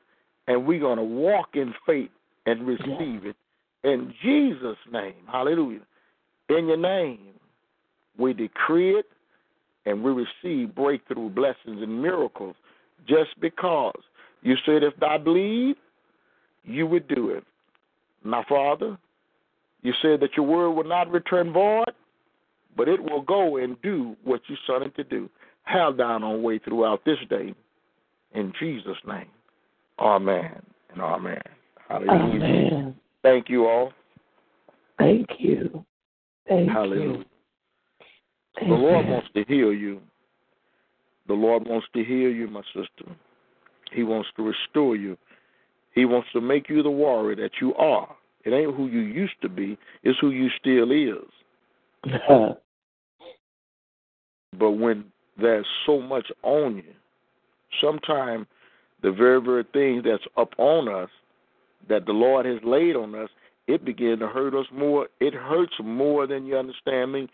and 0.48 0.66
we're 0.66 0.80
going 0.80 0.98
to 0.98 1.04
walk 1.04 1.50
in 1.54 1.74
faith 1.86 2.10
and 2.46 2.68
receive 2.68 3.26
it. 3.26 3.36
In 3.84 4.14
Jesus' 4.24 4.78
name, 4.92 5.14
hallelujah. 5.32 5.82
In 6.50 6.68
your 6.68 6.78
name, 6.78 7.20
we 8.18 8.34
decree 8.34 8.98
it 8.98 9.06
and 9.86 10.04
we 10.04 10.12
receive 10.12 10.76
breakthrough 10.76 11.30
blessings 11.30 11.82
and 11.82 12.02
miracles 12.02 12.56
just 13.08 13.32
because 13.40 14.00
you 14.42 14.56
said 14.66 14.84
if 14.84 14.96
thou 15.00 15.18
believe, 15.18 15.76
you 16.64 16.88
would 16.88 17.08
do 17.08 17.30
it. 17.30 17.44
Now, 18.24 18.46
Father, 18.48 18.98
you 19.82 19.94
said 20.02 20.22
that 20.22 20.36
your 20.38 20.46
word 20.46 20.72
will 20.72 20.86
not 20.86 21.12
return 21.12 21.52
void, 21.52 21.92
but 22.76 22.88
it 22.88 23.02
will 23.02 23.22
go 23.22 23.58
and 23.58 23.82
do 23.82 24.16
what 24.24 24.42
you 24.48 24.56
sent 24.66 24.84
it 24.84 24.96
to 24.96 25.04
do. 25.04 25.30
Have 25.64 25.98
thine 25.98 26.24
own 26.24 26.42
way 26.42 26.60
throughout 26.60 27.04
this 27.06 27.18
day. 27.30 27.54
In 28.34 28.54
Jesus' 28.60 28.98
name. 29.08 29.28
Amen 30.00 30.62
and 30.92 31.02
amen. 31.02 31.42
Hallelujah. 31.88 32.14
Amen. 32.14 32.96
Thank 33.22 33.50
you 33.50 33.68
all. 33.68 33.94
Thank 34.98 35.28
you. 35.40 35.86
Thank 36.48 36.70
Hallelujah. 36.70 37.20
you. 37.20 37.26
The 38.60 38.68
Lord 38.68 39.08
wants 39.08 39.28
to 39.36 39.44
heal 39.46 39.74
you. 39.74 40.00
The 41.28 41.34
Lord 41.34 41.68
wants 41.68 41.88
to 41.94 42.04
heal 42.04 42.30
you, 42.30 42.48
my 42.48 42.62
sister. 42.74 43.16
He 43.92 44.04
wants 44.04 44.30
to 44.36 44.44
restore 44.44 44.96
you. 44.96 45.18
He 45.94 46.06
wants 46.06 46.28
to 46.34 46.42
make 46.42 46.70
you 46.70 46.84
the 46.84 46.90
warrior 46.90 47.36
that 47.36 47.52
you 47.62 47.74
are. 47.76 48.16
It 48.44 48.52
ain't 48.52 48.76
who 48.76 48.88
you 48.88 49.00
used 49.00 49.42
to 49.42 49.50
be, 49.50 49.78
it's 50.04 50.20
who 50.20 50.32
you 50.32 50.50
still 50.60 50.92
is. 50.92 51.24
But 54.60 54.72
when 54.72 55.06
there's 55.40 55.66
so 55.86 56.02
much 56.02 56.30
on 56.44 56.78
you, 56.78 56.94
sometimes 57.82 58.46
the 59.02 59.12
very, 59.12 59.42
very 59.42 59.64
things 59.74 60.04
that's 60.06 60.24
up 60.38 60.54
on 60.58 60.90
us 60.90 61.10
that 61.90 62.06
the 62.06 62.12
Lord 62.12 62.46
has 62.46 62.60
laid 62.64 62.96
on 62.96 63.16
us, 63.16 63.30
it 63.68 63.86
begin 63.86 64.20
to 64.20 64.28
hurt 64.28 64.54
us 64.54 64.66
more. 64.74 65.08
It 65.20 65.34
hurts 65.34 65.74
more 65.82 66.28
than 66.28 66.46
you 66.46 66.58
understand 66.58 67.14
me. 67.14 67.28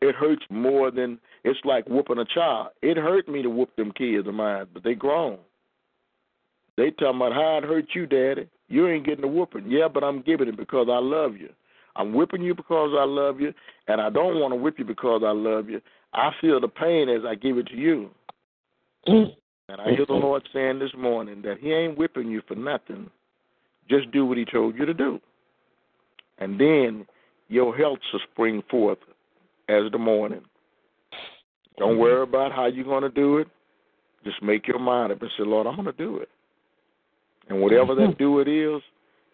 It 0.00 0.14
hurts 0.14 0.42
more 0.50 0.90
than 0.90 1.18
it's 1.44 1.58
like 1.64 1.86
whooping 1.88 2.18
a 2.18 2.24
child. 2.24 2.68
It 2.82 2.96
hurt 2.96 3.28
me 3.28 3.42
to 3.42 3.50
whoop 3.50 3.74
them 3.76 3.92
kids 3.92 4.28
of 4.28 4.34
mine, 4.34 4.66
but 4.72 4.84
they 4.84 4.94
grown. 4.94 5.38
They 6.76 6.90
talking 6.90 7.16
about 7.16 7.32
how 7.32 7.58
it 7.58 7.64
hurt 7.64 7.86
you, 7.94 8.06
Daddy. 8.06 8.48
You 8.68 8.88
ain't 8.88 9.06
getting 9.06 9.24
a 9.24 9.28
whooping. 9.28 9.70
Yeah, 9.70 9.88
but 9.88 10.04
I'm 10.04 10.20
giving 10.22 10.48
it 10.48 10.56
because 10.56 10.88
I 10.90 10.98
love 10.98 11.36
you. 11.36 11.48
I'm 11.94 12.12
whipping 12.12 12.42
you 12.42 12.54
because 12.54 12.94
I 12.98 13.04
love 13.04 13.40
you, 13.40 13.54
and 13.88 14.00
I 14.00 14.10
don't 14.10 14.38
want 14.38 14.52
to 14.52 14.56
whip 14.56 14.78
you 14.78 14.84
because 14.84 15.22
I 15.24 15.30
love 15.30 15.70
you. 15.70 15.80
I 16.12 16.30
feel 16.40 16.60
the 16.60 16.68
pain 16.68 17.08
as 17.08 17.22
I 17.26 17.34
give 17.34 17.56
it 17.56 17.68
to 17.68 17.76
you. 17.76 18.10
And 19.06 19.80
I 19.80 19.90
hear 19.90 20.04
the 20.06 20.12
Lord 20.12 20.46
saying 20.52 20.78
this 20.78 20.90
morning 20.96 21.40
that 21.42 21.58
He 21.60 21.72
ain't 21.72 21.96
whipping 21.96 22.28
you 22.28 22.42
for 22.46 22.54
nothing. 22.54 23.08
Just 23.88 24.10
do 24.10 24.26
what 24.26 24.36
He 24.36 24.44
told 24.44 24.76
you 24.76 24.84
to 24.84 24.94
do. 24.94 25.20
And 26.38 26.60
then 26.60 27.06
your 27.48 27.74
health 27.74 27.98
will 28.12 28.20
spring 28.30 28.62
forth 28.70 28.98
as 29.68 29.90
the 29.92 29.98
morning. 29.98 30.42
Don't 31.78 31.92
mm-hmm. 31.92 32.00
worry 32.00 32.22
about 32.22 32.52
how 32.52 32.66
you're 32.66 32.84
going 32.84 33.02
to 33.02 33.10
do 33.10 33.38
it. 33.38 33.48
Just 34.24 34.42
make 34.42 34.66
your 34.66 34.78
mind 34.78 35.12
up 35.12 35.20
and 35.20 35.30
say, 35.36 35.44
Lord, 35.44 35.66
I'm 35.66 35.76
going 35.76 35.86
to 35.86 35.92
do 35.92 36.18
it. 36.18 36.28
And 37.48 37.60
whatever 37.60 37.94
that 37.94 38.10
mm-hmm. 38.10 38.18
do 38.18 38.40
it 38.40 38.48
is, 38.48 38.82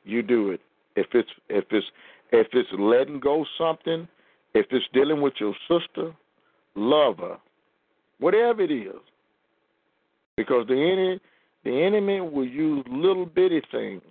you 0.05 0.23
do 0.23 0.51
it. 0.51 0.61
If 0.97 1.07
it's 1.15 1.31
if 1.49 1.65
it's 1.71 1.87
if 2.33 2.49
it's 2.53 2.69
letting 2.79 3.21
go 3.21 3.45
something, 3.57 4.07
if 4.55 4.67
it's 4.71 4.85
dealing 4.93 5.23
with 5.23 5.35
your 5.41 5.55
sister, 5.69 6.13
lover. 6.75 7.39
Whatever 8.19 8.63
it 8.63 8.71
is. 8.71 9.01
Because 10.37 10.67
the 10.67 10.75
enemy 10.75 11.21
the 11.65 11.83
enemy 11.83 12.21
will 12.21 12.47
use 12.47 12.85
little 12.91 13.27
bitty 13.27 13.63
things. 13.71 14.03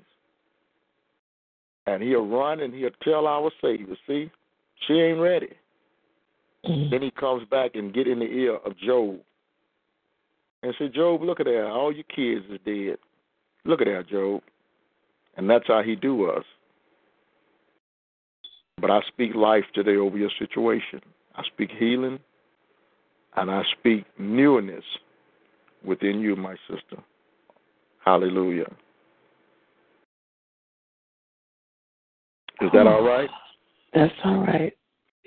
And 1.86 2.02
he'll 2.02 2.28
run 2.28 2.62
and 2.62 2.74
he'll 2.74 2.90
tell 3.04 3.28
our 3.28 3.52
Savior, 3.62 3.96
see, 4.08 4.32
she 4.88 4.94
ain't 4.94 5.20
ready. 5.20 5.50
Mm-hmm. 6.66 6.92
Then 6.92 7.02
he 7.02 7.12
comes 7.12 7.48
back 7.50 7.72
and 7.76 7.94
get 7.94 8.08
in 8.08 8.20
the 8.20 8.26
ear 8.26 8.58
of 8.58 8.78
Job 8.78 9.20
and 10.64 10.74
say, 10.78 10.90
Job, 10.90 11.24
look 11.24 11.40
at 11.40 11.46
that. 11.46 11.66
All 11.66 11.92
your 11.92 12.04
kids 12.04 12.46
is 12.52 12.60
dead. 12.66 12.98
Look 13.66 13.82
at 13.82 13.86
that, 13.86 14.08
Job. 14.10 14.42
And 15.38 15.50
that's 15.50 15.68
how 15.68 15.82
he 15.82 15.96
do 15.96 16.30
us. 16.30 16.44
But 18.80 18.92
I 18.92 19.02
speak 19.08 19.34
life 19.36 19.66
today 19.74 19.96
over 19.96 20.18
your 20.18 20.32
situation. 20.38 21.02
I 21.36 21.44
speak 21.44 21.72
healing. 21.78 22.20
And 23.36 23.50
I 23.50 23.64
speak 23.80 24.06
newness 24.20 24.84
within 25.86 26.20
you, 26.20 26.36
my 26.36 26.56
sister. 26.70 27.02
Hallelujah. 28.04 28.70
Is 32.60 32.70
that 32.74 32.88
all 32.88 33.04
right? 33.04 33.30
That's 33.94 34.14
all 34.24 34.42
right. 34.42 34.74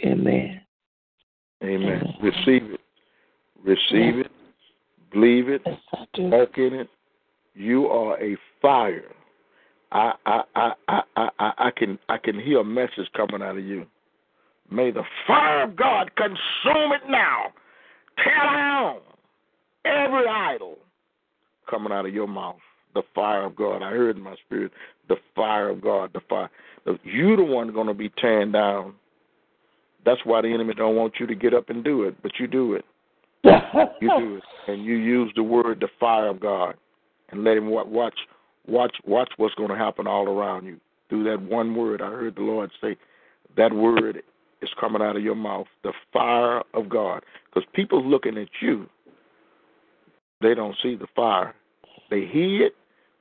Amen. 0.05 0.61
Amen. 1.65 2.01
Amen. 2.03 2.15
Receive 2.23 2.71
it. 2.73 2.81
Receive 3.65 4.19
it. 4.19 4.31
Believe 5.13 5.49
it. 5.49 5.63
Yes, 5.65 5.79
Walk 6.19 6.59
in 6.59 6.75
it. 6.75 6.89
You 7.55 7.87
are 7.87 8.21
a 8.23 8.37
fire. 8.61 9.13
I 9.93 10.13
I 10.27 10.43
I 10.57 10.73
I 10.89 11.03
I, 11.17 11.53
I 11.59 11.71
can 11.71 11.99
I 12.09 12.19
can 12.19 12.39
hear 12.39 12.61
a 12.61 12.65
message 12.65 13.09
coming 13.17 13.43
out 13.43 13.57
of 13.57 13.65
you. 13.65 13.87
May 14.71 14.91
the 14.91 15.05
fire 15.27 15.63
of 15.63 15.77
God 15.77 16.11
consume 16.17 16.93
it 16.93 17.09
now. 17.09 17.53
Tear 18.23 18.35
down 18.35 18.99
every 19.85 20.27
idol 20.27 20.79
coming 21.71 21.93
out 21.93 22.07
of 22.07 22.15
your 22.15 22.29
mouth. 22.29 22.57
The 22.95 23.03
fire 23.15 23.45
of 23.45 23.57
God. 23.57 23.83
I 23.83 23.91
heard 23.91 24.17
in 24.17 24.23
my 24.23 24.37
spirit 24.47 24.73
the 25.09 25.17
fire 25.35 25.71
of 25.71 25.81
God. 25.81 26.11
The 26.13 26.21
fire. 26.29 26.51
You 27.05 27.37
the 27.37 27.45
one 27.45 27.73
going 27.73 27.87
to 27.87 27.95
be 27.95 28.11
tearing 28.21 28.53
down. 28.53 28.95
That's 30.05 30.21
why 30.25 30.43
the 30.43 30.53
enemy 30.53 30.75
don't 30.75 30.97
want 30.97 31.15
you 31.19 31.27
to 31.27 31.35
get 31.35 31.55
up 31.55 31.71
and 31.71 31.83
do 31.83 32.05
it, 32.05 32.23
but 32.23 32.33
you 32.39 32.47
do 32.47 32.75
it. 32.75 32.85
You 33.45 34.11
do 34.19 34.37
it, 34.37 34.43
and 34.71 34.85
you 34.85 34.97
use 34.97 35.33
the 35.37 35.43
word, 35.43 35.81
the 35.81 35.89
fire 35.99 36.29
of 36.29 36.41
God, 36.41 36.75
and 37.31 37.45
let 37.45 37.57
him 37.57 37.69
watch, 37.69 38.17
watch, 38.67 38.97
watch 39.07 39.31
what's 39.37 39.55
going 39.55 39.71
to 39.71 39.77
happen 39.77 40.07
all 40.07 40.29
around 40.29 40.67
you 40.67 40.79
through 41.09 41.25
that 41.25 41.43
one 41.43 41.75
word. 41.75 42.03
I 42.03 42.11
heard 42.11 42.37
the 42.37 42.43
Lord 42.43 42.71
say, 42.81 42.97
that 43.57 43.73
word 43.73 44.23
is 44.63 44.71
coming 44.81 45.03
out 45.03 45.17
of 45.17 45.23
your 45.23 45.35
mouth, 45.35 45.67
the 45.83 45.93
fire 46.13 46.63
of 46.73 46.89
God, 46.89 47.23
because 47.47 47.69
people 47.75 48.05
looking 48.05 48.39
at 48.39 48.49
you, 48.61 48.87
they 50.41 50.55
don't 50.55 50.77
see 50.83 50.97
the 50.97 51.07
fire. 51.15 51.55
They 52.11 52.27
hear 52.27 52.67
it, 52.67 52.75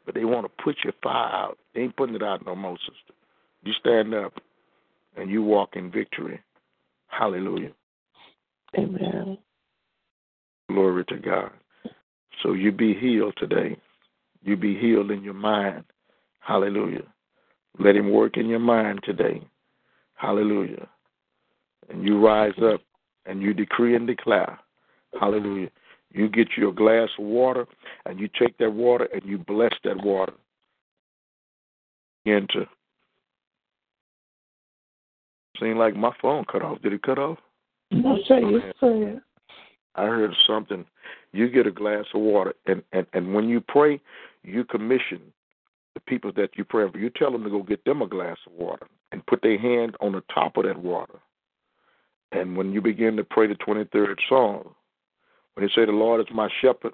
but 0.06 0.16
they 0.16 0.26
want 0.26 0.46
to 0.46 0.64
put 0.64 0.78
your 0.84 0.94
fire 1.02 1.34
out. 1.34 1.58
They 1.74 1.82
ain't 1.82 1.96
putting 1.96 2.16
it 2.16 2.24
out 2.24 2.46
no 2.46 2.56
more, 2.56 2.78
sister. 2.80 3.14
You 3.64 3.74
stand 3.74 4.14
up 4.14 4.34
and 5.16 5.30
you 5.30 5.42
walk 5.42 5.76
in 5.76 5.92
victory. 5.92 6.42
Hallelujah. 7.18 7.72
Amen. 8.78 9.38
Glory 10.70 11.06
to 11.06 11.18
God. 11.18 11.52
So 12.42 12.54
you 12.54 12.72
be 12.72 12.94
healed 12.94 13.36
today. 13.38 13.78
You 14.42 14.58
be 14.58 14.78
healed 14.78 15.12
in 15.12 15.24
your 15.24 15.36
mind. 15.36 15.84
Hallelujah. 16.40 17.04
Let 17.80 17.96
him 17.96 18.12
work 18.12 18.38
in 18.38 18.48
your 18.48 18.60
mind 18.60 19.02
today. 19.04 19.42
Hallelujah. 20.16 20.88
And 21.90 22.04
you 22.04 22.20
rise 22.20 22.54
up 22.64 22.82
and 23.26 23.42
you 23.42 23.54
decree 23.54 23.96
and 23.96 24.08
declare. 24.08 24.60
Hallelujah. 25.20 25.70
You 26.12 26.30
get 26.30 26.50
your 26.58 26.74
glass 26.74 27.10
of 27.18 27.26
water 27.26 27.66
and 28.06 28.20
you 28.20 28.30
take 28.40 28.58
that 28.58 28.72
water 28.72 29.08
and 29.14 29.24
you 29.24 29.38
bless 29.38 29.74
that 29.84 30.04
water. 30.04 30.34
Begin 32.26 32.48
to 32.54 32.66
seem 35.64 35.78
like 35.78 35.96
my 35.96 36.12
phone 36.22 36.46
cut 36.52 36.62
off. 36.62 36.82
Did 36.82 36.94
it 36.94 37.04
cut 37.04 37.18
off? 37.18 37.38
No, 37.92 38.18
sir, 38.28 38.40
you 38.40 38.62
said. 38.80 39.22
I 39.96 40.04
heard 40.04 40.34
something. 40.48 40.86
You 41.32 41.50
get 41.50 41.68
a 41.68 41.72
glass 41.72 42.06
of 42.14 42.22
water, 42.22 42.54
and, 42.66 42.84
and, 42.92 43.06
and 43.14 43.34
when 43.34 43.48
you 43.48 43.62
pray, 43.62 44.00
you 44.44 44.64
commission 44.64 45.22
the 45.94 46.00
people 46.02 46.32
that 46.36 46.52
you 46.56 46.64
pray 46.64 46.90
for. 46.90 46.98
You 46.98 47.10
tell 47.10 47.32
them 47.32 47.44
to 47.44 47.50
go 47.50 47.62
get 47.62 47.86
them 47.86 48.02
a 48.02 48.08
glass 48.08 48.38
of 48.48 48.54
water 48.54 48.88
and 49.12 49.26
put 49.28 49.42
their 49.42 49.60
hand 49.60 49.96
on 50.02 50.14
the 50.14 50.24
top 50.34 50.58
of 50.58 50.66
that 50.66 50.78
water. 50.78 51.20
And 52.32 52.58
when 52.58 52.72
you 52.72 52.82
begin 52.82 53.16
to 53.18 53.24
pray 53.24 53.48
the 53.48 53.56
23rd 53.56 54.16
Psalm, 54.28 54.74
when 55.54 55.66
they 55.66 55.72
say, 55.74 55.86
The 55.86 55.92
Lord 55.92 56.20
is 56.22 56.34
my 56.34 56.50
shepherd, 56.62 56.94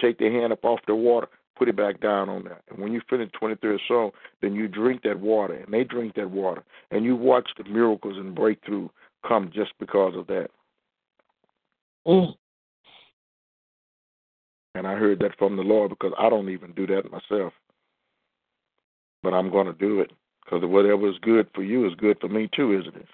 take 0.00 0.18
their 0.18 0.32
hand 0.32 0.52
up 0.52 0.64
off 0.64 0.80
the 0.86 0.96
water, 0.96 1.28
put 1.58 1.68
it 1.68 1.76
back 1.76 2.00
down 2.00 2.28
on 2.28 2.44
that. 2.44 2.62
And 2.70 2.78
when 2.78 2.92
you 2.92 3.00
finish 3.10 3.30
the 3.32 3.38
23rd 3.38 3.78
Psalm, 3.88 4.10
then 4.40 4.54
you 4.54 4.68
drink 4.68 5.02
that 5.02 5.18
water, 5.18 5.54
and 5.54 5.72
they 5.72 5.84
drink 5.84 6.14
that 6.14 6.30
water. 6.30 6.62
And 6.90 7.04
you 7.04 7.16
watch 7.16 7.48
the 7.58 7.64
miracles 7.64 8.16
and 8.16 8.34
breakthrough 8.34 8.88
come 9.26 9.50
just 9.52 9.72
because 9.80 10.14
of 10.16 10.26
that. 10.28 10.48
Mm. 12.06 12.34
And 14.74 14.86
I 14.86 14.94
heard 14.94 15.18
that 15.20 15.36
from 15.38 15.56
the 15.56 15.62
Lord 15.62 15.90
because 15.90 16.12
I 16.18 16.30
don't 16.30 16.48
even 16.50 16.72
do 16.72 16.86
that 16.86 17.10
myself. 17.10 17.52
But 19.22 19.34
I'm 19.34 19.50
going 19.50 19.66
to 19.66 19.72
do 19.72 20.00
it 20.00 20.12
because 20.44 20.62
whatever 20.64 21.08
is 21.08 21.16
good 21.20 21.48
for 21.54 21.62
you 21.62 21.86
is 21.86 21.94
good 21.96 22.18
for 22.20 22.28
me 22.28 22.48
too, 22.54 22.78
isn't 22.80 22.94
it? 22.96 23.08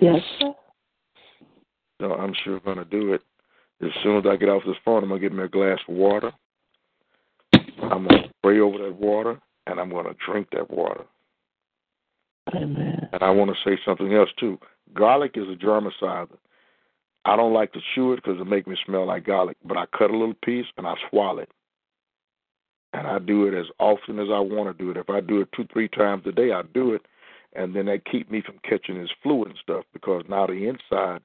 Yes. 0.00 0.20
So 2.00 2.12
I'm 2.12 2.32
sure 2.44 2.60
going 2.60 2.78
to 2.78 2.84
do 2.84 3.12
it. 3.12 3.22
As 3.82 3.90
soon 4.04 4.18
as 4.18 4.24
I 4.28 4.36
get 4.36 4.48
off 4.48 4.62
this 4.64 4.76
phone, 4.84 5.02
I'm 5.02 5.08
going 5.08 5.20
to 5.20 5.28
get 5.28 5.36
me 5.36 5.42
a 5.42 5.48
glass 5.48 5.78
of 5.88 5.94
water. 5.96 6.32
I'm 7.82 8.06
going 8.08 8.22
to 8.22 8.30
pray 8.42 8.60
over 8.60 8.78
that 8.78 8.96
water, 8.96 9.40
and 9.66 9.80
I'm 9.80 9.90
going 9.90 10.06
to 10.06 10.14
drink 10.24 10.48
that 10.52 10.70
water. 10.70 11.04
Amen. 12.54 13.08
And 13.12 13.22
I 13.22 13.30
want 13.30 13.50
to 13.50 13.70
say 13.70 13.78
something 13.84 14.12
else 14.14 14.30
too. 14.38 14.58
Garlic 14.94 15.32
is 15.34 15.48
a 15.48 15.56
germicider. 15.56 16.36
I 17.24 17.36
don't 17.36 17.52
like 17.52 17.72
to 17.72 17.80
chew 17.94 18.12
it 18.12 18.16
because 18.16 18.40
it 18.40 18.46
makes 18.46 18.66
me 18.66 18.76
smell 18.84 19.06
like 19.06 19.26
garlic, 19.26 19.56
but 19.64 19.76
I 19.76 19.86
cut 19.96 20.10
a 20.10 20.16
little 20.16 20.34
piece 20.44 20.66
and 20.76 20.86
I 20.86 20.94
swallow 21.08 21.38
it. 21.38 21.50
And 22.94 23.06
I 23.06 23.18
do 23.20 23.46
it 23.46 23.54
as 23.54 23.66
often 23.78 24.18
as 24.18 24.28
I 24.30 24.40
want 24.40 24.76
to 24.76 24.84
do 24.84 24.90
it. 24.90 24.96
If 24.96 25.08
I 25.08 25.20
do 25.20 25.40
it 25.40 25.48
two, 25.56 25.66
three 25.72 25.88
times 25.88 26.24
a 26.26 26.32
day, 26.32 26.52
I 26.52 26.62
do 26.74 26.92
it. 26.94 27.02
And 27.54 27.74
then 27.74 27.86
that 27.86 28.04
keep 28.04 28.30
me 28.30 28.42
from 28.42 28.58
catching 28.68 29.00
this 29.00 29.10
flu 29.22 29.44
and 29.44 29.54
stuff 29.62 29.84
because 29.92 30.24
now 30.28 30.46
the 30.46 30.68
inside 30.68 31.20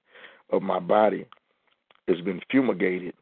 of 0.51 0.61
my 0.61 0.79
body 0.79 1.25
has 2.07 2.21
been 2.21 2.41
fumigated 2.51 3.13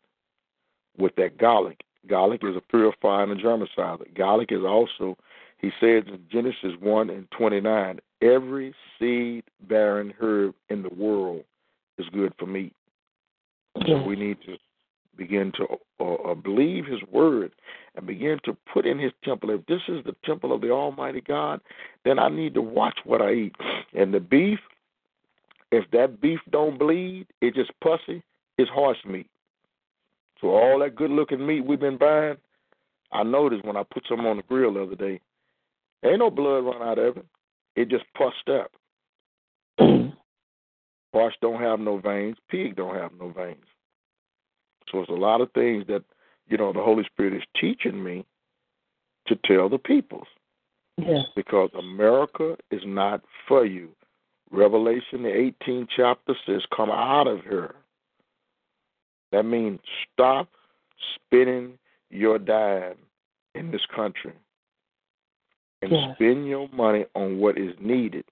with 0.98 1.16
that 1.16 1.38
garlic. 1.38 1.82
Garlic 2.08 2.42
is 2.44 2.56
a 2.56 2.62
purifier 2.62 3.24
and 3.24 3.32
a 3.32 3.36
germicide. 3.44 4.16
Garlic 4.16 4.52
is 4.52 4.64
also, 4.64 5.18
he 5.58 5.70
says 5.80 6.04
in 6.08 6.20
Genesis 6.32 6.74
1 6.80 7.10
and 7.10 7.30
29, 7.32 8.00
every 8.22 8.74
seed 9.00 9.44
bearing 9.68 10.14
herb 10.20 10.54
in 10.70 10.84
the 10.84 10.90
world 10.90 11.44
is 11.98 12.06
good 12.14 12.34
for 12.38 12.46
meat. 12.46 12.74
So 13.86 14.02
we 14.04 14.16
need 14.16 14.38
to 14.46 14.56
begin 15.18 15.52
to 15.56 15.68
uh, 16.00 16.32
uh, 16.32 16.34
believe 16.34 16.86
his 16.86 17.02
word 17.12 17.52
and 17.96 18.06
begin 18.06 18.40
to 18.46 18.56
put 18.74 18.86
in 18.86 19.00
his 19.00 19.12
temple. 19.24 19.50
If 19.50 19.66
this 19.66 19.82
is 19.88 20.04
the 20.06 20.16
temple 20.26 20.54
of 20.54 20.62
the 20.62 20.72
Almighty 20.72 21.22
God, 21.22 21.62
then 22.04 22.20
I 22.20 22.30
need 22.30 22.54
to 22.56 22.62
watch 22.62 22.98
what 23.04 23.22
I 23.22 23.32
eat. 23.34 23.56
And 23.94 24.14
the 24.14 24.20
beef, 24.20 24.60
if 25.72 25.90
that 25.92 26.22
beef 26.22 26.40
don't 26.52 26.78
bleed, 26.78 27.28
it 27.42 27.56
just 27.56 27.72
pussy, 27.82 28.24
it's 28.58 28.70
horse 28.70 28.98
meat. 29.06 29.28
So 30.42 30.50
all 30.50 30.80
that 30.80 30.96
good 30.96 31.12
looking 31.12 31.46
meat 31.46 31.66
we've 31.66 31.80
been 31.80 31.98
buying, 31.98 32.38
I 33.12 33.24
noticed 33.24 33.66
when 33.66 33.78
I 33.78 33.84
put 33.84 34.04
some 34.08 34.26
on 34.26 34.38
the 34.38 34.44
grill 34.44 34.74
the 34.74 34.84
other 34.84 34.96
day, 34.96 35.20
ain't 36.04 36.20
no 36.20 36.30
blood 36.30 36.66
run 36.66 36.82
out 36.82 37.00
of 37.00 37.18
it. 37.18 37.26
It 37.76 37.90
just 37.90 38.06
pussed 38.16 38.50
up. 38.50 38.72
Horse 41.14 41.36
don't 41.42 41.62
have 41.62 41.80
no 41.80 41.98
veins. 42.00 42.38
Pig 42.50 42.76
don't 42.76 42.96
have 42.96 43.12
no 43.20 43.30
veins. 43.30 43.66
So 44.92 45.00
it's 45.00 45.10
a 45.10 45.14
lot 45.14 45.42
of 45.42 45.52
things 45.54 45.86
that, 45.88 46.04
you 46.48 46.58
know, 46.58 46.74
the 46.74 46.82
Holy 46.84 47.04
Spirit 47.06 47.34
is 47.34 47.44
teaching 47.60 48.04
me 48.04 48.26
to 49.28 49.36
tell 49.46 49.70
the 49.70 49.78
peoples 49.80 50.28
Yes. 50.98 51.26
because 51.36 51.70
America 51.78 52.56
is 52.72 52.82
not 52.86 53.22
for 53.48 53.66
you. 53.66 53.90
Revelation, 54.52 55.24
the 55.24 55.52
18th 55.68 55.88
chapter 55.96 56.36
says, 56.46 56.62
Come 56.76 56.92
out 56.92 57.28
of 57.28 57.42
her. 57.42 57.76
That 59.36 59.44
means 59.44 59.82
stop 60.14 60.48
spending 61.16 61.78
your 62.10 62.40
dime 62.40 62.96
in 63.54 63.70
this 63.70 63.86
country 63.94 64.32
and 65.82 65.92
Yes. 65.92 66.16
spend 66.16 66.48
your 66.48 66.70
money 66.70 67.06
on 67.16 67.40
what 67.40 67.58
is 67.58 67.78
needed. 67.82 68.24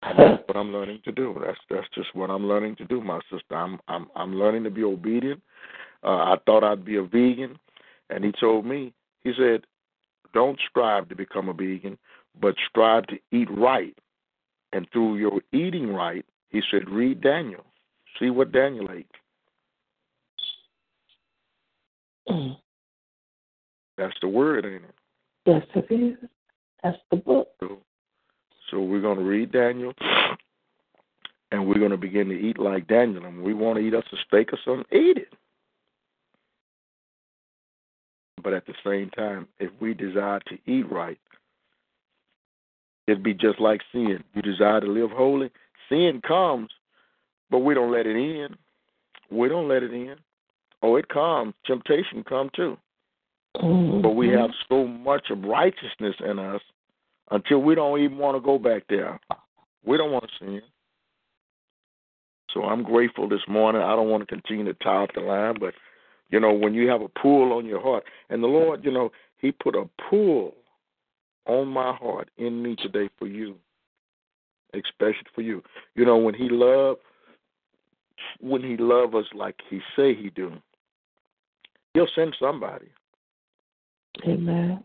And 0.00 0.18
that's 0.18 0.48
what 0.48 0.56
I'm 0.56 0.72
learning 0.72 1.02
to 1.04 1.12
do. 1.12 1.36
That's 1.38 1.60
that's 1.68 1.88
just 1.94 2.14
what 2.14 2.30
I'm 2.30 2.48
learning 2.48 2.76
to 2.76 2.86
do, 2.86 3.02
my 3.02 3.20
sister. 3.30 3.54
I'm 3.54 3.78
I'm 3.88 4.06
I'm 4.16 4.38
learning 4.38 4.64
to 4.64 4.70
be 4.70 4.84
obedient. 4.84 5.42
Uh, 6.02 6.32
I 6.32 6.36
thought 6.46 6.64
I'd 6.64 6.84
be 6.86 6.96
a 6.96 7.02
vegan, 7.02 7.58
and 8.08 8.24
he 8.24 8.32
told 8.32 8.64
me 8.64 8.94
he 9.22 9.34
said, 9.36 9.66
"Don't 10.32 10.58
strive 10.70 11.10
to 11.10 11.14
become 11.14 11.50
a 11.50 11.52
vegan, 11.52 11.98
but 12.40 12.54
strive 12.70 13.06
to 13.08 13.18
eat 13.32 13.50
right." 13.50 13.96
And 14.72 14.90
through 14.92 15.16
your 15.16 15.42
eating 15.52 15.92
right, 15.92 16.24
he 16.48 16.62
said, 16.70 16.88
read 16.88 17.20
Daniel. 17.20 17.64
See 18.18 18.30
what 18.30 18.52
Daniel 18.52 18.88
ate. 18.92 19.06
Mm. 22.28 22.56
That's 23.96 24.14
the 24.20 24.28
word, 24.28 24.64
ain't 24.64 24.84
it? 24.84 24.94
Yes, 25.46 25.62
it 25.74 25.94
is. 25.94 26.28
That's 26.82 26.98
the 27.10 27.16
book. 27.16 27.48
So, 27.60 27.78
so 28.70 28.80
we're 28.80 29.00
going 29.00 29.18
to 29.18 29.24
read 29.24 29.52
Daniel, 29.52 29.92
and 31.52 31.66
we're 31.66 31.78
going 31.78 31.92
to 31.92 31.96
begin 31.96 32.28
to 32.28 32.34
eat 32.34 32.58
like 32.58 32.88
Daniel. 32.88 33.24
And 33.24 33.42
we 33.42 33.54
want 33.54 33.78
to 33.78 33.84
eat 33.84 33.94
us 33.94 34.04
a 34.12 34.16
steak 34.26 34.52
or 34.52 34.58
something, 34.64 34.86
eat 34.90 35.18
it. 35.18 35.32
But 38.42 38.52
at 38.52 38.66
the 38.66 38.74
same 38.84 39.10
time, 39.10 39.48
if 39.58 39.70
we 39.80 39.94
desire 39.94 40.40
to 40.48 40.58
eat 40.66 40.90
right, 40.90 41.18
it'd 43.06 43.22
be 43.22 43.34
just 43.34 43.60
like 43.60 43.80
sin. 43.92 44.22
You 44.34 44.42
desire 44.42 44.80
to 44.80 44.86
live 44.86 45.10
holy, 45.10 45.50
sin 45.88 46.20
comes, 46.26 46.68
but 47.54 47.60
we 47.60 47.72
don't 47.72 47.92
let 47.92 48.04
it 48.04 48.16
in. 48.16 48.48
We 49.30 49.48
don't 49.48 49.68
let 49.68 49.84
it 49.84 49.92
in. 49.92 50.16
Oh, 50.82 50.96
it 50.96 51.08
comes. 51.08 51.54
Temptation 51.64 52.24
come 52.28 52.50
too. 52.52 52.76
Mm-hmm. 53.58 54.02
But 54.02 54.16
we 54.16 54.28
have 54.30 54.50
so 54.68 54.88
much 54.88 55.30
of 55.30 55.44
righteousness 55.44 56.16
in 56.28 56.40
us 56.40 56.60
until 57.30 57.60
we 57.60 57.76
don't 57.76 58.00
even 58.00 58.18
want 58.18 58.36
to 58.36 58.40
go 58.40 58.58
back 58.58 58.82
there. 58.88 59.20
We 59.86 59.96
don't 59.96 60.10
want 60.10 60.24
to 60.24 60.44
sin. 60.44 60.62
So 62.52 62.64
I'm 62.64 62.82
grateful 62.82 63.28
this 63.28 63.46
morning. 63.46 63.82
I 63.82 63.94
don't 63.94 64.08
want 64.08 64.26
to 64.28 64.34
continue 64.34 64.64
to 64.64 64.74
tie 64.82 65.04
up 65.04 65.10
the 65.14 65.20
line, 65.20 65.54
but 65.60 65.74
you 66.30 66.40
know, 66.40 66.52
when 66.52 66.74
you 66.74 66.88
have 66.88 67.02
a 67.02 67.08
pull 67.08 67.52
on 67.52 67.66
your 67.66 67.80
heart, 67.80 68.02
and 68.30 68.42
the 68.42 68.48
Lord, 68.48 68.84
you 68.84 68.90
know, 68.90 69.12
He 69.38 69.52
put 69.52 69.76
a 69.76 69.88
pull 70.10 70.56
on 71.46 71.68
my 71.68 71.92
heart 71.92 72.30
in 72.36 72.60
me 72.60 72.74
today 72.74 73.08
for 73.16 73.28
you, 73.28 73.54
especially 74.72 75.28
for 75.36 75.42
you. 75.42 75.62
You 75.94 76.04
know, 76.04 76.16
when 76.16 76.34
He 76.34 76.48
love, 76.48 76.96
when 78.40 78.62
He 78.62 78.76
love 78.76 79.14
us 79.14 79.26
like 79.34 79.56
He 79.68 79.80
say 79.96 80.14
He 80.14 80.30
do, 80.30 80.52
He'll 81.94 82.08
send 82.14 82.36
somebody. 82.38 82.88
Amen. 84.26 84.84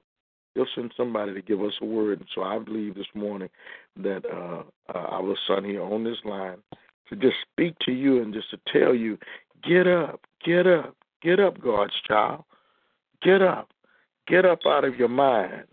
He'll 0.56 0.68
send 0.76 0.94
somebody 0.98 1.34
to 1.34 1.42
give 1.42 1.62
us 1.62 1.74
a 1.82 1.86
word. 1.86 2.20
And 2.20 2.28
so 2.34 2.44
I 2.44 2.58
believe 2.60 2.96
this 2.96 3.08
morning 3.14 3.50
that 3.98 4.26
uh, 4.26 4.64
uh, 4.94 4.98
our 4.98 5.36
son 5.48 5.64
here 5.64 5.84
on 5.84 6.04
this 6.04 6.18
line 6.26 6.58
to 7.10 7.16
just 7.16 7.38
speak 7.52 7.76
to 7.86 7.92
you 7.92 8.22
and 8.22 8.34
just 8.34 8.50
to 8.52 8.60
tell 8.72 8.94
you, 8.94 9.18
get 9.64 9.88
up, 9.88 10.22
get 10.44 10.68
up, 10.68 10.96
get 11.22 11.40
up, 11.40 11.60
God's 11.62 11.94
child. 12.08 12.44
Get 13.22 13.42
up. 13.42 13.70
Get 14.28 14.46
up 14.46 14.60
out 14.66 14.86
of 14.86 14.96
your 14.96 15.08
mind 15.08 15.64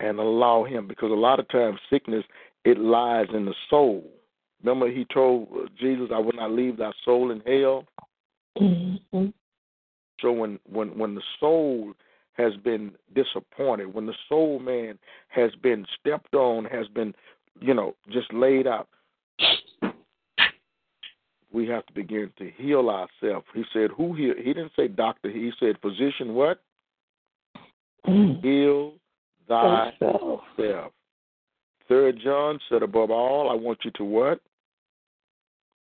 and 0.00 0.18
allow 0.18 0.64
him 0.64 0.88
because 0.88 1.10
a 1.10 1.14
lot 1.14 1.38
of 1.38 1.48
times 1.48 1.78
sickness 1.90 2.24
it 2.64 2.78
lies 2.78 3.26
in 3.32 3.44
the 3.44 3.54
soul. 3.68 4.04
Remember 4.62 4.90
he 4.90 5.06
told 5.12 5.48
uh, 5.52 5.66
Jesus, 5.78 6.10
I 6.14 6.18
will 6.18 6.32
not 6.34 6.52
leave 6.52 6.76
thy 6.76 6.92
soul 7.04 7.30
in 7.30 7.40
hell. 7.40 7.84
Mm-hmm. 8.58 9.26
So 10.20 10.32
when 10.32 10.58
when 10.70 10.98
when 10.98 11.14
the 11.14 11.22
soul 11.38 11.94
has 12.34 12.54
been 12.62 12.92
disappointed, 13.14 13.92
when 13.92 14.06
the 14.06 14.14
soul 14.28 14.58
man 14.58 14.98
has 15.28 15.50
been 15.62 15.86
stepped 15.98 16.34
on, 16.34 16.64
has 16.66 16.86
been, 16.88 17.14
you 17.60 17.74
know, 17.74 17.94
just 18.10 18.32
laid 18.32 18.66
out, 18.66 18.88
we 21.52 21.66
have 21.66 21.86
to 21.86 21.92
begin 21.92 22.32
to 22.38 22.50
heal 22.56 22.88
ourselves. 22.90 23.46
He 23.54 23.64
said, 23.72 23.90
"Who 23.96 24.14
heal?" 24.14 24.34
He 24.36 24.52
didn't 24.52 24.72
say 24.76 24.88
doctor. 24.88 25.30
He 25.30 25.52
said, 25.58 25.78
"Physician, 25.80 26.34
what? 26.34 26.62
Mm. 28.06 28.42
Heal 28.42 28.94
thyself." 29.48 30.40
Third 31.88 32.20
John 32.22 32.60
said, 32.68 32.82
"Above 32.82 33.10
all, 33.10 33.50
I 33.50 33.54
want 33.54 33.84
you 33.84 33.90
to 33.92 34.04
what? 34.04 34.40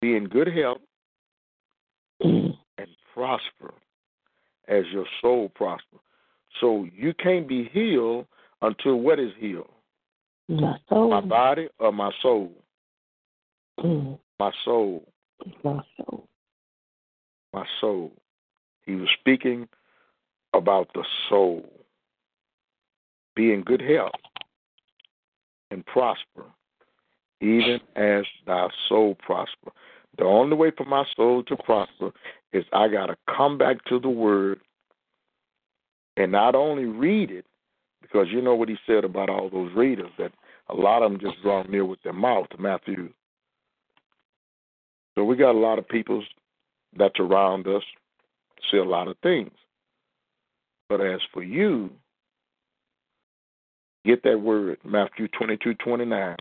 Be 0.01 0.17
in 0.17 0.29
good 0.29 0.49
health 0.49 0.81
and 2.21 2.55
prosper, 3.15 3.75
as 4.69 4.85
your 4.93 5.07
soul 5.21 5.49
prosper." 5.51 5.99
So 6.61 6.87
you 6.95 7.15
can't 7.15 7.47
be 7.47 7.69
healed 7.69 8.27
until 8.63 8.97
what 8.97 9.19
is 9.19 9.33
healed? 9.39 9.71
My 10.49 10.79
soul. 10.89 11.11
My 11.11 11.21
body 11.21 11.69
or 11.79 11.93
my 11.93 12.11
soul? 12.21 12.53
Mm. 13.79 14.19
My 14.39 14.53
soul. 14.65 15.07
My 15.63 15.81
soul. 15.97 16.29
My 17.53 17.67
soul. 17.81 18.13
He 18.85 18.97
was 18.97 19.09
speaking 19.21 19.69
about 20.53 20.93
the 20.95 21.05
soul. 21.29 21.65
Be 23.37 23.53
in 23.53 23.63
good 23.63 23.81
health 23.81 24.11
and 25.71 25.87
prosper, 25.87 26.45
even 27.41 27.81
as 27.95 28.25
thy 28.47 28.69
soul 28.89 29.15
prosper. 29.15 29.71
The 30.19 30.25
only 30.25 30.57
way 30.57 30.71
for 30.77 30.85
my 30.85 31.05
soul 31.17 31.43
to 31.45 31.57
prosper 31.57 32.11
is 32.53 32.65
I 32.73 32.89
got 32.89 33.07
to 33.07 33.17
come 33.35 33.59
back 33.59 33.85
to 33.87 33.99
the 33.99 34.09
word 34.09 34.61
and 36.17 36.33
not 36.33 36.55
only 36.55 36.85
read 36.85 37.31
it, 37.31 37.47
because 38.03 38.27
you 38.31 38.43
know 38.43 38.55
what 38.55 38.69
he 38.69 38.77
said 38.87 39.05
about 39.05 39.31
all 39.31 39.49
those 39.49 39.73
readers, 39.75 40.11
that 40.19 40.33
a 40.69 40.75
lot 40.75 41.03
of 41.03 41.13
them 41.13 41.21
just 41.21 41.41
draw 41.43 41.63
near 41.63 41.85
with 41.85 42.03
their 42.03 42.13
mouth, 42.13 42.49
Matthew. 42.59 43.11
So 45.15 45.25
we 45.25 45.37
got 45.37 45.55
a 45.55 45.59
lot 45.59 45.79
of 45.79 45.89
people 45.89 46.23
that's 46.99 47.21
around 47.21 47.67
us, 47.67 47.83
say 48.71 48.79
a 48.79 48.85
lot 48.85 49.09
of 49.09 49.17
things. 49.23 49.53
But 50.89 51.01
as 51.01 51.21
for 51.33 51.43
you, 51.43 51.91
get 54.05 54.23
that 54.25 54.41
word, 54.41 54.79
Matthew 54.85 55.29
twenty 55.29 55.57
two 55.57 55.75
twenty 55.75 56.05
nine. 56.05 56.37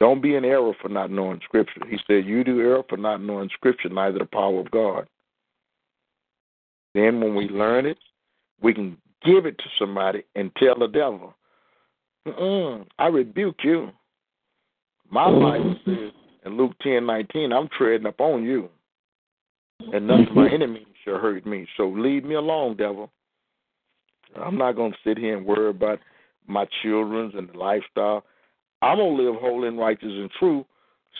Don't 0.00 0.22
be 0.22 0.36
in 0.36 0.44
error 0.44 0.72
for 0.80 0.88
not 0.88 1.10
knowing 1.10 1.40
Scripture. 1.44 1.80
He 1.88 1.98
said, 2.06 2.24
You 2.24 2.44
do 2.44 2.60
error 2.60 2.82
for 2.88 2.96
not 2.96 3.20
knowing 3.20 3.50
Scripture, 3.52 3.88
neither 3.88 4.20
the 4.20 4.26
power 4.26 4.60
of 4.60 4.70
God. 4.70 5.08
Then 6.94 7.20
when 7.20 7.34
we 7.34 7.48
learn 7.48 7.84
it, 7.86 7.98
we 8.62 8.72
can 8.72 8.96
give 9.24 9.46
it 9.46 9.58
to 9.58 9.64
somebody 9.78 10.22
and 10.34 10.54
tell 10.56 10.78
the 10.78 10.86
devil, 10.86 11.34
Mm-mm, 12.26 12.86
I 12.98 13.06
rebuke 13.06 13.58
you. 13.62 13.90
My 15.10 15.26
mm-hmm. 15.26 15.42
Bible 15.42 15.76
says 15.84 16.12
in 16.44 16.56
Luke 16.56 16.72
ten 16.82 17.06
nineteen, 17.06 17.52
I'm 17.52 17.68
treading 17.76 18.06
upon 18.06 18.44
you, 18.44 18.68
and 19.92 20.06
none 20.06 20.28
of 20.28 20.34
my 20.34 20.44
mm-hmm. 20.44 20.54
enemies 20.54 20.86
shall 21.04 21.18
hurt 21.18 21.46
me. 21.46 21.66
So 21.76 21.88
leave 21.88 22.24
me 22.24 22.34
alone, 22.34 22.76
devil. 22.76 23.10
I'm 24.36 24.58
not 24.58 24.76
going 24.76 24.92
to 24.92 24.98
sit 25.04 25.18
here 25.18 25.36
and 25.36 25.46
worry 25.46 25.70
about 25.70 26.00
my 26.46 26.66
children's 26.82 27.34
and 27.34 27.48
the 27.48 27.58
lifestyle. 27.58 28.24
I'm 28.82 28.98
going 28.98 29.16
to 29.16 29.22
live 29.22 29.40
holy 29.40 29.68
and 29.68 29.78
righteous 29.78 30.08
and 30.08 30.30
true 30.38 30.64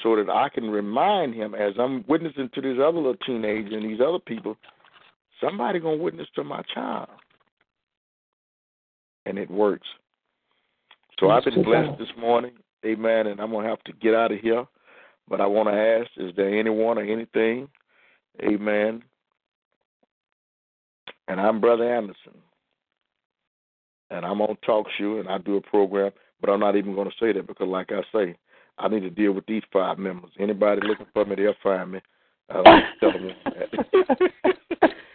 so 0.02 0.16
that 0.16 0.30
I 0.30 0.48
can 0.48 0.70
remind 0.70 1.34
him 1.34 1.54
as 1.54 1.74
I'm 1.78 2.04
witnessing 2.08 2.50
to 2.54 2.60
this 2.60 2.76
other 2.78 2.98
little 2.98 3.16
teenager 3.26 3.76
and 3.76 3.84
these 3.84 4.00
other 4.00 4.20
people, 4.20 4.56
somebody 5.40 5.80
going 5.80 5.98
to 5.98 6.04
witness 6.04 6.28
to 6.36 6.44
my 6.44 6.62
child. 6.72 7.08
And 9.26 9.38
it 9.38 9.50
works. 9.50 9.86
So 11.18 11.30
I've 11.30 11.44
been 11.44 11.64
blessed 11.64 11.98
this 11.98 12.08
morning. 12.18 12.52
Amen. 12.86 13.26
And 13.26 13.40
I'm 13.40 13.50
going 13.50 13.64
to 13.64 13.70
have 13.70 13.82
to 13.84 13.92
get 13.92 14.14
out 14.14 14.32
of 14.32 14.38
here. 14.38 14.64
But 15.28 15.40
I 15.40 15.46
want 15.46 15.68
to 15.68 15.74
ask 15.74 16.10
is 16.16 16.34
there 16.36 16.58
anyone 16.58 16.96
or 16.98 17.02
anything? 17.02 17.68
Amen. 18.42 19.02
And 21.26 21.40
I'm 21.40 21.60
Brother 21.60 21.92
Anderson. 21.92 22.34
And 24.10 24.24
I'm 24.24 24.40
on 24.40 24.56
Talk 24.64 24.86
Show 24.98 25.18
and 25.18 25.28
I 25.28 25.38
do 25.38 25.56
a 25.56 25.60
program, 25.60 26.12
but 26.40 26.50
I'm 26.50 26.60
not 26.60 26.76
even 26.76 26.94
going 26.94 27.08
to 27.08 27.16
say 27.18 27.32
that 27.32 27.46
because, 27.46 27.68
like 27.68 27.90
I 27.92 28.02
say, 28.12 28.36
I 28.78 28.88
need 28.88 29.00
to 29.00 29.10
deal 29.10 29.32
with 29.32 29.46
these 29.46 29.62
five 29.72 29.98
members. 29.98 30.30
Anybody 30.38 30.86
looking 30.86 31.06
for 31.12 31.24
me, 31.24 31.36
they'll 31.36 31.54
find 31.62 31.92
me. 31.92 32.00
I 32.50 32.62
don't 32.62 32.84
tell 33.00 33.12
them 33.12 33.30
that. 33.44 34.90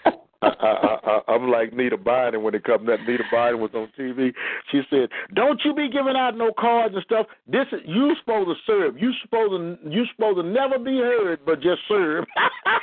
I, 0.43 0.67
I, 0.67 0.99
I, 1.05 1.21
I'm 1.33 1.49
like 1.49 1.73
Nita 1.73 1.97
Biden 1.97 2.41
when 2.41 2.53
it 2.53 2.63
comes. 2.63 2.85
That 2.87 2.99
Nita 3.07 3.23
Biden 3.33 3.59
was 3.59 3.71
on 3.73 3.89
TV. 3.97 4.33
She 4.71 4.81
said, 4.89 5.09
"Don't 5.33 5.61
you 5.63 5.73
be 5.73 5.89
giving 5.89 6.15
out 6.17 6.37
no 6.37 6.51
cards 6.57 6.95
and 6.95 7.03
stuff. 7.05 7.27
This 7.47 7.65
is 7.71 7.79
you 7.85 8.13
supposed 8.19 8.49
to 8.49 8.55
serve. 8.65 8.97
You 8.99 9.11
supposed 9.21 9.51
to 9.51 9.77
you 9.89 10.05
supposed 10.13 10.37
to 10.37 10.43
never 10.43 10.77
be 10.77 10.97
heard, 10.97 11.39
but 11.45 11.61
just 11.61 11.81
serve." 11.87 12.25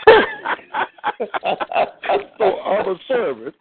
so 2.39 2.45
I'm 2.61 2.89
a 2.89 2.97
servant. 3.07 3.55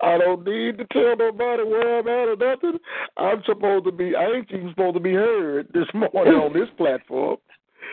I 0.00 0.18
don't 0.18 0.44
need 0.44 0.78
to 0.78 0.84
tell 0.92 1.16
nobody 1.16 1.62
where 1.62 1.98
I'm 1.98 2.08
at 2.08 2.28
or 2.28 2.36
nothing. 2.36 2.78
I'm 3.16 3.42
supposed 3.46 3.84
to 3.86 3.92
be. 3.92 4.14
I 4.16 4.24
ain't 4.24 4.50
even 4.50 4.70
supposed 4.70 4.94
to 4.94 5.00
be 5.00 5.14
heard 5.14 5.68
this 5.72 5.86
morning 5.94 6.34
on 6.34 6.52
this 6.52 6.68
platform. 6.76 7.36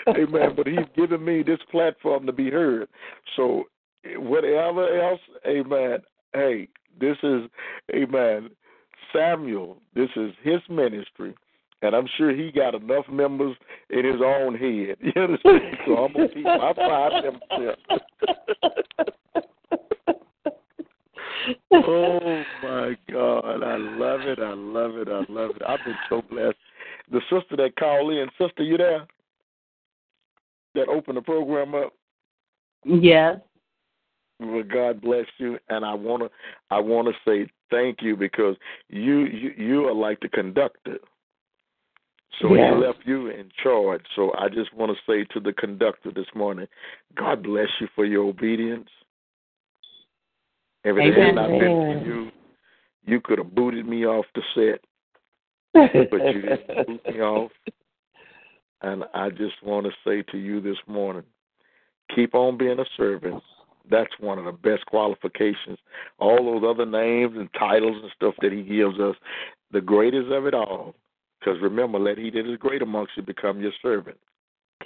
Amen. 0.07 0.53
But 0.55 0.67
he's 0.67 0.85
given 0.95 1.23
me 1.23 1.43
this 1.43 1.59
platform 1.71 2.25
to 2.25 2.31
be 2.31 2.49
heard. 2.49 2.87
So 3.35 3.65
whatever 4.17 5.01
else, 5.01 5.19
amen. 5.47 5.99
Hey, 6.33 6.67
this 6.99 7.17
is, 7.23 7.43
amen. 7.93 8.49
Samuel, 9.13 9.77
this 9.95 10.09
is 10.15 10.31
his 10.43 10.59
ministry, 10.69 11.33
and 11.81 11.95
I'm 11.95 12.07
sure 12.17 12.35
he 12.35 12.51
got 12.51 12.75
enough 12.75 13.05
members 13.09 13.55
in 13.89 14.05
his 14.05 14.21
own 14.23 14.55
head. 14.55 14.97
You 15.01 15.21
understand? 15.21 15.77
So 15.85 15.97
I'm 15.97 16.13
gonna 16.13 16.29
keep 16.29 16.43
my 16.43 16.73
five 16.75 17.11
members 17.23 17.77
Oh 21.71 22.43
my 22.61 22.97
God, 23.11 23.63
I 23.63 23.77
love 23.77 24.21
it, 24.21 24.39
I 24.39 24.53
love 24.53 24.97
it, 24.97 25.07
I 25.07 25.23
love 25.31 25.51
it. 25.55 25.61
I've 25.67 25.83
been 25.83 25.97
so 26.09 26.21
blessed. 26.29 26.57
The 27.11 27.21
sister 27.29 27.55
that 27.57 27.75
called 27.77 28.11
in, 28.11 28.27
sister, 28.37 28.63
you 28.63 28.77
there? 28.77 29.07
That 30.75 30.87
opened 30.87 31.17
the 31.17 31.21
program 31.21 31.73
up. 31.75 31.93
Yes. 32.85 33.39
Well, 34.39 34.63
God 34.63 35.01
bless 35.01 35.25
you, 35.37 35.57
and 35.69 35.83
I 35.83 35.93
wanna 35.93 36.29
I 36.69 36.79
wanna 36.79 37.11
say 37.27 37.49
thank 37.69 38.01
you 38.01 38.15
because 38.15 38.55
you 38.89 39.25
you 39.25 39.53
you 39.57 39.87
are 39.87 39.93
like 39.93 40.19
the 40.21 40.29
conductor. 40.29 40.99
So 42.39 42.55
Yeah. 42.55 42.75
he 42.75 42.81
left 42.85 42.99
you 43.05 43.27
in 43.27 43.49
charge. 43.61 44.05
So 44.15 44.33
I 44.37 44.47
just 44.49 44.73
want 44.73 44.95
to 44.95 45.11
say 45.11 45.25
to 45.33 45.39
the 45.39 45.51
conductor 45.51 46.11
this 46.11 46.27
morning, 46.35 46.67
God 47.15 47.43
bless 47.43 47.69
you 47.81 47.87
for 47.95 48.05
your 48.05 48.25
obedience. 48.25 48.89
If 50.83 50.97
it 50.97 51.17
had 51.17 51.35
not 51.35 51.49
been 51.49 51.59
for 51.59 52.05
you, 52.05 52.31
you 53.05 53.19
could 53.21 53.37
have 53.37 53.53
booted 53.53 53.85
me 53.85 54.05
off 54.05 54.25
the 54.35 54.41
set, 54.55 54.81
but 55.73 55.93
you 55.93 56.41
didn't 56.41 56.67
boot 56.87 57.01
me 57.13 57.21
off. 57.21 57.51
And 58.81 59.03
I 59.13 59.29
just 59.29 59.61
want 59.61 59.87
to 59.87 59.91
say 60.05 60.23
to 60.31 60.37
you 60.37 60.61
this 60.61 60.77
morning 60.87 61.23
keep 62.15 62.33
on 62.33 62.57
being 62.57 62.79
a 62.79 62.85
servant. 62.97 63.41
That's 63.89 64.11
one 64.19 64.37
of 64.37 64.45
the 64.45 64.51
best 64.51 64.85
qualifications. 64.85 65.77
All 66.19 66.37
those 66.37 66.67
other 66.67 66.85
names 66.85 67.35
and 67.35 67.49
titles 67.57 67.97
and 68.01 68.11
stuff 68.15 68.35
that 68.41 68.51
he 68.51 68.61
gives 68.61 68.99
us, 68.99 69.15
the 69.71 69.81
greatest 69.81 70.31
of 70.31 70.45
it 70.45 70.53
all. 70.53 70.95
Because 71.39 71.61
remember, 71.61 71.99
let 71.99 72.17
he 72.17 72.29
that 72.31 72.51
is 72.51 72.57
great 72.57 72.81
amongst 72.81 73.13
you 73.15 73.23
become 73.23 73.61
your 73.61 73.71
servant. 73.81 74.17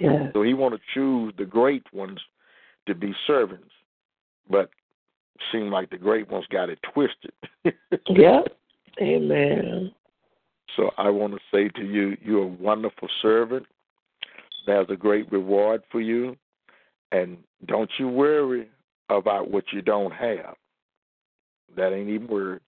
Yes. 0.00 0.30
So 0.32 0.42
he 0.42 0.54
want 0.54 0.74
to 0.74 0.80
choose 0.92 1.34
the 1.36 1.44
great 1.44 1.84
ones 1.92 2.18
to 2.86 2.94
be 2.94 3.14
servants, 3.26 3.70
but 4.48 4.70
seem 5.52 5.70
like 5.70 5.90
the 5.90 5.98
great 5.98 6.30
ones 6.30 6.46
got 6.50 6.70
it 6.70 6.78
twisted. 6.92 7.32
Yep. 8.08 8.48
Amen. 9.00 9.92
So 10.76 10.90
I 10.98 11.08
want 11.10 11.32
to 11.32 11.40
say 11.52 11.68
to 11.80 11.84
you, 11.84 12.16
you're 12.22 12.44
a 12.44 12.46
wonderful 12.46 13.08
servant. 13.22 13.66
There's 14.66 14.86
a 14.90 14.96
great 14.96 15.30
reward 15.32 15.82
for 15.90 16.00
you. 16.00 16.36
And 17.12 17.38
don't 17.66 17.90
you 17.98 18.08
worry 18.08 18.68
about 19.08 19.50
what 19.50 19.64
you 19.72 19.82
don't 19.82 20.12
have. 20.12 20.56
That 21.76 21.92
ain't 21.92 22.08
even 22.08 22.28
word. 22.28 22.60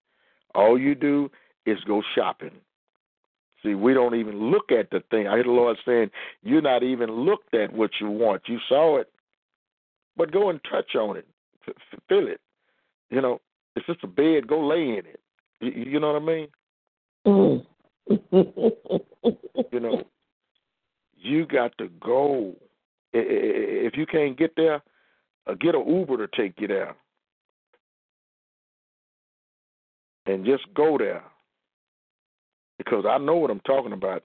All 0.55 0.79
you 0.79 0.95
do 0.95 1.29
is 1.65 1.77
go 1.85 2.01
shopping. 2.15 2.51
See, 3.63 3.73
we 3.73 3.93
don't 3.93 4.15
even 4.15 4.51
look 4.51 4.71
at 4.71 4.89
the 4.91 5.01
thing. 5.09 5.27
I 5.27 5.35
hear 5.35 5.43
the 5.43 5.49
Lord 5.49 5.77
saying, 5.85 6.11
You're 6.43 6.61
not 6.61 6.83
even 6.83 7.09
looked 7.11 7.53
at 7.53 7.73
what 7.73 7.91
you 7.99 8.09
want. 8.09 8.43
You 8.47 8.59
saw 8.69 8.97
it, 8.97 9.11
but 10.15 10.31
go 10.31 10.49
and 10.49 10.59
touch 10.69 10.95
on 10.95 11.17
it, 11.17 11.27
feel 12.07 12.27
it. 12.27 12.39
You 13.09 13.21
know, 13.21 13.41
it's 13.75 13.85
just 13.85 14.03
a 14.03 14.07
bed, 14.07 14.47
go 14.47 14.65
lay 14.65 14.97
in 14.97 15.05
it. 15.05 15.19
You, 15.61 15.71
you 15.71 15.99
know 15.99 16.13
what 16.13 16.21
I 16.21 16.25
mean? 16.25 16.47
Mm. 17.25 17.65
You 19.71 19.79
know, 19.81 20.03
you 21.17 21.45
got 21.45 21.77
to 21.77 21.89
go. 22.01 22.55
If 23.13 23.97
you 23.97 24.05
can't 24.05 24.37
get 24.37 24.53
there, 24.55 24.81
uh, 25.45 25.53
get 25.59 25.75
an 25.75 25.87
Uber 25.87 26.25
to 26.25 26.37
take 26.37 26.59
you 26.59 26.67
there. 26.67 26.95
And 30.25 30.45
just 30.45 30.63
go 30.73 30.97
there. 30.97 31.23
Because 32.77 33.05
I 33.07 33.17
know 33.17 33.35
what 33.35 33.51
I'm 33.51 33.61
talking 33.61 33.93
about. 33.93 34.23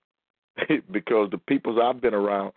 because 0.90 1.30
the 1.30 1.38
peoples 1.38 1.78
I've 1.82 2.00
been 2.00 2.14
around, 2.14 2.52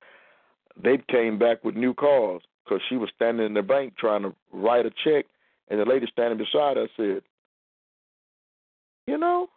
they 0.82 0.98
came 1.10 1.40
back 1.40 1.64
with 1.64 1.76
new 1.76 1.94
cars. 1.94 2.42
Because 2.64 2.82
she 2.90 2.98
was 2.98 3.10
standing 3.16 3.46
in 3.46 3.54
the 3.54 3.62
bank 3.62 3.94
trying 3.98 4.24
to 4.24 4.34
write 4.52 4.86
a 4.86 4.92
check, 5.04 5.26
and 5.70 5.80
the 5.80 5.86
lady 5.86 6.08
standing 6.12 6.38
beside 6.38 6.78
us 6.78 6.90
said, 6.96 7.22
You 9.08 9.18
know, 9.18 9.50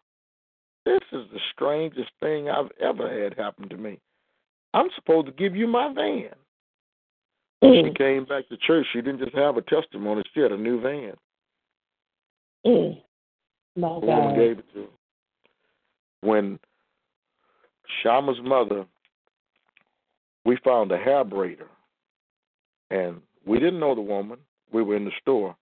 this 0.85 1.01
is 1.13 1.27
the 1.33 1.41
strangest 1.53 2.11
thing 2.21 2.49
I've 2.49 2.71
ever 2.81 3.23
had 3.23 3.35
happen 3.35 3.69
to 3.69 3.77
me. 3.77 3.99
I'm 4.75 4.89
supposed 4.95 5.27
to 5.27 5.33
give 5.33 5.57
you 5.57 5.67
my 5.67 5.93
van. 5.93 6.35
When 7.61 7.75
she 7.75 7.91
Mm. 7.91 7.97
came 7.97 8.25
back 8.25 8.49
to 8.49 8.57
church, 8.57 8.87
she 8.93 9.01
didn't 9.01 9.21
just 9.21 9.35
have 9.35 9.57
a 9.57 9.63
testimony, 9.63 10.23
she 10.33 10.41
had 10.41 10.53
a 10.53 10.57
new 10.57 10.81
van. 10.81 11.17
Mm. 12.65 13.03
My 13.77 14.01
The 14.01 14.07
woman 14.07 14.35
gave 14.35 14.59
it 14.59 14.73
to 14.75 14.83
her. 14.83 14.89
When 16.21 16.59
Shama's 18.03 18.41
mother, 18.43 18.87
we 20.45 20.57
found 20.57 20.93
a 20.93 20.99
hair 20.99 21.25
braider, 21.25 21.69
and 22.91 23.21
we 23.45 23.59
didn't 23.59 23.81
know 23.81 23.95
the 23.95 24.01
woman. 24.01 24.39
We 24.73 24.83
were 24.83 24.97
in 24.97 25.05
the 25.05 25.13
store, 25.21 25.57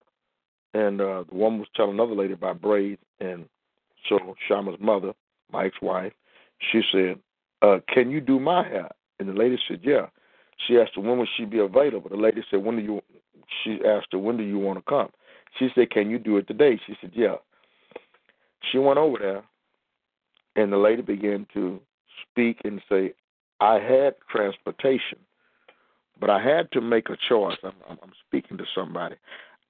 and 0.76 1.00
uh, 1.00 1.24
the 1.28 1.34
woman 1.34 1.60
was 1.60 1.68
telling 1.74 1.94
another 1.94 2.14
lady 2.14 2.34
about 2.34 2.60
braids, 2.60 3.00
and 3.18 3.46
so 4.08 4.36
Shama's 4.46 4.76
mother, 4.78 5.12
my 5.50 5.64
ex-wife, 5.64 6.12
she 6.70 6.82
said, 6.92 7.18
uh, 7.62 7.78
"Can 7.88 8.10
you 8.10 8.20
do 8.20 8.38
my 8.38 8.62
hair?" 8.62 8.90
And 9.18 9.28
the 9.28 9.32
lady 9.32 9.58
said, 9.66 9.80
"Yeah." 9.82 10.06
She 10.66 10.78
asked 10.78 10.92
her 10.96 11.02
when 11.02 11.18
would 11.18 11.28
she 11.36 11.44
be 11.44 11.58
available. 11.58 12.10
The 12.10 12.16
lady 12.16 12.42
said, 12.50 12.62
"When 12.62 12.76
do 12.76 12.82
you?" 12.82 13.02
She 13.62 13.80
asked 13.86 14.08
her, 14.12 14.18
"When 14.18 14.36
do 14.36 14.42
you 14.42 14.58
want 14.58 14.78
to 14.78 14.82
come?" 14.82 15.10
She 15.58 15.68
said, 15.74 15.90
"Can 15.90 16.10
you 16.10 16.18
do 16.18 16.36
it 16.36 16.46
today?" 16.46 16.78
She 16.86 16.94
said, 17.00 17.12
"Yeah." 17.14 17.36
She 18.70 18.78
went 18.78 18.98
over 18.98 19.18
there, 19.18 19.44
and 20.56 20.70
the 20.72 20.76
lady 20.76 21.02
began 21.02 21.46
to 21.54 21.80
speak 22.22 22.60
and 22.64 22.82
say, 22.88 23.14
"I 23.60 23.78
had 23.78 24.14
transportation, 24.30 25.18
but 26.20 26.28
I 26.28 26.42
had 26.42 26.70
to 26.72 26.82
make 26.82 27.08
a 27.08 27.16
choice." 27.28 27.56
I'm, 27.64 27.72
I'm 27.88 28.12
speaking 28.26 28.58
to 28.58 28.64
somebody. 28.74 29.16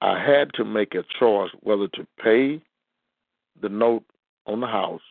I 0.01 0.23
had 0.23 0.53
to 0.55 0.63
make 0.63 0.93
a 0.93 1.03
choice 1.19 1.49
whether 1.61 1.87
to 1.89 2.07
pay 2.23 2.61
the 3.61 3.69
note 3.69 4.03
on 4.45 4.59
the 4.59 4.67
house 4.67 5.01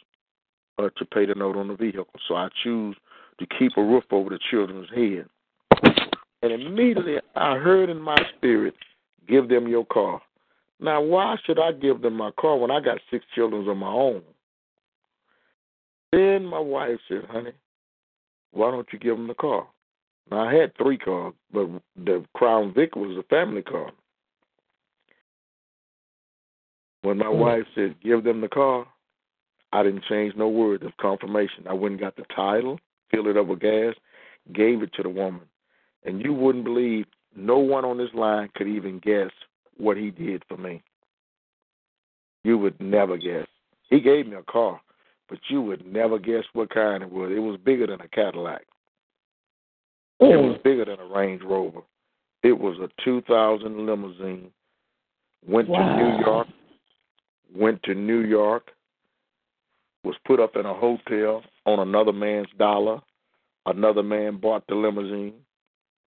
or 0.79 0.91
to 0.91 1.05
pay 1.05 1.27
the 1.27 1.35
note 1.35 1.57
on 1.57 1.69
the 1.69 1.75
vehicle. 1.75 2.07
So 2.29 2.37
I 2.37 2.49
choose 2.63 2.97
to 3.39 3.47
keep 3.59 3.73
a 3.77 3.83
roof 3.83 4.05
over 4.11 4.31
the 4.31 4.39
children's 4.51 4.89
head. 4.91 5.27
And 6.43 6.53
immediately 6.53 7.17
I 7.35 7.57
heard 7.57 7.91
in 7.91 8.01
my 8.01 8.17
spirit, 8.37 8.75
give 9.29 9.49
them 9.49 9.67
your 9.67 9.85
car. 9.87 10.21
Now, 10.79 11.01
why 11.01 11.37
should 11.45 11.59
I 11.59 11.73
give 11.73 12.03
them 12.03 12.15
my 12.15 12.31
car 12.39 12.57
when 12.57 12.71
I 12.71 12.81
got 12.81 12.99
six 13.11 13.25
children 13.35 13.67
of 13.69 13.77
my 13.77 13.91
own? 13.91 14.23
Then 16.13 16.45
my 16.45 16.59
wife 16.59 16.99
said, 17.09 17.25
honey, 17.29 17.53
why 18.53 18.71
don't 18.71 18.87
you 18.93 18.99
give 18.99 19.17
them 19.17 19.27
the 19.27 19.35
car? 19.35 19.67
Now, 20.31 20.49
I 20.49 20.55
had 20.55 20.77
three 20.77 20.99
cars, 20.99 21.35
but 21.53 21.69
the 21.97 22.25
Crown 22.35 22.73
Vic 22.75 22.95
was 22.95 23.17
a 23.17 23.23
family 23.25 23.63
car. 23.63 23.91
When 27.03 27.19
my 27.19 27.27
Mm. 27.27 27.39
wife 27.39 27.67
said, 27.75 28.01
give 28.01 28.25
them 28.25 28.41
the 28.41 28.49
car, 28.49 28.87
I 29.73 29.83
didn't 29.83 30.05
change 30.05 30.35
no 30.37 30.49
word 30.49 30.83
of 30.83 30.97
confirmation. 30.97 31.67
I 31.67 31.73
went 31.73 31.93
and 31.93 32.01
got 32.01 32.17
the 32.17 32.25
title, 32.35 32.81
filled 33.11 33.27
it 33.27 33.37
up 33.37 33.47
with 33.47 33.61
gas, 33.61 33.95
gave 34.53 34.83
it 34.83 34.93
to 34.95 35.03
the 35.03 35.09
woman. 35.09 35.49
And 36.05 36.23
you 36.25 36.33
wouldn't 36.33 36.65
believe 36.65 37.07
no 37.35 37.59
one 37.59 37.85
on 37.85 37.99
this 37.99 38.13
line 38.15 38.49
could 38.55 38.69
even 38.69 38.99
guess 39.01 39.31
what 39.77 39.97
he 39.97 40.11
did 40.11 40.45
for 40.49 40.57
me. 40.57 40.83
You 42.45 42.59
would 42.59 42.81
never 42.81 43.17
guess. 43.17 43.47
He 43.91 44.01
gave 44.01 44.27
me 44.27 44.37
a 44.37 44.43
car, 44.43 44.81
but 45.29 45.39
you 45.49 45.61
would 45.63 45.85
never 45.85 46.19
guess 46.19 46.45
what 46.53 46.71
kind 46.71 47.03
it 47.03 47.11
was. 47.11 47.31
It 47.33 47.41
was 47.41 47.59
bigger 47.59 47.87
than 47.87 48.01
a 48.01 48.09
Cadillac. 48.09 48.65
It 50.21 50.37
was 50.37 50.57
Mm. 50.57 50.63
bigger 50.63 50.85
than 50.87 51.01
a 51.01 51.05
Range 51.05 51.43
Rover. 51.43 51.83
It 52.43 52.59
was 52.59 52.79
a 52.79 52.89
2000 52.99 53.85
limousine. 53.85 54.53
Went 55.47 55.69
to 55.69 55.97
New 55.97 56.19
York. 56.19 56.49
Went 57.55 57.83
to 57.85 57.95
New 57.95 58.21
York. 58.21 58.71
Was 60.05 60.17
put 60.25 60.39
up 60.41 60.57
in 60.57 60.67
a 60.67 60.75
hotel 60.75 61.43
on 61.65 61.81
another 61.81 62.13
man's 62.13 62.49
dollar. 62.59 63.01
Another 63.67 64.03
man 64.03 64.37
bought 64.37 64.65
the 64.69 64.75
limousine. 64.75 65.35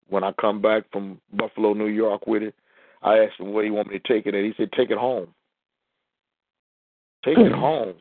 When 0.07 0.24
I 0.24 0.32
come 0.40 0.61
back 0.61 0.84
from 0.91 1.20
Buffalo, 1.34 1.74
New 1.74 1.88
York 1.88 2.26
with 2.26 2.44
it, 2.44 2.56
I 3.02 3.20
asked 3.20 3.40
him 3.40 3.52
where 3.52 3.66
he 3.66 3.72
want 3.72 3.90
me 3.90 3.99
to 3.99 4.07
take 4.07 4.26
it 4.26 4.34
at. 4.34 4.44
He 4.44 4.53
said, 4.57 4.72
"Take 4.72 4.90
it 4.90 4.98
home. 4.98 5.34
Take 7.24 7.38
it 7.38 7.52
Mm. 7.52 7.60
home. 7.60 7.95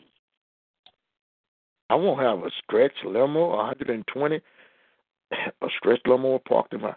I 1.90 1.94
won't 1.97 2.20
have 2.20 2.44
a 2.44 2.51
stretch 2.62 2.93
limo, 3.05 3.56
120, 3.56 4.40
a 5.32 5.70
stretch 5.78 6.01
limo 6.06 6.39
parked 6.39 6.74
in 6.74 6.82
my. 6.82 6.94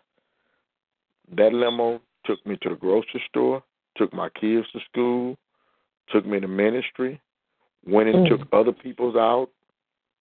That 1.30 1.54
limo 1.54 2.02
took 2.26 2.46
me 2.46 2.58
to 2.58 2.70
the 2.70 2.76
grocery 2.76 3.24
store, 3.30 3.64
took 3.96 4.14
my 4.14 4.30
kids 4.30 4.70
to 4.72 4.80
school, 4.82 5.38
took 6.07 6.26
me 6.26 6.40
to 6.40 6.48
ministry, 6.48 7.19
went 7.86 8.10
and 8.10 8.26
Mm. 8.26 8.30
took 8.30 8.48
other 8.53 8.72
people's 8.72 9.15
out, 9.15 9.49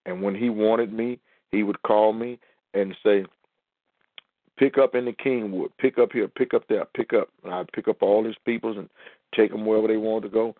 and 0.05 0.21
when 0.21 0.35
he 0.35 0.49
wanted 0.49 0.91
me, 0.93 1.19
he 1.51 1.63
would 1.63 1.81
call 1.83 2.13
me 2.13 2.39
and 2.73 2.95
say, 3.03 3.25
"Pick 4.57 4.77
up 4.77 4.95
in 4.95 5.05
the 5.05 5.13
Kingwood, 5.13 5.71
pick 5.77 5.97
up 5.97 6.13
here, 6.13 6.27
pick 6.27 6.53
up 6.53 6.67
there, 6.67 6.85
pick 6.85 7.13
up." 7.13 7.29
And 7.43 7.53
I'd 7.53 7.71
pick 7.71 7.87
up 7.87 8.01
all 8.01 8.23
his 8.23 8.37
peoples 8.45 8.77
and 8.77 8.89
take 9.33 9.51
them 9.51 9.65
wherever 9.65 9.87
they 9.87 9.97
wanted 9.97 10.29
to 10.29 10.33
go, 10.33 10.55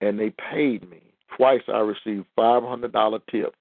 and 0.00 0.18
they 0.18 0.30
paid 0.30 0.88
me 0.88 1.00
twice. 1.28 1.62
I 1.68 1.78
received 1.80 2.26
five 2.36 2.62
hundred 2.62 2.92
dollar 2.92 3.20
tip. 3.30 3.54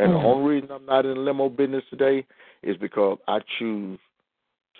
And 0.00 0.14
the 0.14 0.18
Mm. 0.18 0.24
only 0.24 0.54
reason 0.54 0.70
I'm 0.72 0.86
not 0.86 1.06
in 1.06 1.14
the 1.14 1.20
limo 1.20 1.48
business 1.48 1.84
today 1.88 2.26
is 2.62 2.76
because 2.76 3.18
I 3.28 3.40
choose 3.58 4.00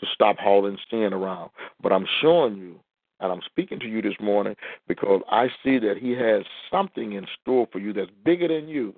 to 0.00 0.06
stop 0.06 0.38
hauling 0.38 0.78
sin 0.90 1.12
around. 1.12 1.50
But 1.80 1.92
I'm 1.92 2.06
showing 2.20 2.56
you, 2.56 2.80
and 3.22 3.30
I'm 3.30 3.40
speaking 3.46 3.78
to 3.80 3.86
you 3.86 4.02
this 4.02 4.16
morning 4.20 4.56
because 4.88 5.22
I 5.30 5.46
see 5.64 5.78
that 5.78 5.96
He 5.98 6.10
has 6.12 6.42
something 6.70 7.12
in 7.12 7.26
store 7.40 7.68
for 7.72 7.78
you 7.78 7.92
that's 7.92 8.10
bigger 8.24 8.48
than 8.48 8.68
you. 8.68 8.94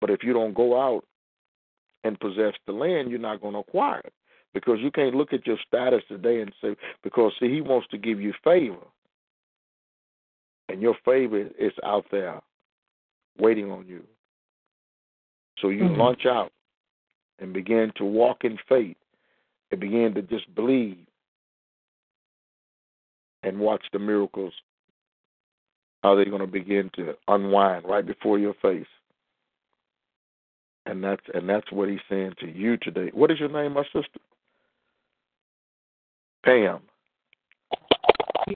But 0.00 0.10
if 0.10 0.22
you 0.22 0.32
don't 0.32 0.54
go 0.54 0.80
out 0.80 1.04
and 2.04 2.18
possess 2.18 2.54
the 2.66 2.72
land, 2.72 3.10
you're 3.10 3.18
not 3.18 3.40
going 3.40 3.54
to 3.54 3.60
acquire 3.60 4.00
it 4.04 4.12
because 4.54 4.78
you 4.80 4.90
can't 4.92 5.14
look 5.14 5.32
at 5.32 5.46
your 5.46 5.58
status 5.66 6.02
today 6.08 6.40
and 6.40 6.52
say, 6.62 6.76
because 7.02 7.32
see, 7.38 7.52
He 7.52 7.60
wants 7.60 7.88
to 7.90 7.98
give 7.98 8.20
you 8.20 8.32
favor. 8.44 8.86
And 10.68 10.80
your 10.80 10.94
favor 11.04 11.48
is 11.58 11.72
out 11.84 12.06
there 12.12 12.40
waiting 13.38 13.70
on 13.72 13.86
you. 13.88 14.04
So 15.58 15.68
you 15.68 15.84
Mhm. 15.84 15.98
launch 15.98 16.26
out 16.26 16.52
and 17.40 17.52
begin 17.52 17.92
to 17.96 18.04
walk 18.04 18.44
in 18.44 18.56
faith 18.68 18.96
and 19.70 19.80
begin 19.80 20.14
to 20.14 20.22
just 20.22 20.54
believe 20.54 21.06
and 23.42 23.58
watch 23.58 23.82
the 23.92 23.98
miracles 23.98 24.52
how 26.02 26.14
they're 26.14 26.24
going 26.24 26.40
to 26.40 26.46
begin 26.46 26.90
to 26.96 27.14
unwind 27.28 27.84
right 27.84 28.04
before 28.04 28.38
your 28.38 28.54
face. 28.60 28.86
And 30.86 31.02
that's 31.02 31.22
and 31.32 31.48
that's 31.48 31.70
what 31.70 31.88
he's 31.88 32.00
saying 32.10 32.32
to 32.40 32.50
you 32.50 32.76
today. 32.76 33.10
What 33.14 33.30
is 33.30 33.38
your 33.38 33.48
name, 33.48 33.74
my 33.74 33.84
sister? 33.84 34.18
Pam. 36.44 36.80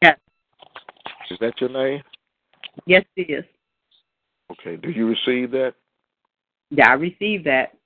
Yes. 0.03 0.19
Is 1.31 1.39
that 1.41 1.61
your 1.61 1.71
name? 1.71 2.03
Yes, 2.85 3.05
it 3.17 3.31
is. 3.31 3.45
Okay. 4.51 4.77
Do 4.77 4.91
you 4.91 5.07
receive 5.07 5.53
that? 5.53 5.75
Yeah, 6.71 6.91
I 6.91 6.95
receive 6.95 7.45
that. 7.45 7.77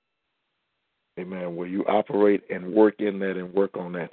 Amen. 1.19 1.55
Will 1.55 1.67
you 1.67 1.83
operate 1.85 2.41
and 2.49 2.73
work 2.73 2.95
in 2.99 3.19
that 3.19 3.37
and 3.37 3.53
work 3.53 3.77
on 3.77 3.93
that? 3.93 4.11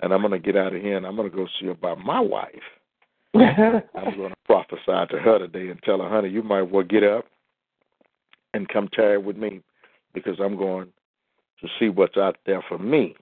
And 0.00 0.12
I'm 0.12 0.20
going 0.20 0.32
to 0.32 0.38
get 0.38 0.56
out 0.56 0.74
of 0.74 0.82
here 0.82 0.96
and 0.96 1.06
I'm 1.06 1.16
going 1.16 1.30
to 1.30 1.36
go 1.36 1.46
see 1.60 1.68
about 1.68 1.98
my 1.98 2.20
wife. 2.20 2.54
I'm 3.34 4.16
going 4.16 4.30
to 4.30 4.36
prophesy 4.44 5.06
to 5.10 5.18
her 5.18 5.38
today 5.38 5.68
and 5.68 5.82
tell 5.82 5.98
her, 6.00 6.08
honey, 6.08 6.28
you 6.28 6.42
might 6.42 6.62
well 6.62 6.84
get 6.84 7.04
up 7.04 7.26
and 8.52 8.68
come 8.68 8.88
tired 8.88 9.24
with 9.24 9.36
me 9.36 9.60
because 10.12 10.38
I'm 10.40 10.56
going 10.56 10.88
to 11.60 11.68
see 11.78 11.88
what's 11.88 12.16
out 12.16 12.36
there 12.46 12.62
for 12.68 12.78
me. 12.78 13.16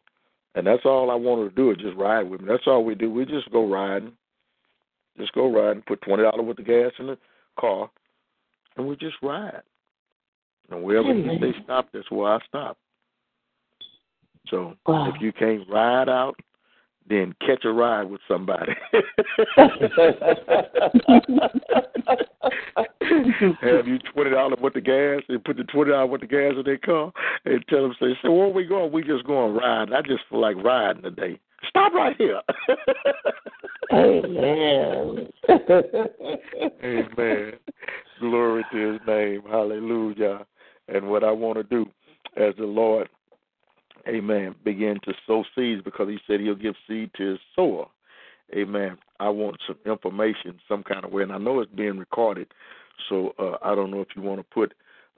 And 0.54 0.66
that's 0.66 0.84
all 0.84 1.10
I 1.10 1.14
want 1.14 1.42
her 1.42 1.48
to 1.48 1.54
do 1.54 1.70
is 1.70 1.78
just 1.78 1.96
ride 1.96 2.28
with 2.28 2.40
me. 2.42 2.48
That's 2.48 2.66
all 2.66 2.84
we 2.84 2.94
do. 2.94 3.10
We 3.10 3.24
just 3.24 3.50
go 3.50 3.66
riding. 3.66 4.12
Just 5.18 5.32
go 5.32 5.50
riding, 5.52 5.82
put 5.86 6.00
twenty 6.02 6.22
dollars 6.22 6.44
worth 6.44 6.58
of 6.58 6.66
gas 6.66 6.92
in 6.98 7.06
the 7.08 7.18
car, 7.60 7.90
and 8.76 8.86
we 8.86 8.96
just 8.96 9.16
ride. 9.22 9.62
And 10.70 10.82
wherever 10.82 11.10
Amen. 11.10 11.38
they 11.40 11.52
stop, 11.64 11.88
that's 11.92 12.10
where 12.10 12.32
I 12.34 12.38
stop. 12.48 12.78
So 14.48 14.74
Wow. 14.86 15.12
if 15.14 15.20
you 15.20 15.32
can't 15.32 15.68
ride 15.68 16.08
out, 16.08 16.34
then 17.08 17.34
catch 17.40 17.64
a 17.64 17.72
ride 17.72 18.04
with 18.04 18.20
somebody. 18.28 18.72
Have 23.60 23.86
you 23.86 23.98
twenty 24.12 24.30
dollars 24.30 24.58
worth 24.60 24.76
of 24.76 24.84
gas 24.84 25.22
and 25.28 25.44
put 25.44 25.56
the 25.56 25.64
twenty 25.64 25.90
dollars 25.90 26.10
worth 26.10 26.22
of 26.22 26.30
gas 26.30 26.52
in 26.56 26.62
their 26.64 26.78
car 26.78 27.12
and 27.44 27.64
tell 27.68 27.82
them 27.82 27.94
say, 28.00 28.16
So 28.22 28.32
where 28.32 28.48
we 28.48 28.64
going? 28.64 28.92
We 28.92 29.02
just 29.02 29.26
going 29.26 29.54
riding. 29.54 29.94
I 29.94 30.02
just 30.02 30.22
feel 30.30 30.40
like 30.40 30.56
riding 30.62 31.02
today. 31.02 31.38
Stop 31.68 31.92
right 31.92 32.16
here. 32.16 32.40
Amen. 33.92 35.28
Amen. 36.82 37.52
Glory 38.20 38.64
to 38.72 38.92
his 38.92 39.00
name. 39.06 39.42
Hallelujah. 39.48 40.46
And 40.88 41.08
what 41.08 41.24
I 41.24 41.30
want 41.30 41.58
to 41.58 41.62
do 41.64 41.86
as 42.36 42.54
the 42.58 42.64
Lord, 42.64 43.08
amen, 44.08 44.54
begin 44.64 44.98
to 45.04 45.12
sow 45.26 45.44
seeds 45.54 45.82
because 45.82 46.08
he 46.08 46.18
said 46.26 46.40
he'll 46.40 46.54
give 46.54 46.74
seed 46.88 47.10
to 47.16 47.30
his 47.32 47.38
sower. 47.54 47.86
Amen. 48.54 48.98
I 49.20 49.28
want 49.28 49.56
some 49.66 49.78
information 49.86 50.60
some 50.68 50.82
kind 50.82 51.04
of 51.04 51.12
way, 51.12 51.22
and 51.22 51.32
I 51.32 51.38
know 51.38 51.60
it's 51.60 51.72
being 51.72 51.98
recorded, 51.98 52.48
so 53.08 53.34
uh, 53.38 53.56
I 53.62 53.74
don't 53.74 53.90
know 53.90 54.00
if 54.00 54.08
you 54.14 54.22
want 54.22 54.40
to 54.40 54.54
put 54.54 54.74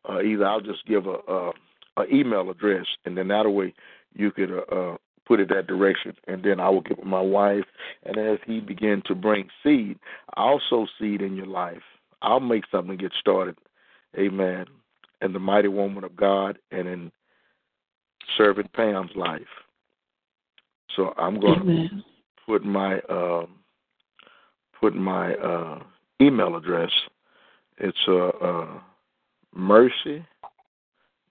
uh, 0.09 0.21
either. 0.21 0.47
I'll 0.47 0.61
just 0.61 0.87
give 0.87 1.07
a, 1.07 1.17
a, 1.27 1.53
a 1.97 2.05
email 2.13 2.51
address, 2.51 2.87
and 3.05 3.17
then 3.17 3.29
that 3.29 3.49
way 3.49 3.75
you 4.15 4.31
could 4.31 4.51
uh, 4.53 4.75
uh, 4.75 4.97
put 5.27 5.41
it 5.41 5.49
that 5.49 5.67
direction, 5.67 6.15
and 6.29 6.45
then 6.45 6.61
I 6.61 6.69
will 6.69 6.83
give 6.83 6.99
it 6.99 7.07
my 7.07 7.21
wife. 7.21 7.65
And 8.05 8.19
as 8.19 8.39
he 8.47 8.61
begin 8.61 9.03
to 9.07 9.15
bring 9.15 9.49
seed, 9.63 9.99
I'll 10.37 10.61
sow 10.69 10.87
seed 10.99 11.23
in 11.23 11.35
your 11.37 11.47
life. 11.47 11.83
I'll 12.23 12.41
make 12.41 12.65
something 12.71 12.97
get 12.97 13.13
started. 13.19 13.57
Amen. 14.17 14.67
And 15.21 15.35
the 15.35 15.41
mighty 15.41 15.69
woman 15.69 16.05
of 16.05 16.15
God, 16.15 16.59
and 16.71 16.87
in 16.87 17.13
serving 18.37 18.69
Pam's 18.75 19.11
life. 19.15 19.43
So 20.97 21.13
I'm 21.17 21.41
going 21.41 21.67
to 21.67 21.89
put 22.47 22.65
my 22.65 23.01
um, 23.11 23.49
put 24.81 24.95
my 24.95 25.35
uh, 25.35 25.83
email 26.21 26.57
address. 26.57 26.91
It's 27.79 27.99
uh, 28.07 28.29
uh, 28.29 28.81
Mercy. 29.55 30.25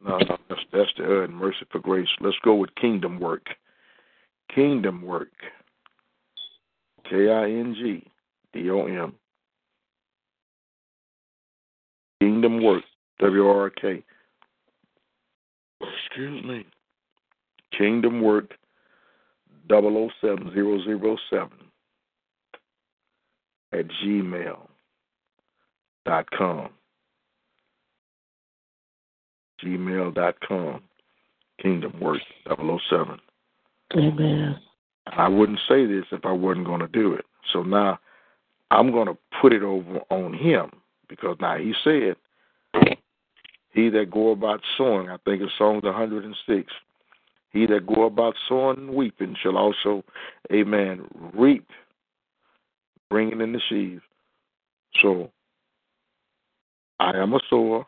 No, 0.05 0.17
no, 0.17 0.37
that's 0.49 0.61
that's 0.73 0.91
the 0.97 1.23
uh, 1.23 1.27
Mercy 1.27 1.65
for 1.71 1.79
Grace. 1.79 2.09
Let's 2.19 2.37
go 2.43 2.55
with 2.55 2.73
Kingdom 2.75 3.19
Work. 3.19 3.47
Kingdom 4.53 5.01
Work. 5.01 5.31
K 7.09 7.31
I 7.31 7.45
N 7.45 7.75
G 7.77 8.05
D 8.53 8.69
O 8.69 8.85
M. 8.85 9.13
Kingdom 12.19 12.63
Work. 12.63 12.83
W 13.19 13.47
R 13.47 13.69
K. 13.69 14.03
Excuse 15.81 16.43
me. 16.43 16.65
Kingdom 17.77 18.21
Work. 18.21 18.53
Double 19.67 19.97
O 19.97 20.09
seven 20.19 20.51
zero 20.53 20.83
zero 20.83 21.17
seven 21.29 21.57
at 23.71 23.85
gmail 24.03 24.59
dot 26.05 26.29
com. 26.31 26.69
Gmail 29.63 30.13
dot 30.13 30.35
com. 30.45 30.81
Kingdom 31.61 31.97
Work 32.01 32.19
007. 32.47 33.19
Amen. 33.95 34.59
I 35.07 35.27
wouldn't 35.27 35.59
say 35.67 35.85
this 35.85 36.05
if 36.11 36.25
I 36.25 36.31
wasn't 36.31 36.65
going 36.65 36.81
to 36.81 36.87
do 36.87 37.13
it. 37.13 37.25
So 37.51 37.63
now 37.63 37.99
I'm 38.71 38.91
going 38.91 39.07
to 39.07 39.17
put 39.41 39.53
it 39.53 39.63
over 39.63 39.99
on 40.09 40.33
him 40.33 40.71
because 41.07 41.37
now 41.39 41.57
he 41.57 41.73
said, 41.83 42.15
He 43.71 43.89
that 43.89 44.11
go 44.11 44.31
about 44.31 44.61
sowing, 44.77 45.09
I 45.09 45.17
think 45.25 45.41
it's 45.41 45.51
Psalms 45.57 45.83
106, 45.83 46.71
he 47.53 47.67
that 47.67 47.87
go 47.87 48.03
about 48.05 48.35
sowing 48.49 48.79
and 48.79 48.89
weeping 48.89 49.35
shall 49.41 49.57
also, 49.57 50.03
amen, 50.51 51.07
reap, 51.33 51.67
bringing 53.09 53.41
in 53.41 53.53
the 53.53 53.61
sheaves. 53.69 54.01
So 55.01 55.31
I 56.99 57.11
am 57.17 57.33
a 57.33 57.39
sower. 57.49 57.85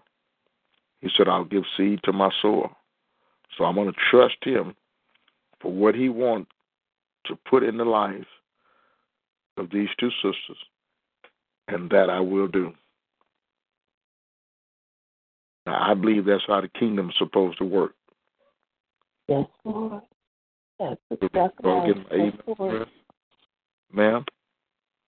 He 1.01 1.09
said, 1.17 1.27
I'll 1.27 1.45
give 1.45 1.63
seed 1.75 1.99
to 2.03 2.13
my 2.13 2.29
sower. 2.41 2.69
So 3.57 3.63
I'm 3.63 3.75
going 3.75 3.91
to 3.91 3.99
trust 4.11 4.37
him 4.43 4.75
for 5.59 5.71
what 5.71 5.95
he 5.95 6.09
wants 6.09 6.51
to 7.25 7.37
put 7.49 7.63
in 7.63 7.77
the 7.77 7.85
life 7.85 8.25
of 9.57 9.71
these 9.71 9.89
two 9.99 10.09
sisters, 10.21 10.57
and 11.67 11.89
that 11.89 12.09
I 12.09 12.19
will 12.19 12.47
do. 12.47 12.73
Now, 15.65 15.91
I 15.91 15.93
believe 15.95 16.25
that's 16.25 16.43
how 16.45 16.61
the 16.61 16.67
kingdom's 16.67 17.15
supposed 17.17 17.57
to 17.59 17.65
work. 17.65 17.95
Yes, 19.27 19.47
Lord. 19.63 20.01
That's 20.79 20.99
exactly 21.09 21.69
how 21.71 21.85
it's 21.85 21.99
supposed 22.09 22.45
to 22.45 22.63
work. 22.63 22.87
Ma'am? 23.91 24.25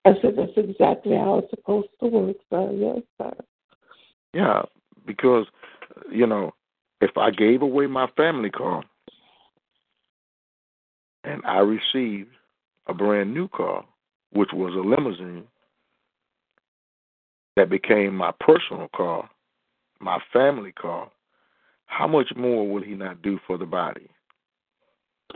I 0.06 0.11
said 0.22 0.35
that's 0.38 0.52
exactly 0.56 1.15
how 1.15 1.39
it's 1.39 1.49
supposed 1.49 1.89
to 1.99 2.07
work, 2.07 2.38
sir. 2.49 2.72
Yes, 2.72 3.02
sir. 3.18 3.34
Yeah, 4.34 4.61
because, 5.06 5.45
you 6.11 6.26
know, 6.26 6.53
if 7.02 7.18
I 7.18 7.31
gave 7.31 7.61
away 7.61 7.88
my 7.88 8.07
family 8.15 8.49
car 8.49 8.84
and 11.23 11.41
I 11.45 11.60
received 11.60 12.30
a 12.88 12.94
brand 12.94 13.34
new 13.34 13.48
car, 13.49 13.85
which 14.31 14.49
was 14.53 14.73
a 14.73 14.80
limousine, 14.80 15.44
that 17.56 17.69
became 17.69 18.15
my 18.15 18.31
personal 18.39 18.88
car, 18.95 19.30
my 19.99 20.19
family 20.31 20.72
car, 20.72 21.11
how 21.88 22.07
much 22.07 22.31
more 22.35 22.69
will 22.69 22.84
he 22.84 22.93
not 22.93 23.22
do 23.22 23.39
for 23.47 23.57
the 23.57 23.65
body? 23.65 24.07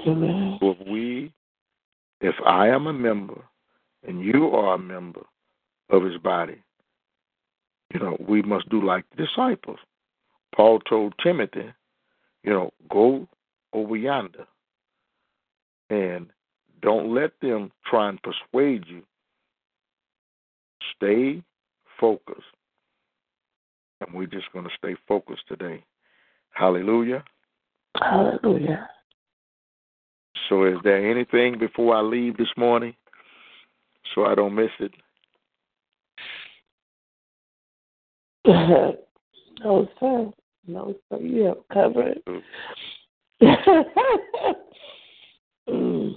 Amen. 0.08 0.58
So 0.60 0.72
if 0.72 0.88
we, 0.88 1.34
if 2.22 2.36
I 2.46 2.68
am 2.68 2.88
a 2.88 2.94
member 2.94 3.42
and 4.08 4.24
you 4.24 4.48
are 4.50 4.76
a 4.76 4.80
member 4.80 5.26
of 5.90 6.04
his 6.04 6.18
body, 6.18 6.62
you 7.94 8.00
know, 8.00 8.18
we 8.28 8.42
must 8.42 8.70
do 8.70 8.86
like 8.86 9.06
the 9.10 9.26
disciples. 9.26 9.80
Paul 10.56 10.80
told 10.82 11.14
Timothy, 11.22 11.74
you 12.44 12.52
know, 12.52 12.72
go 12.90 13.28
over 13.74 13.96
yonder 13.96 14.46
and 15.90 16.28
don't 16.82 17.14
let 17.14 17.32
them 17.42 17.72
try 17.86 18.10
and 18.10 18.20
persuade 18.22 18.86
you. 18.88 19.04
Stay 20.96 21.44
focused. 22.00 22.42
And 24.00 24.14
we're 24.14 24.26
just 24.26 24.52
going 24.52 24.66
to 24.66 24.72
stay 24.78 24.96
focused 25.08 25.44
today. 25.48 25.84
Hallelujah. 26.52 27.24
Hallelujah. 28.00 28.90
So, 30.50 30.66
is 30.66 30.78
there 30.84 31.10
anything 31.10 31.58
before 31.60 31.96
I 31.96 32.02
leave 32.02 32.38
this 32.38 32.52
morning 32.58 32.94
so 34.14 34.26
I 34.26 34.36
don't 34.36 34.56
miss 34.56 34.70
it? 34.80 34.92
no, 38.46 39.88
sir. 40.00 40.32
No, 40.68 40.96
sir. 41.10 41.18
You 41.20 41.44
have 41.44 41.58
covered. 41.72 42.22
mm. 45.70 46.14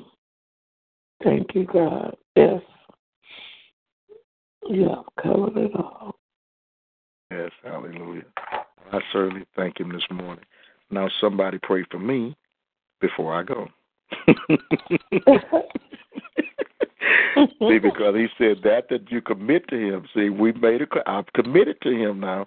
Thank 1.22 1.54
you, 1.54 1.66
God. 1.66 2.16
Yes. 2.36 2.60
You 4.68 4.88
have 4.88 5.04
covered 5.22 5.56
it 5.56 5.74
all. 5.74 6.16
Yes, 7.30 7.50
hallelujah. 7.62 8.24
I 8.92 9.00
certainly 9.12 9.44
thank 9.56 9.80
him 9.80 9.92
this 9.92 10.04
morning. 10.10 10.44
Now, 10.90 11.08
somebody 11.20 11.58
pray 11.62 11.84
for 11.90 11.98
me 11.98 12.36
before 13.00 13.34
I 13.34 13.42
go. 13.42 13.68
See, 17.68 17.78
because 17.78 18.14
he 18.14 18.28
said 18.38 18.58
that 18.62 18.88
that 18.90 19.10
you 19.10 19.20
commit 19.20 19.68
to 19.68 19.76
him. 19.76 20.06
See, 20.14 20.30
we 20.30 20.52
made 20.52 20.82
a. 20.82 20.86
I've 21.06 21.32
committed 21.32 21.80
to 21.82 21.90
him 21.90 22.20
now. 22.20 22.46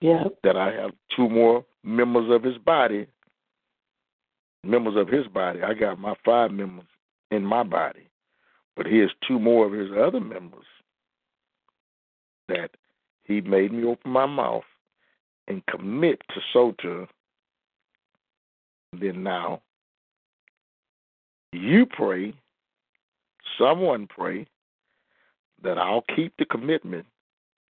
Yeah. 0.00 0.24
That 0.44 0.56
I 0.56 0.72
have 0.72 0.92
two 1.14 1.28
more 1.28 1.64
members 1.82 2.30
of 2.30 2.42
his 2.42 2.56
body, 2.58 3.06
members 4.64 4.96
of 4.96 5.08
his 5.08 5.26
body. 5.26 5.62
I 5.62 5.74
got 5.74 5.98
my 5.98 6.14
five 6.24 6.52
members 6.52 6.86
in 7.30 7.44
my 7.44 7.62
body, 7.62 8.08
but 8.76 8.86
he 8.86 8.98
has 8.98 9.10
two 9.26 9.38
more 9.38 9.66
of 9.66 9.72
his 9.72 9.90
other 9.98 10.20
members 10.20 10.64
that 12.48 12.70
he 13.24 13.40
made 13.40 13.72
me 13.72 13.84
open 13.84 14.10
my 14.10 14.26
mouth 14.26 14.64
and 15.48 15.64
commit 15.66 16.20
to 16.34 16.40
sow. 16.52 16.74
Then 18.92 19.22
now, 19.22 19.62
you 21.52 21.86
pray, 21.86 22.34
someone 23.58 24.06
pray, 24.06 24.46
that 25.62 25.78
I'll 25.78 26.04
keep 26.16 26.32
the 26.38 26.44
commitment 26.44 27.06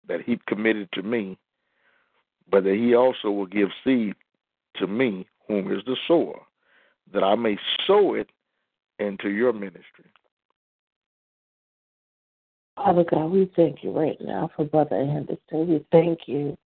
that 0.07 0.21
he 0.21 0.39
committed 0.47 0.89
to 0.93 1.01
me, 1.01 1.37
but 2.51 2.63
that 2.63 2.75
he 2.75 2.95
also 2.95 3.31
will 3.31 3.45
give 3.45 3.69
seed 3.83 4.13
to 4.77 4.87
me, 4.87 5.27
whom 5.47 5.71
is 5.71 5.83
the 5.85 5.97
sower, 6.07 6.39
that 7.13 7.23
I 7.23 7.35
may 7.35 7.57
sow 7.85 8.13
it 8.13 8.29
into 8.99 9.29
your 9.29 9.53
ministry. 9.53 10.11
Father 12.75 13.03
God, 13.03 13.25
we 13.31 13.51
thank 13.55 13.83
you 13.83 13.91
right 13.91 14.17
now 14.21 14.49
for 14.55 14.65
Brother 14.65 14.95
Anderson. 14.95 15.67
We 15.67 15.85
thank 15.91 16.27
you 16.27 16.57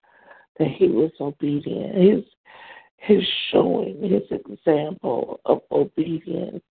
that 0.58 0.68
he 0.68 0.88
was 0.88 1.10
obedient. 1.20 1.96
His 1.96 2.24
his 2.96 3.22
showing, 3.52 4.00
his 4.02 4.22
example 4.30 5.40
of 5.44 5.60
obedience 5.70 6.62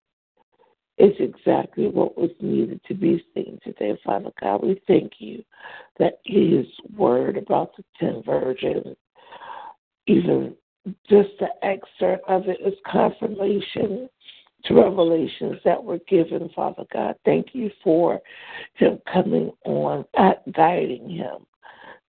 is 0.98 1.12
exactly 1.18 1.86
what 1.88 2.16
was 2.18 2.30
needed 2.40 2.80
to 2.86 2.94
be 2.94 3.24
seen 3.34 3.58
today, 3.62 3.96
Father 4.04 4.30
God. 4.40 4.62
We 4.62 4.80
thank 4.86 5.14
you 5.18 5.44
that 5.98 6.20
his 6.24 6.66
word 6.96 7.36
about 7.36 7.76
the 7.76 7.84
ten 7.98 8.22
virgins, 8.24 8.96
even 10.06 10.54
just 11.08 11.30
the 11.40 11.48
excerpt 11.62 12.28
of 12.28 12.48
it 12.48 12.58
is 12.64 12.74
confirmation 12.90 14.08
to 14.64 14.74
revelations 14.74 15.56
that 15.64 15.82
were 15.82 15.98
given, 16.08 16.48
Father 16.54 16.84
God. 16.92 17.16
Thank 17.24 17.48
you 17.52 17.70
for 17.82 18.20
him 18.74 18.98
coming 19.12 19.52
on, 19.64 20.04
guiding 20.52 21.10
him 21.10 21.46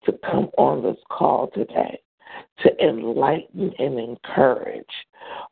to 0.06 0.14
come 0.30 0.50
on 0.58 0.84
this 0.84 0.98
call 1.10 1.50
today 1.54 2.00
to 2.60 2.84
enlighten 2.84 3.72
and 3.80 4.00
encourage. 4.00 4.84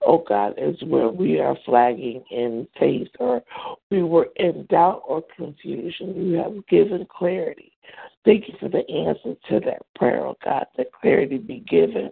Oh 0.05 0.23
God, 0.27 0.53
is 0.57 0.81
where 0.83 1.09
we 1.09 1.39
are 1.39 1.57
flagging 1.65 2.23
in 2.31 2.67
faith 2.79 3.09
or 3.19 3.41
we 3.89 4.03
were 4.03 4.29
in 4.35 4.65
doubt 4.69 5.03
or 5.07 5.23
confusion. 5.35 6.29
You 6.29 6.37
have 6.37 6.67
given 6.67 7.05
clarity. 7.09 7.71
Thank 8.25 8.47
you 8.47 8.55
for 8.59 8.69
the 8.69 8.87
answer 8.89 9.35
to 9.49 9.59
that 9.65 9.81
prayer, 9.95 10.25
oh 10.25 10.37
God, 10.43 10.65
that 10.77 10.93
clarity 10.93 11.37
be 11.37 11.63
given 11.67 12.11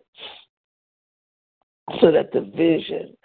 so 1.99 2.11
that 2.11 2.31
the 2.31 2.41
vision 2.41 3.15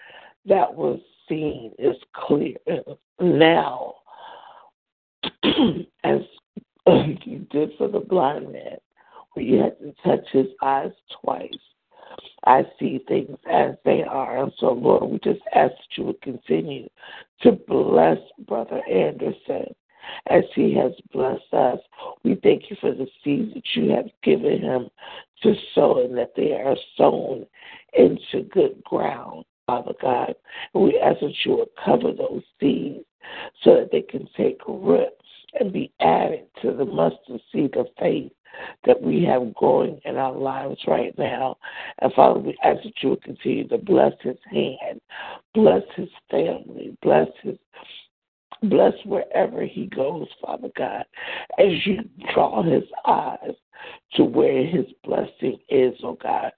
that 0.47 0.73
was 0.73 1.01
seen 1.29 1.73
is 1.79 1.97
clear 2.15 2.57
now, 3.21 3.95
as 6.05 6.21
you 7.25 7.47
did 7.51 7.71
for 7.77 7.89
the 7.89 8.01
blind 8.01 8.53
man, 8.53 8.77
you 9.45 9.63
had 9.63 9.79
to 9.81 9.95
touch 10.05 10.27
his 10.33 10.47
eyes 10.63 10.93
twice. 11.21 11.51
I 12.45 12.65
see 12.79 13.01
things 13.09 13.37
as 13.51 13.75
they 13.85 14.03
are. 14.03 14.43
And 14.43 14.53
so, 14.59 14.73
Lord, 14.73 15.11
we 15.11 15.19
just 15.19 15.45
ask 15.55 15.73
that 15.73 15.97
you 15.97 16.05
would 16.05 16.23
continue 16.23 16.89
to 17.43 17.53
bless 17.53 18.19
Brother 18.47 18.81
Anderson 18.87 19.75
as 20.31 20.45
he 20.55 20.75
has 20.75 20.93
blessed 21.13 21.53
us. 21.53 21.81
We 22.23 22.37
thank 22.37 22.71
you 22.71 22.77
for 22.81 22.93
the 22.93 23.09
seeds 23.25 23.55
that 23.55 23.65
you 23.75 23.91
have 23.91 24.07
given 24.23 24.63
him 24.63 24.89
to 25.43 25.55
sow 25.75 26.05
and 26.05 26.17
that 26.17 26.35
they 26.37 26.53
are 26.53 26.77
sown 26.97 27.47
into 27.95 28.49
good 28.51 28.83
ground. 28.85 29.45
Father 29.67 29.95
God. 30.01 30.35
And 30.75 30.85
we 30.85 30.99
ask 30.99 31.21
that 31.21 31.35
you 31.45 31.53
will 31.53 31.71
cover 31.85 32.13
those 32.13 32.43
seeds 32.61 33.05
so 33.63 33.75
that 33.75 33.91
they 33.91 34.03
can 34.03 34.29
take 34.37 34.61
root 34.67 35.09
and 35.59 35.73
be 35.73 35.93
added 36.01 36.47
to 36.63 36.73
the 36.73 36.85
mustard 36.85 37.41
seed 37.53 37.77
of 37.77 37.87
faith 37.99 38.31
that 38.85 39.01
we 39.01 39.25
have 39.25 39.55
going 39.55 40.01
in 40.05 40.17
our 40.17 40.35
lives 40.35 40.81
right 40.87 41.17
now. 41.19 41.57
And 42.01 42.13
Father, 42.15 42.41
we 42.41 42.57
ask 42.63 42.83
that 42.83 42.93
you 43.03 43.11
will 43.11 43.17
continue 43.17 43.69
to 43.69 43.79
bless 43.79 44.13
his 44.23 44.39
hand, 44.51 45.01
bless 45.55 45.83
his 45.97 46.09
family, 46.31 46.97
bless 47.03 47.29
his 47.43 47.59
bless 48.63 48.95
wherever 49.05 49.65
he 49.65 49.87
goes, 49.87 50.27
Father 50.41 50.71
God, 50.77 51.05
as 51.59 51.73
you 51.85 51.99
draw 52.33 52.63
his 52.63 52.85
eyes 53.07 53.55
to 54.15 54.25
where 54.25 54.65
his 54.67 54.87
blessing 55.05 55.59
is, 55.69 55.95
oh 56.03 56.19
God. 56.23 56.53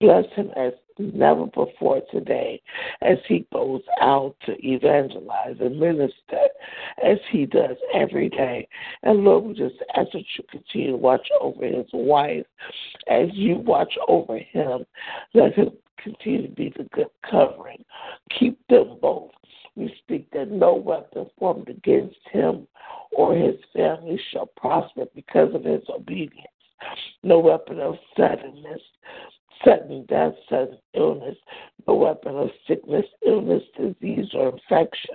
Bless 0.00 0.24
him 0.34 0.50
as 0.56 0.72
never 0.98 1.46
before 1.46 2.02
today 2.10 2.60
as 3.00 3.18
he 3.26 3.46
goes 3.52 3.82
out 4.00 4.34
to 4.46 4.54
evangelize 4.66 5.56
and 5.60 5.78
minister 5.78 6.48
as 7.02 7.18
he 7.30 7.46
does 7.46 7.76
every 7.94 8.28
day. 8.28 8.68
And 9.02 9.24
Lord, 9.24 9.44
we 9.44 9.54
just 9.54 9.76
ask 9.96 10.12
that 10.12 10.24
you 10.36 10.44
continue 10.50 10.92
to 10.92 10.96
watch 10.96 11.26
over 11.40 11.64
his 11.64 11.86
wife 11.92 12.46
as 13.08 13.28
you 13.32 13.56
watch 13.56 13.94
over 14.08 14.38
him. 14.38 14.84
Let 15.34 15.54
him 15.54 15.70
continue 15.98 16.48
to 16.48 16.54
be 16.54 16.72
the 16.76 16.84
good 16.92 17.10
covering. 17.28 17.84
Keep 18.38 18.58
them 18.68 18.98
both. 19.00 19.30
We 19.74 19.94
speak 20.02 20.30
that 20.32 20.50
no 20.50 20.74
weapon 20.74 21.30
formed 21.38 21.68
against 21.68 22.18
him 22.30 22.66
or 23.16 23.34
his 23.34 23.56
family 23.74 24.20
shall 24.30 24.46
prosper 24.46 25.06
because 25.14 25.54
of 25.54 25.64
his 25.64 25.82
obedience. 25.88 26.48
No 27.22 27.38
weapon 27.38 27.80
of 27.80 27.96
suddenness, 28.16 28.80
sudden 29.64 30.04
death, 30.06 30.34
sudden 30.48 30.78
illness, 30.94 31.36
no 31.86 31.94
weapon 31.94 32.36
of 32.36 32.50
sickness, 32.66 33.06
illness, 33.26 33.62
disease, 33.76 34.28
or 34.34 34.48
infection. 34.50 35.14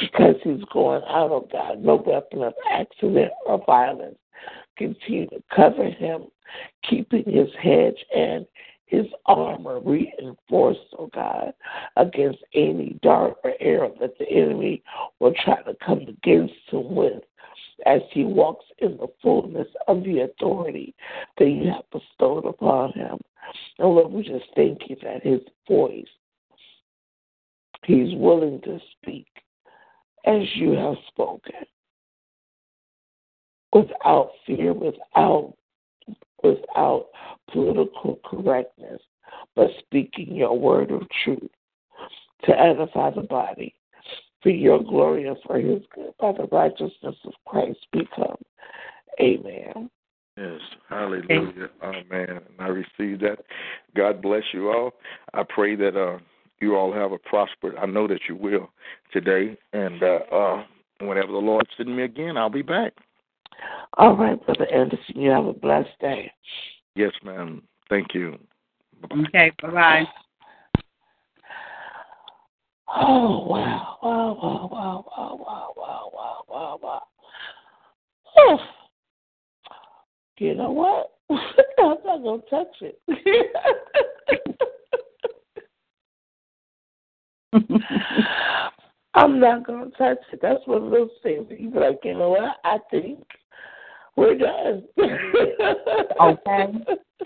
Because 0.00 0.36
he's 0.44 0.62
going 0.72 1.02
out 1.08 1.32
of 1.32 1.50
God, 1.50 1.82
no 1.82 1.96
weapon 1.96 2.42
of 2.42 2.54
accident 2.70 3.32
or 3.46 3.62
violence. 3.66 4.18
Continue 4.76 5.26
to 5.30 5.42
cover 5.54 5.84
him, 5.84 6.26
keeping 6.88 7.24
his 7.24 7.48
hedge 7.60 8.04
and 8.14 8.46
his 8.86 9.06
armor 9.26 9.80
reinforced, 9.80 10.80
oh 10.98 11.10
God, 11.12 11.52
against 11.96 12.38
any 12.54 12.98
dart 13.02 13.34
or 13.42 13.54
arrow 13.60 13.92
that 14.00 14.16
the 14.18 14.28
enemy 14.28 14.82
will 15.18 15.34
try 15.44 15.60
to 15.62 15.74
come 15.84 16.02
against 16.02 16.54
him 16.70 16.94
with 16.94 17.22
as 17.84 18.00
he 18.10 18.24
walks 18.24 18.64
in 18.78 18.96
the 18.96 19.08
fullness 19.22 19.68
of 19.88 20.02
the 20.02 20.20
authority 20.20 20.94
that 21.38 21.48
you 21.48 21.70
have 21.70 21.84
bestowed 21.92 22.46
upon 22.46 22.92
him. 22.92 23.18
And 23.78 23.88
Lord, 23.88 24.12
we 24.12 24.22
just 24.22 24.46
thank 24.54 24.88
you 24.88 24.96
that 25.02 25.22
his 25.22 25.40
voice, 25.68 26.06
he's 27.84 28.14
willing 28.14 28.60
to 28.62 28.80
speak 28.92 29.26
as 30.24 30.42
you 30.54 30.72
have 30.72 30.96
spoken 31.08 31.66
without 33.72 34.30
fear, 34.46 34.72
without 34.72 35.54
without 36.42 37.06
political 37.50 38.20
correctness, 38.24 39.00
but 39.54 39.68
speaking 39.80 40.34
your 40.34 40.58
word 40.58 40.90
of 40.90 41.02
truth 41.24 41.50
to 42.44 42.58
edify 42.58 43.10
the 43.10 43.22
body 43.22 43.74
for 44.46 44.50
your 44.50 44.80
glory 44.80 45.26
and 45.26 45.36
for 45.44 45.58
his 45.58 45.82
good 45.92 46.12
by 46.20 46.30
the 46.30 46.44
righteousness 46.52 47.16
of 47.24 47.32
Christ 47.46 47.84
become. 47.90 48.36
Amen. 49.20 49.90
Yes, 50.36 50.60
hallelujah. 50.88 51.68
Amen. 51.82 52.28
And 52.28 52.60
I 52.60 52.68
receive 52.68 53.18
that. 53.20 53.38
God 53.96 54.22
bless 54.22 54.44
you 54.52 54.68
all. 54.68 54.92
I 55.34 55.42
pray 55.42 55.74
that 55.74 56.00
uh, 56.00 56.18
you 56.60 56.76
all 56.76 56.92
have 56.92 57.10
a 57.10 57.18
prosperous, 57.18 57.74
I 57.82 57.86
know 57.86 58.06
that 58.06 58.20
you 58.28 58.36
will 58.36 58.70
today. 59.12 59.58
And 59.72 60.00
uh, 60.00 60.18
uh, 60.30 60.64
whenever 61.00 61.32
the 61.32 61.38
Lord 61.38 61.66
sends 61.76 61.90
me 61.90 62.04
again, 62.04 62.36
I'll 62.36 62.48
be 62.48 62.62
back. 62.62 62.92
All 63.98 64.16
right, 64.16 64.40
Brother 64.46 64.72
Anderson. 64.72 65.20
You 65.20 65.30
have 65.30 65.46
a 65.46 65.54
blessed 65.54 65.98
day. 66.00 66.30
Yes, 66.94 67.10
ma'am. 67.24 67.64
Thank 67.88 68.14
you. 68.14 68.38
Bye-bye. 69.02 69.24
Okay, 69.26 69.52
bye 69.60 69.70
bye. 69.70 70.04
Oh 72.88 73.44
wow, 73.46 73.98
wow, 74.02 74.38
wow, 74.40 74.68
wow, 74.70 75.04
wow, 75.10 75.34
wow, 75.38 75.72
wow, 75.76 76.10
wow, 76.14 76.44
wow, 76.48 76.78
wow. 76.82 77.02
Oh. 78.38 78.58
You 80.38 80.54
know 80.54 80.70
what? 80.70 81.12
I'm 81.78 81.96
not 82.04 82.22
gonna 82.22 82.42
touch 82.50 82.82
it. 82.82 83.00
I'm 89.14 89.40
not 89.40 89.66
gonna 89.66 89.90
touch 89.96 90.18
it. 90.32 90.40
That's 90.42 90.66
one 90.66 90.82
of 90.84 90.90
those 90.90 91.08
things 91.22 91.46
you 91.58 91.70
be 91.70 91.78
like, 91.78 92.00
you 92.04 92.12
know 92.14 92.28
what? 92.30 92.56
I 92.64 92.78
think 92.90 93.24
we're 94.16 94.36
done. 94.38 94.84
okay. 96.20 96.72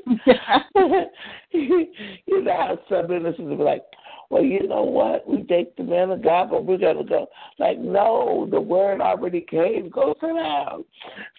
you 1.52 2.42
know 2.42 2.52
how 2.52 2.78
some 2.88 3.08
ministers 3.08 3.48
be 3.48 3.62
like, 3.62 3.82
well, 4.30 4.44
you 4.44 4.66
know 4.66 4.82
what? 4.82 5.28
We 5.28 5.42
take 5.44 5.76
the 5.76 5.82
man 5.82 6.10
of 6.10 6.22
God, 6.22 6.50
but 6.50 6.64
we're 6.64 6.78
gonna 6.78 7.04
go. 7.04 7.26
Like, 7.58 7.78
no, 7.78 8.46
the 8.50 8.60
word 8.60 9.00
already 9.00 9.40
came. 9.40 9.90
Go 9.90 10.14
sit 10.20 10.34
down. 10.34 10.84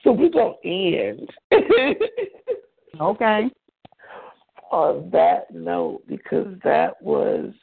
So 0.03 0.11
we're 0.11 0.29
gonna 0.29 0.55
end. 0.65 1.29
okay. 2.99 3.49
on 4.71 5.09
that 5.11 5.53
note 5.53 6.01
because 6.07 6.47
that 6.63 7.01
was 7.01 7.53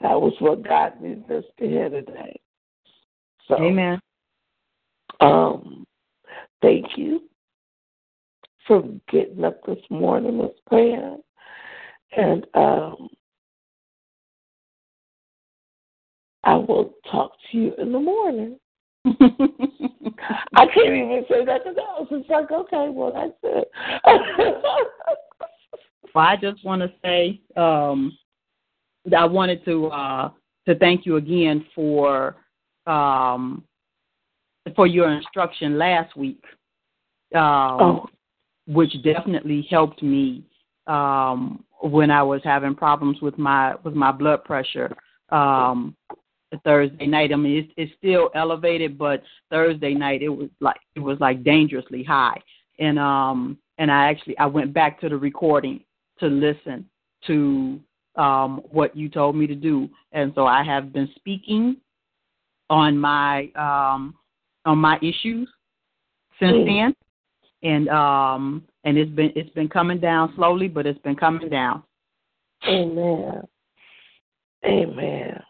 that 0.00 0.20
was 0.20 0.32
what 0.38 0.64
got 0.64 1.02
me 1.02 1.22
this 1.28 1.44
here 1.58 1.90
today. 1.90 2.40
So, 3.48 3.56
Amen. 3.56 4.00
Um, 5.20 5.77
thank 6.62 6.86
you 6.96 7.22
for 8.66 8.82
getting 9.10 9.44
up 9.44 9.64
this 9.66 9.78
morning, 9.90 10.38
Miss 10.38 10.50
Pam, 10.68 11.22
and 12.16 12.46
um, 12.54 13.08
I 16.44 16.54
will 16.54 16.94
talk 17.10 17.32
to 17.50 17.58
you 17.58 17.74
in 17.78 17.92
the 17.92 18.00
morning. 18.00 18.58
I 19.06 20.66
can't 20.74 20.94
even 20.94 21.24
say 21.30 21.44
nothing 21.44 21.74
else. 21.78 22.08
It's 22.10 22.28
like, 22.28 22.50
okay, 22.50 22.88
well, 22.90 23.12
that's 23.12 23.32
it. 23.42 23.68
well, 26.14 26.24
I 26.26 26.36
just 26.36 26.64
want 26.64 26.82
to 26.82 26.92
say 27.02 27.40
um, 27.56 28.16
I 29.16 29.24
wanted 29.24 29.64
to 29.64 29.86
uh, 29.86 30.30
to 30.66 30.74
thank 30.76 31.06
you 31.06 31.16
again 31.16 31.64
for 31.74 32.36
um, 32.86 33.64
for 34.74 34.86
your 34.86 35.10
instruction 35.10 35.78
last 35.78 36.16
week, 36.16 36.42
um, 37.34 37.80
oh. 37.80 38.06
which 38.66 38.92
definitely 39.02 39.66
helped 39.70 40.02
me 40.02 40.44
um, 40.86 41.64
when 41.82 42.10
I 42.10 42.22
was 42.22 42.40
having 42.44 42.74
problems 42.74 43.20
with 43.20 43.38
my 43.38 43.74
with 43.84 43.94
my 43.94 44.12
blood 44.12 44.44
pressure. 44.44 44.94
Um, 45.30 45.94
Thursday 46.64 47.06
night. 47.06 47.32
I 47.32 47.36
mean, 47.36 47.58
it's, 47.58 47.72
it's 47.76 47.92
still 47.98 48.30
elevated, 48.34 48.96
but 48.96 49.22
Thursday 49.50 49.94
night 49.94 50.22
it 50.22 50.28
was 50.28 50.48
like 50.60 50.80
it 50.94 51.00
was 51.00 51.18
like 51.20 51.44
dangerously 51.44 52.02
high. 52.02 52.40
And 52.78 52.98
um 52.98 53.58
and 53.78 53.90
I 53.90 54.08
actually 54.08 54.38
I 54.38 54.46
went 54.46 54.72
back 54.72 55.00
to 55.00 55.08
the 55.08 55.16
recording 55.16 55.80
to 56.20 56.26
listen 56.26 56.86
to 57.26 57.80
um 58.16 58.62
what 58.70 58.96
you 58.96 59.08
told 59.08 59.36
me 59.36 59.46
to 59.46 59.54
do, 59.54 59.88
and 60.12 60.32
so 60.34 60.46
I 60.46 60.64
have 60.64 60.92
been 60.92 61.08
speaking 61.16 61.76
on 62.70 62.98
my 62.98 63.50
um 63.54 64.14
on 64.68 64.78
my 64.78 64.98
issues 65.00 65.48
since 66.38 66.56
Mm. 66.56 66.66
then, 66.66 66.96
and 67.62 67.88
um 67.88 68.64
and 68.84 68.98
it's 68.98 69.10
been 69.10 69.32
it's 69.34 69.50
been 69.50 69.68
coming 69.68 69.98
down 69.98 70.34
slowly, 70.36 70.68
but 70.68 70.86
it's 70.86 71.00
been 71.00 71.16
coming 71.16 71.48
down. 71.48 71.82
Amen. 72.66 73.42
Amen. 74.64 75.42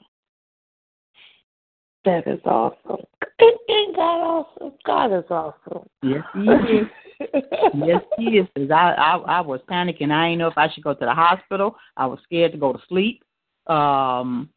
That 2.04 2.26
is 2.26 2.40
awesome. 2.44 3.04
Ain't 3.40 3.96
God 3.96 4.20
awesome? 4.20 4.72
God 4.86 5.12
is 5.12 5.30
awesome. 5.30 5.88
Yes, 6.02 6.24
he 6.34 6.48
is. 6.48 6.86
yes, 7.74 8.02
he 8.16 8.24
is. 8.38 8.70
I, 8.70 8.92
I 8.92 9.16
I 9.16 9.40
was 9.40 9.60
panicking. 9.68 10.12
I 10.12 10.28
didn't 10.28 10.38
know 10.38 10.48
if 10.48 10.56
I 10.56 10.70
should 10.70 10.84
go 10.84 10.94
to 10.94 11.04
the 11.04 11.14
hospital. 11.14 11.76
I 11.96 12.06
was 12.06 12.20
scared 12.22 12.52
to 12.52 12.58
go 12.58 12.72
to 12.72 12.78
sleep. 12.88 13.24
Um, 13.66 14.48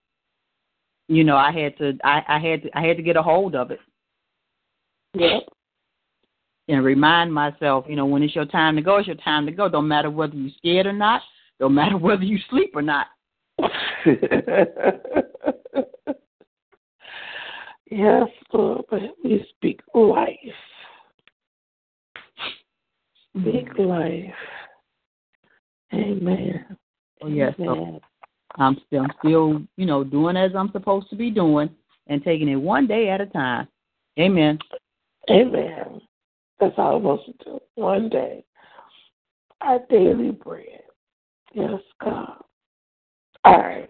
you 1.08 1.24
know, 1.24 1.36
I 1.36 1.52
had 1.52 1.78
to 1.80 1.98
I, 2.04 2.22
I 2.28 2.40
had 2.40 2.64
to 2.64 2.70
I 2.78 2.86
had 2.86 2.98
to 2.98 3.04
get 3.04 3.18
a 3.18 3.24
hold 3.24 3.56
of 3.56 3.72
it 3.72 3.80
Yep. 5.14 5.44
and 6.70 6.86
remind 6.86 7.34
myself, 7.34 7.86
you 7.88 7.96
know, 7.96 8.06
when 8.06 8.24
it's 8.24 8.36
your 8.36 8.46
time 8.46 8.76
to 8.78 8.82
go, 8.82 8.98
it's 8.98 9.08
your 9.08 9.18
time 9.18 9.46
to 9.46 9.52
go. 9.52 9.68
Don't 9.68 9.88
matter 9.88 10.10
whether 10.10 10.36
you're 10.36 10.52
scared 10.58 10.86
or 10.86 10.94
not. 10.94 11.22
Don't 11.60 11.74
matter 11.74 11.98
whether 12.00 12.24
you 12.24 12.40
sleep 12.50 12.72
or 12.74 12.82
not. 12.82 13.08
yes, 17.92 18.28
Lord, 18.54 18.86
but 18.90 19.02
we 19.24 19.46
speak 19.56 19.82
life. 19.94 20.38
Speak 23.38 23.70
mm-hmm. 23.74 23.82
life. 23.84 24.34
Amen. 25.94 26.78
Oh, 27.22 27.28
yes. 27.28 27.54
So 27.58 28.00
I'm 28.56 28.78
still 28.88 29.02
I'm 29.04 29.12
still 29.20 29.62
you 29.78 29.86
know 29.86 30.04
doing 30.04 30.38
as 30.38 30.52
I'm 30.58 30.72
supposed 30.72 31.10
to 31.10 31.16
be 31.16 31.30
doing 31.30 31.70
and 32.08 32.24
taking 32.24 32.50
it 32.50 32.56
one 32.56 32.88
day 32.88 33.10
at 33.10 33.22
a 33.22 33.26
time. 33.28 33.68
Amen. 34.20 34.60
Amen. 35.30 36.02
That's 36.60 36.74
all 36.78 36.96
I'm 36.98 37.02
supposed 37.02 37.26
to 37.26 37.44
do. 37.44 37.60
One 37.76 38.10
day. 38.10 38.44
Our 39.62 39.80
daily 39.90 40.32
bread. 40.32 40.82
Yes, 41.54 41.82
God. 42.04 42.44
All 43.44 43.58
right. 43.58 43.90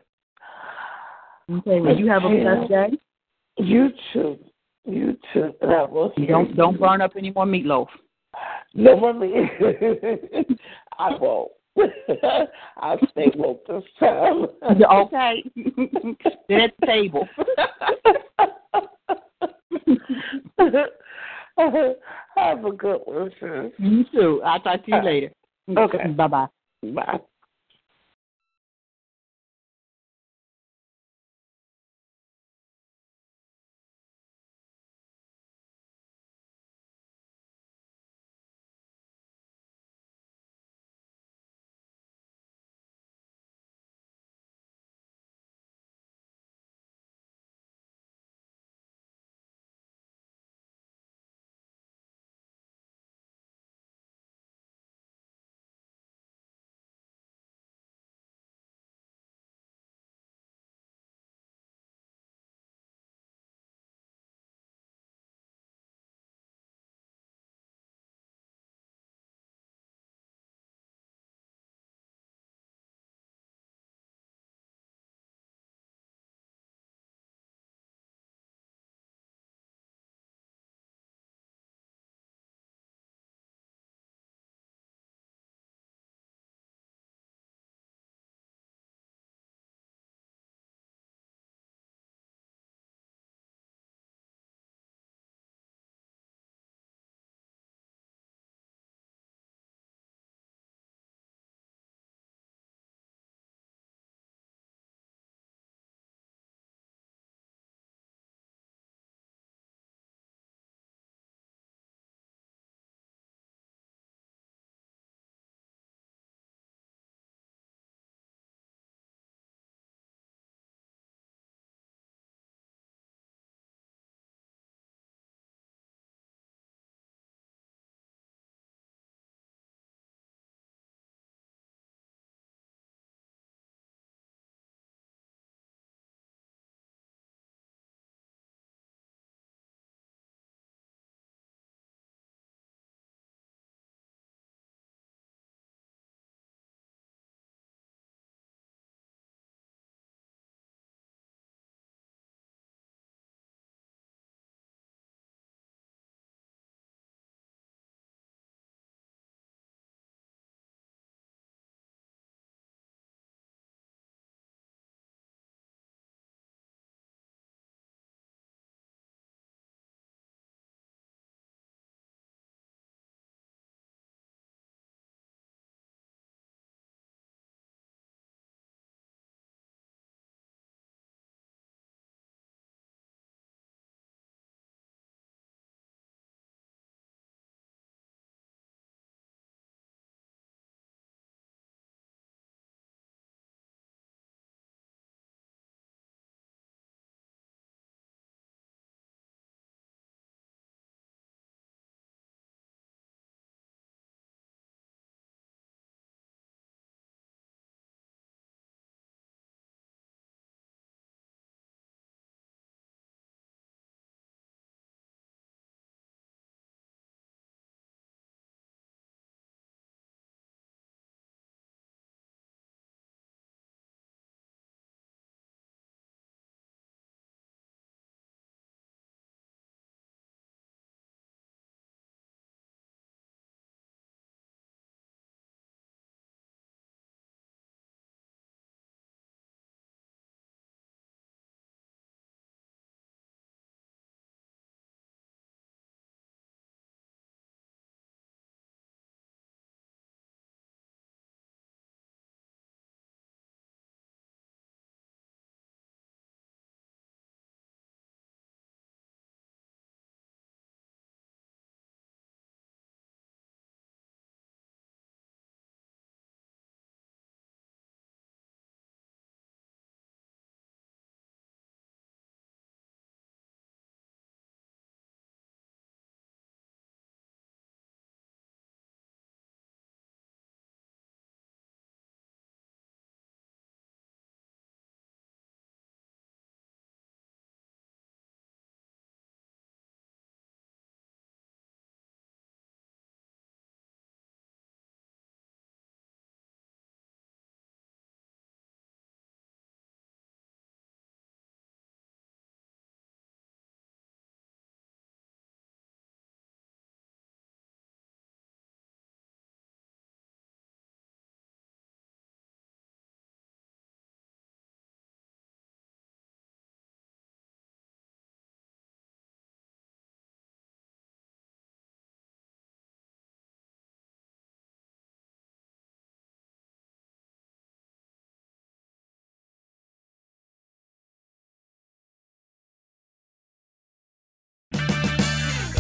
Okay. 1.50 1.80
Well, 1.80 1.98
you 1.98 2.08
have 2.08 2.24
a 2.24 2.30
blessed 2.30 2.70
day. 2.70 2.90
You 3.58 3.90
too. 4.14 4.40
You 4.86 5.18
too. 5.34 5.54
I 5.62 5.84
will 5.84 6.14
You 6.18 6.28
don't 6.28 6.56
don't 6.56 6.80
burn 6.80 7.02
up 7.02 7.14
any 7.18 7.32
more 7.32 7.46
meatloaf. 7.46 7.88
No 8.74 8.98
more 9.00 9.14
me. 9.14 9.34
I 10.98 11.16
won't. 11.18 11.52
I'll 12.78 13.00
stay 13.12 13.32
woke 13.36 13.66
this 13.68 13.84
time. 14.00 14.48
okay. 14.94 15.44
Sit 16.48 16.60
at 16.60 16.74
the 16.80 16.86
table. 16.86 17.28
Have 22.36 22.66
a 22.66 22.72
good 22.72 23.02
one, 23.06 23.32
sis. 23.40 23.72
you 23.78 24.06
too. 24.14 24.42
I'll 24.44 24.60
talk 24.60 24.86
to 24.86 24.92
you 24.92 24.98
uh, 24.98 25.04
later. 25.04 25.32
Okay. 25.78 26.08
Bye 26.18 26.28
bye. 26.84 27.22